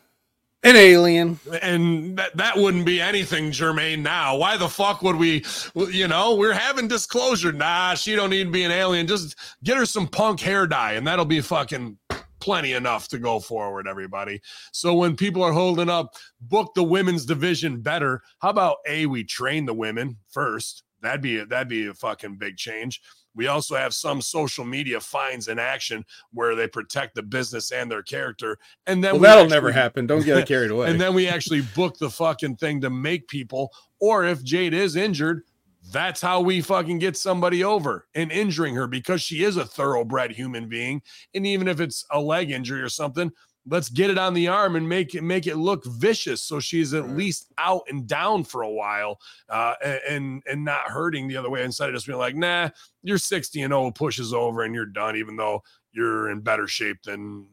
An 0.65 0.77
alien. 0.77 1.41
and 1.61 2.17
that, 2.19 2.37
that 2.37 2.57
wouldn't 2.57 2.87
be 2.87 3.01
anything 3.01 3.51
germane 3.51 4.01
now 4.01 4.37
why 4.37 4.57
the 4.57 4.69
fuck 4.69 5.03
would 5.03 5.17
we 5.17 5.45
you 5.75 6.07
know 6.07 6.37
we're 6.37 6.53
having 6.53 6.87
disclosure 6.87 7.51
nah 7.51 7.95
she 7.95 8.15
don't 8.15 8.31
need 8.31 8.45
to 8.45 8.51
be 8.53 8.63
an 8.63 8.71
alien 8.71 9.09
just 9.09 9.35
get 9.65 9.77
her 9.77 9.85
some 9.85 10.07
punk 10.07 10.39
hair 10.39 10.65
dye 10.69 10.93
and 10.93 11.05
that'll 11.05 11.25
be 11.25 11.41
fucking 11.41 11.99
plenty 12.43 12.73
enough 12.73 13.07
to 13.07 13.19
go 13.19 13.39
forward 13.39 13.87
everybody 13.87 14.41
so 14.73 14.93
when 14.95 15.15
people 15.15 15.45
are 15.45 15.53
holding 15.53 15.89
up 15.89 16.17
book 16.41 16.73
the 16.75 16.83
women's 16.83 17.25
division 17.25 17.81
better 17.81 18.21
how 18.41 18.51
about 18.51 18.79
a 18.89 19.07
we 19.07 19.23
train 19.23 19.65
the 19.65 19.73
women 19.73 20.17
first 20.29 20.83
that'd 21.03 21.21
be 21.21 21.39
a, 21.39 21.47
that'd 21.47 21.69
be 21.69 21.87
a 21.87 21.95
fucking 21.95 22.35
big 22.37 22.57
change 22.57 23.01
we 23.37 23.47
also 23.47 23.77
have 23.77 23.95
some 23.95 24.21
social 24.21 24.65
media 24.65 24.99
fines 25.01 25.47
in 25.47 25.59
action 25.61 26.05
where 26.33 26.57
they 26.57 26.67
protect 26.67 27.15
the 27.15 27.23
business 27.23 27.71
and 27.71 27.89
their 27.89 28.03
character 28.03 28.59
and 28.89 29.05
then 29.05 29.13
Well, 29.13 29.21
we 29.21 29.27
that'll 29.29 29.43
actually- 29.45 29.55
never 29.55 29.73
happen. 29.73 30.07
Don't 30.09 30.25
get 30.25 30.47
carried 30.55 30.71
away. 30.73 30.91
and 30.91 31.01
then 31.01 31.15
we 31.15 31.29
actually 31.29 31.61
book 31.77 31.97
the 31.99 32.11
fucking 32.11 32.57
thing 32.57 32.81
to 32.83 32.91
make 32.91 33.29
people, 33.29 33.73
or 34.01 34.25
if 34.27 34.43
Jade 34.45 34.75
is 34.75 34.97
injured, 34.97 35.45
that's 35.93 36.21
how 36.21 36.41
we 36.41 36.61
fucking 36.61 36.99
get 36.99 37.17
somebody 37.17 37.63
over 37.63 38.07
and 38.15 38.33
injuring 38.33 38.75
her 38.75 38.87
because 38.87 39.23
she 39.23 39.45
is 39.45 39.57
a 39.57 39.65
thoroughbred 39.65 40.33
human 40.33 40.69
being. 40.69 41.03
And 41.35 41.47
even 41.47 41.69
if 41.69 41.81
it's 41.81 42.05
a 42.11 42.21
leg 42.21 42.51
injury 42.51 42.81
or 42.81 42.89
something, 42.89 43.31
let's 43.67 43.89
get 43.89 44.11
it 44.11 44.19
on 44.19 44.35
the 44.35 44.49
arm 44.49 44.75
and 44.75 44.89
make 44.89 45.15
it 45.15 45.23
make 45.23 45.47
it 45.47 45.55
look 45.55 45.85
vicious 45.87 46.43
so 46.43 46.59
she's 46.59 46.93
at 46.95 47.05
Right. 47.05 47.15
least 47.17 47.53
out 47.59 47.83
and 47.89 48.09
down 48.09 48.43
for 48.43 48.63
a 48.63 48.69
while 48.69 49.21
uh 49.51 49.75
and 50.09 50.43
and 50.51 50.65
not 50.65 50.89
hurting 50.89 51.29
the 51.29 51.37
other 51.37 51.49
way 51.49 51.63
instead 51.63 51.89
of 51.89 51.95
just 51.95 52.09
being 52.09 52.19
like 52.19 52.35
nah 52.35 52.69
you're 53.05 53.19
60 53.19 53.63
and 53.63 53.71
0 53.71 53.93
pushes 53.93 54.33
over 54.35 54.65
and 54.65 54.75
you're 54.75 54.85
done 54.85 55.15
even 55.15 55.37
though 55.37 55.63
you're 55.93 56.31
in 56.31 56.41
better 56.41 56.67
shape 56.67 57.05
than 57.05 57.47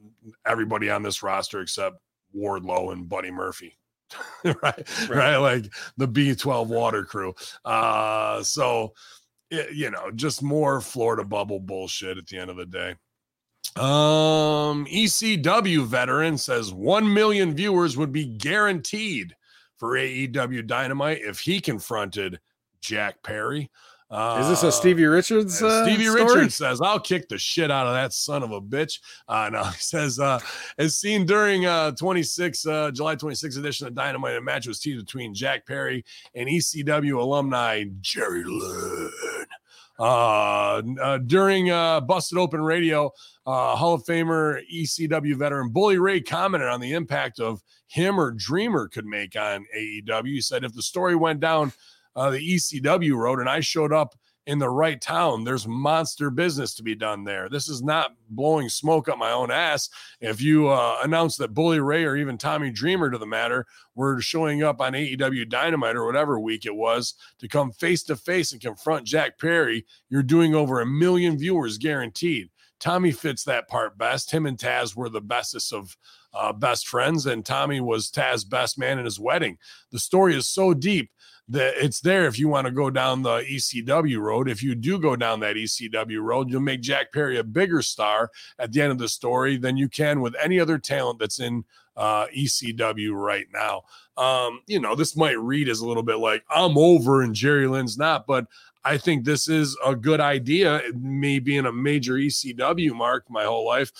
everybody 0.47 0.89
on 0.89 1.03
this 1.03 1.21
roster 1.21 1.61
except 1.61 1.97
Wardlow 2.35 2.91
and 2.91 3.09
Buddy 3.09 3.31
Murphy. 3.31 3.77
right, 4.43 5.09
right, 5.09 5.37
like 5.37 5.71
the 5.97 6.07
B12 6.07 6.67
water 6.67 7.03
crew. 7.05 7.33
Uh, 7.65 8.41
so 8.43 8.93
y- 9.51 9.67
you 9.71 9.91
know, 9.91 10.11
just 10.11 10.41
more 10.43 10.81
Florida 10.81 11.23
bubble 11.23 11.59
bullshit 11.59 12.17
at 12.17 12.27
the 12.27 12.37
end 12.37 12.49
of 12.49 12.57
the 12.57 12.65
day. 12.65 12.95
Um, 13.75 14.85
ECW 14.87 15.85
veteran 15.85 16.37
says 16.37 16.73
1 16.73 17.13
million 17.13 17.55
viewers 17.55 17.95
would 17.97 18.11
be 18.11 18.25
guaranteed 18.25 19.35
for 19.77 19.91
AEW 19.91 20.65
Dynamite 20.67 21.19
if 21.21 21.39
he 21.39 21.61
confronted 21.61 22.39
Jack 22.81 23.23
Perry. 23.23 23.69
Uh, 24.11 24.39
Is 24.41 24.49
this 24.49 24.63
a 24.63 24.71
Stevie 24.71 25.05
Richards? 25.05 25.61
Uh, 25.61 25.85
Stevie 25.85 26.05
story? 26.05 26.23
Richards 26.23 26.55
says, 26.55 26.81
I'll 26.81 26.99
kick 26.99 27.29
the 27.29 27.37
shit 27.37 27.69
out 27.69 27.85
of 27.85 27.93
that 27.93 28.11
son 28.11 28.41
of 28.41 28.51
a 28.51 28.59
bitch. 28.59 28.99
Uh, 29.27 29.49
no, 29.51 29.63
he 29.65 29.77
says, 29.77 30.19
uh, 30.19 30.39
as 30.79 30.95
seen 30.95 31.25
during 31.25 31.67
uh, 31.67 31.91
26, 31.91 32.65
uh, 32.65 32.91
July 32.91 33.15
26th 33.15 33.59
edition 33.59 33.85
of 33.85 33.93
Dynamite, 33.93 34.37
a 34.37 34.41
match 34.41 34.67
was 34.67 34.79
teased 34.79 35.05
between 35.05 35.35
Jack 35.35 35.67
Perry 35.67 36.03
and 36.33 36.49
ECW 36.49 37.19
alumni 37.19 37.85
Jerry 38.01 38.43
Lynn. 38.45 39.11
Uh, 39.99 40.81
uh, 41.01 41.17
during 41.17 41.69
uh, 41.69 41.99
Busted 41.99 42.37
Open 42.37 42.61
Radio, 42.61 43.11
uh, 43.45 43.75
Hall 43.75 43.93
of 43.93 44.05
Famer 44.05 44.61
ECW 44.73 45.35
veteran 45.35 45.69
Bully 45.69 45.97
Ray 45.97 46.21
commented 46.21 46.69
on 46.69 46.79
the 46.79 46.93
impact 46.93 47.41
of 47.41 47.61
him 47.87 48.17
or 48.19 48.31
Dreamer 48.31 48.87
could 48.87 49.05
make 49.05 49.35
on 49.35 49.65
AEW. 49.77 50.27
He 50.27 50.41
said, 50.41 50.63
if 50.63 50.73
the 50.73 50.81
story 50.81 51.15
went 51.15 51.41
down 51.41 51.73
uh, 52.15 52.29
the 52.29 52.39
ECW 52.39 53.15
road 53.15 53.39
and 53.39 53.49
I 53.49 53.59
showed 53.59 53.93
up 53.93 54.15
in 54.49 54.57
the 54.57 54.69
right 54.69 54.99
town, 54.99 55.43
there's 55.43 55.67
monster 55.67 56.31
business 56.31 56.73
to 56.73 56.81
be 56.81 56.95
done 56.95 57.23
there. 57.23 57.49
This 57.49 57.69
is 57.69 57.83
not 57.83 58.15
blowing 58.31 58.67
smoke 58.67 59.07
up 59.07 59.19
my 59.19 59.31
own 59.31 59.51
ass. 59.51 59.89
If 60.21 60.41
you 60.41 60.69
uh, 60.69 60.97
announce 61.03 61.37
that 61.37 61.53
Bully 61.53 61.79
Ray 61.79 62.03
or 62.03 62.15
even 62.15 62.35
Tommy 62.35 62.71
Dreamer, 62.71 63.11
to 63.11 63.19
the 63.19 63.27
matter, 63.27 63.67
were 63.93 64.19
showing 64.21 64.63
up 64.63 64.81
on 64.81 64.93
AEW 64.93 65.47
Dynamite 65.49 65.95
or 65.95 66.07
whatever 66.07 66.39
week 66.39 66.65
it 66.65 66.73
was 66.73 67.13
to 67.37 67.47
come 67.47 67.71
face 67.71 68.01
to 68.05 68.15
face 68.15 68.51
and 68.51 68.59
confront 68.59 69.05
Jack 69.05 69.37
Perry, 69.37 69.85
you're 70.09 70.23
doing 70.23 70.55
over 70.55 70.81
a 70.81 70.85
million 70.85 71.37
viewers 71.37 71.77
guaranteed. 71.77 72.49
Tommy 72.79 73.11
fits 73.11 73.43
that 73.43 73.67
part 73.67 73.99
best. 73.99 74.31
Him 74.31 74.47
and 74.47 74.57
Taz 74.57 74.95
were 74.95 75.09
the 75.09 75.21
bestest 75.21 75.73
of 75.73 75.95
uh, 76.33 76.53
best 76.53 76.87
friends, 76.87 77.25
and 77.27 77.45
Tommy 77.45 77.81
was 77.81 78.09
Taz's 78.09 78.45
best 78.45 78.79
man 78.79 78.97
in 78.97 79.05
his 79.05 79.19
wedding. 79.19 79.57
The 79.91 79.99
story 79.99 80.35
is 80.35 80.47
so 80.47 80.73
deep 80.73 81.11
that 81.49 81.73
it's 81.83 81.99
there 81.99 82.27
if 82.27 82.37
you 82.37 82.47
want 82.47 82.65
to 82.65 82.71
go 82.71 82.89
down 82.89 83.23
the 83.23 83.39
ECW 83.39 84.19
road. 84.19 84.47
If 84.47 84.61
you 84.61 84.75
do 84.75 84.99
go 84.99 85.15
down 85.15 85.39
that 85.39 85.55
ECW 85.55 86.21
road, 86.21 86.49
you'll 86.49 86.61
make 86.61 86.81
Jack 86.81 87.11
Perry 87.11 87.37
a 87.37 87.43
bigger 87.43 87.81
star 87.81 88.29
at 88.59 88.71
the 88.71 88.81
end 88.81 88.91
of 88.91 88.99
the 88.99 89.09
story 89.09 89.57
than 89.57 89.75
you 89.75 89.89
can 89.89 90.21
with 90.21 90.35
any 90.41 90.59
other 90.59 90.77
talent 90.77 91.19
that's 91.19 91.39
in 91.39 91.65
uh, 91.97 92.27
ECW 92.27 93.13
right 93.13 93.47
now. 93.51 93.81
Um, 94.15 94.61
you 94.67 94.79
know, 94.79 94.95
this 94.95 95.17
might 95.17 95.39
read 95.39 95.69
as 95.69 95.81
a 95.81 95.87
little 95.87 96.03
bit 96.03 96.19
like 96.19 96.43
I'm 96.49 96.77
over 96.77 97.21
and 97.21 97.33
Jerry 97.33 97.67
Lynn's 97.67 97.97
not, 97.97 98.27
but 98.27 98.45
I 98.83 98.97
think 98.97 99.25
this 99.25 99.49
is 99.49 99.77
a 99.85 99.95
good 99.95 100.21
idea. 100.21 100.81
Me 100.95 101.39
being 101.39 101.65
a 101.65 101.71
major 101.71 102.13
ECW 102.13 102.93
mark 102.93 103.25
my 103.29 103.43
whole 103.43 103.65
life. 103.65 103.91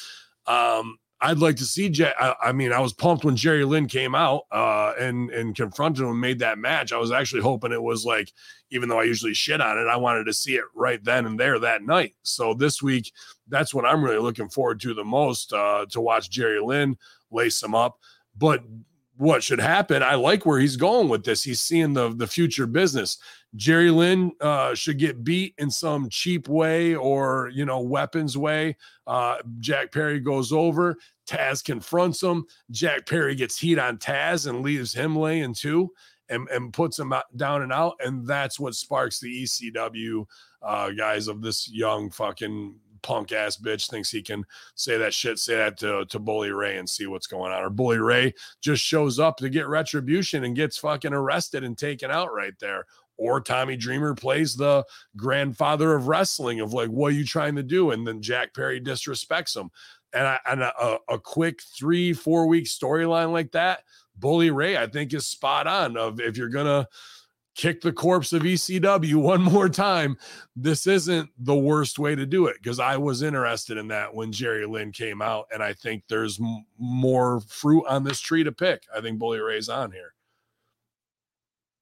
Um, 0.46 0.98
I'd 1.22 1.40
like 1.40 1.58
to 1.58 1.66
see. 1.66 1.94
I, 2.02 2.36
I 2.42 2.52
mean, 2.54 2.72
I 2.72 2.80
was 2.80 2.94
pumped 2.94 3.26
when 3.26 3.36
Jerry 3.36 3.66
Lynn 3.66 3.88
came 3.88 4.16
out 4.16 4.44
uh, 4.52 4.94
and 4.98 5.30
and 5.32 5.56
confronted 5.56 6.04
him 6.04 6.12
and 6.12 6.22
made 6.22 6.40
that 6.40 6.58
match. 6.58 6.94
I 6.94 6.98
was 6.98 7.12
actually 7.12 7.42
hoping 7.42 7.74
it 7.74 7.82
was 7.82 8.06
like, 8.06 8.32
even 8.72 8.88
though 8.88 9.00
I 9.00 9.04
usually 9.04 9.34
shit 9.34 9.60
on 9.60 9.78
it, 9.78 9.88
I 9.88 9.98
wanted 9.98 10.26
to 10.26 10.34
see 10.34 10.56
it 10.56 10.64
right 10.74 11.04
then 11.04 11.26
and 11.26 11.40
there 11.40 11.60
that 11.60 11.84
night. 11.84 12.16
So 12.24 12.54
this 12.54 12.82
week, 12.82 13.12
that's 13.50 13.74
what 13.74 13.86
I'm 13.86 14.04
really 14.04 14.20
looking 14.20 14.50
forward 14.50 14.80
to 14.82 14.94
the 14.94 15.04
most 15.04 15.52
uh, 15.52 15.86
to 15.90 16.00
watch 16.00 16.30
Jerry 16.30 16.62
Lynn 16.62 16.98
lace 17.32 17.62
him 17.62 17.76
up. 17.76 18.00
But 18.38 18.64
what 19.20 19.44
should 19.44 19.60
happen? 19.60 20.02
I 20.02 20.16
like 20.16 20.46
where 20.46 20.60
he's 20.60 20.78
going 20.78 21.10
with 21.10 21.26
this. 21.26 21.44
He's 21.44 21.62
seeing 21.62 21.92
the 21.92 22.16
the 22.16 22.26
future 22.26 22.66
business. 22.66 23.18
Jerry 23.54 23.92
Lynn 23.92 24.32
uh, 24.40 24.74
should 24.74 24.98
get 24.98 25.26
beat 25.26 25.56
in 25.58 25.70
some 25.70 26.08
cheap 26.10 26.48
way 26.48 26.96
or 26.96 27.52
you 27.54 27.66
know 27.66 27.82
weapons 27.82 28.38
way. 28.38 28.78
Uh, 29.06 29.40
Jack 29.60 29.92
Perry 29.92 30.22
goes 30.22 30.54
over. 30.54 30.96
Taz 31.28 31.62
confronts 31.62 32.24
him. 32.24 32.46
Jack 32.72 33.06
Perry 33.08 33.36
gets 33.36 33.60
heat 33.60 33.78
on 33.78 33.98
Taz 33.98 34.48
and 34.48 34.62
leaves 34.62 34.94
him 34.94 35.18
laying 35.18 35.54
too, 35.54 35.92
and, 36.30 36.48
and 36.48 36.72
puts 36.72 36.98
him 36.98 37.12
out, 37.12 37.26
down 37.36 37.62
and 37.62 37.74
out. 37.74 37.96
And 38.00 38.26
that's 38.26 38.58
what 38.58 38.74
sparks 38.74 39.20
the 39.20 39.44
ECW 39.44 40.26
uh, 40.62 40.92
guys 40.92 41.28
of 41.28 41.42
this 41.42 41.70
young 41.70 42.10
fucking 42.10 42.74
punk 43.02 43.32
ass 43.32 43.58
bitch 43.58 43.90
thinks 43.90 44.10
he 44.10 44.22
can 44.22 44.46
say 44.76 44.98
that 44.98 45.14
shit, 45.14 45.40
say 45.40 45.56
that 45.56 45.78
to, 45.80 46.06
to 46.06 46.20
Bully 46.20 46.52
Ray 46.52 46.78
and 46.78 46.90
see 46.90 47.08
what's 47.08 47.28
going 47.28 47.52
on. 47.52 47.64
Or 47.64 47.70
Bully 47.70 48.00
Ray 48.00 48.34
just 48.62 48.84
shows 48.84 49.20
up 49.20 49.38
to 49.38 49.50
get 49.50 49.68
retribution 49.68 50.44
and 50.44 50.56
gets 50.56 50.78
fucking 50.78 51.14
arrested 51.14 51.64
and 51.64 51.78
taken 51.78 52.12
out 52.12 52.34
right 52.34 52.58
there. 52.60 52.86
or 53.20 53.42
Tommy 53.42 53.76
Dreamer 53.76 54.16
plays 54.16 54.56
the 54.56 54.86
grandfather 55.18 55.94
of 55.94 56.08
wrestling 56.08 56.62
of 56.62 56.74
like, 56.74 56.90
what 56.90 57.12
are 57.12 57.16
you 57.16 57.26
trying 57.26 57.56
to 57.58 57.64
do? 57.64 57.92
And 57.92 58.08
then 58.08 58.22
Jack 58.22 58.54
Perry 58.54 58.82
disrespects 58.82 59.56
him. 59.56 59.70
And, 60.14 60.26
I, 60.26 60.40
and 60.50 60.62
a, 60.64 60.98
a 61.10 61.20
quick 61.20 61.62
three, 61.62 62.14
four 62.14 62.48
week 62.48 62.66
storyline 62.66 63.32
like 63.32 63.52
that, 63.52 63.84
Bully 64.18 64.50
Ray, 64.50 64.78
I 64.78 64.88
think, 64.88 65.14
is 65.14 65.28
spot 65.28 65.68
on. 65.68 65.98
Of 65.98 66.20
if 66.20 66.36
you're 66.36 66.50
gonna 66.50 66.88
kick 67.60 67.82
the 67.82 67.92
corpse 67.92 68.32
of 68.32 68.44
ECW 68.44 69.16
one 69.16 69.42
more 69.42 69.68
time, 69.68 70.18
this 70.56 70.88
isn't 70.88 71.30
the 71.38 71.56
worst 71.56 72.00
way 72.00 72.16
to 72.16 72.26
do 72.26 72.48
it 72.48 72.56
because 72.64 72.80
I 72.80 72.96
was 72.96 73.22
interested 73.22 73.78
in 73.78 73.90
that 73.90 74.16
when 74.16 74.32
Jerry 74.32 74.66
Lynn 74.66 74.94
came 74.94 75.22
out, 75.22 75.48
and 75.54 75.62
I 75.62 75.74
think 75.74 76.04
there's 76.08 76.40
m- 76.40 76.66
more 76.78 77.42
fruit 77.42 77.84
on 77.90 78.06
this 78.06 78.22
tree 78.22 78.46
to 78.46 78.54
pick. 78.54 78.84
I 78.96 79.02
think 79.02 79.20
Bully 79.20 79.40
Ray's 79.40 79.68
on 79.68 79.92
here. 79.92 80.14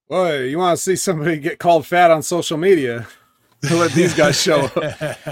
Boy, 0.10 0.46
you 0.46 0.58
want 0.58 0.78
to 0.78 0.84
see 0.84 0.96
somebody 0.96 1.38
get 1.38 1.60
called 1.60 1.86
fat 1.86 2.10
on 2.10 2.24
social 2.24 2.58
media? 2.58 3.08
let 3.72 3.92
these 3.92 4.16
guys 4.16 4.42
show 4.42 4.62
up. 4.76 5.32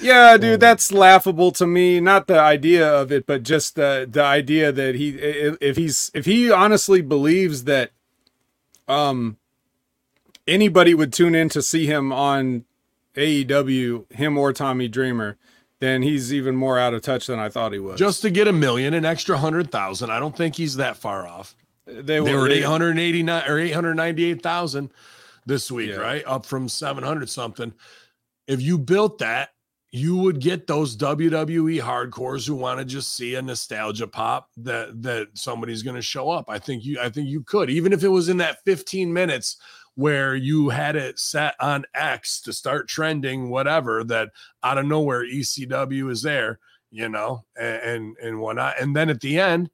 yeah, 0.00 0.36
dude, 0.36 0.60
that's 0.60 0.92
laughable 0.92 1.50
to 1.52 1.66
me. 1.66 1.98
Not 1.98 2.28
the 2.28 2.38
idea 2.38 2.88
of 2.88 3.10
it, 3.10 3.26
but 3.26 3.42
just 3.42 3.74
the 3.74 4.06
the 4.08 4.22
idea 4.22 4.70
that 4.70 4.94
he 4.94 5.10
if 5.10 5.76
he's 5.76 6.12
if 6.14 6.26
he 6.26 6.50
honestly 6.50 7.00
believes 7.00 7.64
that 7.64 7.90
um 8.86 9.36
anybody 10.48 10.94
would 10.94 11.12
tune 11.12 11.34
in 11.34 11.48
to 11.50 11.62
see 11.62 11.86
him 11.86 12.12
on 12.12 12.64
AEW, 13.14 14.10
him 14.12 14.38
or 14.38 14.52
Tommy 14.52 14.88
Dreamer, 14.88 15.36
then 15.80 16.02
he's 16.02 16.32
even 16.32 16.56
more 16.56 16.78
out 16.78 16.94
of 16.94 17.02
touch 17.02 17.26
than 17.26 17.38
I 17.38 17.48
thought 17.48 17.72
he 17.72 17.78
was. 17.78 17.98
Just 17.98 18.22
to 18.22 18.30
get 18.30 18.48
a 18.48 18.52
million, 18.52 18.94
an 18.94 19.04
extra 19.04 19.38
hundred 19.38 19.70
thousand. 19.70 20.10
I 20.10 20.18
don't 20.18 20.36
think 20.36 20.56
he's 20.56 20.76
that 20.76 20.96
far 20.96 21.26
off. 21.26 21.54
they, 21.86 22.02
They 22.02 22.20
were 22.20 22.46
at 22.46 22.52
889 22.52 23.48
or 23.48 23.58
898,000 23.58 24.90
this 25.46 25.70
week, 25.70 25.90
Yeah. 25.90 25.96
right? 25.96 26.24
Up 26.26 26.44
from 26.46 26.68
700 26.68 27.28
something. 27.28 27.72
If 28.46 28.60
you 28.62 28.78
built 28.78 29.18
that, 29.18 29.50
you 29.90 30.16
would 30.16 30.40
get 30.40 30.66
those 30.66 30.96
WWE 30.96 31.80
hardcores 31.80 32.46
who 32.46 32.54
want 32.54 32.78
to 32.78 32.84
just 32.84 33.14
see 33.16 33.36
a 33.36 33.42
nostalgia 33.42 34.06
pop 34.06 34.50
that 34.58 35.00
that 35.02 35.28
somebody's 35.34 35.82
going 35.82 35.96
to 35.96 36.02
show 36.02 36.28
up. 36.28 36.50
I 36.50 36.58
think 36.58 36.84
you 36.84 37.00
I 37.00 37.08
think 37.08 37.28
you 37.28 37.42
could 37.42 37.70
even 37.70 37.94
if 37.94 38.04
it 38.04 38.08
was 38.08 38.28
in 38.28 38.36
that 38.38 38.58
15 38.66 39.10
minutes 39.10 39.56
where 39.98 40.36
you 40.36 40.68
had 40.68 40.94
it 40.94 41.18
set 41.18 41.56
on 41.58 41.84
X 41.92 42.40
to 42.40 42.52
start 42.52 42.86
trending 42.86 43.50
whatever 43.50 44.04
that 44.04 44.30
out 44.62 44.78
of 44.78 44.86
nowhere 44.86 45.24
ECW 45.24 46.08
is 46.08 46.22
there, 46.22 46.60
you 46.92 47.08
know, 47.08 47.44
and 47.58 47.82
and, 47.82 48.16
and 48.22 48.40
whatnot. 48.40 48.80
And 48.80 48.94
then 48.94 49.10
at 49.10 49.20
the 49.20 49.40
end 49.40 49.70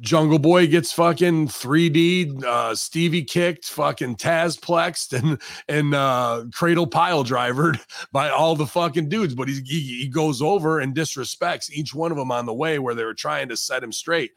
Jungle 0.00 0.38
Boy 0.38 0.66
gets 0.66 0.92
fucking 0.92 1.48
3D 1.48 2.44
uh 2.44 2.74
Stevie 2.74 3.24
kicked, 3.24 3.64
fucking 3.64 4.16
Taz 4.16 4.60
plexed 4.60 5.18
and 5.18 5.40
and 5.66 5.94
uh 5.94 6.44
cradle 6.52 6.86
pile 6.86 7.24
drivered 7.24 7.80
by 8.12 8.28
all 8.28 8.54
the 8.54 8.66
fucking 8.66 9.08
dudes, 9.08 9.34
but 9.34 9.48
he 9.48 9.62
he 9.62 10.08
goes 10.08 10.42
over 10.42 10.78
and 10.80 10.94
disrespects 10.94 11.70
each 11.70 11.94
one 11.94 12.12
of 12.12 12.18
them 12.18 12.30
on 12.30 12.44
the 12.44 12.52
way 12.52 12.78
where 12.78 12.94
they 12.94 13.04
were 13.04 13.14
trying 13.14 13.48
to 13.48 13.56
set 13.56 13.82
him 13.82 13.92
straight. 13.92 14.32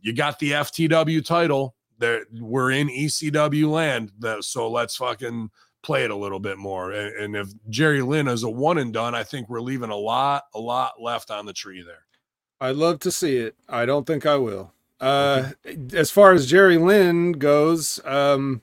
You 0.00 0.14
got 0.14 0.38
the 0.38 0.52
FTW 0.52 1.22
title. 1.22 1.74
There 2.02 2.24
we're 2.40 2.72
in 2.72 2.88
ECW 2.88 3.70
land, 3.70 4.10
that, 4.18 4.42
so 4.42 4.68
let's 4.68 4.96
fucking 4.96 5.50
play 5.82 6.02
it 6.02 6.10
a 6.10 6.16
little 6.16 6.40
bit 6.40 6.58
more. 6.58 6.90
And, 6.90 7.14
and 7.16 7.36
if 7.36 7.48
Jerry 7.70 8.02
Lynn 8.02 8.26
is 8.26 8.42
a 8.42 8.50
one 8.50 8.78
and 8.78 8.92
done, 8.92 9.14
I 9.14 9.22
think 9.22 9.48
we're 9.48 9.60
leaving 9.60 9.90
a 9.90 9.96
lot, 9.96 10.44
a 10.52 10.58
lot 10.58 11.00
left 11.00 11.30
on 11.30 11.46
the 11.46 11.52
tree 11.52 11.80
there. 11.80 12.04
I'd 12.60 12.74
love 12.74 12.98
to 13.00 13.12
see 13.12 13.36
it. 13.36 13.54
I 13.68 13.86
don't 13.86 14.04
think 14.04 14.26
I 14.26 14.36
will. 14.36 14.72
Uh, 15.00 15.50
as 15.94 16.10
far 16.10 16.32
as 16.32 16.50
Jerry 16.50 16.76
Lynn 16.76 17.32
goes, 17.32 18.00
um, 18.04 18.62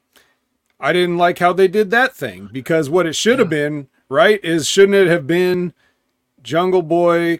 I 0.78 0.91
didn't 0.91 1.18
like 1.18 1.40
how 1.40 1.53
they 1.53 1.70
did 1.70 1.91
that 1.91 2.16
thing 2.16 2.49
because 2.52 2.90
what 2.90 3.06
it 3.06 3.16
should 3.16 3.40
have 3.40 3.49
been, 3.49 3.88
right, 4.10 4.44
is 4.44 4.68
shouldn't 4.68 4.95
it 4.95 5.07
have 5.07 5.28
been 5.28 5.74
Jungle 6.44 6.82
Boy? 6.82 7.40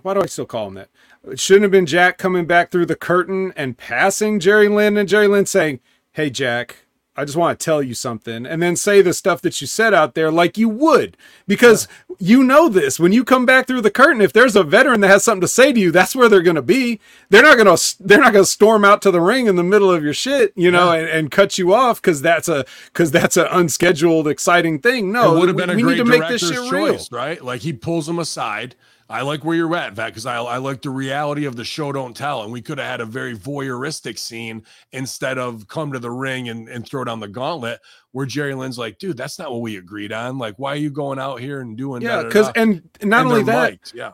Why 0.00 0.14
do 0.14 0.22
I 0.22 0.26
still 0.26 0.46
call 0.46 0.68
him 0.68 0.74
that? 0.74 0.88
It 1.30 1.40
shouldn't 1.40 1.62
have 1.62 1.70
been 1.70 1.86
Jack 1.86 2.18
coming 2.18 2.46
back 2.46 2.70
through 2.70 2.86
the 2.86 2.96
curtain 2.96 3.52
and 3.56 3.76
passing 3.78 4.40
Jerry 4.40 4.68
Lynn 4.68 4.96
and 4.96 5.08
Jerry 5.08 5.26
Lynn 5.28 5.46
saying, 5.46 5.80
Hey, 6.12 6.30
Jack, 6.30 6.76
I 7.16 7.24
just 7.24 7.36
want 7.36 7.58
to 7.58 7.64
tell 7.64 7.82
you 7.82 7.94
something. 7.94 8.44
And 8.44 8.60
then 8.62 8.74
say 8.76 9.00
the 9.00 9.12
stuff 9.14 9.40
that 9.42 9.60
you 9.60 9.66
said 9.66 9.94
out 9.94 10.14
there 10.14 10.30
like 10.32 10.58
you 10.58 10.68
would. 10.68 11.16
Because 11.46 11.86
you 12.18 12.42
know 12.42 12.68
this. 12.68 12.98
When 13.00 13.12
you 13.12 13.24
come 13.24 13.46
back 13.46 13.66
through 13.66 13.82
the 13.82 13.90
curtain, 13.90 14.20
if 14.20 14.32
there's 14.32 14.56
a 14.56 14.62
veteran 14.64 15.00
that 15.00 15.08
has 15.08 15.24
something 15.24 15.40
to 15.40 15.48
say 15.48 15.72
to 15.72 15.78
you, 15.80 15.90
that's 15.92 16.14
where 16.16 16.28
they're 16.28 16.42
going 16.42 16.56
to 16.56 16.62
be. 16.62 17.00
They're 17.30 17.42
not 17.42 17.56
going 17.56 17.74
to 17.76 17.96
they're 18.00 18.18
not 18.20 18.32
going 18.32 18.44
to 18.44 18.50
storm 18.50 18.84
out 18.84 19.00
to 19.02 19.10
the 19.12 19.20
ring 19.20 19.46
in 19.46 19.54
the 19.56 19.62
middle 19.64 19.90
of 19.92 20.02
your 20.04 20.12
shit, 20.14 20.52
you 20.56 20.70
know, 20.72 20.90
and, 20.92 21.08
and 21.08 21.30
cut 21.30 21.56
you 21.56 21.72
off 21.72 22.02
cuz 22.02 22.20
that's 22.20 22.48
a 22.48 22.64
cuz 22.94 23.10
that's 23.12 23.36
an 23.36 23.46
unscheduled 23.50 24.26
exciting 24.28 24.80
thing. 24.80 25.10
No, 25.12 25.36
it 25.36 25.38
would 25.38 25.48
have 25.48 25.56
we- 25.56 25.62
been 25.62 25.70
a 25.70 25.74
we 25.76 25.82
great 25.82 25.92
need 25.92 25.98
to 25.98 26.04
make 26.04 26.28
this 26.28 26.42
director's 26.42 26.64
shit 26.64 26.72
real. 26.72 26.92
choice, 26.94 27.12
right? 27.12 27.42
Like 27.44 27.60
he 27.62 27.72
pulls 27.72 28.06
them 28.06 28.18
aside. 28.18 28.74
I 29.08 29.22
like 29.22 29.44
where 29.44 29.54
you're 29.56 29.76
at, 29.76 29.92
Vat, 29.92 30.08
because 30.10 30.24
I, 30.26 30.36
I 30.36 30.56
like 30.56 30.80
the 30.82 30.90
reality 30.90 31.44
of 31.44 31.56
the 31.56 31.64
show 31.64 31.92
don't 31.92 32.16
tell. 32.16 32.42
And 32.42 32.50
we 32.52 32.62
could 32.62 32.78
have 32.78 32.86
had 32.86 33.00
a 33.00 33.06
very 33.06 33.36
voyeuristic 33.36 34.18
scene 34.18 34.64
instead 34.92 35.36
of 35.38 35.68
come 35.68 35.92
to 35.92 35.98
the 35.98 36.10
ring 36.10 36.48
and, 36.48 36.68
and 36.68 36.86
throw 36.86 37.04
down 37.04 37.20
the 37.20 37.28
gauntlet 37.28 37.80
where 38.12 38.24
Jerry 38.26 38.54
Lynn's 38.54 38.78
like, 38.78 38.98
dude, 38.98 39.16
that's 39.16 39.38
not 39.38 39.50
what 39.50 39.60
we 39.60 39.76
agreed 39.76 40.12
on. 40.12 40.38
Like, 40.38 40.58
why 40.58 40.72
are 40.72 40.76
you 40.76 40.90
going 40.90 41.18
out 41.18 41.40
here 41.40 41.60
and 41.60 41.76
doing 41.76 42.00
Yeah, 42.02 42.22
da, 42.22 42.30
cuz 42.30 42.48
and 42.56 42.88
not 43.02 43.22
And 43.22 43.28
only 43.28 43.42
that, 43.44 43.92
yeah. 43.94 44.12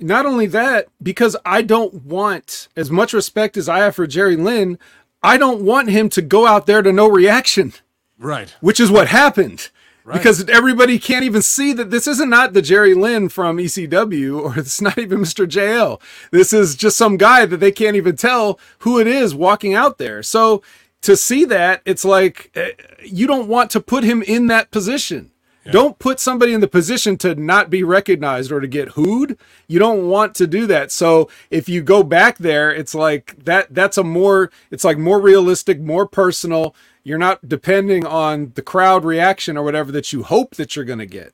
not 0.00 0.24
only 0.24 0.46
that, 0.46 0.88
because 1.02 1.36
I 1.44 1.60
don't 1.62 2.02
want 2.04 2.68
as 2.76 2.90
much 2.90 3.12
respect 3.12 3.56
as 3.56 3.68
I 3.68 3.78
have 3.80 3.94
for 3.96 4.06
Jerry 4.06 4.36
Lynn, 4.36 4.78
I 5.22 5.36
don't 5.36 5.62
want 5.62 5.90
him 5.90 6.08
to 6.10 6.22
go 6.22 6.46
out 6.46 6.64
there 6.66 6.80
to 6.80 6.92
no 6.92 7.06
reaction, 7.10 7.74
Right. 8.18 8.54
which 8.60 8.80
is 8.80 8.90
what 8.90 9.08
happened. 9.08 9.68
Right. 10.10 10.18
Because 10.18 10.48
everybody 10.48 10.98
can't 10.98 11.24
even 11.24 11.40
see 11.40 11.72
that 11.72 11.90
this 11.90 12.08
isn't 12.08 12.28
not 12.28 12.52
the 12.52 12.62
Jerry 12.62 12.94
Lynn 12.94 13.28
from 13.28 13.58
ECW 13.58 14.42
or 14.42 14.58
it's 14.58 14.80
not 14.80 14.98
even 14.98 15.20
Mr. 15.20 15.46
JL. 15.46 16.00
This 16.32 16.52
is 16.52 16.74
just 16.74 16.98
some 16.98 17.16
guy 17.16 17.46
that 17.46 17.58
they 17.58 17.70
can't 17.70 17.94
even 17.94 18.16
tell 18.16 18.58
who 18.80 18.98
it 18.98 19.06
is 19.06 19.36
walking 19.36 19.72
out 19.72 19.98
there. 19.98 20.24
So 20.24 20.62
to 21.02 21.16
see 21.16 21.44
that, 21.44 21.82
it's 21.84 22.04
like 22.04 22.50
eh, 22.56 22.72
you 23.04 23.28
don't 23.28 23.46
want 23.46 23.70
to 23.70 23.80
put 23.80 24.02
him 24.02 24.20
in 24.22 24.48
that 24.48 24.72
position. 24.72 25.30
Don't 25.70 25.98
put 25.98 26.18
somebody 26.18 26.52
in 26.52 26.60
the 26.60 26.66
position 26.66 27.16
to 27.18 27.34
not 27.34 27.70
be 27.70 27.84
recognized 27.84 28.50
or 28.50 28.60
to 28.60 28.66
get 28.66 28.90
hooed. 28.90 29.38
You 29.68 29.78
don't 29.78 30.08
want 30.08 30.34
to 30.36 30.46
do 30.48 30.66
that. 30.66 30.90
So 30.90 31.28
if 31.50 31.68
you 31.68 31.82
go 31.82 32.02
back 32.02 32.38
there, 32.38 32.72
it's 32.72 32.94
like 32.94 33.44
that 33.44 33.72
that's 33.72 33.96
a 33.96 34.02
more 34.02 34.50
it's 34.72 34.84
like 34.84 34.98
more 34.98 35.20
realistic, 35.20 35.78
more 35.78 36.06
personal. 36.06 36.74
You're 37.02 37.18
not 37.18 37.48
depending 37.48 38.04
on 38.04 38.52
the 38.54 38.62
crowd 38.62 39.04
reaction 39.04 39.56
or 39.56 39.62
whatever 39.62 39.90
that 39.92 40.12
you 40.12 40.22
hope 40.22 40.56
that 40.56 40.76
you're 40.76 40.84
going 40.84 40.98
to 40.98 41.06
get, 41.06 41.32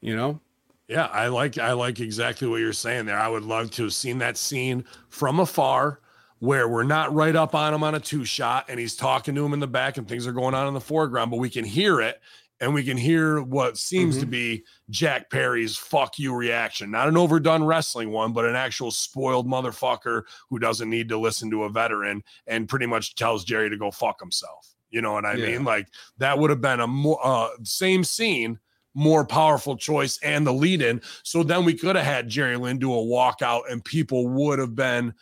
you 0.00 0.14
know? 0.14 0.40
Yeah, 0.88 1.06
I 1.06 1.28
like 1.28 1.58
I 1.58 1.72
like 1.72 1.98
exactly 1.98 2.46
what 2.46 2.60
you're 2.60 2.72
saying 2.72 3.06
there. 3.06 3.18
I 3.18 3.28
would 3.28 3.42
love 3.42 3.72
to 3.72 3.84
have 3.84 3.94
seen 3.94 4.18
that 4.18 4.36
scene 4.36 4.84
from 5.08 5.40
afar 5.40 6.00
where 6.38 6.68
we're 6.68 6.84
not 6.84 7.14
right 7.14 7.34
up 7.34 7.54
on 7.54 7.74
him 7.74 7.82
on 7.82 7.94
a 7.94 8.00
two 8.00 8.24
shot 8.24 8.66
and 8.68 8.78
he's 8.78 8.94
talking 8.94 9.34
to 9.34 9.44
him 9.44 9.52
in 9.52 9.58
the 9.58 9.66
back 9.66 9.96
and 9.96 10.06
things 10.06 10.26
are 10.26 10.32
going 10.32 10.54
on 10.54 10.68
in 10.68 10.74
the 10.74 10.80
foreground, 10.80 11.30
but 11.30 11.38
we 11.38 11.50
can 11.50 11.64
hear 11.64 12.00
it 12.00 12.20
and 12.60 12.72
we 12.72 12.84
can 12.84 12.96
hear 12.96 13.42
what 13.42 13.76
seems 13.76 14.16
to 14.16 14.22
mm-hmm. 14.22 14.30
be 14.30 14.64
Jack 14.90 15.30
Perry's 15.30 15.76
fuck 15.76 16.18
you 16.18 16.34
reaction. 16.34 16.90
Not 16.90 17.08
an 17.08 17.16
overdone 17.16 17.64
wrestling 17.64 18.10
one, 18.10 18.32
but 18.32 18.44
an 18.44 18.54
actual 18.54 18.90
spoiled 18.90 19.46
motherfucker 19.46 20.22
who 20.48 20.58
doesn't 20.58 20.88
need 20.88 21.08
to 21.08 21.18
listen 21.18 21.50
to 21.50 21.64
a 21.64 21.68
veteran 21.68 22.22
and 22.46 22.68
pretty 22.68 22.86
much 22.86 23.14
tells 23.14 23.44
Jerry 23.44 23.70
to 23.70 23.76
go 23.76 23.90
fuck 23.90 24.20
himself. 24.20 24.75
You 24.90 25.02
know 25.02 25.12
what 25.12 25.24
I 25.24 25.34
Yeah. 25.34 25.46
mean? 25.46 25.64
Like 25.64 25.88
that 26.18 26.38
would 26.38 26.50
have 26.50 26.60
been 26.60 26.80
a 26.80 26.86
more 26.86 27.18
uh, 27.22 27.48
same 27.64 28.04
scene, 28.04 28.58
more 28.94 29.26
powerful 29.26 29.76
choice 29.76 30.18
and 30.22 30.46
the 30.46 30.52
lead 30.52 30.82
in. 30.82 31.02
So 31.22 31.42
then 31.42 31.64
we 31.64 31.74
could 31.74 31.96
have 31.96 32.04
had 32.04 32.28
Jerry 32.28 32.56
Lynn 32.56 32.78
do 32.78 32.92
a 32.92 32.96
walkout 32.96 33.62
and 33.70 33.84
people 33.84 34.28
would 34.28 34.58
have 34.58 34.74
been 34.74 35.12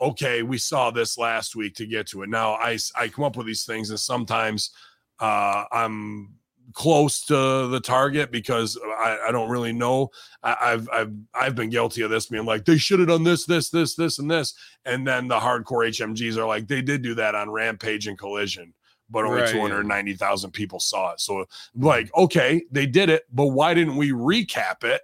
okay. 0.00 0.42
We 0.42 0.58
saw 0.58 0.90
this 0.90 1.16
last 1.18 1.56
week 1.56 1.74
to 1.76 1.86
get 1.86 2.06
to 2.08 2.22
it. 2.22 2.28
Now 2.28 2.54
I 2.54 2.78
I 2.94 3.08
come 3.08 3.24
up 3.24 3.36
with 3.36 3.46
these 3.46 3.64
things 3.64 3.90
and 3.90 3.98
sometimes 3.98 4.70
uh, 5.18 5.64
I'm 5.72 6.34
close 6.72 7.24
to 7.24 7.68
the 7.68 7.80
target 7.80 8.30
because 8.30 8.78
I, 8.98 9.18
I 9.28 9.32
don't 9.32 9.48
really 9.48 9.72
know. 9.72 10.10
I, 10.42 10.56
I've 10.60 10.88
I've 10.92 11.12
I've 11.34 11.54
been 11.54 11.70
guilty 11.70 12.02
of 12.02 12.10
this 12.10 12.26
being 12.26 12.44
like 12.44 12.64
they 12.64 12.76
should 12.76 12.98
have 12.98 13.08
done 13.08 13.24
this, 13.24 13.46
this, 13.46 13.70
this, 13.70 13.94
this, 13.94 14.18
and 14.18 14.30
this, 14.30 14.54
and 14.84 15.06
then 15.06 15.28
the 15.28 15.38
hardcore 15.38 15.88
HMGs 15.88 16.36
are 16.36 16.46
like 16.46 16.68
they 16.68 16.82
did 16.82 17.02
do 17.02 17.14
that 17.14 17.34
on 17.34 17.50
Rampage 17.50 18.06
and 18.08 18.18
Collision, 18.18 18.74
but 19.10 19.24
only 19.24 19.40
Right, 19.40 19.46
yeah. 19.46 19.52
two 19.52 19.60
hundred 19.60 19.84
ninety 19.86 20.14
thousand 20.14 20.52
people 20.52 20.80
saw 20.80 21.12
it. 21.12 21.20
So 21.20 21.44
hmm. 21.74 21.84
like 21.84 22.14
okay, 22.16 22.64
they 22.70 22.86
did 22.86 23.10
it, 23.10 23.24
but 23.32 23.46
why 23.46 23.74
didn't 23.74 23.96
we 23.96 24.10
recap 24.10 24.84
it? 24.84 25.02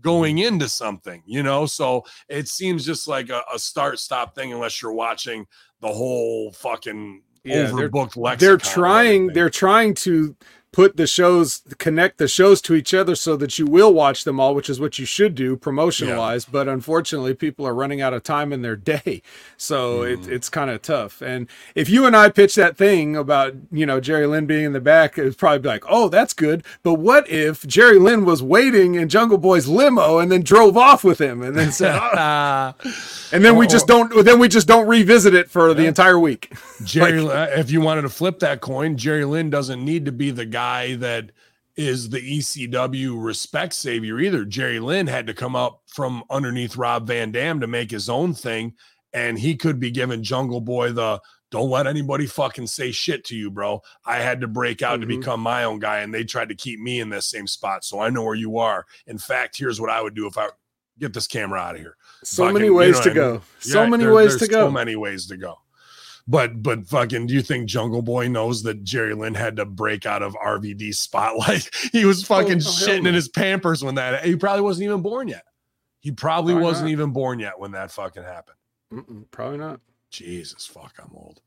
Going 0.00 0.36
hmm. 0.36 0.44
into 0.44 0.68
something, 0.68 1.22
you 1.26 1.42
know, 1.42 1.66
so 1.66 2.04
it 2.28 2.48
seems 2.48 2.84
just 2.84 3.08
like 3.08 3.30
a, 3.30 3.42
a 3.52 3.58
start 3.58 3.98
stop 3.98 4.34
thing 4.34 4.52
unless 4.52 4.80
you're 4.82 4.92
watching 4.92 5.46
the 5.80 5.88
whole 5.88 6.52
fucking 6.52 7.22
Yeah, 7.44 7.62
they're- 7.70 7.88
overbooked 7.88 8.16
lexicon. 8.16 8.38
they're 8.38 8.56
trying 8.56 9.26
they're 9.28 9.50
trying 9.50 9.94
to 9.94 10.36
put 10.76 10.98
the 10.98 11.06
shows 11.06 11.62
connect 11.78 12.18
the 12.18 12.28
shows 12.28 12.60
to 12.60 12.74
each 12.74 12.92
other 12.92 13.14
so 13.14 13.34
that 13.34 13.58
you 13.58 13.64
will 13.64 13.94
watch 13.94 14.24
them 14.24 14.38
all 14.38 14.54
which 14.54 14.68
is 14.68 14.78
what 14.78 14.98
you 14.98 15.06
should 15.06 15.34
do 15.34 15.56
promotion 15.56 16.08
wise 16.18 16.44
but 16.44 16.68
unfortunately 16.68 17.32
people 17.34 17.66
are 17.66 17.74
running 17.74 18.02
out 18.02 18.12
of 18.12 18.22
time 18.22 18.52
in 18.52 18.60
their 18.60 18.76
day. 18.94 19.22
So 19.56 19.76
Mm. 20.00 20.12
it, 20.12 20.28
it's 20.36 20.48
kind 20.50 20.68
of 20.70 20.82
tough. 20.82 21.22
And 21.22 21.48
if 21.74 21.88
you 21.88 22.04
and 22.06 22.14
i 22.14 22.28
pitch 22.28 22.54
that 22.56 22.76
thing 22.76 23.16
about 23.16 23.54
you 23.72 23.86
know 23.86 24.00
jerry 24.00 24.26
lynn 24.26 24.44
being 24.46 24.66
in 24.66 24.74
the 24.74 24.80
back 24.94 25.16
it's 25.16 25.34
probably 25.36 25.60
be 25.60 25.68
like 25.68 25.84
oh 25.88 26.08
that's 26.10 26.34
good. 26.34 26.62
But 26.82 26.94
what 27.08 27.24
if 27.30 27.66
jerry 27.66 27.98
lynn 27.98 28.26
was 28.26 28.42
waiting 28.42 28.96
in 28.96 29.08
jungle 29.08 29.38
boy's 29.38 29.66
limo 29.68 30.18
and 30.18 30.30
then 30.30 30.42
drove 30.42 30.76
off 30.76 31.02
with 31.04 31.18
him 31.26 31.40
and 31.42 31.56
then 31.56 31.72
said 31.72 31.98
"Oh," 31.98 32.74
and 33.32 33.42
then 33.44 33.56
we 33.56 33.66
just 33.66 33.86
don't 33.86 34.08
then 34.26 34.38
we 34.38 34.48
just 34.48 34.68
don't 34.68 34.86
revisit 34.86 35.32
it 35.34 35.48
for 35.48 35.72
the 35.72 35.86
entire 35.86 36.18
week. 36.18 36.52
Jerry, 36.84 37.18
uh, 37.26 37.46
if 37.62 37.70
you 37.70 37.80
wanted 37.80 38.02
to 38.02 38.10
flip 38.10 38.38
that 38.40 38.60
coin, 38.60 38.98
Jerry 38.98 39.24
Lynn 39.24 39.48
doesn't 39.48 39.82
need 39.82 40.04
to 40.04 40.12
be 40.12 40.30
the 40.30 40.44
guy 40.44 40.65
that 40.98 41.32
is 41.76 42.08
the 42.08 42.20
ECW 42.20 43.22
respect 43.22 43.74
savior 43.74 44.18
either. 44.18 44.44
Jerry 44.44 44.80
Lynn 44.80 45.06
had 45.06 45.26
to 45.26 45.34
come 45.34 45.54
up 45.54 45.82
from 45.86 46.24
underneath 46.30 46.76
Rob 46.76 47.06
Van 47.06 47.30
Dam 47.32 47.60
to 47.60 47.66
make 47.66 47.90
his 47.90 48.08
own 48.08 48.32
thing, 48.34 48.74
and 49.12 49.38
he 49.38 49.56
could 49.56 49.78
be 49.78 49.90
giving 49.90 50.22
Jungle 50.22 50.60
Boy 50.60 50.92
the 50.92 51.20
don't 51.52 51.70
let 51.70 51.86
anybody 51.86 52.26
fucking 52.26 52.66
say 52.66 52.90
shit 52.90 53.24
to 53.26 53.36
you, 53.36 53.50
bro. 53.52 53.80
I 54.04 54.16
had 54.16 54.40
to 54.40 54.48
break 54.48 54.82
out 54.82 55.00
to 55.00 55.06
Mhm. 55.06 55.20
become 55.20 55.40
my 55.40 55.62
own 55.64 55.78
guy, 55.78 55.98
and 56.00 56.12
they 56.12 56.24
tried 56.24 56.48
to 56.48 56.56
keep 56.56 56.80
me 56.80 56.98
in 56.98 57.08
this 57.08 57.26
same 57.26 57.46
spot, 57.46 57.84
so 57.84 58.00
I 58.00 58.10
know 58.10 58.24
where 58.24 58.34
you 58.34 58.58
are. 58.58 58.84
In 59.06 59.16
fact, 59.16 59.56
here's 59.56 59.80
what 59.80 59.88
I 59.90 60.02
would 60.02 60.14
do 60.16 60.26
if 60.26 60.36
I 60.36 60.48
get 60.98 61.12
this 61.12 61.26
camera 61.28 61.60
out 61.60 61.76
of 61.76 61.80
here. 61.80 61.96
so 62.24 62.42
Fucking- 62.44 62.54
many 62.54 62.66
you 62.66 62.74
ways 62.74 62.94
know 62.96 63.02
to 63.02 63.08
what 63.10 63.12
I 63.12 63.14
go 63.20 63.30
mean? 63.32 63.40
so 63.60 63.82
Yeah, 63.82 63.88
many 63.90 64.04
there- 64.04 64.12
ways 64.14 64.36
to 64.36 64.48
go 64.48 64.66
So 64.66 64.70
many 64.70 64.96
ways 64.96 65.26
to 65.26 65.36
go. 65.36 65.60
But 66.28 66.62
but 66.62 66.86
fucking, 66.88 67.28
do 67.28 67.34
you 67.34 67.42
think 67.42 67.68
Jungle 67.68 68.02
Boy 68.02 68.28
knows 68.28 68.64
that 68.64 68.82
Jerry 68.82 69.14
Lynn 69.14 69.34
had 69.34 69.56
to 69.56 69.64
break 69.64 70.06
out 70.06 70.22
of 70.22 70.34
RVD 70.34 70.94
spotlight? 70.94 71.70
He 71.92 72.04
was 72.04 72.24
fucking 72.24 72.56
oh, 72.56 72.58
shitting 72.58 73.06
in 73.06 73.14
his 73.14 73.28
pampers 73.28 73.82
when 73.82 73.94
that. 73.94 74.24
He 74.24 74.36
probably 74.36 74.62
wasn't 74.62 74.84
even 74.84 75.02
born 75.02 75.28
yet. 75.28 75.44
He 76.00 76.10
probably 76.10 76.52
Probably 76.52 76.64
wasn't 76.64 76.86
not. 76.86 76.92
even 76.92 77.10
born 77.12 77.38
yet 77.38 77.58
when 77.58 77.72
that 77.72 77.90
fucking 77.90 78.22
happened. 78.22 78.56
Mm-mm, 78.92 79.24
probably 79.30 79.58
not 79.58 79.80
Jesus 80.10 80.66
fuck, 80.66 80.94
I'm 80.98 81.14
old. 81.14 81.40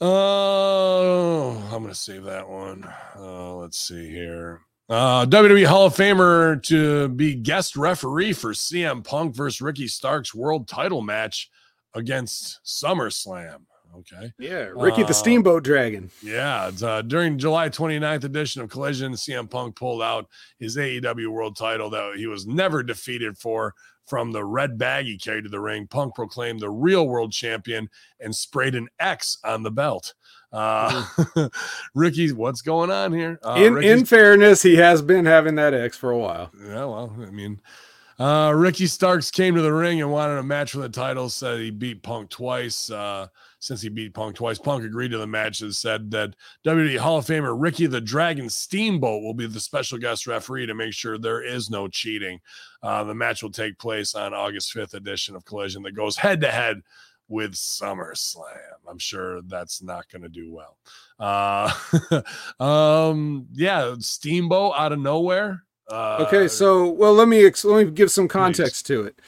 Oh, 0.00 1.68
I'm 1.72 1.82
gonna 1.82 1.94
save 1.94 2.24
that 2.24 2.48
one. 2.48 2.84
Uh, 3.16 3.54
let's 3.54 3.78
see 3.78 4.08
here. 4.08 4.62
Uh, 4.88 5.24
WWE 5.26 5.66
Hall 5.66 5.86
of 5.86 5.94
Famer 5.94 6.60
to 6.64 7.08
be 7.08 7.34
guest 7.34 7.76
referee 7.76 8.32
for 8.32 8.52
CM 8.52 9.04
Punk 9.04 9.36
versus 9.36 9.60
Ricky 9.60 9.86
Starks 9.86 10.34
World 10.34 10.66
Title 10.66 11.02
match 11.02 11.50
against 11.94 12.60
SummerSlam. 12.64 13.60
Okay. 13.98 14.32
Yeah, 14.38 14.68
Ricky 14.74 15.02
Uh, 15.02 15.06
the 15.08 15.14
Steamboat 15.14 15.64
Dragon. 15.64 16.10
Yeah, 16.22 16.68
it's, 16.68 16.82
uh, 16.82 17.02
during 17.02 17.38
July 17.38 17.68
29th 17.68 18.22
edition 18.22 18.62
of 18.62 18.70
Collision, 18.70 19.14
CM 19.14 19.50
Punk 19.50 19.74
pulled 19.74 20.00
out 20.00 20.28
his 20.60 20.76
AEW 20.76 21.28
World 21.32 21.56
Title 21.56 21.90
that 21.90 22.14
he 22.16 22.26
was 22.28 22.46
never 22.46 22.84
defeated 22.84 23.36
for 23.36 23.74
from 24.06 24.30
the 24.32 24.44
red 24.44 24.78
bag 24.78 25.06
he 25.06 25.18
carried 25.18 25.42
to 25.44 25.50
the 25.50 25.58
ring. 25.60 25.88
Punk 25.88 26.14
proclaimed 26.14 26.60
the 26.60 26.70
real 26.70 27.06
world 27.08 27.32
champion 27.32 27.88
and 28.20 28.34
sprayed 28.34 28.74
an 28.76 28.88
X 29.00 29.38
on 29.44 29.62
the 29.64 29.70
belt. 29.72 30.14
Uh, 30.52 31.04
Ricky, 31.94 32.32
what's 32.32 32.62
going 32.62 32.90
on 32.90 33.12
here? 33.12 33.38
Uh, 33.44 33.54
in 33.58 33.74
Ricky's- 33.74 34.00
in 34.00 34.06
fairness, 34.06 34.62
he 34.62 34.76
has 34.76 35.02
been 35.02 35.24
having 35.26 35.56
that 35.56 35.74
X 35.74 35.96
for 35.96 36.10
a 36.12 36.18
while. 36.18 36.50
yeah, 36.60 36.84
well, 36.84 37.16
I 37.20 37.30
mean, 37.30 37.60
uh, 38.20 38.52
Ricky 38.54 38.86
Starks 38.86 39.30
came 39.30 39.54
to 39.54 39.62
the 39.62 39.72
ring 39.72 40.02
and 40.02 40.12
wanted 40.12 40.36
a 40.36 40.42
match 40.42 40.72
for 40.72 40.78
the 40.78 40.90
title. 40.90 41.30
Said 41.30 41.58
he 41.58 41.70
beat 41.70 42.02
Punk 42.02 42.28
twice. 42.28 42.90
Uh, 42.90 43.28
since 43.60 43.80
he 43.80 43.88
beat 43.88 44.12
Punk 44.12 44.36
twice, 44.36 44.58
Punk 44.58 44.84
agreed 44.84 45.10
to 45.12 45.18
the 45.18 45.26
match 45.26 45.62
and 45.62 45.74
said 45.74 46.10
that 46.10 46.36
WWE 46.66 46.98
Hall 46.98 47.18
of 47.18 47.26
Famer 47.26 47.56
Ricky 47.58 47.86
the 47.86 48.00
Dragon 48.00 48.50
Steamboat 48.50 49.22
will 49.22 49.32
be 49.32 49.46
the 49.46 49.58
special 49.58 49.96
guest 49.98 50.26
referee 50.26 50.66
to 50.66 50.74
make 50.74 50.92
sure 50.92 51.16
there 51.16 51.42
is 51.42 51.70
no 51.70 51.88
cheating. 51.88 52.40
Uh, 52.82 53.04
the 53.04 53.14
match 53.14 53.42
will 53.42 53.50
take 53.50 53.78
place 53.78 54.14
on 54.14 54.34
August 54.34 54.74
5th 54.74 54.92
edition 54.92 55.34
of 55.34 55.46
Collision 55.46 55.82
that 55.84 55.96
goes 55.96 56.16
head 56.16 56.42
to 56.42 56.48
head 56.48 56.82
with 57.30 57.54
SummerSlam. 57.54 58.44
I'm 58.86 58.98
sure 58.98 59.40
that's 59.42 59.82
not 59.82 60.10
going 60.10 60.22
to 60.22 60.28
do 60.28 60.52
well. 60.52 60.76
Uh, 61.18 61.72
um, 62.62 63.46
yeah, 63.52 63.94
Steamboat 63.98 64.74
out 64.76 64.92
of 64.92 64.98
nowhere. 64.98 65.62
Uh, 65.90 66.24
Okay, 66.26 66.48
so 66.48 66.88
well, 66.88 67.12
let 67.14 67.28
me 67.28 67.44
ex- 67.44 67.64
let 67.64 67.86
me 67.86 67.90
give 67.92 68.10
some 68.10 68.28
context 68.28 68.86
to 68.86 69.02
it. 69.02 69.18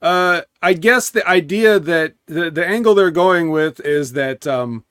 Uh, 0.00 0.42
I 0.62 0.72
guess 0.74 1.10
the 1.10 1.26
idea 1.28 1.78
that 1.78 2.14
the 2.26 2.50
the 2.50 2.66
angle 2.66 2.94
they're 2.94 3.10
going 3.10 3.50
with 3.50 3.80
is 3.80 4.12
that 4.12 4.46
um, 4.46 4.84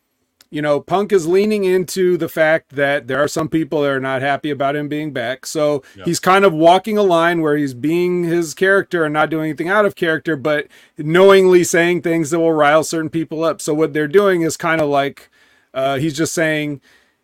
you 0.51 0.61
know, 0.61 0.79
Punk 0.79 1.11
is 1.11 1.27
leaning 1.27 1.63
into 1.65 2.17
the 2.17 2.29
fact 2.29 2.69
that 2.75 3.07
there 3.07 3.19
are 3.19 3.27
some 3.27 3.49
people 3.49 3.81
that 3.81 3.89
are 3.91 3.99
not 3.99 4.21
happy 4.21 4.49
about 4.51 4.75
him 4.75 4.87
being 4.87 5.11
back. 5.11 5.45
So 5.45 5.83
Yeah. 5.97 6.05
he's 6.05 6.19
kind 6.19 6.45
of 6.45 6.53
walking 6.53 6.97
a 6.97 7.03
line 7.03 7.41
where 7.41 7.57
he's 7.57 7.73
being 7.73 8.23
his 8.23 8.53
character 8.53 9.03
and 9.03 9.13
not 9.13 9.29
doing 9.29 9.45
anything 9.49 9.69
out 9.69 9.85
of 9.85 9.95
character, 9.95 10.35
but 10.37 10.67
knowingly 10.97 11.63
saying 11.63 12.03
things 12.03 12.29
that 12.29 12.39
will 12.39 12.53
rile 12.53 12.83
certain 12.83 13.09
people 13.09 13.43
up. 13.43 13.59
So 13.59 13.73
what 13.73 13.93
they're 13.93 14.07
doing 14.07 14.43
is 14.43 14.55
kind 14.55 14.79
of 14.81 14.87
like 14.87 15.29
uh, 15.73 15.97
he's 15.97 16.15
just 16.15 16.33
saying, 16.33 16.79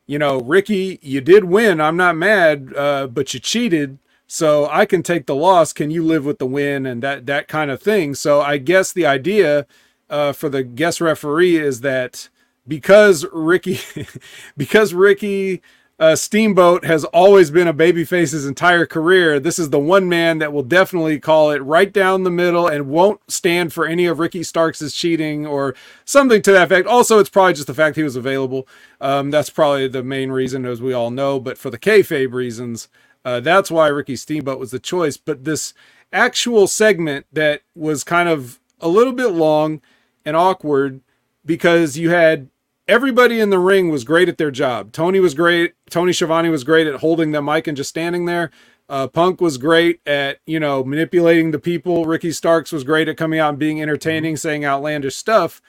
you 0.07 0.19
know, 0.19 0.39
Ricky, 0.39 0.99
you 1.01 1.21
did 1.21 1.45
win. 1.45 1.79
I'm 1.79 1.97
not 1.97 2.17
mad, 2.17 2.73
uh, 2.75 3.07
but 3.07 3.33
you 3.33 3.39
cheated. 3.39 3.97
So 4.27 4.67
I 4.69 4.85
can 4.85 5.03
take 5.03 5.25
the 5.25 5.35
loss. 5.35 5.73
Can 5.73 5.91
you 5.91 6.03
live 6.03 6.25
with 6.25 6.39
the 6.39 6.45
win 6.45 6.85
and 6.85 7.03
that 7.03 7.25
that 7.25 7.47
kind 7.47 7.69
of 7.69 7.81
thing? 7.81 8.15
So 8.15 8.41
I 8.41 8.57
guess 8.57 8.93
the 8.93 9.05
idea 9.05 9.67
uh, 10.09 10.31
for 10.33 10.49
the 10.49 10.63
guest 10.63 11.01
referee 11.01 11.57
is 11.57 11.81
that 11.81 12.29
because 12.67 13.25
Ricky, 13.33 13.79
because 14.57 14.93
Ricky 14.93 15.61
uh, 16.01 16.15
Steamboat 16.15 16.83
has 16.83 17.03
always 17.05 17.51
been 17.51 17.67
a 17.67 17.73
babyface 17.75 18.31
his 18.31 18.47
entire 18.47 18.87
career. 18.87 19.39
This 19.39 19.59
is 19.59 19.69
the 19.69 19.77
one 19.77 20.09
man 20.09 20.39
that 20.39 20.51
will 20.51 20.63
definitely 20.63 21.19
call 21.19 21.51
it 21.51 21.59
right 21.59 21.93
down 21.93 22.23
the 22.23 22.31
middle 22.31 22.67
and 22.67 22.89
won't 22.89 23.21
stand 23.31 23.71
for 23.71 23.85
any 23.85 24.07
of 24.07 24.17
Ricky 24.17 24.41
Starks' 24.41 24.93
cheating 24.93 25.45
or 25.45 25.75
something 26.03 26.41
to 26.41 26.51
that 26.53 26.71
effect. 26.71 26.87
Also, 26.87 27.19
it's 27.19 27.29
probably 27.29 27.53
just 27.53 27.67
the 27.67 27.75
fact 27.75 27.97
he 27.97 28.03
was 28.03 28.15
available. 28.15 28.67
Um, 28.99 29.29
that's 29.29 29.51
probably 29.51 29.87
the 29.87 30.01
main 30.01 30.31
reason, 30.31 30.65
as 30.65 30.81
we 30.81 30.91
all 30.91 31.11
know. 31.11 31.39
But 31.39 31.59
for 31.59 31.69
the 31.69 31.77
kayfabe 31.77 32.33
reasons, 32.33 32.87
uh, 33.23 33.39
that's 33.39 33.69
why 33.69 33.87
Ricky 33.87 34.15
Steamboat 34.15 34.57
was 34.57 34.71
the 34.71 34.79
choice. 34.79 35.17
But 35.17 35.43
this 35.43 35.75
actual 36.11 36.65
segment 36.65 37.27
that 37.31 37.61
was 37.75 38.03
kind 38.03 38.27
of 38.27 38.59
a 38.79 38.87
little 38.87 39.13
bit 39.13 39.33
long 39.33 39.81
and 40.25 40.35
awkward 40.35 41.01
because 41.45 41.95
you 41.95 42.09
had 42.09 42.49
everybody 42.91 43.39
in 43.39 43.49
the 43.51 43.57
ring 43.57 43.87
was 43.89 44.03
great 44.03 44.27
at 44.27 44.37
their 44.37 44.51
job. 44.51 44.91
Tony 44.91 45.21
was 45.21 45.33
great. 45.33 45.75
Tony 45.89 46.11
Schiavone 46.11 46.49
was 46.49 46.65
great 46.65 46.87
at 46.87 46.99
holding 46.99 47.31
the 47.31 47.41
mic 47.41 47.65
and 47.65 47.77
just 47.77 47.89
standing 47.89 48.25
there. 48.25 48.51
Uh, 48.89 49.07
Punk 49.07 49.39
was 49.39 49.57
great 49.57 50.01
at 50.05 50.39
you 50.45 50.59
know 50.59 50.83
manipulating 50.83 51.51
the 51.51 51.59
people. 51.59 52.05
Ricky 52.05 52.33
Starks 52.33 52.73
was 52.73 52.83
great 52.83 53.07
at 53.07 53.15
coming 53.15 53.39
out 53.39 53.49
and 53.51 53.59
being 53.59 53.81
entertaining, 53.81 54.35
saying 54.35 54.65
outlandish 54.65 55.15
stuff. 55.15 55.61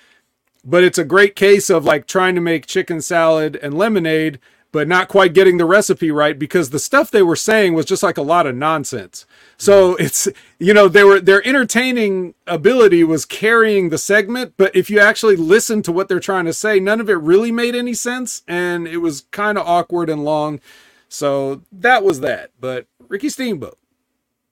But 0.65 0.83
it's 0.83 0.99
a 0.99 1.05
great 1.05 1.37
case 1.37 1.71
of 1.71 1.85
like 1.85 2.09
trying 2.09 2.35
to 2.35 2.41
make 2.41 2.67
chicken 2.67 3.01
salad 3.01 3.55
and 3.63 3.73
lemonade, 3.73 4.41
but 4.73 4.89
not 4.89 5.09
quite 5.09 5.35
getting 5.35 5.59
the 5.59 5.67
recipe 5.67 6.11
right 6.11 6.39
because 6.39 6.71
the 6.71 6.79
stuff 6.79 7.11
they 7.11 7.23
were 7.23 7.37
saying 7.37 7.75
was 7.75 7.85
just 7.85 8.03
like 8.03 8.17
a 8.17 8.23
lot 8.23 8.47
of 8.47 8.57
nonsense. 8.57 9.27
So 9.59 9.95
it's 9.97 10.27
you 10.59 10.75
know 10.75 10.89
they 10.89 11.05
were 11.05 11.21
their 11.21 11.47
entertaining 11.47 12.35
ability 12.47 13.05
was 13.05 13.25
carrying 13.25 13.91
the 13.91 13.99
segment, 13.99 14.55
but 14.57 14.75
if 14.75 14.91
you 14.91 14.99
actually 14.99 15.37
listen 15.37 15.83
to 15.83 15.93
what 15.93 16.09
they're 16.09 16.19
trying 16.19 16.47
to 16.47 16.53
say, 16.53 16.81
none 16.81 17.01
of 17.01 17.09
it 17.11 17.15
really 17.15 17.53
made 17.53 17.75
any 17.75 17.95
sense, 17.95 18.43
and 18.49 18.89
it 18.89 18.99
was 18.99 19.27
kind 19.31 19.59
of 19.59 19.67
awkward 19.67 20.09
and 20.09 20.25
long. 20.25 20.61
So 21.09 21.63
that 21.71 22.03
was 22.03 22.21
that. 22.21 22.51
But 22.59 22.87
Ricky 23.09 23.29
Steamboat. 23.29 23.79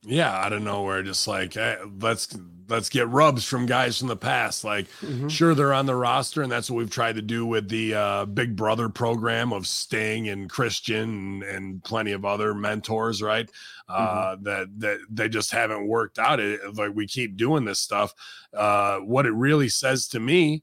yeah 0.02 0.30
out 0.30 0.52
of 0.52 0.62
nowhere 0.62 1.02
just 1.02 1.26
like 1.26 1.56
eh, 1.56 1.76
let's 2.00 2.28
let's 2.70 2.88
get 2.88 3.08
rubs 3.08 3.44
from 3.44 3.66
guys 3.66 3.98
from 3.98 4.08
the 4.08 4.16
past. 4.16 4.64
Like 4.64 4.86
sure 5.28 5.54
they're 5.54 5.74
on 5.74 5.86
the 5.86 5.94
roster 5.94 6.42
and 6.42 6.50
that's 6.50 6.70
what 6.70 6.78
we've 6.78 6.90
tried 6.90 7.16
to 7.16 7.22
do 7.22 7.44
with 7.44 7.68
the 7.68 7.94
uh, 7.94 8.24
big 8.24 8.56
brother 8.56 8.88
program 8.88 9.52
of 9.52 9.66
sting 9.66 10.28
and 10.28 10.48
christian 10.48 11.02
and, 11.02 11.42
and 11.42 11.84
plenty 11.84 12.12
of 12.12 12.24
other 12.24 12.54
mentors 12.54 13.20
right? 13.20 13.50
Uh, 13.88 14.36
that 14.42 14.68
that 14.78 14.98
they 15.10 15.28
just 15.28 15.50
haven't 15.50 15.88
worked 15.88 16.18
out. 16.18 16.38
It 16.38 16.60
like 16.76 16.92
we 16.94 17.06
keep 17.06 17.36
doing 17.36 17.64
this 17.64 17.80
stuff. 17.80 18.14
Uh, 18.54 18.98
what 18.98 19.26
it 19.26 19.32
really 19.32 19.68
says 19.68 20.06
to 20.08 20.20
me 20.20 20.62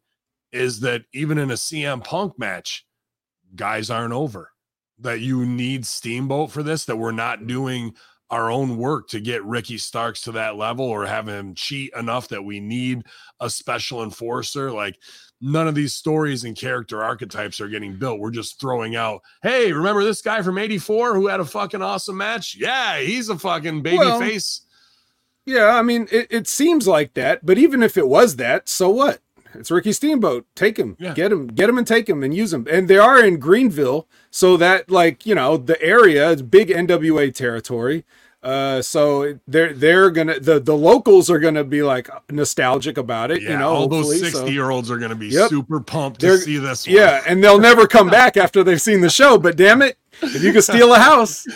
is 0.54 0.80
that 0.80 1.04
even 1.14 1.38
in 1.38 1.52
a 1.52 1.56
cm 1.56 2.04
punk 2.04 2.40
match 2.40 2.86
guys 3.56 3.90
aren't 3.90 4.14
over. 4.14 4.52
That 5.00 5.20
you 5.20 5.46
need 5.46 5.86
steamboat 5.86 6.52
for 6.52 6.64
this 6.64 6.86
that 6.86 6.96
we're 6.98 7.12
not 7.12 7.46
doing 7.46 7.94
our 8.30 8.52
own 8.52 8.78
work 8.78 9.08
to 9.10 9.20
get 9.20 9.44
Ricky 9.46 9.78
Starks 9.78 10.22
to 10.24 10.34
that 10.34 10.58
level 10.58 10.86
or 10.86 11.06
have 11.06 11.28
him 11.28 11.56
cheat 11.56 11.94
enough 11.96 12.28
that 12.30 12.44
we 12.44 12.60
need 12.60 13.04
a 13.40 13.50
special 13.50 14.04
enforcer. 14.04 14.72
Like 14.72 14.98
none 15.40 15.68
of 15.68 15.76
these 15.76 15.94
stories 15.94 16.44
and 16.44 16.56
character 16.56 17.04
archetypes 17.04 17.62
are 17.62 17.70
getting 17.70 17.98
built. 17.98 18.20
We're 18.20 18.32
just 18.32 18.60
throwing 18.60 18.96
out, 18.96 19.22
hey, 19.44 19.72
remember 19.72 20.04
this 20.04 20.22
guy 20.22 20.42
from 20.42 20.58
84 20.58 21.16
who 21.16 21.28
had 21.28 21.40
a 21.40 21.46
fucking 21.46 21.82
awesome 21.82 22.18
match? 22.18 22.56
Yeah, 22.60 23.00
he's 23.00 23.30
a 23.30 23.38
fucking 23.38 23.82
baby 23.82 24.00
Well, 24.00 24.20
face. 24.20 24.62
Yeah, 25.46 25.68
I 25.78 25.82
mean, 25.82 26.08
it, 26.12 26.28
it 26.30 26.48
seems 26.48 26.88
like 26.88 27.14
that, 27.14 27.46
but 27.46 27.58
even 27.58 27.82
if 27.82 27.98
it 27.98 28.08
was 28.08 28.36
that, 28.36 28.68
so 28.68 28.90
what? 28.90 29.20
It's 29.54 29.72
Ricky 29.72 29.92
Steamboat. 29.94 30.46
Take 30.56 30.78
him, 30.78 30.96
Yeah. 31.00 31.14
get 31.14 31.32
him, 31.32 31.48
get 31.48 31.70
him, 31.70 31.78
and 31.78 31.88
take 31.88 32.08
him 32.10 32.24
and 32.24 32.34
use 32.34 32.54
him. 32.54 32.68
And 32.70 32.88
they 32.88 32.98
are 32.98 33.24
in 33.24 33.38
Greenville, 33.40 34.08
so 34.32 34.58
that 34.58 34.90
like 34.92 35.26
you 35.26 35.36
know 35.36 35.58
the 35.58 35.82
area 35.82 36.30
is 36.32 36.42
big 36.42 36.70
NWA 36.70 37.32
territory. 37.34 38.06
Uh, 38.44 38.82
so 38.82 39.40
they're 39.48 39.74
they're 39.74 40.10
gonna 40.12 40.40
the 40.40 40.60
the 40.60 40.76
locals 40.78 41.30
are 41.30 41.40
gonna 41.40 41.64
be 41.64 41.82
like 41.82 42.08
nostalgic 42.32 42.98
about 42.98 43.32
it. 43.32 43.42
Yeah, 43.42 43.52
you 43.52 43.58
know, 43.58 43.70
all 43.70 43.88
those 43.88 44.06
hopefully, 44.06 44.30
so- 44.32 44.38
60 44.40 44.54
year 44.54 44.70
olds 44.70 44.92
are 44.92 44.98
going 44.98 45.10
to 45.10 45.16
be 45.16 45.28
Yep. 45.30 45.50
super 45.50 45.80
pumped 45.82 46.20
to 46.22 46.28
They're- 46.28 46.38
see 46.38 46.58
this 46.58 46.86
one. 46.88 46.96
Yeah, 46.96 47.24
and 47.28 47.44
they'll 47.44 47.60
never 47.60 47.88
come 47.88 48.10
back 48.10 48.38
after 48.38 48.64
they've 48.64 48.82
seen 48.82 49.02
the 49.02 49.10
show. 49.10 49.38
But 49.38 49.58
damn 49.58 49.82
it, 49.82 49.98
if 50.22 50.44
you 50.44 50.54
can 50.54 50.62
steal 50.62 50.94
a 50.94 51.00
house, 51.00 51.46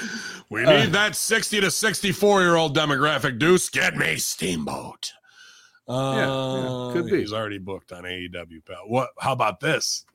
We 0.50 0.66
Uh, 0.66 0.84
need 0.84 0.92
that 0.92 1.16
60 1.16 1.62
to 1.62 1.72
64 1.72 2.42
year 2.42 2.58
old 2.58 2.76
demographic, 2.76 3.40
Deuce. 3.40 3.70
Get 3.70 3.96
me 3.96 4.18
Steamboat. 4.18 5.14
Uh, 5.92 6.16
yeah, 6.16 6.94
could 6.94 7.12
be. 7.12 7.20
He's 7.20 7.34
already 7.34 7.58
booked 7.58 7.92
on 7.92 8.04
AEW, 8.04 8.66
pal. 8.66 8.84
What? 8.88 9.10
How 9.20 9.34
about 9.34 9.60
this? 9.60 10.06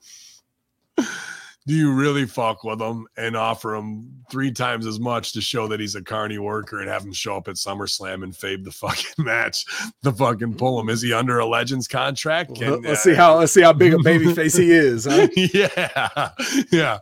Do 1.66 1.74
you 1.74 1.92
really 1.92 2.26
fuck 2.26 2.62
with 2.62 2.80
him 2.80 3.08
and 3.16 3.36
offer 3.36 3.74
him 3.74 4.22
three 4.30 4.52
times 4.52 4.86
as 4.86 5.00
much 5.00 5.32
to 5.32 5.40
show 5.40 5.66
that 5.66 5.80
he's 5.80 5.96
a 5.96 6.02
carny 6.02 6.38
worker 6.38 6.78
and 6.78 6.88
have 6.88 7.02
him 7.02 7.12
show 7.12 7.36
up 7.36 7.48
at 7.48 7.56
SummerSlam 7.56 8.22
and 8.22 8.32
fave 8.32 8.62
the 8.62 8.70
fucking 8.72 9.24
match, 9.24 9.64
the 10.02 10.12
fucking 10.12 10.54
pull 10.54 10.78
him? 10.78 10.88
Is 10.88 11.02
he 11.02 11.12
under 11.12 11.40
a 11.40 11.46
Legends 11.46 11.88
contract? 11.88 12.54
Can, 12.54 12.82
let's 12.82 13.00
uh, 13.00 13.02
see 13.02 13.14
how 13.14 13.38
let's 13.38 13.52
see 13.52 13.62
how 13.62 13.72
big 13.72 13.94
a 13.94 13.98
baby 13.98 14.32
face 14.32 14.56
he 14.56 14.70
is. 14.70 15.06
Huh? 15.06 15.26
yeah, 15.36 16.30
yeah, 16.70 16.98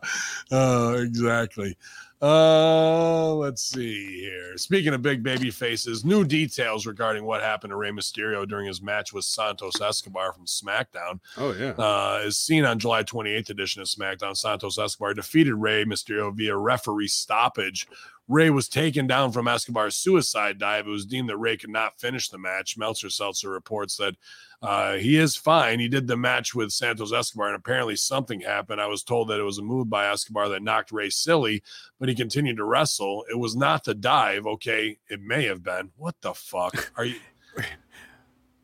uh, 0.51 0.97
exactly. 0.97 1.77
Uh, 2.21 3.33
let's 3.35 3.61
see 3.61 4.21
here. 4.21 4.57
Speaking 4.57 4.93
of 4.93 5.01
big 5.01 5.21
baby 5.21 5.51
faces, 5.51 6.05
new 6.05 6.23
details 6.23 6.85
regarding 6.85 7.25
what 7.25 7.41
happened 7.41 7.71
to 7.71 7.77
Rey 7.77 7.91
Mysterio 7.91 8.47
during 8.47 8.67
his 8.67 8.81
match 8.81 9.11
with 9.11 9.25
Santos 9.25 9.81
Escobar 9.81 10.31
from 10.33 10.45
SmackDown. 10.45 11.19
Oh 11.37 11.53
yeah. 11.53 11.71
Uh, 11.71 12.21
is 12.25 12.37
seen 12.37 12.63
on 12.63 12.79
July 12.79 13.03
28th 13.03 13.49
edition 13.49 13.81
of 13.81 13.87
SmackDown. 13.87 14.35
Santos 14.35 14.79
Escobar 14.79 15.13
defeated 15.13 15.55
Rey 15.55 15.83
Mysterio 15.83 16.33
via 16.33 16.55
referee 16.55 17.09
stoppage. 17.09 17.87
Rey 18.27 18.49
was 18.49 18.67
taken 18.67 19.05
down 19.05 19.31
from 19.31 19.47
Escobar's 19.47 19.95
suicide 19.95 20.57
dive. 20.57 20.87
It 20.87 20.91
was 20.91 21.05
deemed 21.05 21.29
that 21.29 21.37
Rey 21.37 21.57
could 21.57 21.69
not 21.69 21.99
finish 21.99 22.29
the 22.29 22.39
match. 22.39 22.77
Meltzer 22.77 23.09
Seltzer 23.09 23.49
reports 23.49 23.97
that 23.97 24.15
uh, 24.61 24.93
he 24.95 25.17
is 25.17 25.35
fine. 25.35 25.79
He 25.79 25.87
did 25.87 26.07
the 26.07 26.17
match 26.17 26.55
with 26.55 26.71
Santos 26.71 27.13
Escobar, 27.13 27.47
and 27.47 27.55
apparently 27.55 27.95
something 27.95 28.39
happened. 28.41 28.81
I 28.81 28.87
was 28.87 29.03
told 29.03 29.27
that 29.29 29.39
it 29.39 29.43
was 29.43 29.57
a 29.57 29.63
move 29.63 29.89
by 29.89 30.07
Escobar 30.07 30.49
that 30.49 30.63
knocked 30.63 30.91
Rey 30.91 31.09
silly, 31.09 31.61
but 31.99 32.09
he 32.09 32.15
continued 32.15 32.57
to 32.57 32.63
wrestle. 32.63 33.25
It 33.29 33.37
was 33.37 33.55
not 33.55 33.83
the 33.83 33.93
dive. 33.93 34.45
Okay, 34.47 34.97
it 35.09 35.21
may 35.21 35.45
have 35.45 35.61
been. 35.63 35.91
What 35.97 36.15
the 36.21 36.33
fuck 36.33 36.91
are 36.97 37.05
you, 37.05 37.15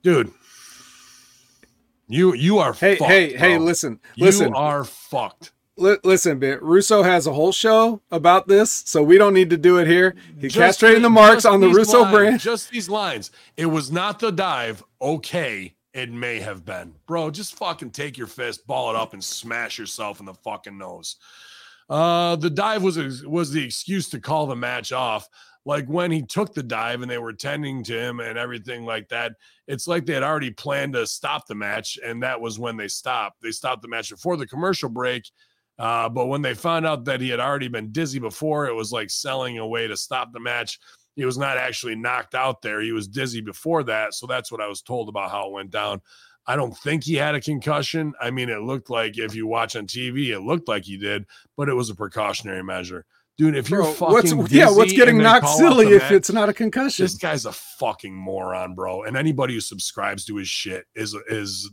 dude? 0.02 0.32
You 2.08 2.34
you 2.34 2.58
are 2.60 2.74
Hey 2.74 2.98
fucked, 2.98 3.10
hey 3.12 3.38
hey! 3.38 3.56
bro. 3.58 3.66
Listen 3.66 4.00
You 4.16 4.26
listen 4.26 4.54
are 4.54 4.84
fucked. 4.84 5.54
li- 5.78 5.98
listen, 6.04 6.40
bit. 6.40 6.62
Russo 6.62 7.04
has 7.04 7.26
a 7.26 7.32
whole 7.32 7.54
show 7.54 8.02
about 8.12 8.48
this, 8.50 8.70
so 8.86 9.02
we 9.02 9.18
don't 9.18 9.34
need 9.34 9.50
to 9.52 9.58
do 9.58 9.78
it 9.78 9.88
here. 9.88 10.16
He 10.40 10.50
Just 10.50 10.82
castrating 10.82 10.96
the- 10.96 11.02
the 11.04 11.10
marks 11.10 11.46
on 11.46 11.62
the 11.62 11.70
Russo 11.70 12.02
lines, 12.02 12.14
brand. 12.14 12.40
Just 12.42 12.70
these 12.70 12.90
lines. 12.90 13.32
It 13.56 13.68
was 13.68 13.92
not 13.92 14.20
the 14.20 14.32
dive. 14.32 14.84
Okay, 15.02 15.74
it 15.94 16.12
may 16.12 16.40
have 16.40 16.66
been. 16.66 16.94
Bro, 17.06 17.32
just 17.32 17.58
fucking 17.58 17.92
take 17.92 18.18
your 18.18 18.28
fist, 18.28 18.66
ball 18.66 18.90
it 18.90 18.96
up, 18.96 19.14
and 19.14 19.24
smash 19.24 19.78
yourself 19.78 20.20
in 20.20 20.26
the 20.26 20.34
fucking 20.34 20.78
nose. 20.78 21.18
Uh, 21.90 22.38
the 22.38 22.50
dive 22.50 22.84
was 22.84 23.26
was 23.26 23.52
the 23.52 23.64
excuse 23.64 24.08
to 24.10 24.20
call 24.20 24.48
the 24.48 24.56
match 24.56 24.92
off. 24.92 25.28
Like 25.66 25.86
when 25.88 26.10
he 26.10 26.24
took 26.24 26.54
the 26.54 26.64
dive 26.64 27.02
and 27.02 27.12
they 27.12 27.20
were 27.20 27.34
tending 27.34 27.84
to 27.84 28.00
him 28.00 28.20
and 28.20 28.38
everything 28.38 28.86
like 28.86 29.10
that, 29.10 29.34
it's 29.68 29.88
like 29.88 30.06
they 30.06 30.14
had 30.14 30.24
already 30.24 30.52
planned 30.52 30.94
to 30.94 31.06
stop 31.06 31.48
the 31.48 31.56
match, 31.56 32.00
and 32.04 32.24
that 32.24 32.40
was 32.40 32.58
when 32.58 32.78
they 32.78 32.88
stopped. 32.88 33.42
They 33.42 33.52
stopped 33.52 33.82
the 33.82 33.88
match 33.88 34.10
before 34.10 34.38
the 34.38 34.48
commercial 34.48 34.90
break. 34.90 35.30
Uh, 35.78 36.08
but 36.08 36.28
when 36.28 36.42
they 36.42 36.54
found 36.54 36.86
out 36.86 37.06
that 37.06 37.22
he 37.22 37.30
had 37.30 37.40
already 37.40 37.68
been 37.68 37.92
dizzy 37.92 38.20
before, 38.20 38.68
it 38.68 38.74
was 38.74 38.92
like 38.92 39.10
selling 39.10 39.58
a 39.58 39.68
way 39.68 39.88
to 39.88 39.98
stop 39.98 40.32
the 40.32 40.40
match. 40.40 40.80
He 41.16 41.26
was 41.26 41.38
not 41.38 41.58
actually 41.58 41.96
knocked 41.96 42.36
out 42.36 42.62
there. 42.62 42.82
He 42.82 42.92
was 42.92 43.08
dizzy 43.08 43.42
before 43.42 43.84
that. 43.84 44.14
So 44.14 44.28
that's 44.28 44.52
what 44.52 44.62
I 44.62 44.68
was 44.68 44.82
told 44.82 45.10
about 45.10 45.32
how 45.32 45.48
it 45.48 45.54
went 45.54 45.72
down. 45.72 46.02
I 46.48 46.56
don't 46.56 46.76
think 46.76 47.04
he 47.04 47.16
had 47.16 47.36
a 47.36 47.42
concussion. 47.42 48.14
I 48.20 48.32
mean, 48.32 48.50
it 48.50 48.62
looked 48.62 48.90
like 48.90 49.18
if 49.18 49.36
you 49.36 49.46
watch 49.46 49.76
on 49.76 49.86
TV, 49.88 50.30
it 50.30 50.40
looked 50.40 50.68
like 50.68 50.86
he 50.86 50.98
did, 50.98 51.26
but 51.56 51.70
it 51.70 51.74
was 51.74 51.90
a 51.90 51.96
precautionary 51.96 52.64
measure. 52.64 53.06
Dude, 53.38 53.56
if 53.56 53.70
you're 53.70 53.84
Bro, 53.84 53.94
fucking 53.94 54.38
what's 54.38 54.52
yeah? 54.52 54.70
What's 54.70 54.94
getting 54.94 55.18
knocked 55.18 55.48
silly 55.50 55.88
if 55.88 56.12
it's 56.12 56.32
not 56.32 56.50
a 56.50 56.54
concussion? 56.54 57.04
this 57.04 57.16
guy's 57.16 57.46
a 57.46 57.52
fucking 57.52 58.14
moron, 58.14 58.76
bro. 58.76 59.04
And 59.04 59.16
anybody 59.16 59.54
who 59.54 59.62
subscribes 59.62 60.26
to 60.26 60.36
his 60.36 60.48
shit 60.48 60.86
is 60.96 61.16
is 61.28 61.70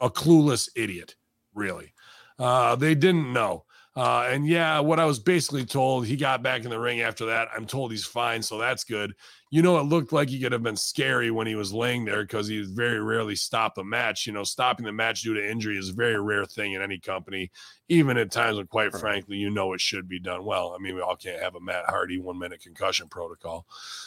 a 0.00 0.10
clueless 0.10 0.68
idiot, 0.74 1.16
really. 1.54 1.92
Uh, 2.38 2.76
they 2.76 2.94
didn't 2.94 3.32
know. 3.32 3.64
Uh, 3.96 4.26
and 4.28 4.44
yeah, 4.44 4.80
what 4.80 4.98
I 4.98 5.04
was 5.04 5.20
basically 5.20 5.64
told, 5.64 6.04
he 6.04 6.16
got 6.16 6.42
back 6.42 6.64
in 6.64 6.70
the 6.70 6.80
ring 6.80 7.00
after 7.00 7.26
that. 7.26 7.48
I'm 7.54 7.64
told 7.64 7.92
he's 7.92 8.04
fine, 8.04 8.42
so 8.42 8.58
that's 8.58 8.82
good. 8.82 9.14
You 9.50 9.62
know, 9.62 9.78
it 9.78 9.84
looked 9.84 10.12
like 10.12 10.28
he 10.28 10.40
could 10.40 10.50
have 10.50 10.64
been 10.64 10.76
scary 10.76 11.30
when 11.30 11.46
he 11.46 11.54
was 11.54 11.72
laying 11.72 12.04
there 12.04 12.22
because 12.22 12.48
he 12.48 12.62
very 12.62 13.00
rarely 13.00 13.36
stopped 13.36 13.78
a 13.78 13.84
match. 13.84 14.26
You 14.26 14.32
know, 14.32 14.42
stopping 14.42 14.84
the 14.84 14.92
match 14.92 15.22
due 15.22 15.34
to 15.34 15.48
injury 15.48 15.78
is 15.78 15.90
a 15.90 15.94
very 15.94 16.20
rare 16.20 16.44
thing 16.44 16.72
in 16.72 16.82
any 16.82 16.98
company, 16.98 17.52
even 17.88 18.16
at 18.16 18.32
times 18.32 18.56
when, 18.56 18.66
quite 18.66 18.92
frankly, 18.92 19.36
you 19.36 19.48
know 19.50 19.72
it 19.74 19.80
should 19.80 20.08
be 20.08 20.18
done 20.18 20.44
well. 20.44 20.74
I 20.76 20.82
mean, 20.82 20.96
we 20.96 21.00
all 21.00 21.14
can't 21.14 21.40
have 21.40 21.54
a 21.54 21.60
Matt 21.60 21.84
Hardy 21.86 22.18
one 22.18 22.38
minute 22.38 22.62
concussion 22.62 23.08
protocol. 23.08 23.64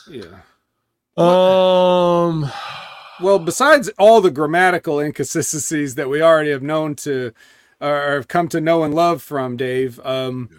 yeah. 0.10 0.42
Um, 1.16 2.52
Well, 3.20 3.40
besides 3.40 3.90
all 3.98 4.22
the 4.22 4.30
grammatical 4.32 5.00
inconsistencies 5.00 5.96
that 5.96 6.10
we 6.10 6.22
already 6.22 6.52
have 6.52 6.62
known 6.62 6.96
to 6.98 7.34
or 7.80 8.16
have 8.16 8.28
come 8.28 8.48
to 8.50 8.62
know 8.62 8.84
and 8.84 8.94
love 8.94 9.22
from 9.22 9.58
Dave, 9.58 10.00
um, 10.06 10.50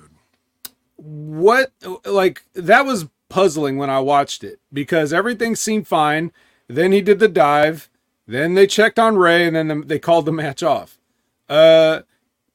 what 0.96 1.72
like 2.04 2.42
that 2.54 2.84
was 2.84 3.06
puzzling 3.28 3.76
when 3.76 3.90
I 3.90 4.00
watched 4.00 4.42
it 4.42 4.58
because 4.72 5.12
everything 5.12 5.54
seemed 5.56 5.86
fine. 5.86 6.32
Then 6.66 6.92
he 6.92 7.00
did 7.00 7.18
the 7.18 7.28
dive. 7.28 7.88
Then 8.26 8.54
they 8.54 8.66
checked 8.66 8.98
on 8.98 9.16
Rey, 9.16 9.46
and 9.46 9.56
then 9.56 9.68
the, 9.68 9.74
they 9.76 9.98
called 9.98 10.26
the 10.26 10.32
match 10.32 10.62
off. 10.62 10.98
Uh, 11.48 12.00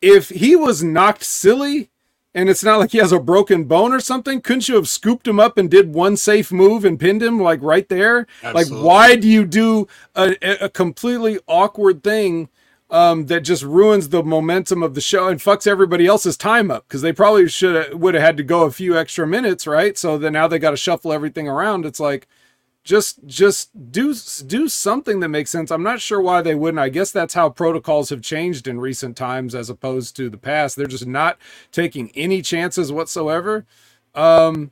if 0.02 0.30
he 0.30 0.56
was 0.56 0.84
knocked 0.84 1.24
silly, 1.24 1.90
and 2.36 2.48
it's 2.48 2.64
not 2.64 2.78
like 2.80 2.92
he 2.92 3.00
has 3.00 3.12
a 3.12 3.20
broken 3.20 3.64
bone 3.64 3.92
or 3.92 4.00
something, 4.00 4.40
couldn't 4.42 4.68
you 4.70 4.76
have 4.76 4.88
scooped 4.88 5.28
him 5.28 5.40
up 5.40 5.58
and 5.58 5.72
did 5.72 5.94
one 5.96 6.16
safe 6.16 6.52
move 6.52 6.86
and 6.86 7.00
pinned 7.00 7.24
him 7.24 7.40
like 7.42 7.60
right 7.64 7.90
there? 7.90 8.28
Like, 8.54 8.68
why 8.84 9.16
do 9.16 9.28
you 9.28 9.46
do 9.46 9.88
a- 10.16 10.66
a 10.66 10.70
completely 10.70 11.40
awkward 11.48 12.04
thing 12.04 12.50
um, 12.94 13.26
that 13.26 13.42
just 13.42 13.64
ruins 13.64 14.10
the 14.10 14.24
momentum 14.24 14.84
of 14.84 14.94
the 14.94 15.02
show 15.02 15.28
and 15.28 15.40
fucks 15.40 15.68
everybody 15.68 16.06
else's 16.06 16.38
time 16.38 16.72
up? 16.72 16.88
Because 16.88 17.02
they 17.02 17.12
probably 17.12 17.50
should 17.50 17.96
would 18.00 18.14
have 18.14 18.24
had 18.24 18.38
to 18.38 18.44
go 18.44 18.64
a 18.64 18.72
few 18.72 18.98
extra 18.98 19.28
minutes, 19.28 19.68
right? 19.68 19.98
So 19.98 20.18
then 20.18 20.34
now 20.34 20.48
they 20.48 20.60
got 20.60 20.72
to 20.72 20.78
shuffle 20.78 21.12
everything 21.12 21.48
around. 21.50 21.86
It's 21.86 22.00
like 22.00 22.28
just 22.84 23.26
just 23.26 23.92
do 23.92 24.14
do 24.46 24.68
something 24.68 25.22
that 25.22 25.30
makes 25.30 25.50
sense. 25.50 25.72
I'm 25.72 25.84
not 25.84 26.02
sure 26.02 26.22
why 26.22 26.42
they 26.42 26.54
wouldn't. 26.54 26.80
I 26.80 26.90
guess 26.90 27.12
that's 27.12 27.34
how 27.34 27.50
protocols 27.50 28.10
have 28.10 28.22
changed 28.22 28.68
in 28.68 28.80
recent 28.80 29.18
times 29.18 29.56
as 29.56 29.70
opposed 29.70 30.16
to 30.18 30.30
the 30.30 30.38
past. 30.38 30.76
They're 30.76 30.86
just 30.86 31.08
not 31.08 31.38
taking 31.72 32.12
any 32.14 32.42
chances 32.42 32.92
whatsoever. 32.92 33.66
Um, 34.14 34.72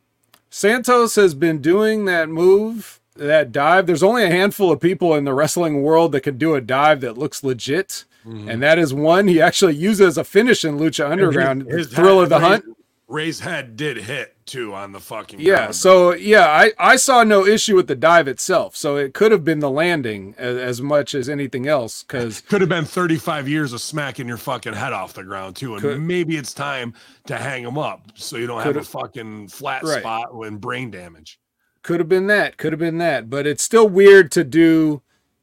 Santos 0.52 1.16
has 1.16 1.34
been 1.34 1.60
doing 1.60 2.06
that 2.06 2.30
move, 2.30 3.00
that 3.16 3.52
dive. 3.52 3.88
There's 3.88 4.04
only 4.04 4.26
a 4.26 4.30
handful 4.30 4.72
of 4.72 4.82
people 4.82 5.16
in 5.16 5.24
the 5.24 5.34
wrestling 5.34 5.82
world 5.82 6.12
that 6.12 6.22
can 6.22 6.38
do 6.38 6.54
a 6.54 6.62
dive 6.62 7.02
that 7.02 7.18
looks 7.18 7.44
legit. 7.44 8.06
Mm-hmm. 8.26 8.50
And 8.50 8.62
that 8.64 8.78
is 8.80 8.94
one 8.94 9.28
he 9.28 9.42
actually 9.42 9.76
uses 9.76 10.02
as 10.08 10.18
a 10.18 10.24
finish 10.24 10.64
in 10.64 10.78
Lucha 10.78 11.10
Underground, 11.10 11.64
His 11.68 11.88
Thrill 11.88 12.18
head- 12.18 12.24
of 12.24 12.30
the 12.30 12.38
Ray- 12.40 12.42
Hunt. 12.42 12.66
Rey's 13.08 13.42
head 13.42 13.76
did 13.76 13.98
hit 13.98 14.38
too 14.46 14.74
on 14.74 14.94
the 14.94 15.00
fucking. 15.02 15.42
Yeah, 15.42 15.56
ground. 15.56 15.76
so 15.76 16.14
yeah, 16.14 16.48
I, 16.48 16.72
I 16.80 16.96
saw 16.96 17.24
no 17.26 17.46
issue 17.46 17.76
with 17.76 17.88
the 17.88 17.96
dive 17.96 18.30
itself. 18.30 18.74
So 18.78 18.96
it 18.96 19.14
could 19.14 19.34
have 19.34 19.44
been 19.44 19.60
the 19.60 19.70
landing 19.70 20.34
as, 20.38 20.56
as 20.56 20.82
much 20.82 21.14
as 21.14 21.28
anything 21.28 21.68
else. 21.68 22.04
Because 22.04 22.40
could 22.48 22.62
have 22.62 22.70
been 22.70 22.86
35 22.86 23.50
years 23.50 23.74
of 23.74 23.82
smacking 23.82 24.30
your 24.30 24.38
fucking 24.38 24.74
head 24.74 24.94
off 24.94 25.14
the 25.14 25.24
ground 25.24 25.58
too, 25.58 25.74
and 25.74 25.82
Could- 25.82 26.00
maybe 26.02 26.38
it's 26.38 26.54
time 26.54 26.94
to 27.26 27.36
hang 27.38 27.64
him 27.64 27.78
up 27.78 28.12
so 28.16 28.38
you 28.38 28.48
don't 28.48 28.62
have 28.64 28.78
a 28.78 28.84
fucking 28.84 29.50
flat 29.50 29.84
Right. 29.84 30.00
spot 30.00 30.30
and 30.34 30.62
brain 30.62 30.90
damage. 30.90 31.38
could 31.84 32.00
have 32.00 32.08
been 32.08 32.28
that, 32.28 32.56
could 32.56 32.72
have 32.72 32.80
been 32.80 33.00
that. 33.00 33.30
But 33.30 33.46
it's 33.46 33.64
still 33.64 33.90
weird 33.90 34.32
to 34.34 34.46
do 34.46 35.02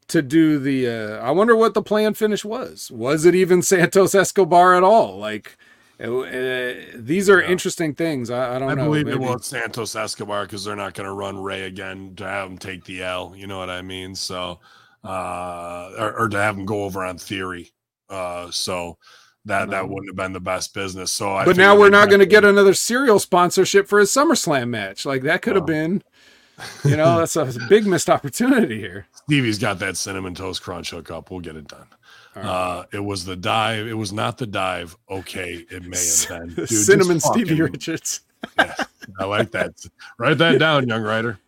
to 0.09 0.23
do 0.23 0.59
the. 0.59 0.89
Uh, 0.89 1.19
I 1.19 1.31
wonder 1.31 1.55
what 1.57 1.75
the 1.75 1.83
plan 1.83 2.15
finish 2.15 2.45
was. 2.45 2.91
Was 2.91 3.25
it 3.25 3.35
even 3.35 3.63
Santos 3.63 4.15
Escobar 4.15 4.75
at 4.75 4.83
all? 4.83 5.19
Like. 5.19 5.57
Uh, 6.01 6.75
these 6.95 7.29
are 7.29 7.41
Yeah. 7.41 7.49
interesting 7.49 7.93
things. 7.93 8.31
I, 8.31 8.55
I 8.55 8.59
don't 8.61 8.71
I 8.71 8.75
know. 8.75 8.83
I 8.83 8.85
believe 8.85 9.09
it 9.09 9.19
maybe- 9.19 9.25
was 9.33 9.47
Santos 9.47 9.97
Escobar 9.97 10.45
because 10.45 10.63
they're 10.65 10.77
not 10.77 10.95
going 10.95 11.09
to 11.09 11.13
run 11.13 11.43
Rey 11.43 11.63
again 11.63 12.15
to 12.19 12.25
have 12.25 12.49
him 12.49 12.57
take 12.57 12.85
the 12.85 13.03
L. 13.03 13.35
You 13.37 13.49
know 13.49 13.59
what 13.59 13.69
I 13.69 13.83
mean? 13.83 14.15
So, 14.15 14.61
uh, 15.05 15.91
or, 15.99 16.21
or 16.21 16.29
to 16.29 16.37
have 16.39 16.57
him 16.57 16.67
go 16.67 16.85
over 16.85 17.05
on 17.05 17.19
theory. 17.19 17.73
Uh, 18.09 18.49
so 18.53 18.97
that 19.45 19.71
that 19.71 19.89
wouldn't 19.89 20.09
have 20.11 20.17
been 20.17 20.33
the 20.33 20.39
best 20.41 20.73
business. 20.73 21.13
So, 21.13 21.33
I 21.35 21.45
But 21.45 21.57
now 21.57 21.77
we're 21.77 21.91
not 21.91 22.09
going 22.09 22.21
to 22.21 22.27
get 22.27 22.45
another 22.45 22.75
cereal 22.75 23.19
sponsorship 23.19 23.89
for 23.89 23.99
his 23.99 24.11
SummerSlam 24.13 24.69
match. 24.69 25.05
Like 25.05 25.23
that 25.23 25.43
could 25.43 25.57
have 25.57 25.67
been. 25.67 26.03
You 26.85 26.97
know, 26.97 27.19
that's 27.19 27.37
a, 27.37 27.45
that's 27.45 27.57
a 27.57 27.67
big 27.69 27.87
missed 27.87 28.11
opportunity 28.11 28.79
here. 28.79 29.07
Stevie's 29.15 29.59
got 29.59 29.79
that 29.79 29.97
cinnamon 29.97 30.35
toast 30.35 30.63
crunch 30.63 30.91
hookup. 30.91 31.31
We'll 31.31 31.41
get 31.41 31.57
it 31.57 31.69
done. 31.69 31.87
Right. 32.35 32.45
Uh, 32.45 32.85
it 32.93 33.01
was 33.05 33.25
the 33.25 33.37
dive. 33.37 33.87
It 33.87 33.95
was 33.95 34.13
not 34.13 34.39
the 34.39 34.47
dive. 34.47 34.97
Okay, 35.11 35.65
it 35.71 35.85
may 35.85 35.99
have 36.29 36.29
been. 36.57 36.67
Dude, 36.67 36.69
Cinnamon 36.69 37.21
Stevie 37.21 37.51
fucking- 37.57 37.73
Richards. 37.73 38.21
Yeah, 38.59 38.75
I 39.19 39.25
like 39.25 39.51
that. 39.53 39.73
Write 40.19 40.39
that 40.39 40.59
down, 40.61 40.87
young 40.89 41.03
writer. 41.03 41.39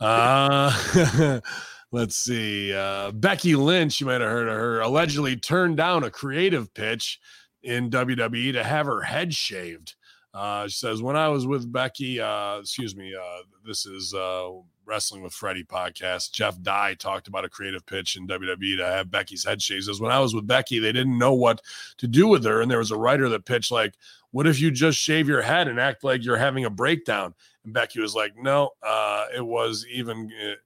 Uh, 0.00 1.40
let's 1.92 2.16
see. 2.16 2.72
Uh, 2.72 3.10
Becky 3.12 3.54
Lynch, 3.56 4.00
you 4.00 4.06
might 4.06 4.20
have 4.20 4.30
heard 4.30 4.48
of 4.48 4.54
her, 4.54 4.80
allegedly 4.80 5.36
turned 5.36 5.76
down 5.76 6.04
a 6.04 6.10
creative 6.10 6.72
pitch 6.72 7.20
in 7.62 7.90
WWE 7.90 8.52
to 8.54 8.64
have 8.64 8.86
her 8.86 9.02
head 9.02 9.34
shaved. 9.34 9.95
Uh, 10.36 10.68
she 10.68 10.76
says, 10.76 11.00
when 11.00 11.16
I 11.16 11.28
was 11.28 11.46
with 11.46 11.72
Becky, 11.72 12.20
uh, 12.20 12.58
excuse 12.58 12.94
me, 12.94 13.14
uh, 13.14 13.42
this 13.64 13.86
is 13.86 14.12
uh, 14.12 14.50
Wrestling 14.84 15.22
with 15.22 15.32
Freddie 15.32 15.64
podcast. 15.64 16.32
Jeff 16.32 16.60
Dye 16.60 16.92
talked 16.92 17.26
about 17.26 17.46
a 17.46 17.48
creative 17.48 17.86
pitch 17.86 18.16
in 18.16 18.28
WWE 18.28 18.76
to 18.76 18.84
have 18.84 19.10
Becky's 19.10 19.46
head 19.46 19.62
shaved. 19.62 19.84
Says, 19.84 19.98
when 19.98 20.12
I 20.12 20.20
was 20.20 20.34
with 20.34 20.46
Becky, 20.46 20.78
they 20.78 20.92
didn't 20.92 21.16
know 21.16 21.32
what 21.32 21.62
to 21.96 22.06
do 22.06 22.28
with 22.28 22.44
her. 22.44 22.60
And 22.60 22.70
there 22.70 22.80
was 22.80 22.90
a 22.90 22.98
writer 22.98 23.30
that 23.30 23.46
pitched, 23.46 23.72
like, 23.72 23.94
what 24.30 24.46
if 24.46 24.60
you 24.60 24.70
just 24.70 24.98
shave 24.98 25.26
your 25.26 25.40
head 25.40 25.68
and 25.68 25.80
act 25.80 26.04
like 26.04 26.22
you're 26.22 26.36
having 26.36 26.66
a 26.66 26.70
breakdown? 26.70 27.34
And 27.64 27.72
Becky 27.72 28.00
was 28.00 28.14
like, 28.14 28.36
no, 28.36 28.72
uh, 28.82 29.24
it 29.34 29.44
was 29.44 29.86
even, 29.90 30.30
it, 30.38 30.58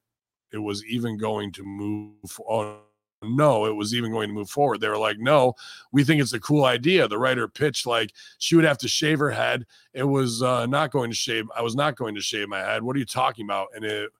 it 0.52 0.58
was 0.58 0.84
even 0.84 1.16
going 1.16 1.52
to 1.52 1.62
move. 1.62 2.40
Oh, 2.48 2.80
no, 3.22 3.66
it 3.66 3.76
was 3.76 3.94
even 3.94 4.12
going 4.12 4.28
to 4.28 4.34
move 4.34 4.50
forward. 4.50 4.80
They 4.80 4.88
were 4.88 4.96
like, 4.96 5.18
no, 5.18 5.54
we 5.92 6.04
think 6.04 6.22
it's 6.22 6.32
a 6.32 6.40
cool 6.40 6.64
idea. 6.64 7.06
The 7.06 7.18
writer 7.18 7.46
pitched 7.48 7.86
like 7.86 8.12
she 8.38 8.56
would 8.56 8.64
have 8.64 8.78
to 8.78 8.88
shave 8.88 9.18
her 9.18 9.30
head. 9.30 9.66
It 9.92 10.04
was 10.04 10.42
uh, 10.42 10.66
not 10.66 10.90
going 10.90 11.10
to 11.10 11.16
shave. 11.16 11.46
I 11.54 11.62
was 11.62 11.74
not 11.74 11.96
going 11.96 12.14
to 12.14 12.20
shave 12.20 12.48
my 12.48 12.60
head. 12.60 12.82
What 12.82 12.96
are 12.96 12.98
you 12.98 13.04
talking 13.04 13.44
about? 13.44 13.68
And 13.74 13.84
it, 13.84 14.10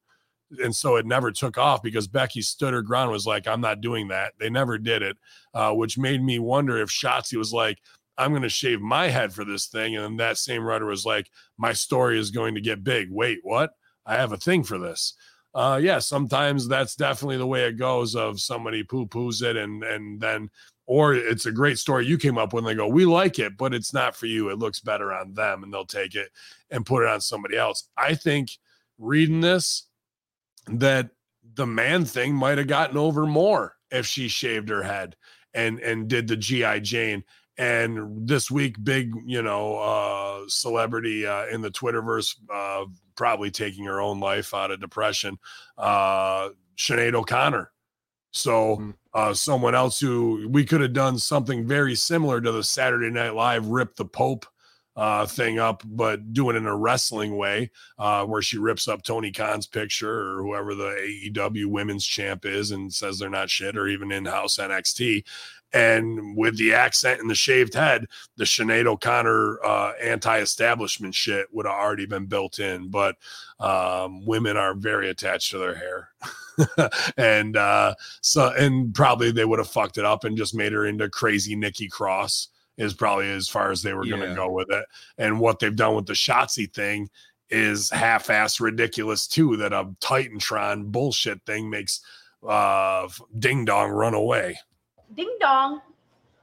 and 0.62 0.74
so 0.74 0.96
it 0.96 1.06
never 1.06 1.30
took 1.30 1.56
off 1.58 1.82
because 1.82 2.08
Becky 2.08 2.42
stood 2.42 2.74
her 2.74 2.82
ground, 2.82 3.10
was 3.10 3.26
like, 3.26 3.46
I'm 3.46 3.60
not 3.60 3.80
doing 3.80 4.08
that. 4.08 4.32
They 4.38 4.50
never 4.50 4.78
did 4.78 5.02
it, 5.02 5.16
uh, 5.54 5.72
which 5.72 5.96
made 5.96 6.22
me 6.22 6.38
wonder 6.38 6.78
if 6.78 6.90
Shotzi 6.90 7.36
was 7.36 7.52
like, 7.52 7.78
I'm 8.18 8.32
going 8.32 8.42
to 8.42 8.48
shave 8.48 8.80
my 8.80 9.08
head 9.08 9.32
for 9.32 9.44
this 9.44 9.66
thing. 9.66 9.96
And 9.96 10.04
then 10.04 10.16
that 10.16 10.36
same 10.36 10.62
writer 10.62 10.86
was 10.86 11.06
like, 11.06 11.30
my 11.56 11.72
story 11.72 12.18
is 12.18 12.30
going 12.30 12.54
to 12.56 12.60
get 12.60 12.84
big. 12.84 13.08
Wait, 13.10 13.38
what? 13.42 13.70
I 14.04 14.16
have 14.16 14.32
a 14.32 14.36
thing 14.36 14.64
for 14.64 14.76
this. 14.78 15.14
Uh, 15.54 15.80
yeah, 15.82 15.98
sometimes 15.98 16.68
that's 16.68 16.94
definitely 16.94 17.36
the 17.36 17.46
way 17.46 17.64
it 17.64 17.76
goes 17.76 18.14
of 18.14 18.40
somebody 18.40 18.84
poo 18.84 19.06
poos 19.06 19.42
it 19.42 19.56
and, 19.56 19.82
and 19.82 20.20
then, 20.20 20.48
or 20.86 21.14
it's 21.14 21.46
a 21.46 21.52
great 21.52 21.78
story 21.78 22.06
you 22.06 22.18
came 22.18 22.38
up 22.38 22.52
with 22.52 22.64
and 22.64 22.70
they 22.70 22.74
go, 22.76 22.86
we 22.86 23.04
like 23.04 23.38
it, 23.38 23.56
but 23.56 23.74
it's 23.74 23.92
not 23.92 24.14
for 24.14 24.26
you. 24.26 24.48
It 24.48 24.58
looks 24.58 24.80
better 24.80 25.12
on 25.12 25.34
them 25.34 25.62
and 25.62 25.72
they'll 25.72 25.84
take 25.84 26.14
it 26.14 26.30
and 26.70 26.86
put 26.86 27.02
it 27.02 27.08
on 27.08 27.20
somebody 27.20 27.56
else. 27.56 27.88
I 27.96 28.14
think 28.14 28.50
reading 28.98 29.40
this, 29.40 29.86
that 30.66 31.10
the 31.54 31.66
man 31.66 32.04
thing 32.04 32.34
might 32.34 32.58
have 32.58 32.66
gotten 32.66 32.96
over 32.96 33.26
more 33.26 33.76
if 33.90 34.06
she 34.06 34.28
shaved 34.28 34.68
her 34.68 34.82
head 34.82 35.16
and 35.54 35.80
and 35.80 36.08
did 36.08 36.28
the 36.28 36.36
GI 36.36 36.80
Jane. 36.80 37.24
And 37.58 38.26
this 38.26 38.50
week, 38.50 38.76
big 38.82 39.12
you 39.26 39.42
know 39.42 39.76
uh, 39.76 40.44
celebrity 40.48 41.26
uh, 41.26 41.46
in 41.46 41.60
the 41.60 41.70
Twitterverse, 41.70 42.36
uh, 42.52 42.86
probably 43.20 43.50
taking 43.50 43.84
her 43.84 44.00
own 44.00 44.18
life 44.18 44.54
out 44.54 44.70
of 44.70 44.80
depression, 44.80 45.38
uh, 45.76 46.48
Sinead 46.78 47.12
O'Connor. 47.12 47.70
So 48.30 48.78
Mm. 48.78 48.94
uh, 49.12 49.34
someone 49.34 49.74
else 49.74 50.00
who 50.00 50.48
we 50.48 50.64
could 50.64 50.80
have 50.80 50.94
done 50.94 51.18
something 51.18 51.66
very 51.66 51.94
similar 51.94 52.40
to 52.40 52.50
the 52.50 52.64
Saturday 52.64 53.10
Night 53.10 53.34
Live 53.34 53.66
rip 53.66 53.94
the 53.96 54.06
Pope 54.06 54.46
uh, 54.96 55.26
thing 55.26 55.58
up, 55.58 55.82
but 55.84 56.32
do 56.32 56.48
it 56.48 56.56
in 56.56 56.66
a 56.66 56.76
wrestling 56.76 57.36
way, 57.36 57.70
uh, 57.98 58.24
where 58.24 58.40
she 58.42 58.56
rips 58.56 58.88
up 58.88 59.02
Tony 59.02 59.30
Khan's 59.32 59.66
picture 59.66 60.10
or 60.10 60.42
whoever 60.42 60.74
the 60.74 60.90
AEW 61.30 61.66
women's 61.66 62.06
champ 62.06 62.46
is 62.46 62.70
and 62.70 62.92
says 62.92 63.18
they're 63.18 63.28
not 63.28 63.50
shit, 63.50 63.76
or 63.76 63.86
even 63.86 64.10
in 64.10 64.24
house 64.24 64.56
NXT. 64.56 65.24
And 65.72 66.36
with 66.36 66.56
the 66.58 66.74
accent 66.74 67.20
and 67.20 67.30
the 67.30 67.34
shaved 67.34 67.74
head, 67.74 68.06
the 68.36 68.44
Sinead 68.44 68.86
O'Connor 68.86 69.64
uh, 69.64 69.92
anti-establishment 70.02 71.14
shit 71.14 71.46
would 71.52 71.66
have 71.66 71.74
already 71.74 72.06
been 72.06 72.26
built 72.26 72.58
in. 72.58 72.88
But 72.88 73.16
um, 73.60 74.24
women 74.26 74.56
are 74.56 74.74
very 74.74 75.10
attached 75.10 75.50
to 75.52 75.58
their 75.58 75.74
hair, 75.76 76.08
and 77.16 77.56
uh, 77.56 77.94
so 78.20 78.52
and 78.58 78.94
probably 78.94 79.30
they 79.30 79.44
would 79.44 79.58
have 79.60 79.68
fucked 79.70 79.98
it 79.98 80.04
up 80.04 80.24
and 80.24 80.36
just 80.36 80.54
made 80.54 80.72
her 80.72 80.86
into 80.86 81.08
crazy 81.08 81.54
Nikki 81.54 81.88
Cross 81.88 82.48
is 82.76 82.94
probably 82.94 83.30
as 83.30 83.48
far 83.48 83.70
as 83.70 83.82
they 83.82 83.92
were 83.92 84.06
going 84.06 84.22
Yeah. 84.22 84.30
to 84.30 84.34
go 84.34 84.50
with 84.50 84.70
it. 84.70 84.84
And 85.18 85.38
what 85.38 85.58
they've 85.58 85.76
done 85.76 85.94
with 85.94 86.06
the 86.06 86.14
Shotzi 86.14 86.72
thing 86.72 87.10
is 87.50 87.90
half-ass 87.90 88.58
ridiculous 88.60 89.26
too. 89.26 89.56
That 89.58 89.72
a 89.72 89.84
Titantron 90.00 90.86
bullshit 90.86 91.40
thing 91.46 91.68
makes 91.70 92.00
uh 92.48 93.06
Ding 93.38 93.66
Dong 93.66 93.90
run 93.90 94.14
away, 94.14 94.58
Ding 95.14 95.36
dong. 95.40 95.80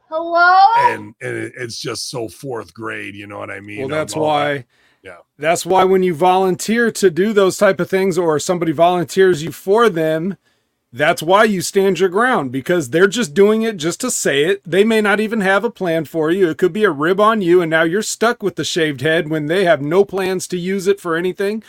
Hello? 0.09 0.57
and, 0.77 1.13
and 1.21 1.51
it's 1.55 1.79
just 1.79 2.09
so 2.09 2.29
fourth 2.29 2.73
grade. 2.73 3.15
You 3.15 3.27
know 3.27 3.39
what 3.39 3.51
I 3.51 3.59
mean? 3.59 3.79
Well, 3.79 3.87
that's 3.89 4.13
all 4.13 4.23
why. 4.23 4.65
Yeah. 5.03 5.17
That's 5.37 5.65
why 5.65 5.83
when 5.83 6.03
you 6.03 6.13
volunteer 6.13 6.91
to 6.91 7.09
do 7.09 7.33
those 7.33 7.57
type 7.57 7.79
of 7.79 7.89
things, 7.89 8.17
or 8.17 8.39
somebody 8.39 8.71
volunteers 8.71 9.43
you 9.43 9.51
for 9.51 9.89
them, 9.89 10.37
that's 10.91 11.21
why 11.21 11.43
you 11.43 11.61
stand 11.61 11.99
your 11.99 12.09
ground 12.09 12.51
because 12.51 12.89
they're 12.89 13.07
just 13.07 13.33
doing 13.33 13.61
it 13.61 13.77
just 13.77 13.99
to 14.01 14.09
say 14.09 14.45
it. 14.45 14.63
They 14.63 14.83
may 14.83 15.01
not 15.01 15.19
even 15.19 15.41
have 15.41 15.63
a 15.63 15.69
plan 15.69 16.05
for 16.05 16.31
you. 16.31 16.49
It 16.49 16.57
could 16.57 16.73
be 16.73 16.85
a 16.85 16.91
rib 16.91 17.19
on 17.19 17.41
you, 17.41 17.61
and 17.61 17.69
now 17.69 17.83
you're 17.83 18.01
stuck 18.01 18.41
with 18.41 18.55
the 18.55 18.63
shaved 18.63 19.01
head 19.01 19.29
when 19.29 19.47
they 19.47 19.65
have 19.65 19.81
no 19.81 20.05
plans 20.05 20.47
to 20.47 20.57
use 20.57 20.87
it 20.87 20.99
for 20.99 21.15
anything. 21.15 21.63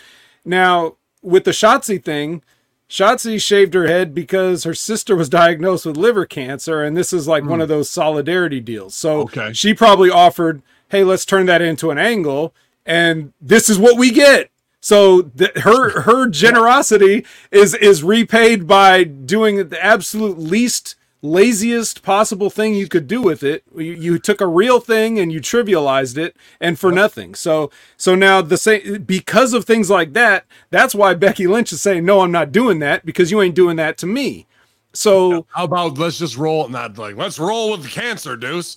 Now, 0.44 0.96
with 1.22 1.44
the 1.44 1.50
Shotzi 1.50 2.02
thing, 2.02 2.42
Shotzi 2.89 3.40
shaved 3.40 3.74
her 3.74 3.86
head 3.86 4.15
because 4.15 4.65
her 4.65 4.74
sister 4.74 5.15
was 5.15 5.28
diagnosed 5.28 5.85
with 5.85 5.97
liver 5.97 6.24
cancer, 6.24 6.82
and 6.82 6.97
this 6.97 7.12
is 7.12 7.28
like 7.28 7.44
one 7.44 7.59
hmm. 7.59 7.62
of 7.62 7.69
those 7.69 7.90
solidarity 7.90 8.60
deals. 8.60 8.94
So 8.94 9.20
Okay. 9.23 9.52
she 9.52 9.74
probably 9.74 10.10
offered, 10.10 10.62
"Hey, 10.89 11.05
let's 11.05 11.27
turn 11.27 11.47
that 11.47 11.60
into 11.60 11.90
an 11.90 11.98
angle, 11.98 12.55
and 12.86 13.32
this 13.40 13.69
is 13.69 13.78
what 13.78 13.98
we 13.98 14.10
get." 14.10 14.51
So 14.81 15.23
th- 15.23 15.56
her 15.59 16.01
her 16.02 16.28
generosity 16.31 17.27
is 17.51 17.74
is 17.74 18.02
repaid 18.02 18.66
by 18.66 19.05
doing 19.05 19.69
the 19.69 19.85
absolute 19.85 20.39
least 20.39 20.94
laziest 21.22 22.02
possible 22.02 22.50
thing 22.50 22.74
you 22.74 22.88
could 22.88 23.06
do 23.06 23.20
with 23.20 23.42
it. 23.42 23.64
You, 23.76 23.92
you 23.92 24.18
took 24.18 24.40
a 24.40 24.46
real 24.46 24.80
thing 24.80 25.18
and 25.18 25.32
you 25.32 25.40
trivialized 25.40 26.16
it, 26.16 26.36
and 26.60 26.78
for 26.78 26.92
nothing. 26.92 27.34
So 27.34 27.70
so 27.96 28.14
now 28.14 28.42
the 28.42 28.56
same 28.56 29.02
because 29.02 29.52
of 29.52 29.64
things 29.64 29.90
like 29.90 30.12
that. 30.14 30.46
That's 30.70 30.94
why 30.94 31.14
Becky 31.14 31.46
Lynch 31.46 31.72
is 31.72 31.80
saying, 31.80 32.04
"No, 32.04 32.20
I'm 32.20 32.32
not 32.32 32.52
doing 32.52 32.78
that 32.80 33.04
because 33.04 33.30
you 33.30 33.40
ain't 33.40 33.54
doing 33.54 33.76
that 33.76 33.98
to 33.98 34.06
me." 34.06 34.46
So 34.94 35.46
How 35.50 35.64
about 35.64 35.98
let's 35.98 36.18
just 36.18 36.36
roll? 36.36 36.68
Not 36.68 36.98
like 36.98 37.16
let's 37.16 37.38
roll 37.38 37.72
with 37.72 37.82
the 37.82 37.88
cancer, 37.88 38.36
Deuce. 38.36 38.76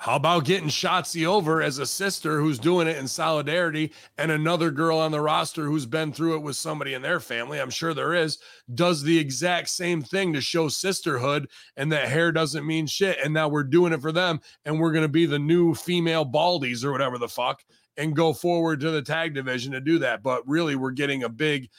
How 0.00 0.14
about 0.14 0.44
getting 0.44 0.68
Shotzi 0.68 1.26
over 1.26 1.60
as 1.60 1.78
a 1.78 1.86
sister 1.86 2.40
who's 2.40 2.60
doing 2.60 2.86
it 2.86 2.96
in 2.98 3.08
solidarity, 3.08 3.92
and 4.16 4.30
another 4.30 4.70
girl 4.70 4.96
on 4.96 5.10
the 5.10 5.20
roster 5.20 5.64
who's 5.64 5.86
been 5.86 6.12
through 6.12 6.36
it 6.36 6.42
with 6.42 6.54
somebody 6.54 6.94
in 6.94 7.02
their 7.02 7.18
family? 7.18 7.60
I'm 7.60 7.68
sure 7.68 7.92
there 7.92 8.14
is. 8.14 8.38
Does 8.72 9.02
the 9.02 9.18
exact 9.18 9.70
same 9.70 10.00
thing 10.00 10.32
to 10.34 10.40
show 10.40 10.68
sisterhood, 10.68 11.48
and 11.76 11.90
that 11.90 12.08
hair 12.08 12.30
doesn't 12.30 12.64
mean 12.64 12.86
shit. 12.86 13.18
And 13.24 13.34
now 13.34 13.48
we're 13.48 13.64
doing 13.64 13.92
it 13.92 14.00
for 14.00 14.12
them, 14.12 14.40
and 14.64 14.78
we're 14.78 14.92
gonna 14.92 15.08
be 15.08 15.26
the 15.26 15.38
new 15.38 15.74
female 15.74 16.24
Baldies 16.24 16.84
or 16.84 16.92
whatever 16.92 17.18
the 17.18 17.28
fuck, 17.28 17.64
and 17.96 18.14
go 18.14 18.32
forward 18.32 18.78
to 18.80 18.92
the 18.92 19.02
tag 19.02 19.34
division 19.34 19.72
to 19.72 19.80
do 19.80 19.98
that. 19.98 20.22
But 20.22 20.46
really, 20.46 20.76
we're 20.76 20.92
getting 20.92 21.24
a 21.24 21.28
big 21.28 21.70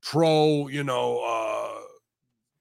pro, 0.00 0.68
you 0.68 0.84
know, 0.84 1.18
uh 1.26 1.75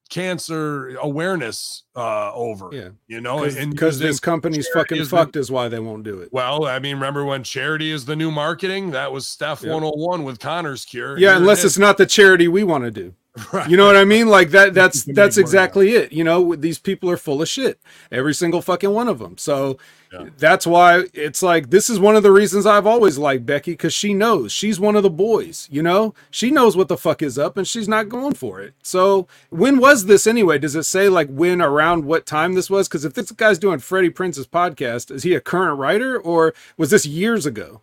cancer 0.10 0.96
awareness 0.98 1.84
uh 1.96 2.32
over 2.34 2.70
yeah, 2.72 2.90
you 3.08 3.20
know 3.20 3.44
and 3.44 3.72
because 3.72 3.98
this 4.00 4.20
company's 4.20 4.68
fucking 4.74 4.98
is 4.98 5.10
the- 5.10 5.18
fucked 5.18 5.36
is 5.36 5.50
why 5.52 5.68
they 5.68 5.80
won't 5.80 6.04
do 6.04 6.20
it. 6.20 6.30
well 6.32 6.66
i 6.66 6.78
mean 6.80 6.96
remember 6.96 7.26
when 7.26 7.44
charity 7.44 7.92
is 7.92 8.06
the 8.06 8.16
new 8.16 8.30
marketing 8.30 8.92
that 8.92 9.12
was 9.12 9.28
steph 9.28 9.64
Yeah. 9.64 9.74
101 9.74 10.24
with 10.24 10.40
connor's 10.40 10.86
cure 10.86 11.18
Yeah, 11.18 11.34
it 11.34 11.38
unless 11.38 11.60
is. 11.60 11.66
it's 11.66 11.78
not 11.80 11.98
the 11.98 12.06
charity 12.06 12.48
we 12.48 12.64
want 12.64 12.84
to 12.84 12.92
do. 12.92 13.14
Right. 13.54 13.70
You 13.70 13.76
know 13.76 13.86
what 13.86 13.98
I 13.98 14.06
mean? 14.06 14.28
Like 14.28 14.52
that. 14.52 14.74
That's 14.74 15.04
that's 15.04 15.38
exactly 15.38 15.92
it. 15.92 16.14
You 16.14 16.24
know, 16.24 16.56
these 16.56 16.80
people 16.80 17.10
are 17.10 17.18
full 17.18 17.42
of 17.42 17.50
shit. 17.50 17.80
Every 18.12 18.34
single 18.34 18.62
fucking 18.62 18.92
one 18.92 19.10
of 19.10 19.20
them. 19.20 19.38
So 19.38 19.78
Yeah. 20.14 20.28
that's 20.38 20.66
why 20.66 21.06
it's 21.14 21.44
like 21.44 21.70
this 21.70 21.90
is 21.90 22.00
one 22.00 22.16
of 22.16 22.24
the 22.24 22.32
reasons 22.32 22.66
I've 22.66 22.88
always 22.88 23.18
liked 23.18 23.46
Becky 23.46 23.76
cuz 23.76 23.94
she 23.94 24.14
knows. 24.14 24.54
She's 24.54 24.80
one 24.80 24.96
of 24.96 25.04
the 25.04 25.10
boys, 25.10 25.68
you 25.70 25.84
know? 25.84 26.14
She 26.32 26.50
knows 26.50 26.78
what 26.78 26.88
the 26.88 26.96
fuck 26.98 27.22
is 27.22 27.38
up 27.38 27.58
and 27.58 27.68
she's 27.68 27.90
not 27.90 28.08
going 28.08 28.36
for 28.36 28.62
it. 28.62 28.74
So 28.82 29.28
when 29.50 29.80
was 29.80 30.06
this 30.06 30.26
anyway? 30.28 30.58
Does 30.58 30.76
it 30.76 30.84
say 30.84 31.10
like 31.10 31.28
when 31.30 31.62
around 31.62 32.06
what 32.06 32.26
time 32.26 32.54
this 32.54 32.70
was? 32.70 32.88
Cuz 32.88 33.04
if 33.04 33.14
this 33.16 33.32
guy's 33.32 33.60
doing 33.60 33.80
Freddie 33.80 34.10
Prinze's 34.12 34.48
podcast, 34.48 35.12
is 35.12 35.24
he 35.24 35.34
a 35.36 35.42
current 35.42 35.78
writer 35.78 36.18
or 36.18 36.54
was 36.78 36.90
this 36.90 37.06
years 37.06 37.46
ago? 37.46 37.82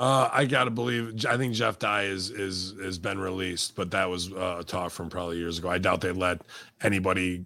Uh 0.00 0.28
i 0.32 0.44
gotta 0.44 0.70
believe 0.70 1.24
i 1.26 1.36
think 1.36 1.54
jeff 1.54 1.78
dye 1.78 2.04
is 2.04 2.30
is 2.30 2.74
has 2.82 2.98
been 2.98 3.18
released 3.20 3.76
but 3.76 3.92
that 3.92 4.10
was 4.10 4.32
uh, 4.32 4.56
a 4.60 4.64
talk 4.64 4.90
from 4.90 5.08
probably 5.08 5.38
years 5.38 5.58
ago 5.58 5.68
i 5.70 5.78
doubt 5.78 6.00
they 6.00 6.10
let 6.12 6.40
anybody 6.82 7.44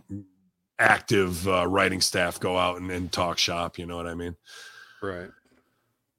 active 0.79 1.47
uh, 1.47 1.67
writing 1.67 2.01
staff 2.01 2.41
go 2.41 2.57
out 2.57 2.81
and, 2.81 2.91
and 2.91 3.13
talk 3.13 3.39
shop 3.39 3.79
you 3.79 3.87
know 3.87 3.97
what 3.97 4.07
i 4.07 4.15
mean 4.15 4.35
Right. 5.03 5.29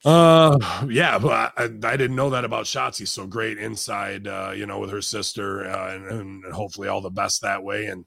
Uh, 0.03 0.59
yeah, 0.89 1.17
but 1.17 1.53
I, 1.57 1.63
I 1.63 1.97
didn't 1.97 2.15
know 2.15 2.29
that 2.29 2.45
about 2.45 2.65
Shotzi. 2.65 3.07
So 3.07 3.25
great 3.25 3.57
inside, 3.57 4.27
uh, 4.27 4.53
you 4.55 4.67
know, 4.67 4.79
with 4.79 4.91
her 4.91 5.01
sister, 5.01 5.65
uh, 5.65 5.95
and, 5.95 6.05
and 6.05 6.53
hopefully 6.53 6.87
all 6.87 7.01
the 7.01 7.09
best 7.09 7.41
that 7.41 7.63
way. 7.63 7.85
And 7.87 8.05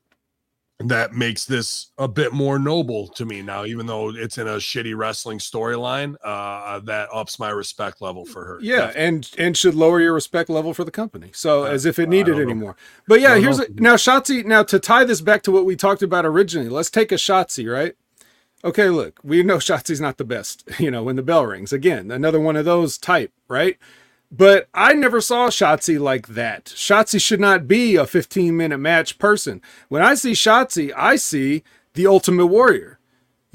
that 0.80 1.12
makes 1.12 1.44
this 1.44 1.90
a 1.98 2.06
bit 2.06 2.32
more 2.32 2.58
noble 2.58 3.08
to 3.08 3.24
me 3.26 3.42
now, 3.42 3.64
even 3.64 3.86
though 3.86 4.10
it's 4.10 4.38
in 4.38 4.46
a 4.46 4.56
shitty 4.56 4.96
wrestling 4.96 5.38
storyline. 5.38 6.14
Uh, 6.22 6.78
that 6.80 7.08
ups 7.12 7.38
my 7.40 7.50
respect 7.50 8.00
level 8.00 8.24
for 8.24 8.44
her. 8.44 8.58
Yeah, 8.60 8.86
Definitely. 8.86 9.04
and 9.04 9.30
and 9.38 9.56
should 9.56 9.74
lower 9.74 10.00
your 10.00 10.12
respect 10.14 10.48
level 10.48 10.72
for 10.72 10.84
the 10.84 10.90
company. 10.92 11.30
So 11.34 11.64
Uh, 11.64 11.70
as 11.70 11.84
if 11.84 11.98
it 11.98 12.08
needed 12.08 12.38
anymore. 12.38 12.76
But 13.08 13.20
yeah, 13.20 13.36
here's 13.38 13.58
know. 13.58 13.64
a, 13.64 13.80
now 13.80 13.94
Shotzi. 13.96 14.44
Now 14.44 14.62
to 14.62 14.78
tie 14.78 15.04
this 15.04 15.20
back 15.20 15.42
to 15.42 15.50
what 15.52 15.64
we 15.64 15.74
talked 15.74 16.02
about 16.02 16.24
originally, 16.24 16.68
let's 16.68 16.90
take 16.90 17.10
a 17.10 17.16
Shotzi, 17.16 17.70
right? 17.70 17.94
Okay, 18.64 18.88
look, 18.88 19.18
we 19.24 19.42
know 19.42 19.56
Shotzi's 19.58 20.00
not 20.00 20.16
the 20.18 20.24
best. 20.24 20.62
You 20.78 20.90
know, 20.92 21.02
when 21.02 21.16
the 21.16 21.22
bell 21.22 21.44
rings 21.44 21.72
again, 21.72 22.10
another 22.12 22.38
one 22.40 22.54
of 22.56 22.64
those 22.64 22.98
type, 22.98 23.32
right? 23.48 23.78
But 24.30 24.68
I 24.74 24.92
never 24.92 25.20
saw 25.20 25.48
Shotzi 25.48 25.98
like 25.98 26.28
that. 26.28 26.66
Shotzi 26.66 27.20
should 27.20 27.40
not 27.40 27.66
be 27.66 27.96
a 27.96 28.06
15 28.06 28.56
minute 28.56 28.78
match 28.78 29.18
person. 29.18 29.62
When 29.88 30.02
I 30.02 30.14
see 30.14 30.32
Shotzi, 30.32 30.92
I 30.94 31.16
see 31.16 31.62
the 31.94 32.06
Ultimate 32.06 32.46
Warrior. 32.46 32.97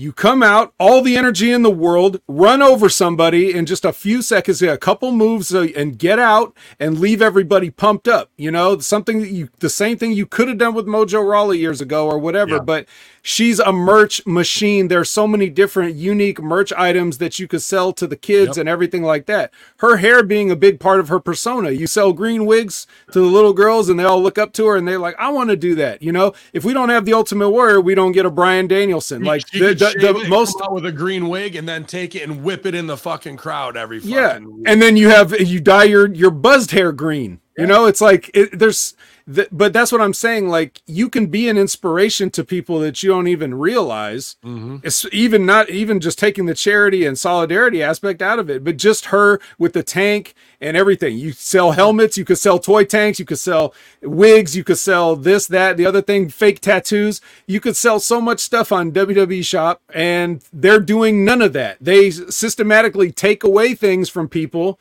You 0.03 0.11
come 0.11 0.43
out, 0.43 0.73
all 0.81 1.01
the 1.01 1.15
energy 1.15 1.49
in 1.49 1.61
the 1.61 1.71
world, 1.71 2.19
run 2.27 2.61
over 2.61 2.89
somebody 2.89 3.53
in 3.53 3.65
just 3.65 3.85
a 3.85 3.93
few 3.93 4.21
seconds, 4.21 4.61
a 4.61 4.77
couple 4.77 5.13
moves, 5.13 5.55
uh, 5.55 5.67
and 5.77 5.97
get 5.97 6.19
out 6.19 6.53
and 6.77 6.99
leave 6.99 7.21
everybody 7.21 7.69
pumped 7.69 8.09
up. 8.09 8.29
You 8.35 8.51
know, 8.51 8.77
something 8.79 9.21
that 9.21 9.29
you, 9.29 9.47
the 9.59 9.69
same 9.69 9.97
thing 9.97 10.11
you 10.11 10.25
could 10.25 10.49
have 10.49 10.57
done 10.57 10.73
with 10.73 10.87
Mojo 10.87 11.25
Rawley 11.25 11.57
years 11.57 11.79
ago 11.79 12.05
or 12.05 12.17
whatever. 12.17 12.55
Yeah. 12.55 12.63
But 12.63 12.85
she's 13.21 13.59
a 13.59 13.71
merch 13.71 14.25
machine. 14.27 14.89
There's 14.89 15.09
so 15.09 15.25
many 15.25 15.49
different 15.49 15.95
unique 15.95 16.41
merch 16.41 16.73
items 16.73 17.19
that 17.19 17.39
you 17.39 17.47
could 17.47 17.61
sell 17.61 17.93
to 17.93 18.05
the 18.05 18.17
kids 18.17 18.57
Yep. 18.57 18.57
and 18.57 18.67
everything 18.67 19.03
like 19.03 19.25
that. 19.27 19.53
Her 19.77 19.95
hair 19.97 20.21
being 20.21 20.51
a 20.51 20.57
big 20.57 20.81
part 20.81 20.99
of 20.99 21.07
her 21.07 21.21
persona. 21.21 21.71
You 21.71 21.87
sell 21.87 22.11
green 22.11 22.45
wigs 22.45 22.87
to 23.13 23.21
the 23.21 23.27
little 23.27 23.53
girls, 23.53 23.87
and 23.87 23.97
they 23.97 24.03
all 24.03 24.21
look 24.21 24.37
up 24.37 24.51
to 24.53 24.65
her 24.65 24.75
and 24.75 24.85
they're 24.85 24.99
like, 24.99 25.15
"I 25.17 25.29
want 25.29 25.49
to 25.51 25.55
do 25.55 25.75
that." 25.75 26.01
You 26.01 26.11
know, 26.11 26.33
if 26.51 26.65
we 26.65 26.73
don't 26.73 26.89
have 26.89 27.05
the 27.05 27.13
Ultimate 27.13 27.51
Warrior, 27.51 27.79
we 27.79 27.95
don't 27.95 28.11
get 28.11 28.25
a 28.25 28.29
Bryan 28.29 28.67
Danielson. 28.67 29.23
Like 29.23 29.47
She 29.47 29.59
the, 29.99 30.13
the 30.13 30.27
most 30.29 30.59
out 30.61 30.73
with 30.73 30.85
a 30.85 30.91
green 30.91 31.29
wig 31.29 31.55
and 31.55 31.67
then 31.67 31.85
take 31.85 32.15
it 32.15 32.23
and 32.23 32.43
whip 32.43 32.65
it 32.65 32.75
in 32.75 32.87
the 32.87 32.97
fucking 32.97 33.37
crowd 33.37 33.77
every 33.77 33.99
fucking 33.99 34.13
yeah 34.13 34.39
week. 34.39 34.65
and 34.67 34.81
then 34.81 34.97
you 34.97 35.09
have 35.09 35.39
you 35.39 35.59
dye 35.59 35.83
your 35.83 36.11
your 36.13 36.31
buzzed 36.31 36.71
hair 36.71 36.91
green 36.91 37.39
you 37.57 37.65
know 37.65 37.85
it's 37.85 38.01
like 38.01 38.29
it, 38.33 38.57
there's 38.57 38.95
th- 39.31 39.47
but 39.51 39.73
that's 39.73 39.91
what 39.91 40.01
i'm 40.01 40.13
saying 40.13 40.47
like 40.49 40.81
you 40.85 41.09
can 41.09 41.27
be 41.27 41.47
an 41.49 41.57
inspiration 41.57 42.29
to 42.29 42.43
people 42.43 42.79
that 42.79 43.01
you 43.03 43.09
don't 43.09 43.27
even 43.27 43.53
realize 43.55 44.35
Mhm. 44.45 44.81
it's 44.83 45.05
even 45.11 45.45
not 45.45 45.69
even 45.69 45.99
just 45.99 46.17
taking 46.19 46.45
the 46.45 46.53
charity 46.53 47.05
and 47.05 47.17
solidarity 47.17 47.81
aspect 47.83 48.21
out 48.21 48.39
of 48.39 48.49
it 48.49 48.63
but 48.63 48.77
just 48.77 49.05
her 49.05 49.39
with 49.57 49.73
the 49.73 49.83
tank 49.83 50.33
and 50.61 50.77
everything. 50.77 51.17
You 51.17 51.33
sell 51.33 51.71
helmets 51.73 52.17
you 52.17 52.23
could 52.23 52.37
sell 52.37 52.57
toy 52.57 52.85
tanks 52.85 53.19
you 53.19 53.25
could 53.25 53.39
sell 53.39 53.73
wigs 54.01 54.55
you 54.55 54.63
could 54.63 54.77
sell 54.77 55.15
this 55.17 55.45
that 55.47 55.75
the 55.77 55.85
other 55.85 56.01
thing 56.01 56.29
fake 56.29 56.61
tattoos. 56.61 57.19
You 57.47 57.59
could 57.59 57.75
sell 57.75 57.99
so 57.99 58.21
much 58.21 58.39
stuff 58.39 58.71
on 58.71 58.91
wwe 58.93 59.43
shop 59.45 59.81
and 59.93 60.41
they're 60.53 60.79
doing 60.79 61.25
none 61.25 61.41
of 61.41 61.51
that. 61.53 61.77
They 61.81 62.11
systematically 62.11 63.11
take 63.11 63.43
away 63.43 63.73
things 63.75 64.09
from 64.09 64.27
people 64.29 64.79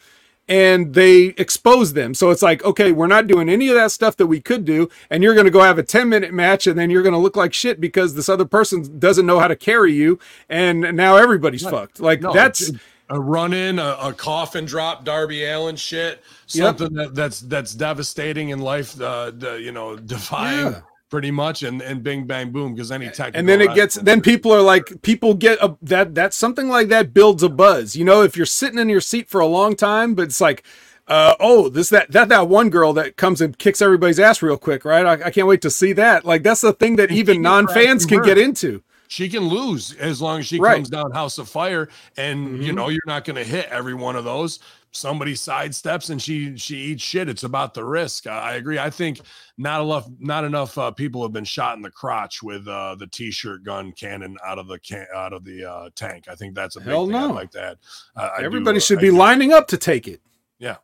and 0.49 0.95
they 0.95 1.27
expose 1.39 1.93
them. 1.93 2.15
So 2.15 2.31
it's 2.31 2.43
like, 2.43 2.65
okay, 2.65 2.93
we're 2.93 3.07
not 3.07 3.27
doing 3.27 3.49
any 3.49 3.69
of 3.69 3.75
that 3.75 3.93
stuff 3.93 4.17
that 4.17 4.27
we 4.27 4.41
could 4.41 4.65
do, 4.65 4.89
and 5.11 5.23
you're 5.23 5.35
going 5.35 5.47
to 5.47 5.51
go 5.51 5.61
have 5.61 5.79
a 5.79 5.83
10 5.83 6.09
minute 6.09 6.33
match, 6.33 6.67
and 6.67 6.79
then 6.79 6.91
you're 6.91 7.03
going 7.03 7.15
to 7.15 7.19
look 7.19 7.37
like 7.37 7.55
shit 7.55 7.81
because 7.81 8.15
this 8.15 8.29
other 8.29 8.45
person 8.45 8.99
doesn't 8.99 9.27
know 9.27 9.39
how 9.39 9.49
to 9.49 9.57
carry 9.57 9.93
you, 9.93 10.19
and 10.49 10.81
now 10.97 11.17
everybody's 11.17 11.63
fucked. 11.63 12.01
Like 12.01 12.21
No, 12.21 12.33
that's 12.33 12.71
a 13.09 13.21
run 13.21 13.53
in, 13.53 13.79
a, 13.79 13.97
a 14.01 14.13
coffin 14.13 14.65
drop, 14.65 15.05
Darby 15.05 15.45
Allin 15.45 15.77
shit, 15.77 16.23
Yep. 16.49 16.79
something 16.79 16.95
that, 16.95 17.15
that's 17.15 17.41
that's 17.41 17.75
devastating 17.75 18.51
in 18.51 18.61
life, 18.61 19.01
uh, 19.01 19.31
the, 19.31 19.55
you 19.55 19.73
know, 19.73 19.97
defying 19.97 20.73
Yeah. 20.73 20.81
Pretty 21.13 21.31
much, 21.31 21.63
and 21.63 21.83
and 21.83 22.03
bing 22.03 22.25
bang 22.25 22.51
boom 22.51 22.75
because 22.75 22.91
any 22.91 23.05
technical 23.11 23.39
and 23.39 23.47
then 23.47 23.61
it 23.61 23.75
gets 23.75 23.97
then 23.97 24.23
people 24.23 24.51
are 24.51 24.63
like 24.63 25.03
people 25.03 25.35
get 25.35 25.59
a 25.61 25.77
that 25.83 26.15
that 26.15 26.33
something 26.33 26.69
like 26.69 26.89
that 26.89 27.13
builds 27.13 27.43
a 27.43 27.51
buzz. 27.51 27.95
You 27.95 28.03
know 28.03 28.23
if 28.23 28.35
you're 28.35 28.47
sitting 28.47 28.79
in 28.79 28.89
your 28.89 29.03
seat 29.03 29.29
for 29.29 29.39
a 29.39 29.47
long 29.47 29.77
time 29.77 30.15
but 30.15 30.23
it's 30.23 30.41
like 30.41 30.65
uh, 31.09 31.35
oh 31.39 31.69
this 31.69 31.91
that 31.91 32.11
that 32.13 32.31
that 32.31 32.49
one 32.49 32.71
girl 32.71 32.95
that 32.95 33.19
comes 33.19 33.43
and 33.43 33.59
kicks 33.59 33.83
everybody's 33.83 34.19
ass 34.19 34.41
real 34.41 34.57
quick 34.57 34.87
right? 34.87 35.05
I, 35.05 35.27
I 35.27 35.31
can't 35.31 35.47
wait 35.47 35.61
to 35.61 35.71
see 35.71 35.93
that. 35.93 36.25
Like 36.25 36.43
that's 36.43 36.63
the 36.63 36.73
thing 36.73 36.97
that 36.97 37.11
And 37.11 37.19
even 37.19 37.43
non-fans 37.43 38.07
can 38.07 38.23
get 38.23 38.39
into 38.39 38.83
she 39.13 39.29
can 39.29 39.43
lose 39.49 39.93
as 39.97 40.23
long 40.23 40.41
as 40.41 40.47
she 40.47 40.59
Right. 40.59 40.77
comes 40.77 40.89
down 40.89 41.11
House 41.11 41.37
of 41.37 41.47
Fire, 41.49 41.89
and 42.17 42.65
you 42.65 42.73
Mhm. 42.73 42.77
know 42.77 42.89
you're 42.89 43.01
not 43.07 43.25
going 43.27 43.37
to 43.37 43.45
hit 43.45 43.67
every 43.69 43.93
one 43.93 44.17
of 44.17 44.25
those. 44.25 44.59
Somebody 44.95 45.35
sidesteps 45.35 46.09
and 46.11 46.21
she 46.21 46.57
she 46.57 46.77
eats 46.77 47.03
shit. 47.03 47.29
It's 47.29 47.45
about 47.45 47.73
the 47.75 47.85
risk. 47.85 48.27
I, 48.27 48.53
I 48.53 48.53
agree. 48.55 48.79
I 48.79 48.89
think 48.91 49.21
not 49.59 49.83
enough 49.83 50.07
not 50.19 50.45
enough 50.45 50.77
uh, 50.79 50.91
people 50.91 51.23
have 51.23 51.33
been 51.33 51.45
shot 51.45 51.77
in 51.77 51.83
the 51.83 51.91
crotch 51.91 52.43
with 52.43 52.67
uh, 52.69 52.95
the 52.99 53.07
t-shirt 53.07 53.65
gun 53.65 53.93
cannon 53.93 54.37
out 54.45 54.59
of 54.59 54.67
the 54.67 54.79
can 54.79 55.07
out 55.15 55.33
of 55.33 55.45
the 55.45 55.65
uh, 55.65 55.91
tank. 55.95 56.25
I 56.29 56.35
think 56.35 56.55
that's 56.55 56.77
a 56.77 56.81
big 56.81 56.89
Hell 56.89 57.07
no. 57.07 57.29
like 57.33 57.51
that. 57.53 57.79
Uh, 58.17 58.31
do, 58.39 58.45
everybody 58.45 58.79
uh, 58.79 58.81
should 58.81 58.99
I 58.99 59.03
be 59.03 59.09
do. 59.11 59.17
lining 59.17 59.53
up 59.53 59.67
to 59.69 59.77
take 59.79 60.09
it 60.09 60.21
Yeah, 60.59 60.77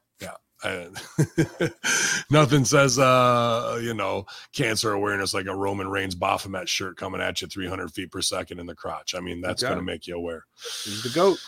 nothing 2.30 2.64
says 2.64 2.98
uh 2.98 3.78
you 3.80 3.94
know 3.94 4.26
cancer 4.52 4.92
awareness 4.92 5.32
like 5.32 5.46
a 5.46 5.54
Roman 5.54 5.88
Reigns 5.88 6.14
Baphomet 6.14 6.68
shirt 6.68 6.96
coming 6.96 7.20
at 7.20 7.40
you 7.40 7.46
300 7.46 7.92
feet 7.92 8.10
per 8.10 8.20
second 8.22 8.58
in 8.58 8.66
the 8.66 8.74
crotch. 8.74 9.14
I 9.14 9.20
mean 9.20 9.40
that's 9.40 9.62
going 9.62 9.76
to 9.76 9.82
make 9.82 10.06
you 10.06 10.16
aware. 10.16 10.44
He's 10.84 11.02
the 11.02 11.10
goat 11.10 11.38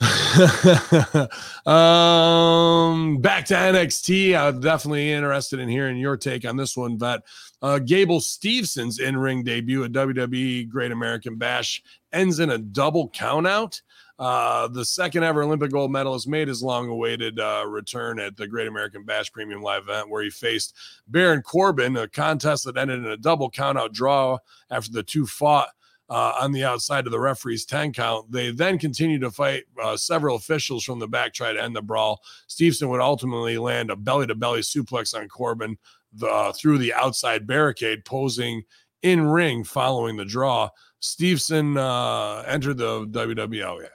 um 1.66 3.18
back 3.20 3.44
to 3.44 3.54
NXT. 3.54 4.38
I'm 4.38 4.60
definitely 4.60 5.10
interested 5.10 5.58
in 5.58 5.68
hearing 5.68 5.96
your 5.96 6.16
take 6.16 6.44
on 6.44 6.56
this 6.56 6.76
one, 6.76 6.96
Vet. 6.98 7.22
Uh, 7.60 7.80
Gable 7.80 8.20
Stevenson's 8.20 9.00
in-ring 9.00 9.42
debut 9.42 9.82
at 9.82 9.90
WWE 9.90 10.68
Great 10.68 10.92
American 10.92 11.34
Bash 11.34 11.82
ends 12.12 12.38
in 12.38 12.50
a 12.50 12.58
double 12.58 13.10
countout. 13.10 13.80
Uh, 14.18 14.66
the 14.68 14.84
second 14.84 15.22
ever 15.22 15.42
Olympic 15.42 15.70
gold 15.70 15.92
medalist 15.92 16.26
made 16.26 16.48
his 16.48 16.62
long 16.62 16.88
awaited 16.88 17.38
uh, 17.38 17.64
return 17.68 18.18
at 18.18 18.36
the 18.36 18.48
Great 18.48 18.66
American 18.66 19.04
Bash 19.04 19.32
Premium 19.32 19.62
Live 19.62 19.84
event 19.84 20.10
where 20.10 20.22
he 20.22 20.30
faced 20.30 20.74
Baron 21.06 21.40
Corbin, 21.42 21.96
a 21.96 22.08
contest 22.08 22.64
that 22.64 22.76
ended 22.76 22.98
in 22.98 23.06
a 23.06 23.16
double 23.16 23.50
countout 23.50 23.92
draw 23.92 24.38
after 24.70 24.90
the 24.90 25.04
two 25.04 25.24
fought 25.24 25.68
uh, 26.10 26.32
on 26.40 26.52
the 26.52 26.64
outside 26.64 27.06
of 27.06 27.12
the 27.12 27.20
referee's 27.20 27.64
10 27.64 27.92
count. 27.92 28.30
They 28.32 28.50
then 28.50 28.78
continued 28.78 29.20
to 29.20 29.30
fight. 29.30 29.64
Uh, 29.80 29.96
several 29.96 30.36
officials 30.36 30.84
from 30.84 30.98
the 30.98 31.08
back 31.08 31.32
tried 31.32 31.52
to 31.52 31.62
end 31.62 31.76
the 31.76 31.82
brawl. 31.82 32.22
Stevenson 32.46 32.88
would 32.88 33.00
ultimately 33.00 33.58
land 33.58 33.90
a 33.90 33.96
belly 33.96 34.26
to 34.26 34.34
belly 34.34 34.60
suplex 34.60 35.14
on 35.14 35.28
Corbin 35.28 35.76
the, 36.12 36.26
uh, 36.26 36.52
through 36.52 36.78
the 36.78 36.94
outside 36.94 37.46
barricade, 37.46 38.04
posing 38.04 38.62
in 39.02 39.26
ring 39.28 39.62
following 39.62 40.16
the 40.16 40.24
draw. 40.24 40.68
Stevenson 41.00 41.76
uh, 41.76 42.42
entered 42.46 42.78
the 42.78 43.06
WWE. 43.06 43.82
Yeah. 43.82 43.88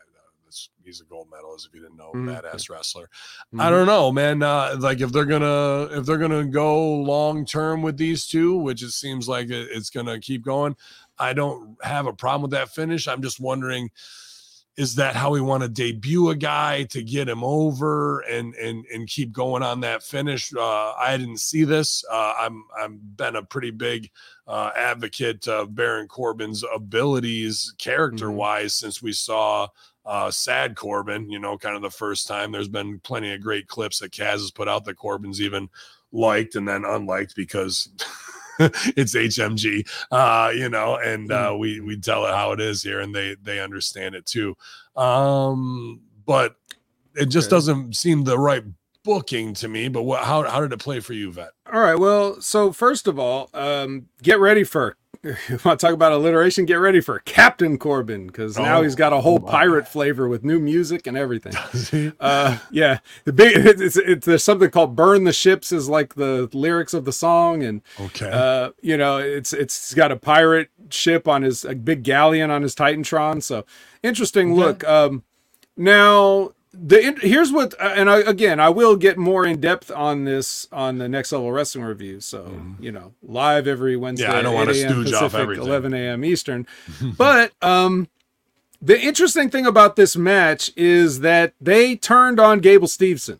He's 0.85 1.01
a 1.01 1.05
gold 1.05 1.27
medalist. 1.31 1.67
If 1.67 1.73
you 1.73 1.81
didn't 1.81 1.97
know, 1.97 2.11
Mhm. 2.13 2.27
badass 2.41 2.69
wrestler. 2.69 3.09
Mm-hmm. 3.47 3.61
I 3.61 3.69
don't 3.69 3.87
know, 3.87 4.11
man. 4.11 4.43
Uh, 4.43 4.75
like 4.79 5.01
if 5.01 5.11
they're 5.11 5.25
gonna 5.25 5.89
if 5.97 6.05
they're 6.05 6.17
gonna 6.17 6.45
go 6.45 6.95
long 7.01 7.45
term 7.45 7.81
with 7.81 7.97
these 7.97 8.27
two, 8.27 8.55
which 8.57 8.83
it 8.83 8.91
seems 8.91 9.27
like 9.27 9.49
it- 9.49 9.69
it's 9.71 9.89
gonna 9.89 10.19
keep 10.19 10.43
going, 10.43 10.75
I 11.17 11.33
don't 11.33 11.75
have 11.83 12.07
a 12.07 12.13
problem 12.13 12.41
with 12.43 12.51
that 12.51 12.69
finish. 12.69 13.07
I'm 13.07 13.21
just 13.21 13.39
wondering, 13.39 13.89
is 14.75 14.95
that 14.95 15.15
how 15.15 15.29
we 15.29 15.39
want 15.39 15.61
to 15.61 15.69
debut 15.69 16.29
a 16.31 16.35
guy 16.35 16.81
to 16.85 17.03
get 17.03 17.29
him 17.29 17.43
over 17.43 18.21
and 18.21 18.55
and 18.55 18.83
and 18.91 19.07
keep 19.07 19.31
going 19.31 19.61
on 19.61 19.81
that 19.81 20.01
finish? 20.01 20.51
Uh, 20.51 20.93
I 20.93 21.15
didn't 21.15 21.41
see 21.41 21.63
this. 21.63 22.03
Uh, 22.11 22.33
I'm 22.39 22.63
I'm 22.81 22.99
been 23.15 23.35
a 23.35 23.43
pretty 23.43 23.69
big 23.69 24.09
uh, 24.47 24.71
advocate 24.75 25.47
of 25.47 25.75
Baron 25.75 26.07
Corbin's 26.07 26.63
abilities 26.73 27.73
character 27.77 28.31
wise 28.31 28.73
since 28.73 29.01
we 29.01 29.13
saw 29.13 29.67
uh, 30.05 30.29
sad 30.31 30.75
Corbin, 30.75 31.29
you 31.29 31.39
know, 31.39 31.57
kind 31.57 31.75
of 31.75 31.81
the 31.81 31.89
first 31.89 32.27
time. 32.27 32.51
There's 32.51 32.67
been 32.67 32.99
plenty 32.99 33.33
of 33.33 33.41
great 33.41 33.67
clips 33.67 33.99
that 33.99 34.11
Kaz 34.11 34.33
has 34.33 34.51
put 34.51 34.67
out 34.67 34.85
that 34.85 34.97
Corbin's 34.97 35.41
even 35.41 35.69
liked 36.11 36.55
and 36.55 36.67
then 36.67 36.83
unliked 36.85 37.35
because 37.35 37.89
it's 38.59 39.15
HMG, 39.15 39.87
uh, 40.11 40.51
you 40.53 40.69
know, 40.69 40.97
and 40.97 41.31
uh, 41.31 41.55
we 41.57 41.79
we 41.79 41.97
tell 41.97 42.25
it 42.25 42.33
how 42.33 42.51
it 42.51 42.59
is 42.61 42.83
here, 42.83 42.99
and 42.99 43.13
they 43.15 43.35
they 43.41 43.59
understand 43.59 44.13
it 44.15 44.25
too. 44.25 44.55
Um, 44.95 46.01
but 46.25 46.55
it 47.15 47.27
just 47.27 47.47
Okay. 47.47 47.55
doesn't 47.55 47.95
seem 47.95 48.23
the 48.23 48.37
right 48.37 48.63
booking 49.03 49.53
to 49.55 49.67
me. 49.67 49.87
But 49.87 50.03
what? 50.03 50.23
How 50.23 50.43
how 50.43 50.61
did 50.61 50.71
it 50.73 50.79
play 50.79 50.99
for 50.99 51.13
you, 51.13 51.31
Vet? 51.31 51.51
All 51.73 51.81
right. 51.81 51.97
Well, 51.97 52.39
so 52.39 52.71
first 52.71 53.07
of 53.07 53.19
all, 53.19 53.49
um, 53.53 54.07
get 54.21 54.39
ready 54.39 54.63
for. 54.63 54.97
You 55.23 55.57
want 55.63 55.79
to 55.79 55.85
talk 55.85 55.93
about 55.93 56.11
alliteration? 56.11 56.65
Get 56.65 56.75
ready 56.75 56.99
for 56.99 57.19
Captain 57.19 57.77
Corbin 57.77 58.27
because 58.27 58.57
now 58.57 58.79
Oh, 58.79 58.81
he's 58.83 58.93
got 58.95 59.13
a 59.13 59.21
whole 59.21 59.39
my. 59.39 59.49
pirate 59.51 59.87
flavor 59.87 60.27
with 60.27 60.43
new 60.43 60.59
music 60.59 61.07
and 61.07 61.15
everything. 61.17 61.53
Does 61.71 61.93
Uh, 62.19 62.57
yeah, 62.71 62.99
the 63.23 63.31
big 63.31 63.55
it's, 63.65 63.81
it's, 63.81 63.95
it's 63.95 64.25
there's 64.25 64.43
something 64.43 64.69
called 64.69 64.97
"Burn 64.97 65.23
the 65.23 65.31
Ships" 65.31 65.71
is 65.71 65.87
like 65.87 66.15
the 66.15 66.49
lyrics 66.53 66.93
of 66.93 67.05
the 67.05 67.13
song, 67.13 67.63
and 67.63 67.81
okay. 68.01 68.29
uh, 68.33 68.71
you 68.81 68.97
know 68.97 69.17
it's 69.17 69.53
it's 69.53 69.93
got 69.93 70.11
a 70.11 70.17
pirate 70.17 70.69
ship 70.89 71.25
on 71.25 71.43
his 71.43 71.63
a 71.63 71.73
big 71.73 72.03
galleon 72.03 72.51
on 72.51 72.61
his 72.61 72.75
Titantron. 72.75 73.41
So 73.41 73.65
interesting 74.03 74.51
Okay. 74.51 74.59
look. 74.59 74.83
Um, 74.83 75.23
now 75.77 76.51
the 76.73 77.17
here's 77.21 77.51
what 77.51 77.73
uh, 77.79 77.93
and 77.95 78.09
I, 78.09 78.17
again 78.19 78.59
i 78.59 78.67
will 78.69 78.95
get 78.95 79.17
more 79.17 79.45
in 79.45 79.59
depth 79.61 79.91
on 79.91 80.25
this 80.25 80.67
on 80.71 80.97
the 80.97 81.07
next 81.07 81.31
level 81.31 81.51
wrestling 81.51 81.85
review 81.85 82.19
so 82.19 82.59
you 82.79 82.91
know 82.91 83.13
live 83.21 83.67
every 83.67 83.95
wednesday 83.95 84.25
Mm-hmm. 84.25 84.33
Yeah, 84.33 84.39
I 84.39 84.41
don't 84.41 84.69
8 84.69 84.75
a.m. 84.75 85.03
stooge 85.03 85.13
off 85.13 85.35
everything. 85.35 85.65
11 85.65 85.93
a.m 85.93 86.25
eastern 86.25 86.65
but 87.17 87.51
um 87.61 88.07
the 88.81 88.99
interesting 88.99 89.49
thing 89.49 89.65
about 89.67 89.95
this 89.95 90.15
match 90.17 90.71
is 90.75 91.19
that 91.19 91.53
they 91.61 91.95
turned 91.95 92.39
on 92.39 92.59
gable 92.59 92.87
stevenson 92.87 93.39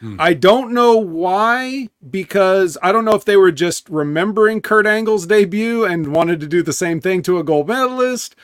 Hmm. 0.00 0.14
I 0.20 0.32
don't 0.32 0.72
know 0.72 0.96
why, 0.96 1.88
because 2.08 2.78
I 2.80 2.92
don't 2.92 3.04
know 3.04 3.16
if 3.16 3.24
they 3.24 3.36
were 3.36 3.50
just 3.50 3.88
remembering 3.88 4.60
Kurt 4.60 4.86
Angle's 4.86 5.26
debut 5.26 5.84
and 5.84 6.14
wanted 6.14 6.38
to 6.38 6.46
do 6.46 6.62
the 6.62 6.72
same 6.72 7.00
thing 7.00 7.20
to 7.22 7.38
a 7.38 7.42
gold 7.42 7.66
medalist. 7.66 8.36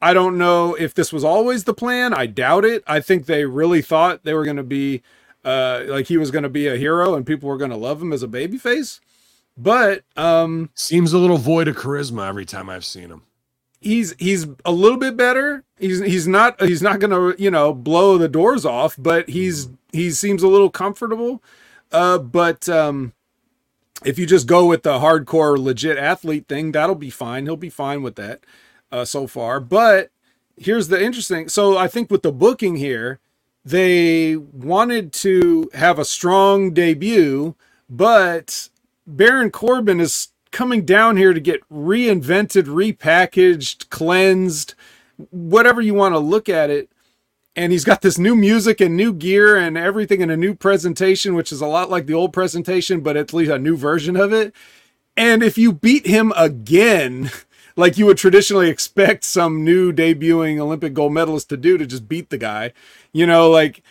I 0.00 0.14
don't 0.14 0.38
know 0.38 0.74
if 0.74 0.94
this 0.94 1.12
was 1.12 1.24
always 1.24 1.64
the 1.64 1.74
plan. 1.74 2.14
I 2.14 2.26
doubt 2.26 2.64
it. 2.64 2.84
I 2.86 3.00
think 3.00 3.26
they 3.26 3.44
really 3.46 3.82
thought 3.82 4.24
they 4.24 4.34
were 4.34 4.44
going 4.44 4.56
to 4.58 4.62
be 4.62 5.02
uh, 5.44 5.84
like 5.88 6.06
he 6.06 6.18
was 6.18 6.30
going 6.30 6.44
to 6.44 6.48
be 6.50 6.68
a 6.68 6.76
hero 6.76 7.14
and 7.14 7.26
people 7.26 7.48
were 7.48 7.58
going 7.58 7.70
to 7.72 7.76
love 7.76 8.02
him 8.02 8.12
as 8.12 8.22
a 8.22 8.28
babyface. 8.28 9.00
But 9.56 10.04
um, 10.16 10.70
Seems 10.74 11.12
a 11.12 11.18
little 11.18 11.38
void 11.38 11.68
of 11.68 11.76
charisma 11.76 12.28
every 12.28 12.44
time 12.46 12.70
I've 12.70 12.84
seen 12.84 13.10
him. 13.10 13.22
he's 13.80 14.14
he's 14.18 14.46
a 14.64 14.72
little 14.72 14.98
bit 14.98 15.16
better. 15.16 15.64
He's 15.78 16.00
he's 16.00 16.28
not 16.28 16.60
he's 16.62 16.82
not 16.82 17.00
going 17.00 17.10
to 17.10 17.42
you 17.42 17.50
know 17.50 17.74
blow 17.74 18.18
the 18.18 18.28
doors 18.28 18.64
off, 18.64 18.96
but 18.98 19.28
he's 19.30 19.68
he 19.92 20.10
seems 20.10 20.42
a 20.42 20.48
little 20.48 20.70
comfortable. 20.70 21.42
Uh, 21.92 22.18
but 22.18 22.68
um, 22.68 23.14
if 24.04 24.18
you 24.18 24.26
just 24.26 24.46
go 24.46 24.66
with 24.66 24.82
the 24.84 24.98
hardcore 25.00 25.58
legit 25.58 25.98
athlete 25.98 26.48
thing, 26.48 26.72
that'll 26.72 26.94
be 26.96 27.10
fine. 27.10 27.46
He'll 27.46 27.56
be 27.56 27.70
fine 27.70 28.02
with 28.02 28.16
that 28.16 28.40
uh, 28.92 29.04
so 29.04 29.26
far. 29.26 29.60
But 29.60 30.10
here's 30.56 30.88
the 30.88 31.02
interesting. 31.02 31.48
So 31.48 31.76
I 31.76 31.88
think 31.88 32.10
with 32.10 32.22
the 32.22 32.32
booking 32.32 32.76
here, 32.76 33.20
they 33.64 34.36
wanted 34.36 35.12
to 35.14 35.70
have 35.74 35.98
a 35.98 36.04
strong 36.04 36.72
debut, 36.72 37.54
but 37.90 38.68
Baron 39.06 39.50
Corbin 39.50 40.00
is 40.00 40.28
coming 40.50 40.84
down 40.84 41.16
here 41.16 41.32
to 41.32 41.40
get 41.40 41.68
reinvented, 41.68 42.64
repackaged, 42.64 43.90
cleansed, 43.90 44.74
whatever 45.30 45.80
you 45.80 45.94
want 45.94 46.14
to 46.14 46.18
look 46.18 46.48
at 46.48 46.70
it. 46.70 46.90
And 47.54 47.72
he's 47.72 47.84
got 47.84 48.02
this 48.02 48.18
new 48.18 48.36
music 48.36 48.80
and 48.80 48.96
new 48.96 49.12
gear 49.12 49.56
and 49.56 49.76
everything 49.76 50.20
in 50.20 50.30
a 50.30 50.36
new 50.36 50.54
presentation, 50.54 51.34
which 51.34 51.50
is 51.50 51.60
a 51.60 51.66
lot 51.66 51.90
like 51.90 52.06
the 52.06 52.14
old 52.14 52.32
presentation, 52.32 53.00
but 53.00 53.16
at 53.16 53.32
least 53.32 53.50
a 53.50 53.58
new 53.58 53.76
version 53.76 54.16
of 54.16 54.32
it. 54.32 54.54
And 55.16 55.42
if 55.42 55.58
you 55.58 55.72
beat 55.72 56.06
him 56.06 56.32
again, 56.36 57.32
like 57.78 57.96
you 57.96 58.06
would 58.06 58.18
traditionally 58.18 58.68
expect 58.68 59.22
some 59.22 59.64
new 59.64 59.92
debuting 59.92 60.58
Olympic 60.58 60.92
gold 60.94 61.12
medalist 61.12 61.48
to 61.50 61.56
do 61.56 61.78
to 61.78 61.86
just 61.86 62.08
beat 62.08 62.28
the 62.28 62.36
guy, 62.36 62.72
you 63.12 63.24
know, 63.24 63.48
like 63.48 63.82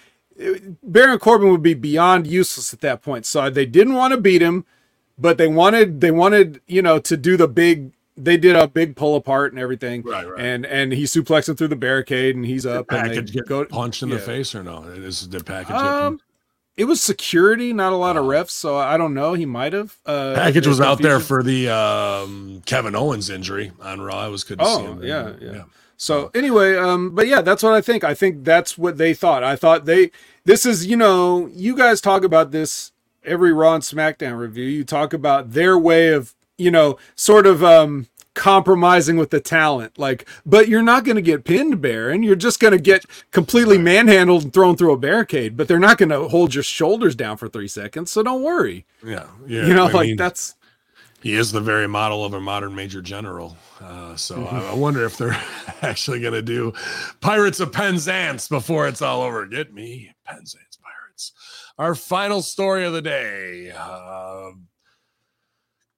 Baron 0.83 1.17
Corbin 1.19 1.49
would 1.51 1.63
be 1.63 1.73
beyond 1.73 2.27
useless 2.27 2.73
at 2.73 2.81
that 2.81 3.01
point. 3.01 3.25
So 3.25 3.49
they 3.49 3.65
didn't 3.65 3.93
want 3.93 4.11
to 4.11 4.19
beat 4.19 4.41
him, 4.41 4.65
but 5.17 5.37
they 5.37 5.47
wanted 5.47 6.01
they 6.01 6.11
wanted, 6.11 6.59
you 6.67 6.81
know, 6.81 6.99
to 6.99 7.15
do 7.15 7.37
the 7.37 7.47
big 7.47 7.93
they 8.17 8.35
did 8.35 8.57
a 8.57 8.67
big 8.67 8.97
pull 8.97 9.15
apart 9.15 9.53
and 9.53 9.61
everything. 9.61 10.01
Right, 10.03 10.29
right. 10.29 10.45
And 10.45 10.65
and 10.65 10.91
he 10.91 11.03
suplexed 11.03 11.47
him 11.47 11.55
through 11.55 11.69
the 11.69 11.77
barricade 11.77 12.35
and 12.35 12.45
he's 12.45 12.65
up 12.65 12.91
and 12.91 13.09
they 13.09 13.15
Package 13.15 13.31
get 13.31 13.45
go 13.45 13.63
punched 13.63 14.03
in 14.03 14.09
the 14.09 14.19
face 14.19 14.53
or 14.53 14.63
no? 14.63 14.83
It 14.83 15.01
is 15.01 15.29
the 15.29 15.41
package. 15.41 15.75
Um, 15.75 16.19
it 16.77 16.85
was 16.85 17.01
security, 17.01 17.73
not 17.73 17.91
a 17.91 17.95
lot 17.97 18.15
of 18.17 18.25
refs, 18.25 18.51
so 18.51 18.77
I 18.77 18.95
don't 18.97 19.13
know. 19.13 19.33
He 19.33 19.45
might 19.45 19.73
have. 19.73 19.97
Uh, 20.05 20.35
package 20.35 20.67
was 20.67 20.79
out 20.79 21.01
there 21.01 21.19
for 21.19 21.41
the 21.43 21.67
um, 21.69 22.61
Kevin 22.65 22.95
Owens 22.95 23.29
injury 23.29 23.71
on 23.81 23.99
Raw. 23.99 24.27
It 24.27 24.29
was 24.29 24.43
good 24.43 24.59
to 24.59 24.65
see 24.65 24.71
Oh 24.71 24.93
him. 24.93 25.03
yeah, 25.03 25.33
yeah. 25.41 25.63
So 25.97 26.29
anyway, 26.35 26.75
um, 26.77 27.15
but 27.15 27.27
yeah, 27.27 27.41
that's 27.41 27.63
what 27.63 27.73
I 27.73 27.81
think. 27.81 28.03
I 28.03 28.13
think 28.13 28.43
that's 28.43 28.77
what 28.77 28.97
they 28.99 29.13
thought. 29.15 29.43
I 29.43 29.55
thought 29.55 29.85
they. 29.85 30.11
This 30.45 30.65
is, 30.65 30.85
you 30.85 30.95
know, 30.95 31.47
you 31.47 31.75
guys 31.75 31.99
talk 31.99 32.23
about 32.23 32.51
this 32.51 32.91
every 33.25 33.51
Raw 33.51 33.73
and 33.73 33.83
SmackDown 33.83 34.37
review. 34.37 34.65
You 34.65 34.83
talk 34.85 35.11
about 35.11 35.51
their 35.53 35.77
way 35.77 36.09
of, 36.09 36.35
you 36.57 36.69
know, 36.71 36.97
sort 37.15 37.47
of 37.47 37.63
um 37.63 38.07
compromising 38.37 39.17
with 39.17 39.31
the 39.31 39.41
talent. 39.41 39.97
Like, 39.99 40.29
but 40.45 40.69
you're 40.69 40.83
not 40.83 41.03
going 41.03 41.17
to 41.17 41.21
get 41.21 41.43
pinned, 41.43 41.81
Baron. 41.81 42.23
You're 42.23 42.35
just 42.37 42.61
going 42.61 42.71
to 42.73 42.79
get 42.79 43.05
completely 43.31 43.77
manhandled 43.77 44.43
and 44.43 44.53
thrown 44.53 44.77
through 44.77 44.93
a 44.93 44.97
barricade. 44.97 45.57
But 45.57 45.67
they're 45.67 45.79
not 45.79 45.97
going 45.97 46.09
to 46.09 46.29
hold 46.29 46.53
your 46.55 46.63
shoulders 46.63 47.15
down 47.15 47.37
for 47.37 47.49
three 47.49 47.67
seconds. 47.67 48.11
So 48.11 48.23
don't 48.23 48.43
worry. 48.43 48.85
Yeah, 49.05 49.27
yeah. 49.47 49.67
you 49.67 49.73
know, 49.73 49.87
I 49.87 49.91
like 49.91 50.07
mean, 50.07 50.17
that's. 50.17 50.55
he 51.21 51.33
is 51.33 51.51
the 51.51 51.61
very 51.61 51.87
model 51.87 52.23
of 52.23 52.33
a 52.33 52.39
modern 52.39 52.75
major 52.75 53.01
general. 53.01 53.57
Uh, 53.81 54.15
so 54.15 54.37
Mm-hmm. 54.37 54.55
I, 54.55 54.69
I 54.69 54.73
wonder 54.75 55.03
if 55.05 55.17
they're 55.17 55.39
actually 55.81 56.19
going 56.21 56.33
to 56.33 56.41
do 56.41 56.73
Pirates 57.21 57.59
of 57.59 57.71
Penzance 57.71 58.47
before 58.47 58.87
it's 58.87 59.01
all 59.01 59.21
over. 59.21 59.45
Get 59.47 59.73
me 59.73 60.11
Penzance 60.25 60.77
Pirates. 60.81 61.33
Our 61.77 61.95
final 61.95 62.41
story 62.41 62.85
of 62.85 62.93
the 62.93 63.01
day. 63.01 63.71
Uh, 63.75 64.51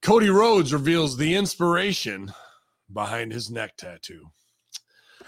Cody 0.09 0.31
Rhodes 0.31 0.73
reveals 0.73 1.17
the 1.17 1.35
inspiration 1.35 2.33
behind 2.91 3.31
his 3.31 3.51
neck 3.51 3.77
tattoo. 3.77 4.31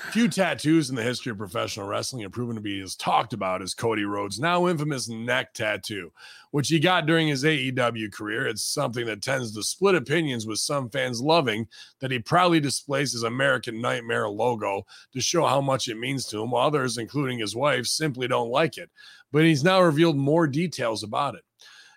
Few 0.10 0.28
tattoos 0.28 0.90
in 0.90 0.96
the 0.96 1.04
history 1.04 1.32
of 1.32 1.38
professional 1.38 1.86
wrestling 1.86 2.24
have 2.24 2.32
proven 2.32 2.56
to 2.56 2.64
be 2.64 2.82
as 2.82 2.96
talked 2.96 3.32
about 3.32 3.62
as 3.62 3.76
Cody 3.76 4.06
Rhodes' 4.06 4.40
now 4.40 4.68
infamous 4.68 5.08
neck 5.08 5.54
tattoo, 5.54 6.12
which 6.50 6.70
he 6.70 6.80
got 6.80 7.06
during 7.06 7.28
his 7.28 7.44
AEW 7.44 8.12
career. 8.12 8.48
It's 8.48 8.64
something 8.64 9.06
that 9.06 9.22
tends 9.22 9.54
to 9.54 9.62
split 9.62 9.94
opinions, 9.94 10.48
with 10.48 10.58
some 10.58 10.90
fans 10.90 11.22
loving 11.22 11.68
that 12.00 12.10
he 12.10 12.18
proudly 12.18 12.60
displays 12.60 13.14
his 13.14 13.22
American 13.22 13.82
Nightmare 13.82 14.30
logo 14.30 14.88
to 15.14 15.22
show 15.22 15.46
how 15.46 15.62
much 15.62 15.90
it 15.90 16.00
means 16.00 16.26
to 16.26 16.42
him, 16.42 16.50
while 16.50 16.66
others, 16.66 16.98
including 16.98 17.38
his 17.38 17.56
wife, 17.56 17.86
simply 17.86 18.28
don't 18.28 18.50
like 18.50 18.80
it. 18.80 18.90
But 19.32 19.44
he's 19.44 19.64
now 19.64 19.80
revealed 19.80 20.18
more 20.18 20.48
details 20.48 21.04
about 21.04 21.36
it. 21.36 21.44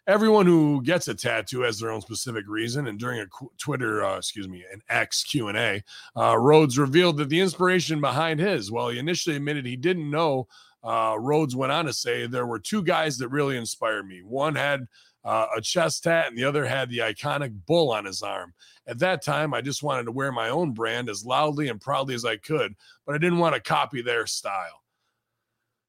Everyone 0.06 0.44
who 0.44 0.82
gets 0.82 1.09
a 1.09 1.14
tattoo 1.14 1.62
has 1.62 1.78
their 1.78 1.90
own 1.90 2.02
specific 2.02 2.44
reason, 2.47 2.89
and 2.89 2.98
during 2.98 3.20
a 3.20 3.26
Twitter, 3.56 4.05
uh, 4.05 4.18
excuse 4.18 4.47
me, 4.47 4.62
an 4.70 4.82
X 4.90 5.24
Q 5.24 5.48
and 5.48 5.56
A, 5.56 5.82
uh, 6.14 6.36
Rhodes 6.36 6.78
revealed 6.78 7.16
that 7.16 7.31
the 7.31 7.40
inspiration 7.40 8.02
behind 8.02 8.39
his, 8.39 8.70
well, 8.70 8.90
he 8.90 8.98
initially 8.98 9.36
admitted 9.36 9.64
he 9.64 9.76
didn't 9.76 10.10
know, 10.10 10.47
uh, 10.82 11.16
Rhodes 11.18 11.56
went 11.56 11.72
on 11.72 11.86
to 11.86 11.93
say 11.94 12.26
there 12.26 12.47
were 12.47 12.59
two 12.59 12.82
guys 12.82 13.16
that 13.16 13.28
really 13.28 13.56
inspired 13.56 14.06
me. 14.06 14.20
One 14.22 14.55
had 14.55 14.86
uh, 15.24 15.47
a 15.56 15.62
chest 15.62 16.05
tat, 16.05 16.26
and 16.28 16.36
the 16.36 16.44
other 16.44 16.66
had 16.66 16.90
the 16.90 16.98
iconic 16.98 17.55
bull 17.64 17.90
on 17.90 18.05
his 18.05 18.20
arm. 18.20 18.52
At 18.86 18.98
that 18.98 19.24
time, 19.24 19.55
I 19.55 19.62
just 19.62 19.82
wanted 19.82 20.05
to 20.05 20.12
wear 20.12 20.31
my 20.32 20.51
own 20.51 20.72
brand 20.72 21.09
as 21.09 21.24
loudly 21.24 21.68
and 21.68 21.81
proudly 21.81 22.14
as 22.14 22.26
I 22.26 22.36
could, 22.36 22.74
but 23.06 23.14
I 23.14 23.18
didn't 23.18 23.39
want 23.39 23.55
to 23.55 23.60
copy 23.62 24.02
their 24.02 24.26
style. 24.26 24.84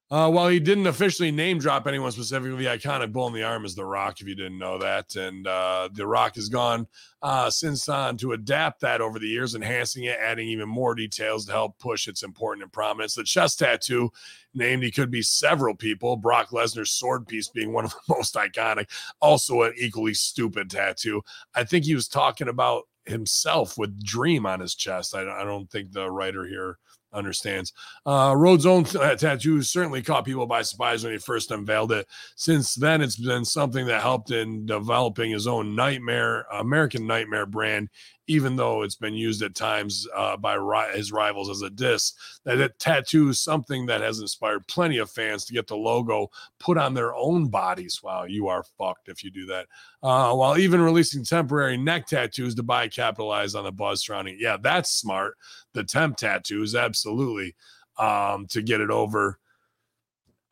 Uh, 0.08 0.30
while 0.30 0.46
he 0.46 0.60
didn't 0.60 0.86
officially 0.86 1.32
name 1.32 1.58
drop 1.58 1.84
anyone 1.84 2.12
specifically, 2.12 2.64
the 2.64 2.70
iconic 2.70 3.10
bull 3.10 3.26
in 3.26 3.32
the 3.32 3.42
arm 3.42 3.64
is 3.64 3.74
The 3.74 3.84
Rock, 3.84 4.20
if 4.20 4.28
you 4.28 4.36
didn't 4.36 4.58
know 4.58 4.78
that. 4.78 5.16
And 5.16 5.48
uh, 5.48 5.88
The 5.92 6.06
Rock 6.06 6.36
has 6.36 6.48
gone 6.48 6.86
uh, 7.22 7.50
since 7.50 7.88
on 7.88 8.16
to 8.18 8.30
adapt 8.32 8.80
that 8.82 9.00
over 9.00 9.18
the 9.18 9.26
years, 9.26 9.56
enhancing 9.56 10.04
it, 10.04 10.16
adding 10.20 10.48
even 10.48 10.68
more 10.68 10.94
details 10.94 11.44
to 11.46 11.52
help 11.52 11.76
push 11.80 12.06
its 12.06 12.22
importance 12.22 12.62
and 12.62 12.72
prominence. 12.72 13.16
The 13.16 13.24
chest 13.24 13.58
tattoo 13.58 14.12
named 14.54 14.84
he 14.84 14.92
could 14.92 15.10
be 15.10 15.22
several 15.22 15.74
people, 15.74 16.16
Brock 16.16 16.50
Lesnar's 16.50 16.92
sword 16.92 17.26
piece 17.26 17.48
being 17.48 17.72
one 17.72 17.84
of 17.84 17.90
the 17.90 18.14
most 18.14 18.36
iconic, 18.36 18.88
also 19.20 19.62
an 19.62 19.74
equally 19.76 20.14
stupid 20.14 20.70
tattoo. 20.70 21.20
I 21.56 21.64
think 21.64 21.84
he 21.84 21.96
was 21.96 22.06
talking 22.06 22.46
about 22.46 22.84
himself 23.06 23.76
with 23.76 24.04
Dream 24.04 24.46
on 24.46 24.60
his 24.60 24.76
chest. 24.76 25.16
I, 25.16 25.22
I 25.22 25.42
don't 25.42 25.68
think 25.68 25.90
the 25.90 26.08
writer 26.08 26.46
here 26.46 26.78
understands. 27.12 27.72
Uh, 28.04 28.34
Rhodes' 28.36 28.66
own 28.66 28.84
th- 28.84 29.18
tattoo 29.18 29.62
certainly 29.62 30.02
caught 30.02 30.24
people 30.24 30.46
by 30.46 30.62
surprise 30.62 31.02
when 31.02 31.12
he 31.12 31.18
first 31.18 31.50
unveiled 31.50 31.92
it. 31.92 32.06
Since 32.36 32.74
then, 32.74 33.00
it's 33.00 33.16
been 33.16 33.44
something 33.44 33.86
that 33.86 34.02
helped 34.02 34.30
in 34.30 34.66
developing 34.66 35.30
his 35.30 35.46
own 35.46 35.74
nightmare, 35.74 36.46
American 36.52 37.06
Nightmare 37.06 37.46
brand, 37.46 37.88
even 38.26 38.56
though 38.56 38.82
it's 38.82 38.96
been 38.96 39.14
used 39.14 39.42
at 39.42 39.54
times 39.54 40.06
uh, 40.14 40.36
by 40.36 40.54
ri- 40.54 40.96
his 40.96 41.12
rivals 41.12 41.48
as 41.48 41.62
a 41.62 41.70
diss. 41.70 42.12
That, 42.44 42.56
that 42.56 42.78
tattoo 42.78 43.28
is 43.28 43.40
something 43.40 43.86
that 43.86 44.00
has 44.00 44.20
inspired 44.20 44.66
plenty 44.66 44.98
of 44.98 45.10
fans 45.10 45.44
to 45.44 45.52
get 45.52 45.66
the 45.66 45.76
logo 45.76 46.30
put 46.58 46.78
on 46.78 46.94
their 46.94 47.14
own 47.14 47.48
bodies. 47.48 48.00
Wow, 48.02 48.24
you 48.24 48.48
are 48.48 48.64
fucked 48.78 49.08
if 49.08 49.22
you 49.22 49.30
do 49.30 49.46
that. 49.46 49.66
Uh, 50.02 50.34
while 50.34 50.58
even 50.58 50.80
releasing 50.80 51.24
temporary 51.24 51.76
neck 51.76 52.06
tattoos 52.06 52.54
to 52.56 52.62
buy 52.62 52.88
capitalize 52.88 53.54
on 53.54 53.64
the 53.64 53.72
buzz 53.72 54.04
surrounding. 54.04 54.38
Yeah, 54.40 54.56
that's 54.60 54.90
smart. 54.90 55.36
The 55.72 55.84
temp 55.84 56.16
tattoos, 56.16 56.74
absolutely, 56.74 57.54
um, 57.98 58.46
to 58.48 58.62
get 58.62 58.80
it 58.80 58.90
over. 58.90 59.38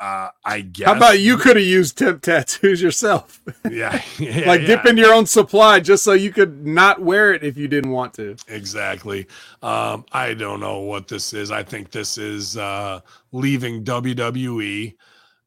Uh, 0.01 0.29
I 0.45 0.61
guess. 0.61 0.89
How 0.89 0.97
about 0.97 1.21
you 1.21 1.37
could 1.37 1.57
have 1.57 1.65
used 1.65 1.97
tip 1.97 2.21
tattoos 2.21 2.83
yourself? 2.83 3.41
Yeah, 3.71 4.03
yeah 4.19 4.47
like 4.47 4.61
yeah. 4.61 4.67
dip 4.67 4.87
in 4.87 4.97
your 4.97 5.15
own 5.15 5.27
supply 5.27 5.81
just 5.81 6.05
so 6.05 6.13
you 6.13 6.31
could 6.31 6.67
not 6.67 7.01
wear 7.01 7.33
it 7.33 7.43
if 7.43 7.57
you 7.57 7.67
didn't 7.67 7.91
want 7.91 8.13
to. 8.15 8.37
Exactly. 8.47 9.27
Um, 9.63 10.05
I 10.13 10.35
don't 10.35 10.61
know 10.61 10.81
what 10.81 11.09
this 11.09 11.33
is. 11.33 11.51
I 11.51 11.63
think 11.63 11.91
this 11.91 12.19
is 12.19 12.57
uh, 12.57 13.01
leaving 13.33 13.83
WWE, 13.83 14.95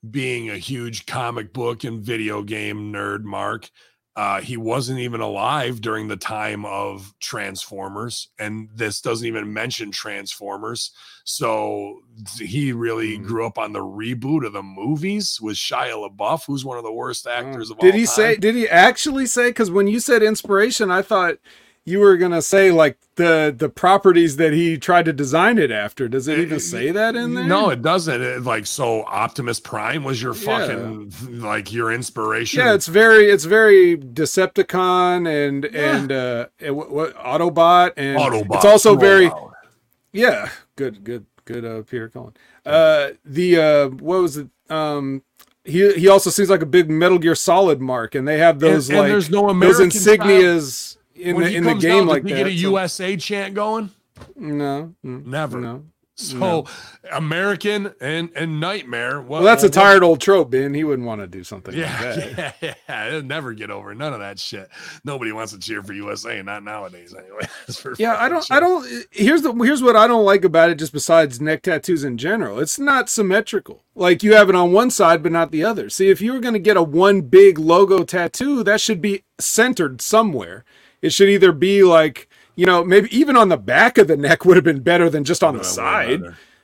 being 0.10 0.50
a 0.50 0.58
huge 0.58 1.06
comic 1.06 1.54
book 1.54 1.84
and 1.84 2.02
video 2.02 2.42
game 2.42 2.92
nerd, 2.92 3.24
Mark. 3.24 3.70
Uh, 4.18 4.42
he 4.42 4.58
wasn't 4.58 4.98
even 4.98 5.22
alive 5.22 5.80
during 5.80 6.08
the 6.08 6.18
time 6.18 6.66
of 6.66 7.14
Transformers, 7.20 8.30
and 8.40 8.68
this 8.74 9.00
doesn't 9.00 9.28
even 9.28 9.54
mention 9.54 9.92
Transformers. 9.92 10.90
So 11.24 12.00
he 12.40 12.74
really 12.74 13.20
Mhm. 13.20 13.28
grew 13.28 13.46
up 13.46 13.60
on 13.60 13.74
the 13.74 13.80
reboot 13.84 14.44
of 14.44 14.54
the 14.54 14.64
movies 14.64 15.40
with 15.40 15.56
Shia 15.56 15.94
LaBeouf, 16.10 16.46
who's 16.48 16.66
one 16.66 16.80
of 16.80 16.84
the 16.84 16.92
worst 16.92 17.28
actors 17.28 17.70
of 17.70 17.78
all 17.78 17.86
Oh. 17.86 17.92
Did 17.92 17.94
he 18.00 18.06
time. 18.08 18.16
say? 18.16 18.36
Did 18.38 18.56
he 18.56 18.68
actually 18.68 19.28
say? 19.28 19.50
Because 19.50 19.70
when 19.70 19.86
you 19.86 20.00
said 20.00 20.24
inspiration, 20.24 20.90
I 20.90 21.04
thought 21.04 21.38
you 21.88 22.00
were 22.00 22.18
gonna 22.18 22.42
say 22.42 22.70
like 22.70 22.98
the 23.16 23.56
the 23.58 23.70
properties 23.70 24.36
that 24.36 24.52
he 24.52 24.78
tried 24.78 25.06
to 25.06 25.14
design 25.14 25.58
it 25.58 25.72
after. 25.72 26.10
Does 26.10 26.28
it 26.28 26.38
even 26.38 26.60
say 26.60 26.92
that 26.92 27.16
in 27.16 27.34
there? 27.34 27.46
No, 27.46 27.70
it 27.70 27.82
doesn't. 27.82 28.22
It, 28.22 28.44
like 28.44 28.66
so, 28.66 29.06
Optimus 29.06 29.62
Prime 29.62 30.04
was 30.04 30.22
your 30.22 30.36
Yeah. 30.36 30.42
fucking 30.68 31.14
like 31.40 31.72
your 31.72 31.94
inspiration. 31.94 32.60
Yeah, 32.60 32.74
it's 32.74 32.88
very 32.88 33.30
it's 33.32 33.46
very 33.46 33.98
Decepticon 33.98 35.28
and 35.48 35.64
Yeah. 35.72 35.96
and 35.96 36.12
uh 36.12 36.46
and 36.60 36.76
what, 36.76 36.92
what 36.92 37.16
Autobot 37.16 37.94
and 37.96 38.20
Autobots 38.20 38.56
it's 38.58 38.66
also 38.66 38.90
roll 38.90 39.00
very 39.00 39.28
out. 39.28 39.54
yeah 40.12 40.50
good 40.76 41.06
good 41.06 41.26
good 41.46 41.64
uh 41.64 41.84
Peter 41.84 42.10
Cullen. 42.10 42.34
Uh 42.66 43.12
the 43.24 43.58
uh 43.58 43.88
what 43.88 44.22
was 44.22 44.36
it 44.36 44.50
um 44.70 45.24
he 45.64 45.94
he 45.94 46.10
also 46.10 46.30
seems 46.30 46.50
like 46.50 46.62
a 46.62 46.66
big 46.66 46.90
Metal 46.90 47.18
Gear 47.18 47.34
Solid 47.36 47.80
mark 47.80 48.14
and 48.14 48.28
they 48.28 48.40
have 48.40 48.60
those 48.60 48.90
and, 48.90 48.98
like 48.98 49.06
and 49.06 49.14
there's 49.14 49.30
no 49.30 49.44
those 49.44 49.52
American 49.52 49.90
insignias 49.90 50.97
in 51.20 51.36
When 51.36 51.44
the 51.46 51.50
he 51.52 51.56
in 51.58 51.64
the 51.64 51.74
game 51.76 52.04
out, 52.04 52.08
like 52.10 52.24
that. 52.24 52.30
he 52.30 52.36
get 52.36 52.48
a 52.48 52.50
so- 52.52 52.56
USA 52.70 53.18
chant 53.18 53.54
going? 53.54 53.92
no, 54.36 54.94
Never. 55.04 55.60
no. 55.60 55.84
So 56.20 56.66
American 57.12 57.94
and 58.02 58.32
and 58.36 58.60
Nightmare. 58.60 59.22
What, 59.22 59.30
Well, 59.30 59.44
that's 59.44 59.62
a 59.62 59.68
what- 59.68 59.74
tired 59.74 60.02
old 60.02 60.20
trope, 60.20 60.50
Ben. 60.50 60.74
He 60.74 60.84
wouldn't 60.84 61.08
want 61.08 61.22
to 61.22 61.28
do 61.28 61.44
something 61.44 61.76
like 61.76 61.82
Yeah, 61.84 62.16
that. 62.16 62.56
yeah, 62.62 62.74
yeah. 62.90 63.06
It'll 63.10 63.22
never 63.22 63.54
get 63.54 63.70
over 63.70 63.94
none 63.94 64.14
of 64.14 64.20
that 64.20 64.40
shit. 64.40 64.68
Nobody 65.06 65.32
wants 65.32 65.52
to 65.54 65.60
cheer 65.60 65.84
for 65.84 65.94
USA, 65.94 66.42
not 66.42 66.64
nowadays 66.64 67.14
anyway. 67.16 67.48
Yeah, 68.00 68.16
I 68.20 68.30
don't. 68.30 68.44
sure. 68.44 68.58
I 68.58 68.60
don't. 68.60 68.88
Here's 69.12 69.44
the. 69.44 69.54
Here's 69.54 69.84
what 69.84 69.96
I 69.96 70.08
don't 70.08 70.26
like 70.26 70.44
about 70.44 70.72
it. 70.72 70.80
Just 70.80 70.92
besides 70.92 71.40
neck 71.40 71.62
tattoos 71.62 72.04
in 72.04 72.18
general, 72.18 72.60
it's 72.60 72.80
not 72.80 73.10
symmetrical. 73.10 73.84
Like 73.94 74.24
you 74.24 74.34
have 74.34 74.50
it 74.50 74.56
on 74.56 74.72
one 74.72 74.90
side, 74.90 75.22
but 75.22 75.32
not 75.32 75.52
the 75.52 75.64
other. 75.64 75.88
See, 75.92 76.10
if 76.10 76.20
you 76.20 76.34
were 76.34 76.40
going 76.40 76.54
to 76.56 76.60
get 76.60 76.78
a 76.78 76.82
one 76.84 77.22
big 77.22 77.60
logo 77.60 78.04
tattoo, 78.04 78.64
that 78.64 78.82
should 78.82 79.02
be 79.02 79.24
centered 79.40 80.02
somewhere. 80.02 80.66
It 81.02 81.12
should 81.14 81.30
either 81.30 81.52
be 81.52 81.84
like 81.84 82.28
you 82.56 82.66
know 82.66 82.84
maybe 82.84 83.16
even 83.16 83.36
on 83.38 83.50
the 83.50 83.58
back 83.58 83.98
of 83.98 84.08
the 84.08 84.18
neck 84.18 84.46
would 84.46 84.58
have 84.58 84.64
been 84.64 84.82
better 84.82 85.10
than 85.10 85.24
just 85.24 85.44
on 85.44 85.58
the 85.58 85.64
side. 85.64 86.22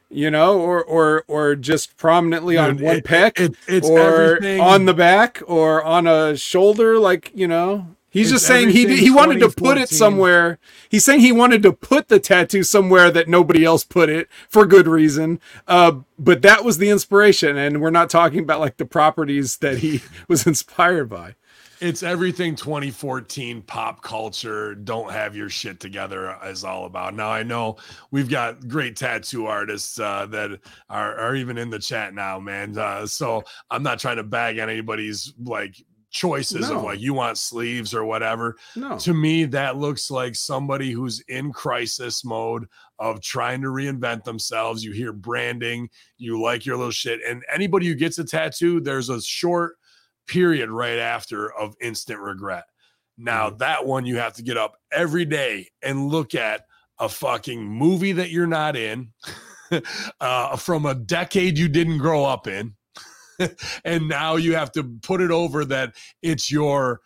You 0.10 0.30
know, 0.30 0.60
or 0.60 0.84
or 0.84 1.24
or 1.28 1.56
just 1.56 1.98
prominently 1.98 2.56
on 2.56 2.78
one 2.78 2.98
it- 2.98 3.04
peck, 3.06 3.40
it- 3.40 3.56
it's 3.68 3.90
or 3.90 4.00
everything- 4.36 4.60
on 4.62 4.86
the 4.86 4.94
back, 4.94 5.42
or 5.48 5.84
on 5.84 6.06
a 6.06 6.38
shoulder. 6.38 7.00
Like 7.00 7.32
you 7.34 7.48
know, 7.48 7.88
he's 8.12 8.28
It's 8.28 8.34
just 8.42 8.46
saying 8.48 8.70
he 8.70 8.96
he 8.96 9.10
wanted 9.10 9.40
to 9.40 9.50
put 9.50 9.80
it 9.80 9.90
somewhere. 9.90 10.60
He's 10.88 11.04
saying 11.04 11.22
he 11.22 11.32
wanted 11.32 11.64
to 11.64 11.74
put 11.74 12.10
the 12.10 12.20
tattoo 12.20 12.62
somewhere 12.62 13.10
that 13.10 13.28
nobody 13.28 13.66
else 13.66 13.84
put 13.84 14.08
it 14.10 14.28
for 14.50 14.68
good 14.68 14.88
reason. 14.88 15.40
Uh, 15.68 15.94
but 16.20 16.44
that 16.44 16.64
was 16.64 16.78
the 16.78 16.90
inspiration, 16.90 17.58
and 17.58 17.82
we're 17.82 17.90
not 17.90 18.12
talking 18.12 18.40
about 18.42 18.60
like 18.60 18.78
the 18.78 18.86
properties 18.86 19.58
that 19.58 19.80
he 19.80 20.04
was 20.28 20.46
inspired 20.46 21.10
by. 21.10 21.34
It's 21.84 22.02
everything 22.02 22.56
2014 22.56 23.62
pop 23.64 24.02
culture. 24.02 24.74
Don't 24.74 25.12
have 25.12 25.36
your 25.36 25.50
shit 25.50 25.82
together 25.82 26.38
is 26.46 26.64
all 26.64 26.86
about. 26.86 27.14
Now 27.14 27.30
I 27.30 27.44
know 27.44 27.76
we've 28.10 28.30
got 28.30 28.70
great 28.70 28.96
tattoo 28.96 29.48
artists 29.48 30.00
uh, 30.00 30.26
that 30.28 30.62
are, 30.90 31.20
are 31.20 31.36
even 31.36 31.58
in 31.58 31.70
the 31.70 31.80
chat 31.80 32.14
now, 32.14 32.40
man. 32.40 32.78
Uh, 32.78 33.06
so 33.06 33.44
I'm 33.70 33.84
not 33.84 34.00
trying 34.00 34.16
to 34.16 34.24
bag 34.24 34.60
on 34.60 34.70
anybody's 34.70 35.34
like 35.44 35.76
choices 36.10 36.70
of 36.70 36.84
like 36.84 37.02
you 37.02 37.14
want 37.14 37.38
sleeves 37.38 37.94
or 37.94 38.06
whatever. 38.06 38.56
No, 38.78 38.98
to 39.00 39.14
me 39.14 39.44
that 39.46 39.76
looks 39.76 40.10
like 40.10 40.36
somebody 40.36 40.92
who's 40.92 41.20
in 41.28 41.52
crisis 41.52 42.24
mode 42.24 42.66
of 42.98 43.20
trying 43.20 43.62
to 43.62 43.68
reinvent 43.68 44.24
themselves 44.24 44.86
you 44.86 44.94
hear 44.94 45.12
branding 45.12 45.90
you 46.18 46.42
like 46.42 46.66
your 46.66 46.78
little 46.78 46.92
shit 46.92 47.20
and 47.28 47.44
anybody 47.52 47.88
who 47.88 47.96
gets 47.96 48.20
a 48.20 48.24
tattoo 48.24 48.80
there's 48.80 49.10
a 49.10 49.20
short 49.20 49.76
period 50.28 50.70
right 50.70 51.00
after 51.00 51.52
of 51.52 51.76
instant 51.82 52.20
regret. 52.20 52.66
Now 53.18 53.50
that 53.52 53.86
one 53.86 54.06
you 54.06 54.18
have 54.18 54.34
to 54.34 54.44
get 54.44 54.58
up 54.58 54.78
every 54.92 55.26
day 55.26 55.70
and 55.82 56.08
look 56.08 56.36
at 56.36 56.66
a 57.00 57.10
fucking 57.10 57.64
movie 57.64 58.14
that 58.14 58.30
you're 58.30 58.48
not 58.48 58.76
in 58.76 59.10
uh, 60.20 60.56
from 60.56 60.86
a 60.86 60.96
decade 60.96 61.58
you 61.58 61.68
didn't 61.68 61.98
grow 61.98 62.24
up 62.24 62.48
in 62.48 62.74
and 63.86 64.08
now 64.08 64.36
you 64.36 64.56
have 64.56 64.72
to 64.72 64.84
put 65.02 65.22
it 65.22 65.32
over 65.32 65.66
that 65.66 65.94
it's 66.22 66.52
your 66.52 67.02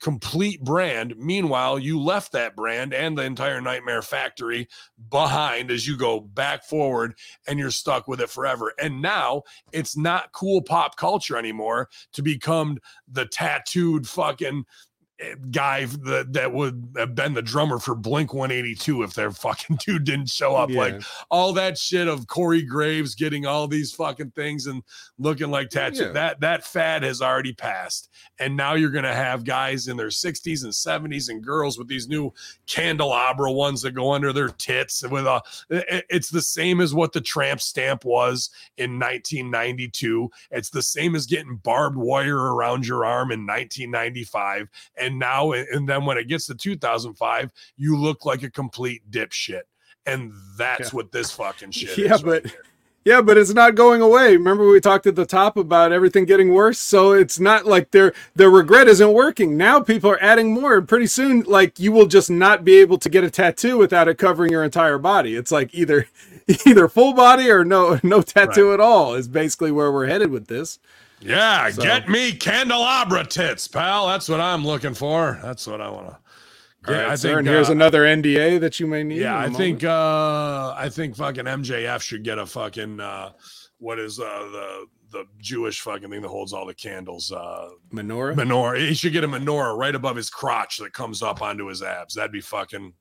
complete 0.00 0.62
brand. 0.62 1.14
Meanwhile, 1.16 1.78
you 1.78 2.00
left 2.00 2.32
that 2.32 2.56
brand 2.56 2.94
and 2.94 3.16
the 3.16 3.22
entire 3.22 3.60
Nightmare 3.60 4.02
Factory 4.02 4.68
behind 5.10 5.70
as 5.70 5.86
you 5.86 5.96
go 5.96 6.20
back 6.20 6.64
forward 6.64 7.14
and 7.46 7.58
you're 7.58 7.70
stuck 7.70 8.08
with 8.08 8.20
it 8.20 8.30
forever. 8.30 8.72
And 8.80 9.02
now 9.02 9.42
it's 9.72 9.96
not 9.96 10.32
cool 10.32 10.62
pop 10.62 10.96
culture 10.96 11.36
anymore 11.36 11.88
to 12.14 12.22
become 12.22 12.78
the 13.08 13.26
tattooed 13.26 14.08
fucking 14.08 14.64
guy 15.50 15.84
that, 15.84 16.32
that 16.32 16.52
would 16.52 16.94
have 16.96 17.14
been 17.14 17.34
the 17.34 17.42
drummer 17.42 17.78
for 17.78 17.94
Blink 17.94 18.32
182 18.32 19.02
if 19.02 19.14
their 19.14 19.30
fucking 19.30 19.78
dude 19.86 20.04
didn't 20.04 20.28
show 20.28 20.56
up. 20.56 20.70
Like 20.70 21.02
all 21.30 21.52
that 21.54 21.78
shit 21.78 22.08
of 22.08 22.26
Corey 22.26 22.62
Graves 22.62 23.14
getting 23.14 23.46
all 23.46 23.68
these 23.68 23.92
fucking 23.92 24.32
things 24.32 24.66
and 24.66 24.82
looking 25.18 25.50
like 25.50 25.70
tattoo. 25.70 26.04
Yeah. 26.04 26.12
That 26.12 26.40
that 26.40 26.64
fad 26.64 27.02
has 27.02 27.20
already 27.20 27.52
passed. 27.52 28.10
And 28.38 28.56
now 28.56 28.74
you're 28.74 28.90
gonna 28.90 29.14
have 29.14 29.44
guys 29.44 29.88
in 29.88 29.96
their 29.96 30.08
60s 30.08 30.64
and 30.64 30.72
70s 30.72 31.28
and 31.28 31.42
girls 31.42 31.78
with 31.78 31.88
these 31.88 32.08
new 32.08 32.32
candelabra 32.66 33.52
ones 33.52 33.82
that 33.82 33.92
go 33.92 34.12
under 34.12 34.32
their 34.32 34.48
tits 34.48 35.06
with 35.08 35.26
a 35.26 35.42
it's 35.68 36.30
the 36.30 36.42
same 36.42 36.80
as 36.80 36.94
what 36.94 37.12
the 37.12 37.20
tramp 37.20 37.60
stamp 37.60 38.04
was 38.04 38.50
in 38.76 38.98
1992. 38.98 40.30
It's 40.50 40.70
the 40.70 40.82
same 40.82 41.14
as 41.14 41.26
getting 41.26 41.56
barbed 41.56 41.96
wire 41.96 42.54
around 42.54 42.86
your 42.86 43.04
arm 43.04 43.30
in 43.30 43.46
1995. 43.46 44.68
And 44.96 45.09
now 45.18 45.52
and 45.52 45.88
then 45.88 46.04
when 46.04 46.18
it 46.18 46.28
gets 46.28 46.46
to 46.46 46.54
2005, 46.54 47.50
you 47.76 47.96
look 47.96 48.24
like 48.24 48.42
a 48.42 48.50
complete 48.50 49.02
dipshit. 49.10 49.62
And 50.06 50.32
that's 50.56 50.80
Yeah. 50.92 50.96
what 50.96 51.12
this 51.12 51.30
fucking 51.32 51.72
shit 51.72 51.96
Yeah, 51.98 52.14
is. 52.14 52.24
right 52.24 52.42
but- 52.42 52.50
here. 52.50 52.62
Yeah, 53.02 53.22
but 53.22 53.38
it's 53.38 53.54
not 53.54 53.76
going 53.76 54.02
away. 54.02 54.36
Remember 54.36 54.68
we 54.68 54.78
talked 54.78 55.06
at 55.06 55.16
the 55.16 55.24
top 55.24 55.56
about 55.56 55.90
everything 55.90 56.26
getting 56.26 56.52
worse, 56.52 56.78
so 56.78 57.12
it's 57.12 57.40
not 57.40 57.64
like 57.64 57.92
their 57.92 58.12
their 58.36 58.50
regret 58.50 58.88
isn't 58.88 59.14
working. 59.14 59.56
Now 59.56 59.80
people 59.80 60.10
are 60.10 60.22
adding 60.22 60.52
more, 60.52 60.76
and 60.76 60.86
pretty 60.86 61.06
soon, 61.06 61.40
like 61.46 61.80
you 61.80 61.92
will 61.92 62.04
just 62.04 62.30
not 62.30 62.62
be 62.62 62.76
able 62.78 62.98
to 62.98 63.08
get 63.08 63.24
a 63.24 63.30
tattoo 63.30 63.78
without 63.78 64.06
it 64.06 64.18
covering 64.18 64.52
your 64.52 64.62
entire 64.62 64.98
body. 64.98 65.34
It's 65.34 65.50
like 65.50 65.74
either 65.74 66.08
either 66.66 66.88
full 66.88 67.14
body 67.14 67.50
or 67.50 67.64
no 67.64 67.98
no 68.02 68.20
tattoo 68.20 68.74
at 68.74 68.80
all 68.80 69.14
is 69.14 69.28
basically 69.28 69.72
where 69.72 69.90
we're 69.90 70.06
headed 70.06 70.30
with 70.30 70.48
this. 70.48 70.78
Yeah, 71.20 71.70
So- 71.70 71.82
get 71.82 72.08
me 72.08 72.32
candelabra 72.32 73.24
tits, 73.26 73.68
pal. 73.68 74.06
That's 74.08 74.28
what 74.28 74.40
I'm 74.40 74.64
looking 74.66 74.94
for. 74.94 75.38
That's 75.42 75.66
what 75.66 75.80
I 75.80 75.88
want 75.90 76.08
to. 76.08 76.18
Yeah, 76.88 77.00
right, 77.02 77.08
I 77.10 77.14
sir, 77.14 77.28
think. 77.28 77.38
and 77.40 77.48
here's 77.48 77.68
uh, 77.68 77.72
another 77.72 78.04
NDA 78.04 78.58
that 78.60 78.80
you 78.80 78.86
may 78.86 79.02
need. 79.04 79.18
yeah, 79.20 79.34
I 79.36 79.40
moment. 79.42 79.56
think. 79.58 79.84
uh 79.84 80.72
I 80.76 80.88
think 80.88 81.14
fucking 81.14 81.44
MJF 81.44 82.00
should 82.00 82.24
get 82.24 82.38
a 82.38 82.46
fucking. 82.46 83.00
uh 83.00 83.32
What 83.78 83.98
is 83.98 84.18
uh 84.18 84.22
the 84.24 84.86
the 85.12 85.24
Jewish 85.38 85.80
fucking 85.82 86.08
thing 86.08 86.22
that 86.22 86.28
holds 86.28 86.54
all 86.54 86.64
the 86.64 86.72
candles? 86.72 87.32
uh 87.32 87.68
menorah. 87.92 88.34
Menorah. 88.34 88.78
He 88.88 88.94
should 88.94 89.12
get 89.12 89.24
a 89.24 89.28
menorah 89.28 89.76
right 89.76 89.94
above 89.94 90.16
his 90.16 90.30
crotch 90.30 90.78
that 90.78 90.94
comes 90.94 91.22
up 91.22 91.42
onto 91.42 91.66
his 91.66 91.82
abs. 91.82 92.14
That'd 92.14 92.32
be 92.32 92.40
fucking 92.40 92.94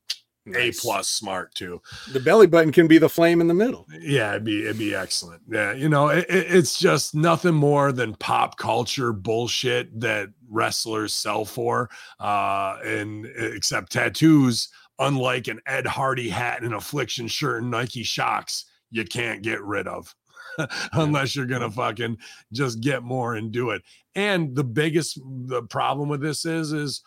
a 0.56 0.72
plus 0.72 1.08
smart 1.10 1.54
too. 1.54 1.82
The 2.12 2.20
belly 2.20 2.48
button 2.48 2.72
can 2.72 2.88
be 2.88 2.98
the 2.98 3.10
flame 3.10 3.42
in 3.42 3.48
the 3.48 3.54
middle. 3.54 3.86
Yeah, 4.00 4.32
it'd 4.32 4.44
be 4.44 4.64
it'd 4.64 4.78
be 4.78 4.96
excellent. 4.96 5.42
Yeah, 5.48 5.74
you 5.74 5.90
know, 5.90 6.08
it, 6.10 6.26
it- 6.30 6.48
it's 6.56 6.78
just 6.80 7.14
nothing 7.16 7.54
more 7.54 7.92
than 7.92 8.16
pop 8.16 8.58
culture 8.58 9.14
bullshit 9.14 10.00
that 10.00 10.30
wrestlers 10.50 11.14
sell 11.14 11.46
for. 11.46 11.90
Uh, 12.20 12.78
and 12.84 13.26
except 13.38 13.92
tattoos, 13.92 14.70
unlike 14.98 15.48
an 15.48 15.60
Ed 15.68 15.86
Hardy 15.86 16.30
hat 16.30 16.58
and 16.64 16.68
an 16.68 16.74
affliction 16.74 17.28
shirt 17.28 17.62
and 17.62 17.70
Nike 17.72 18.04
Shox, 18.04 18.64
you 18.92 19.06
can't 19.06 19.42
get 19.44 19.62
rid 19.62 19.88
of. 19.88 20.16
Unless 20.94 21.36
you're 21.36 21.46
gonna 21.46 21.70
fucking 21.70 22.18
just 22.52 22.82
get 22.82 23.04
more 23.04 23.36
and 23.36 23.52
do 23.52 23.70
it. 23.70 23.82
And 24.16 24.56
the 24.56 24.64
biggest 24.64 25.20
the 25.46 25.62
problem 25.64 26.10
with 26.10 26.22
this 26.22 26.44
is 26.44 26.74
is 26.74 27.02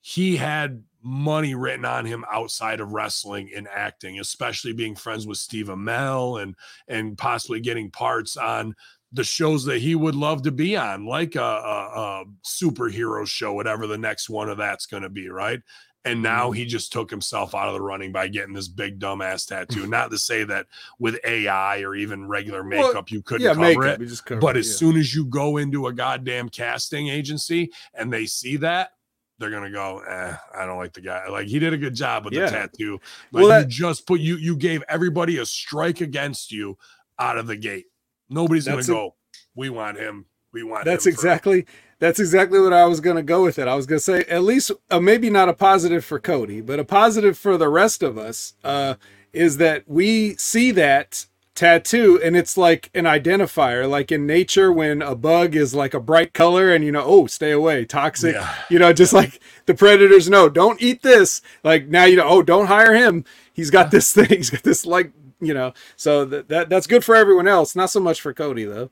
he 0.00 0.36
had 0.36 0.82
money 1.06 1.54
written 1.54 1.84
on 1.84 2.04
him 2.04 2.24
outside 2.32 2.80
of 2.80 2.92
wrestling 2.92 3.50
and 3.54 3.68
acting, 3.72 4.18
especially 4.18 4.72
being 4.72 4.96
friends 4.96 5.26
with 5.26 5.38
Steve 5.38 5.66
Amell 5.66 6.42
and 6.42 6.54
and 6.88 7.16
possibly 7.16 7.60
getting 7.60 7.90
parts 7.90 8.36
on 8.36 8.74
the 9.12 9.24
shows 9.24 9.64
that 9.64 9.80
he 9.80 9.94
would 9.94 10.16
love 10.16 10.42
to 10.42 10.50
be 10.50 10.76
on, 10.76 11.06
like 11.06 11.36
a, 11.36 11.40
a, 11.40 11.42
a 11.42 12.24
superhero 12.44 13.26
show, 13.26 13.52
whatever 13.52 13.86
the 13.86 13.96
next 13.96 14.28
one 14.28 14.48
of 14.48 14.58
that's 14.58 14.86
going 14.86 15.04
to 15.04 15.08
be, 15.08 15.28
right? 15.28 15.62
And 16.04 16.22
now 16.22 16.52
he 16.52 16.64
just 16.66 16.92
took 16.92 17.10
himself 17.10 17.52
out 17.54 17.66
of 17.68 17.74
the 17.74 17.80
running 17.80 18.12
by 18.12 18.28
getting 18.28 18.52
this 18.54 18.68
big 18.68 19.00
dumbass 19.00 19.46
tattoo. 19.46 19.86
Not 19.88 20.10
to 20.10 20.18
say 20.18 20.44
that 20.44 20.66
with 20.98 21.18
AI 21.24 21.80
or 21.80 21.94
even 21.96 22.28
regular 22.28 22.62
Well, 22.62 22.88
makeup 22.88 23.10
you 23.10 23.22
couldn't 23.22 23.44
yeah, 23.44 23.54
cover 23.54 23.60
makeup. 23.60 24.00
it. 24.00 24.22
covered 24.24 24.40
But 24.40 24.56
it, 24.56 24.60
as 24.60 24.68
yeah. 24.68 24.74
soon 24.76 24.96
as 24.96 25.14
you 25.14 25.24
go 25.24 25.56
into 25.56 25.86
a 25.86 25.92
goddamn 25.92 26.48
casting 26.48 27.08
agency 27.08 27.72
and 27.94 28.12
they 28.12 28.26
see 28.26 28.56
that, 28.58 28.92
they're 29.38 29.50
gonna 29.50 29.70
go, 29.70 30.00
eh, 30.00 30.34
I 30.54 30.66
don't 30.66 30.78
like 30.78 30.92
the 30.92 31.00
guy. 31.00 31.28
Like 31.28 31.46
he 31.46 31.58
did 31.58 31.72
a 31.72 31.78
good 31.78 31.94
job 31.94 32.24
with 32.24 32.34
Yeah. 32.34 32.46
the 32.46 32.50
tattoo. 32.50 33.00
Like 33.32 33.44
Well, 33.44 33.60
you 33.62 33.66
just 33.66 34.06
put 34.06 34.20
you 34.20 34.36
you 34.36 34.56
gave 34.56 34.82
everybody 34.88 35.38
a 35.38 35.46
strike 35.46 36.00
against 36.00 36.52
you 36.52 36.78
out 37.18 37.38
of 37.38 37.46
the 37.46 37.56
gate. 37.56 37.86
Nobody's 38.28 38.64
That's 38.64 38.86
gonna 38.86 38.98
a- 38.98 39.02
go. 39.02 39.14
We 39.54 39.68
want 39.70 39.98
him. 39.98 40.26
We 40.52 40.62
want. 40.62 40.84
That's 40.84 41.06
him 41.06 41.12
for-" 41.12 41.16
exactly 41.18 41.66
that's 41.98 42.20
exactly 42.20 42.60
what 42.60 42.74
I 42.74 42.84
was 42.84 43.00
going 43.00 43.16
to 43.16 43.22
go 43.22 43.42
with 43.42 43.58
it. 43.58 43.66
I 43.68 43.74
was 43.74 43.86
going 43.86 43.96
to 43.98 44.04
say 44.04 44.20
at 44.28 44.42
least 44.42 44.70
uh, 44.90 45.00
maybe 45.00 45.30
not 45.30 45.48
a 45.48 45.54
positive 45.54 46.04
for 46.04 46.18
Cody, 46.20 46.60
but 46.60 46.78
a 46.78 46.84
positive 46.84 47.38
for 47.38 47.56
the 47.56 47.70
rest 47.70 48.02
of 48.02 48.18
us 48.18 48.52
uh, 48.64 48.96
is 49.32 49.56
that 49.56 49.84
we 49.86 50.34
see 50.36 50.72
that 50.72 51.24
tattoo 51.56 52.20
and 52.22 52.36
it's 52.36 52.56
like 52.56 52.90
an 52.94 53.04
identifier 53.04 53.88
like 53.88 54.12
in 54.12 54.26
nature 54.26 54.70
when 54.70 55.02
a 55.02 55.14
bug 55.16 55.56
is 55.56 55.74
like 55.74 55.94
a 55.94 56.00
bright 56.00 56.32
color 56.34 56.72
and 56.72 56.84
you 56.84 56.92
know 56.92 57.02
oh 57.04 57.26
stay 57.26 57.50
away 57.50 57.84
toxic 57.84 58.34
Yeah. 58.34 58.54
you 58.70 58.78
know 58.78 58.92
just 58.92 59.12
like 59.12 59.40
the 59.66 59.74
predators 59.74 60.28
know 60.30 60.48
don't 60.48 60.80
eat 60.80 61.02
this 61.02 61.42
like 61.64 61.88
now 61.88 62.04
you 62.04 62.16
know 62.16 62.26
oh 62.28 62.42
don't 62.42 62.66
hire 62.66 62.94
him 62.94 63.24
he's 63.52 63.70
got 63.70 63.90
this 63.90 64.12
thing 64.14 64.28
he's 64.28 64.50
got 64.50 64.62
this 64.62 64.86
like 64.86 65.10
you 65.40 65.52
know 65.54 65.72
so 65.96 66.24
that, 66.26 66.48
that 66.48 66.68
that's 66.68 66.86
good 66.86 67.04
for 67.04 67.16
everyone 67.16 67.48
else 67.48 67.74
not 67.74 67.90
so 67.90 67.98
much 68.00 68.20
for 68.20 68.32
cody 68.32 68.64
though 68.64 68.90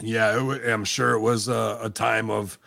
Yeah, 0.00 0.36
it 0.36 0.42
wa- 0.42 0.72
I'm 0.72 0.84
sure 0.84 1.12
it 1.12 1.20
was 1.20 1.46
a, 1.48 1.78
a 1.82 1.88
time 1.90 2.28
of. 2.28 2.58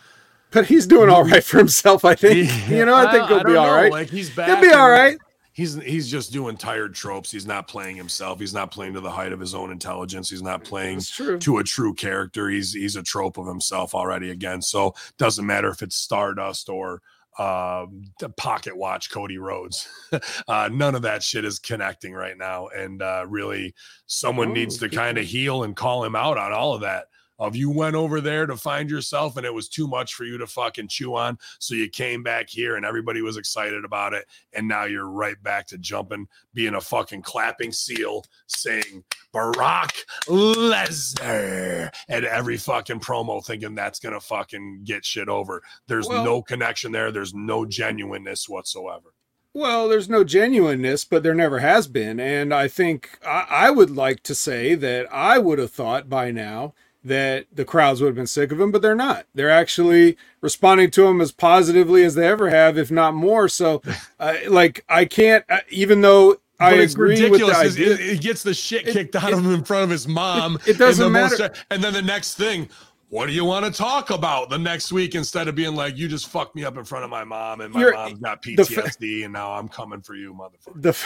But 0.50 0.64
he's 0.66 0.86
doing 0.86 1.10
all 1.10 1.24
right 1.24 1.44
for 1.44 1.58
himself, 1.58 2.06
I 2.06 2.14
think. 2.14 2.50
You 2.70 2.86
know, 2.86 2.94
I 2.94 3.12
think 3.12 3.28
he'll 3.28 3.44
be 3.44 3.52
don't 3.52 3.56
all 3.58 3.66
know, 3.66 3.74
right. 3.74 3.92
Like 3.92 4.08
he's 4.08 4.30
back. 4.30 4.48
He'll 4.48 4.60
be 4.62 4.68
all 4.74 4.90
and 4.90 4.92
right. 4.92 5.18
He's 5.58 5.74
he's 5.82 6.08
just 6.08 6.30
doing 6.32 6.56
tired 6.56 6.94
tropes. 6.94 7.32
He's 7.32 7.44
not 7.44 7.66
playing 7.66 7.96
himself. 7.96 8.38
He's 8.38 8.54
not 8.54 8.70
playing 8.70 8.94
to 8.94 9.00
the 9.00 9.10
height 9.10 9.32
of 9.32 9.40
his 9.40 9.56
own 9.56 9.72
intelligence. 9.72 10.30
He's 10.30 10.40
not 10.40 10.62
playing 10.62 11.00
to 11.40 11.58
a 11.58 11.64
true 11.64 11.94
character. 11.94 12.48
He's 12.48 12.72
he's 12.72 12.94
a 12.94 13.02
trope 13.02 13.38
of 13.38 13.46
himself 13.48 13.92
already 13.92 14.30
again. 14.30 14.62
So 14.62 14.94
doesn't 15.16 15.44
matter 15.44 15.68
if 15.68 15.82
it's 15.82 15.96
Stardust 15.96 16.68
or 16.68 17.02
the 17.36 18.28
pocket 18.36 18.76
watch 18.76 19.10
Cody 19.10 19.38
Rhodes. 19.38 19.88
uh 20.46 20.68
none 20.72 20.94
of 20.94 21.02
that 21.02 21.24
shit 21.24 21.44
is 21.44 21.58
connecting 21.58 22.12
right 22.12 22.38
now. 22.38 22.68
And 22.68 23.02
uh 23.02 23.24
really 23.26 23.74
someone 24.06 24.50
Oh, 24.50 24.52
needs 24.52 24.78
to 24.78 24.88
kind 24.88 25.18
of 25.18 25.24
heal 25.24 25.64
and 25.64 25.74
call 25.74 26.04
him 26.04 26.14
out 26.14 26.38
on 26.38 26.52
all 26.52 26.74
of 26.74 26.82
that. 26.82 27.06
Of 27.38 27.54
you 27.54 27.70
went 27.70 27.94
over 27.94 28.20
there 28.20 28.46
to 28.46 28.56
find 28.56 28.90
yourself 28.90 29.36
and 29.36 29.46
it 29.46 29.54
was 29.54 29.68
too 29.68 29.86
much 29.86 30.14
for 30.14 30.24
you 30.24 30.38
to 30.38 30.46
fucking 30.46 30.88
chew 30.88 31.14
on. 31.14 31.38
So 31.60 31.74
you 31.74 31.88
came 31.88 32.22
back 32.24 32.48
here 32.48 32.74
and 32.74 32.84
everybody 32.84 33.22
was 33.22 33.36
excited 33.36 33.84
about 33.84 34.12
it. 34.12 34.24
And 34.52 34.66
now 34.66 34.84
you're 34.84 35.08
right 35.08 35.40
back 35.42 35.66
to 35.68 35.78
jumping, 35.78 36.26
being 36.52 36.74
a 36.74 36.80
fucking 36.80 37.22
clapping 37.22 37.70
seal, 37.70 38.24
saying 38.48 39.04
Barack 39.32 39.92
Lesnar 40.26 41.90
at 42.08 42.24
every 42.24 42.56
fucking 42.56 43.00
promo, 43.00 43.44
thinking 43.44 43.74
that's 43.74 44.00
gonna 44.00 44.20
fucking 44.20 44.80
get 44.84 45.04
shit 45.04 45.28
over. 45.28 45.62
There's 45.86 46.08
Well- 46.08 46.24
no 46.24 46.42
connection 46.42 46.92
there. 46.92 47.12
There's 47.12 47.34
no 47.34 47.64
genuineness 47.64 48.48
whatsoever. 48.48 49.14
Well, 49.54 49.88
there's 49.88 50.08
no 50.08 50.24
genuineness, 50.24 51.04
but 51.04 51.22
there 51.22 51.34
never 51.34 51.58
has 51.60 51.88
been. 51.88 52.20
And 52.20 52.52
I 52.52 52.68
think 52.68 53.18
I, 53.26 53.46
I 53.48 53.70
would 53.70 53.90
like 53.90 54.22
to 54.24 54.34
say 54.34 54.74
that 54.74 55.06
I 55.12 55.38
would 55.38 55.58
have 55.58 55.70
thought 55.72 56.08
by 56.08 56.30
now 56.30 56.74
that 57.08 57.46
the 57.52 57.64
crowds 57.64 58.00
would 58.00 58.08
have 58.08 58.14
been 58.16 58.26
sick 58.26 58.52
of 58.52 58.60
him, 58.60 58.70
but 58.70 58.80
they're 58.82 58.94
not. 58.94 59.26
They're 59.34 59.50
actually 59.50 60.16
responding 60.40 60.90
to 60.92 61.06
him 61.06 61.20
as 61.20 61.32
positively 61.32 62.04
as 62.04 62.14
they 62.14 62.26
ever 62.28 62.50
have, 62.50 62.78
if 62.78 62.90
not 62.90 63.14
more. 63.14 63.48
So, 63.48 63.82
uh, 64.20 64.34
like, 64.48 64.84
I 64.88 65.04
can't, 65.04 65.44
uh, 65.48 65.60
even 65.70 66.00
though 66.00 66.36
I 66.60 66.72
But 66.72 66.80
it's 66.80 66.94
agree 66.94 67.28
with 67.30 67.40
the 67.40 67.46
'cause 67.46 67.76
idea. 67.76 67.92
It, 67.94 68.00
it 68.00 68.20
gets 68.20 68.42
the 68.42 68.54
shit 68.54 68.88
It- 68.88 68.92
kicked 68.92 69.16
out 69.16 69.28
it- 69.30 69.34
of 69.38 69.44
him 69.44 69.52
in 69.52 69.64
front 69.64 69.84
of 69.84 69.90
his 69.90 70.08
mom. 70.08 70.58
it 70.66 70.76
doesn't 70.78 71.06
in 71.06 71.12
the 71.12 71.18
most- 71.20 71.38
matter. 71.38 71.54
and 71.70 71.82
then 71.84 71.92
the 71.92 72.02
next 72.02 72.34
thing, 72.34 72.68
what 73.10 73.26
do 73.26 73.32
you 73.32 73.44
want 73.44 73.64
to 73.64 73.70
talk 73.70 74.10
about 74.10 74.50
the 74.50 74.58
next 74.58 74.92
week 74.92 75.14
instead 75.14 75.48
of 75.48 75.54
being 75.54 75.74
like, 75.74 75.96
you 75.96 76.08
just 76.08 76.28
fucked 76.28 76.54
me 76.56 76.64
up 76.64 76.76
in 76.76 76.84
front 76.84 77.04
of 77.04 77.10
my 77.10 77.24
mom 77.24 77.60
and 77.62 77.72
my 77.72 77.80
You're- 77.80 77.94
mom's 77.96 78.18
got 78.18 78.42
the 78.42 78.56
fa- 78.56 78.82
PTSD 78.82 79.24
and 79.24 79.32
now 79.32 79.52
I'm 79.52 79.68
coming 79.68 80.00
for 80.02 80.14
you, 80.14 80.34
motherfucker. 80.34 80.82
the 80.82 80.96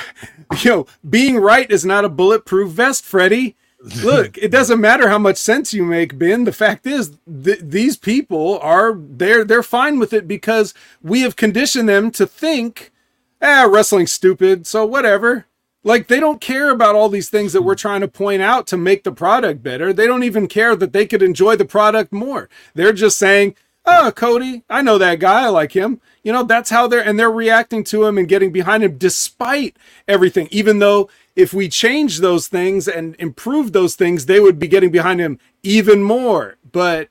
you 0.69 0.87
being 1.09 1.37
right 1.37 1.71
is 1.71 1.85
not 1.85 2.05
a 2.05 2.09
bulletproof 2.09 2.71
vest 2.73 3.05
freddie 3.05 3.55
look 4.03 4.39
it 4.43 4.51
doesn't 4.51 4.81
matter 4.81 5.09
how 5.09 5.19
much 5.19 5.37
sense 5.37 5.75
you 5.75 5.85
make 5.85 6.19
ben. 6.19 6.45
The 6.45 6.53
fact 6.53 6.87
is 6.87 7.19
th- 7.45 7.61
these 7.63 7.97
people 7.97 8.59
are 8.61 8.95
they're 8.97 9.45
they're 9.45 9.63
fine 9.63 9.99
with 9.99 10.13
it 10.13 10.29
because 10.29 10.75
we 11.03 11.23
have 11.23 11.37
conditioned 11.37 11.89
them 11.89 12.11
to 12.13 12.27
think 12.27 12.93
ah 13.41 13.69
wrestling's 13.71 14.13
stupid 14.13 14.67
so 14.67 14.87
whatever. 14.87 15.47
Like 15.85 16.07
they 16.07 16.21
don't 16.21 16.41
care 16.41 16.71
about 16.71 16.95
all 16.95 17.09
these 17.09 17.29
things 17.29 17.53
that 17.53 17.63
we're 17.63 17.75
trying 17.75 18.03
to 18.03 18.09
point 18.09 18.41
out 18.41 18.69
to 18.69 18.77
make 18.77 19.03
the 19.03 19.11
product 19.11 19.65
better. 19.65 19.93
They 19.93 20.07
don't 20.07 20.23
even 20.23 20.47
care 20.47 20.77
that 20.77 20.93
they 20.93 21.07
could 21.07 21.23
enjoy 21.23 21.57
the 21.57 21.65
product 21.65 22.13
more. 22.13 22.49
They're 22.75 22.93
just 22.93 23.19
saying 23.19 23.57
oh 23.85 24.13
cody 24.15 24.63
i 24.71 24.83
know 24.83 24.99
that 24.99 25.19
guy. 25.19 25.45
I 25.45 25.49
like 25.49 25.73
him. 25.73 26.01
You 26.23 26.33
know 26.33 26.43
that's 26.45 26.71
how 26.71 26.87
they're 26.87 27.05
and 27.05 27.19
they're 27.19 27.31
reacting 27.31 27.85
to 27.85 28.05
him 28.05 28.19
and 28.19 28.29
getting 28.29 28.53
behind 28.53 28.85
him 28.85 28.99
despite 28.99 29.77
everything. 30.07 30.49
Even 30.51 30.79
though 30.79 31.09
if 31.35 31.55
we 31.55 31.69
change 31.69 32.19
those 32.21 32.49
things 32.49 32.87
and 32.87 33.17
improve 33.19 33.73
those 33.73 33.95
things 33.97 34.27
they 34.27 34.41
would 34.41 34.59
be 34.59 34.69
getting 34.69 34.91
behind 34.91 35.21
him 35.21 35.39
even 35.63 36.03
more. 36.03 36.57
But 36.71 37.09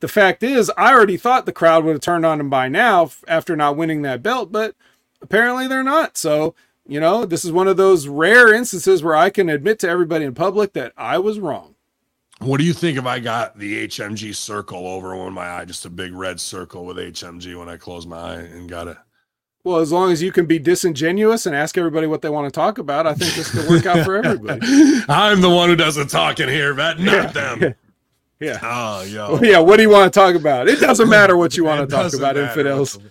the 0.00 0.08
fact 0.08 0.42
is 0.42 0.70
i 0.76 0.92
already 0.92 1.16
thought 1.16 1.46
the 1.46 1.52
crowd 1.52 1.84
would 1.84 1.92
have 1.92 2.00
turned 2.00 2.26
on 2.26 2.40
him 2.40 2.50
by 2.50 2.68
now 2.68 3.10
after 3.26 3.56
not 3.56 3.76
winning 3.76 4.02
that 4.02 4.22
belt 4.22 4.52
but 4.52 4.74
apparently 5.22 5.66
they're 5.68 5.82
not. 5.82 6.16
So 6.16 6.54
you 6.86 7.00
know 7.00 7.24
this 7.24 7.44
is 7.44 7.52
one 7.52 7.68
of 7.68 7.76
those 7.76 8.08
rare 8.08 8.52
instances 8.52 9.02
where 9.02 9.16
i 9.16 9.30
can 9.30 9.48
admit 9.48 9.78
to 9.78 9.88
everybody 9.88 10.24
in 10.24 10.34
public 10.34 10.72
that 10.74 10.92
i 10.96 11.18
was 11.18 11.40
wrong 11.40 11.73
What 12.40 12.58
do 12.58 12.64
you 12.64 12.72
think 12.72 12.98
if 12.98 13.06
I 13.06 13.20
got 13.20 13.58
the 13.58 13.86
HMG 13.86 14.34
circle 14.34 14.86
over 14.86 15.16
one 15.16 15.28
of 15.28 15.32
my 15.32 15.48
eye, 15.48 15.64
just 15.64 15.84
a 15.86 15.90
big 15.90 16.12
red 16.12 16.40
circle 16.40 16.84
with 16.84 16.96
HMG 16.96 17.56
when 17.58 17.68
I 17.68 17.76
close 17.76 18.06
my 18.06 18.16
eye 18.18 18.34
and 18.40 18.68
got 18.68 18.88
it? 18.88 18.96
well 19.66 19.78
as 19.78 19.90
long 19.90 20.12
as 20.12 20.22
you 20.22 20.30
can 20.30 20.44
be 20.44 20.58
disingenuous 20.58 21.46
and 21.46 21.56
ask 21.56 21.78
everybody 21.78 22.06
what 22.06 22.20
they 22.20 22.28
want 22.28 22.44
to 22.46 22.50
talk 22.50 22.76
about 22.76 23.06
i 23.06 23.14
think 23.14 23.32
this 23.32 23.50
could 23.50 23.66
work 23.66 23.86
out 23.86 24.04
for 24.04 24.14
everybody 24.22 24.60
I'm 25.08 25.40
the 25.40 25.48
one 25.48 25.70
who 25.70 25.74
does 25.76 25.94
the 25.94 26.04
talking 26.04 26.48
here, 26.50 26.74
Vet, 26.74 27.00
not 27.00 27.32
them. 27.32 27.74
yeah 28.40 28.58
Oh, 28.62 29.02
yo. 29.04 29.32
Well, 29.32 29.44
yeah, 29.44 29.60
what 29.60 29.76
do 29.78 29.82
you 29.82 29.88
want 29.88 30.12
to 30.12 30.20
talk 30.20 30.34
about? 30.34 30.68
It 30.68 30.80
doesn't 30.80 31.08
matter 31.08 31.34
what 31.38 31.56
you 31.56 31.64
want 31.64 31.88
to 31.88 31.96
talk 31.96 32.12
about, 32.12 32.36
infidels. 32.36 32.98
what- 32.98 33.06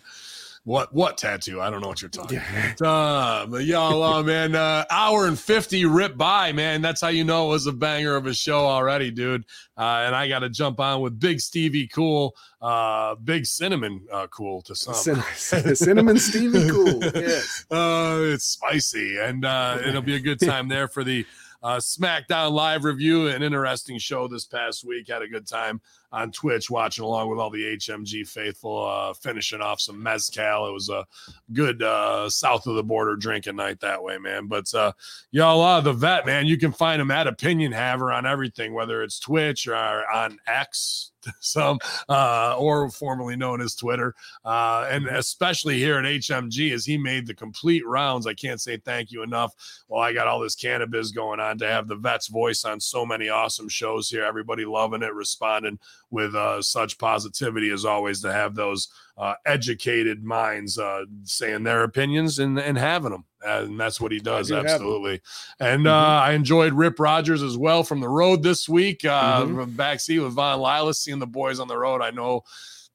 What 0.66 0.94
what 0.94 1.18
tattoo? 1.18 1.60
I 1.60 1.70
don't 1.70 1.82
know 1.82 1.90
what 1.90 2.02
you're 2.02 2.10
talking 2.10 2.40
about. 2.40 2.82
Uh, 2.82 3.46
but 3.48 3.66
y'all, 3.66 4.02
uh, 4.02 4.24
man, 4.24 4.56
uh, 4.56 4.86
hour 4.90 5.28
and 5.28 5.38
fifty 5.38 5.84
rip 5.84 6.16
by, 6.16 6.54
man. 6.54 6.82
That's 6.82 7.02
how 7.02 7.10
you 7.10 7.26
know 7.26 7.48
it 7.48 7.50
was 7.50 7.68
a 7.68 7.74
banger 7.74 8.16
of 8.16 8.28
a 8.28 8.34
show 8.34 8.60
already, 8.60 9.12
dude. 9.12 9.44
Uh, 9.78 10.04
and 10.06 10.16
I 10.16 10.30
got 10.30 10.40
to 10.40 10.50
jump 10.50 10.80
on 10.80 11.02
with 11.02 11.20
Big 11.20 11.42
Stevie 11.42 11.88
Cool, 11.88 12.34
uh, 12.62 13.16
Big 13.16 13.46
Cinnamon 13.46 14.08
uh, 14.10 14.28
Cool 14.28 14.62
to 14.62 14.74
some. 14.74 14.94
Cin- 14.94 15.76
Cinnamon 15.76 16.18
Stevie 16.18 16.70
Cool. 16.70 17.02
Yes. 17.14 17.66
Uh, 17.70 18.20
it's 18.22 18.46
spicy, 18.46 19.18
and 19.20 19.44
uh, 19.46 19.80
it'll 19.86 20.02
be 20.02 20.16
a 20.16 20.20
good 20.20 20.40
time 20.40 20.68
there 20.70 20.88
for 20.88 21.04
the 21.04 21.26
uh, 21.62 21.78
SmackDown 21.78 22.52
live 22.52 22.84
review. 22.84 23.28
An 23.28 23.44
interesting 23.44 23.98
show 23.98 24.28
this 24.28 24.46
past 24.46 24.86
week. 24.86 25.10
Had 25.10 25.22
a 25.22 25.28
good 25.28 25.48
time 25.48 25.82
on 26.14 26.32
Twitch 26.32 26.70
watching 26.70 27.04
along 27.04 27.30
with 27.30 27.40
all 27.40 27.50
the 27.50 27.76
HMG 27.76 28.28
faithful, 28.28 28.86
uh, 28.86 29.14
finishing 29.14 29.62
off 29.62 29.82
some 29.82 30.02
mezcal. 30.02 30.68
It 30.68 30.72
was 30.72 30.90
a 30.90 31.06
good 31.52 31.82
uh, 31.82 32.30
south 32.30 32.68
of 32.68 32.76
the 32.76 32.84
border 32.84 33.16
drinking 33.16 33.56
night 33.56 33.80
that 33.80 34.02
way, 34.02 34.20
man. 34.20 34.48
But 34.48 34.72
uh, 34.76 34.94
y'all, 35.32 35.62
uh, 35.62 35.82
the 35.82 35.92
vet, 35.92 36.28
man, 36.28 36.46
you 36.46 36.58
can 36.58 36.72
find 36.72 37.02
him 37.02 37.10
at 37.10 37.26
Opinion 37.26 37.72
Haver 37.72 38.12
on 38.12 38.28
everything, 38.28 38.76
whether 38.76 39.02
it's 39.02 39.20
Twitch 39.20 39.68
or 39.68 39.76
on 39.76 40.38
X. 40.46 41.13
Some 41.40 41.80
uh, 42.10 42.56
or 42.58 42.90
formerly 42.90 43.36
known 43.36 43.62
as 43.62 43.76
Twitter, 43.76 44.16
uh, 44.46 44.88
and 44.90 45.08
especially 45.08 45.78
here 45.78 45.98
at 45.98 46.06
HMG, 46.06 46.74
as 46.74 46.86
he 46.86 46.98
made 46.98 47.28
the 47.28 47.34
complete 47.34 47.86
rounds. 47.86 48.28
I 48.28 48.34
can't 48.34 48.62
say 48.62 48.78
thank 48.78 49.12
you 49.12 49.24
enough. 49.24 49.54
Well, 49.88 50.02
I 50.02 50.14
got 50.14 50.28
all 50.28 50.40
this 50.40 50.56
cannabis 50.56 51.12
going 51.12 51.40
on 51.40 51.58
to 51.60 51.68
have 51.68 51.88
the 51.88 51.96
vet's 51.96 52.28
voice 52.28 52.66
on 52.66 52.80
so 52.80 53.06
many 53.06 53.30
awesome 53.30 53.70
shows 53.70 54.10
here. 54.10 54.24
Everybody 54.24 54.66
loving 54.66 55.04
it, 55.04 55.14
responding 55.14 55.80
with 56.10 56.36
uh, 56.36 56.62
such 56.62 56.98
positivity 56.98 57.72
as 57.72 57.86
always 57.86 58.22
to 58.22 58.32
have 58.32 58.56
those 58.56 58.90
uh, 59.18 59.34
educated 59.46 60.24
minds 60.24 60.78
uh, 60.78 61.04
saying 61.24 61.64
their 61.64 61.84
opinions 61.84 62.40
and, 62.40 62.60
and 62.60 62.78
having 62.78 63.12
them. 63.12 63.26
And 63.46 63.80
that's 63.80 64.00
what 64.00 64.12
he 64.12 64.20
does. 64.20 64.48
do. 64.48 64.56
Absolutely. 64.56 65.22
And 65.60 65.86
Mhm. 65.86 65.90
uh, 65.92 66.22
I 66.22 66.32
enjoyed 66.32 66.74
Rip 66.74 67.00
Rogers 67.00 67.44
as 67.44 67.58
well 67.58 67.84
from 67.84 68.00
the 68.00 68.10
road 68.10 68.42
this 68.44 68.70
week. 68.70 69.04
Uh, 69.04 69.44
Mhm. 69.44 69.56
from 69.56 69.72
backseat 69.74 70.24
with 70.24 70.34
Von 70.34 70.60
Lilas, 70.60 70.96
seeing 70.96 71.20
the 71.20 71.28
boys 71.28 71.60
on 71.60 71.68
the 71.68 71.78
road. 71.78 72.02
I 72.02 72.12
know 72.12 72.44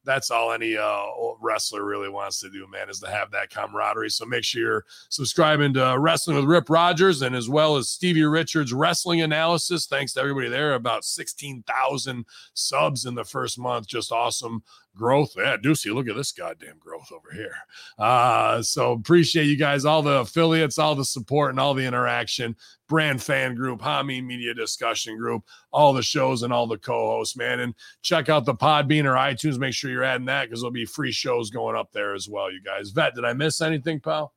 that's 0.05 0.31
all 0.31 0.53
any 0.53 0.75
uh, 0.75 1.03
wrestler 1.43 1.85
really 1.85 2.09
wants 2.09 2.41
to 2.41 2.49
do, 2.49 2.67
man, 2.67 2.89
is 2.89 2.99
to 3.01 3.11
have 3.11 3.31
that 3.33 3.51
camaraderie. 3.51 4.09
So 4.09 4.25
make 4.25 4.43
sure 4.43 4.63
you're 4.63 4.85
subscribing 5.11 5.75
to 5.75 5.97
Wrestling 5.99 6.37
with 6.37 6.47
Rip 6.47 6.71
Rogers 6.71 7.21
and 7.21 7.37
as 7.37 7.47
well 7.51 7.77
as 7.77 7.91
Stevie 7.91 8.25
Richards 8.25 8.73
Wrestling 8.73 9.21
Analysis. 9.21 9.85
Thanks 9.85 10.15
to 10.15 10.21
everybody 10.21 10.49
there. 10.49 10.73
About 10.73 11.05
16,000 11.05 12.25
subs 12.55 13.05
in 13.05 13.17
the 13.17 13.25
first 13.25 13.59
month. 13.59 13.87
Just 13.87 14.11
awesome 14.11 14.63
growth. 14.99 15.33
Yeah, 15.37 15.57
Deucey, 15.57 15.95
look 15.95 16.09
at 16.09 16.17
this 16.17 16.33
goddamn 16.33 16.79
growth 16.79 17.11
over 17.11 17.33
here. 17.33 17.57
Uh, 17.99 18.61
so 18.61 18.93
appreciate 18.93 19.45
you 19.47 19.57
guys, 19.57 19.87
all 19.87 20.03
the 20.03 20.19
affiliates, 20.19 20.79
all 20.79 20.95
the 20.95 21.05
support, 21.05 21.51
and 21.51 21.59
all 21.59 21.73
the 21.73 21.87
interaction. 21.87 22.55
brand 22.89 23.23
fan 23.23 23.55
group, 23.55 23.81
Hameen 23.81 24.25
Media 24.25 24.55
Discussion 24.55 25.17
Group, 25.17 25.45
all 25.73 25.93
the 25.93 26.03
shows 26.03 26.43
and 26.43 26.53
all 26.53 26.67
the 26.67 26.79
co-hosts, 26.79 27.37
man. 27.37 27.61
And 27.61 27.75
check 28.03 28.29
out 28.29 28.45
the 28.45 28.55
Podbean 28.55 29.05
or 29.05 29.15
iTunes. 29.15 29.59
Make 29.59 29.75
sure 29.75 29.91
you're 29.91 30.05
adding 30.05 30.27
that 30.27 30.47
because 30.47 30.61
there'll 30.61 30.73
be 30.73 30.85
free 30.85 31.13
shows 31.13 31.51
going 31.51 31.77
up 31.77 31.93
there 31.93 32.15
as 32.15 32.29
well, 32.29 32.51
you 32.51 32.61
guys. 32.63 32.91
Vet, 32.91 33.15
did 33.15 33.25
I 33.25 33.33
miss 33.35 33.61
anything, 33.61 34.01
pal? 34.01 34.35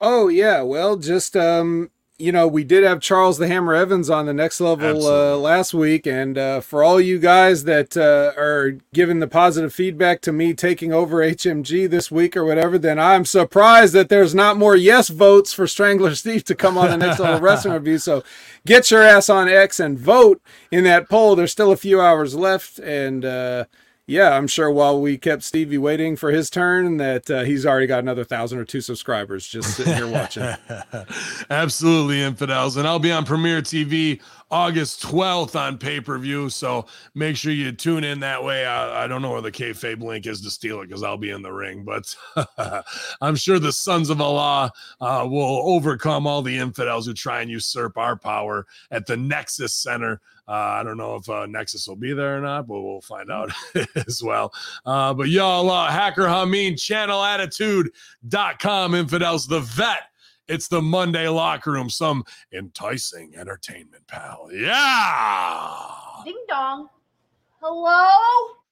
Oh 0.00 0.28
yeah, 0.28 0.60
well, 0.60 0.96
just 0.96 1.36
um, 1.36 1.90
you 2.18 2.32
know, 2.32 2.48
we 2.48 2.64
did 2.64 2.82
have 2.82 3.00
Charles 3.00 3.36
the 3.36 3.46
Hammer 3.46 3.74
Evans 3.74 4.08
on 4.08 4.24
the 4.24 4.32
next 4.32 4.58
level 4.60 5.06
uh, 5.06 5.36
last 5.36 5.74
week, 5.74 6.06
and 6.06 6.38
uh, 6.38 6.60
for 6.60 6.82
all 6.82 6.98
you 6.98 7.18
guys 7.18 7.64
that 7.64 7.94
uh, 7.94 8.32
are 8.40 8.78
giving 8.94 9.20
the 9.20 9.26
positive 9.26 9.74
feedback 9.74 10.22
to 10.22 10.32
me 10.32 10.54
taking 10.54 10.94
over 10.94 11.18
HMG 11.18 11.88
this 11.90 12.10
week 12.10 12.34
or 12.34 12.44
whatever, 12.44 12.78
then 12.78 12.98
I'm 12.98 13.26
surprised 13.26 13.92
that 13.94 14.08
there's 14.08 14.34
not 14.34 14.56
more 14.56 14.74
yes 14.74 15.08
votes 15.08 15.52
for 15.52 15.66
Strangler 15.66 16.14
Steve 16.14 16.44
to 16.44 16.54
come 16.54 16.78
on 16.78 16.88
the 16.88 16.96
next 16.96 17.18
level 17.18 17.40
wrestling 17.40 17.74
review. 17.74 17.98
So 17.98 18.24
get 18.64 18.90
your 18.90 19.02
ass 19.02 19.28
on 19.28 19.48
X 19.48 19.78
and 19.78 19.98
vote 19.98 20.40
in 20.70 20.84
that 20.84 21.10
poll. 21.10 21.36
There's 21.36 21.52
still 21.52 21.70
a 21.70 21.76
few 21.76 22.00
hours 22.00 22.34
left, 22.34 22.78
and 22.78 23.26
uh, 23.26 23.64
yeah, 24.06 24.36
I'm 24.36 24.46
sure 24.46 24.70
while 24.70 25.00
we 25.00 25.18
kept 25.18 25.42
Stevie 25.42 25.78
waiting 25.78 26.14
for 26.14 26.30
his 26.30 26.48
turn, 26.48 26.98
that 26.98 27.28
uh, 27.28 27.42
he's 27.42 27.66
already 27.66 27.88
got 27.88 27.98
another 27.98 28.22
thousand 28.22 28.60
or 28.60 28.64
two 28.64 28.80
subscribers 28.80 29.46
just 29.46 29.76
sitting 29.76 29.94
here 29.94 30.06
watching. 30.06 30.54
Absolutely, 31.50 32.22
infidels. 32.22 32.76
And 32.76 32.86
I'll 32.86 33.00
be 33.00 33.10
on 33.10 33.24
Premiere 33.24 33.62
TV 33.62 34.20
August 34.48 35.02
12th 35.02 35.56
on 35.58 35.76
pay 35.76 36.00
per 36.00 36.18
view. 36.18 36.48
So 36.48 36.86
make 37.16 37.36
sure 37.36 37.50
you 37.50 37.72
tune 37.72 38.04
in 38.04 38.20
that 38.20 38.44
way. 38.44 38.64
I, 38.64 39.04
I 39.04 39.06
don't 39.08 39.22
know 39.22 39.32
where 39.32 39.40
the 39.40 39.50
kayfabe 39.50 40.00
link 40.00 40.26
is 40.26 40.40
to 40.42 40.50
steal 40.50 40.80
it 40.82 40.86
because 40.86 41.02
I'll 41.02 41.16
be 41.16 41.30
in 41.30 41.42
the 41.42 41.52
ring, 41.52 41.84
but 41.84 42.14
I'm 43.20 43.34
sure 43.34 43.58
the 43.58 43.72
sons 43.72 44.08
of 44.08 44.20
Allah 44.20 44.70
uh, 45.00 45.26
will 45.28 45.62
overcome 45.68 46.28
all 46.28 46.42
the 46.42 46.56
infidels 46.56 47.06
who 47.06 47.14
try 47.14 47.40
and 47.40 47.50
usurp 47.50 47.98
our 47.98 48.16
power 48.16 48.66
at 48.92 49.06
the 49.06 49.16
Nexus 49.16 49.74
Center. 49.74 50.20
Uh, 50.48 50.52
I 50.52 50.82
don't 50.84 50.96
know 50.96 51.16
if 51.16 51.28
uh, 51.28 51.44
Nexus 51.46 51.88
will 51.88 51.96
be 51.96 52.12
there 52.12 52.38
or 52.38 52.40
not, 52.40 52.68
but 52.68 52.80
we'll 52.80 53.00
find 53.00 53.28
out 53.30 53.50
as 54.06 54.22
well. 54.22 54.52
Uh, 54.84 55.12
but 55.12 55.28
y'all, 55.28 55.68
uh, 55.70 55.90
Hacker 55.90 56.26
Hameen, 56.26 56.74
channelattitude.com, 56.74 58.94
infidels, 58.94 59.46
the 59.46 59.60
vet. 59.60 60.02
It's 60.48 60.68
the 60.68 60.80
Monday 60.80 61.26
locker 61.28 61.72
room, 61.72 61.90
some 61.90 62.24
enticing 62.52 63.34
entertainment, 63.36 64.06
pal. 64.06 64.48
Yeah. 64.52 65.76
Ding 66.24 66.38
dong. 66.48 66.88
Hello? 67.60 68.56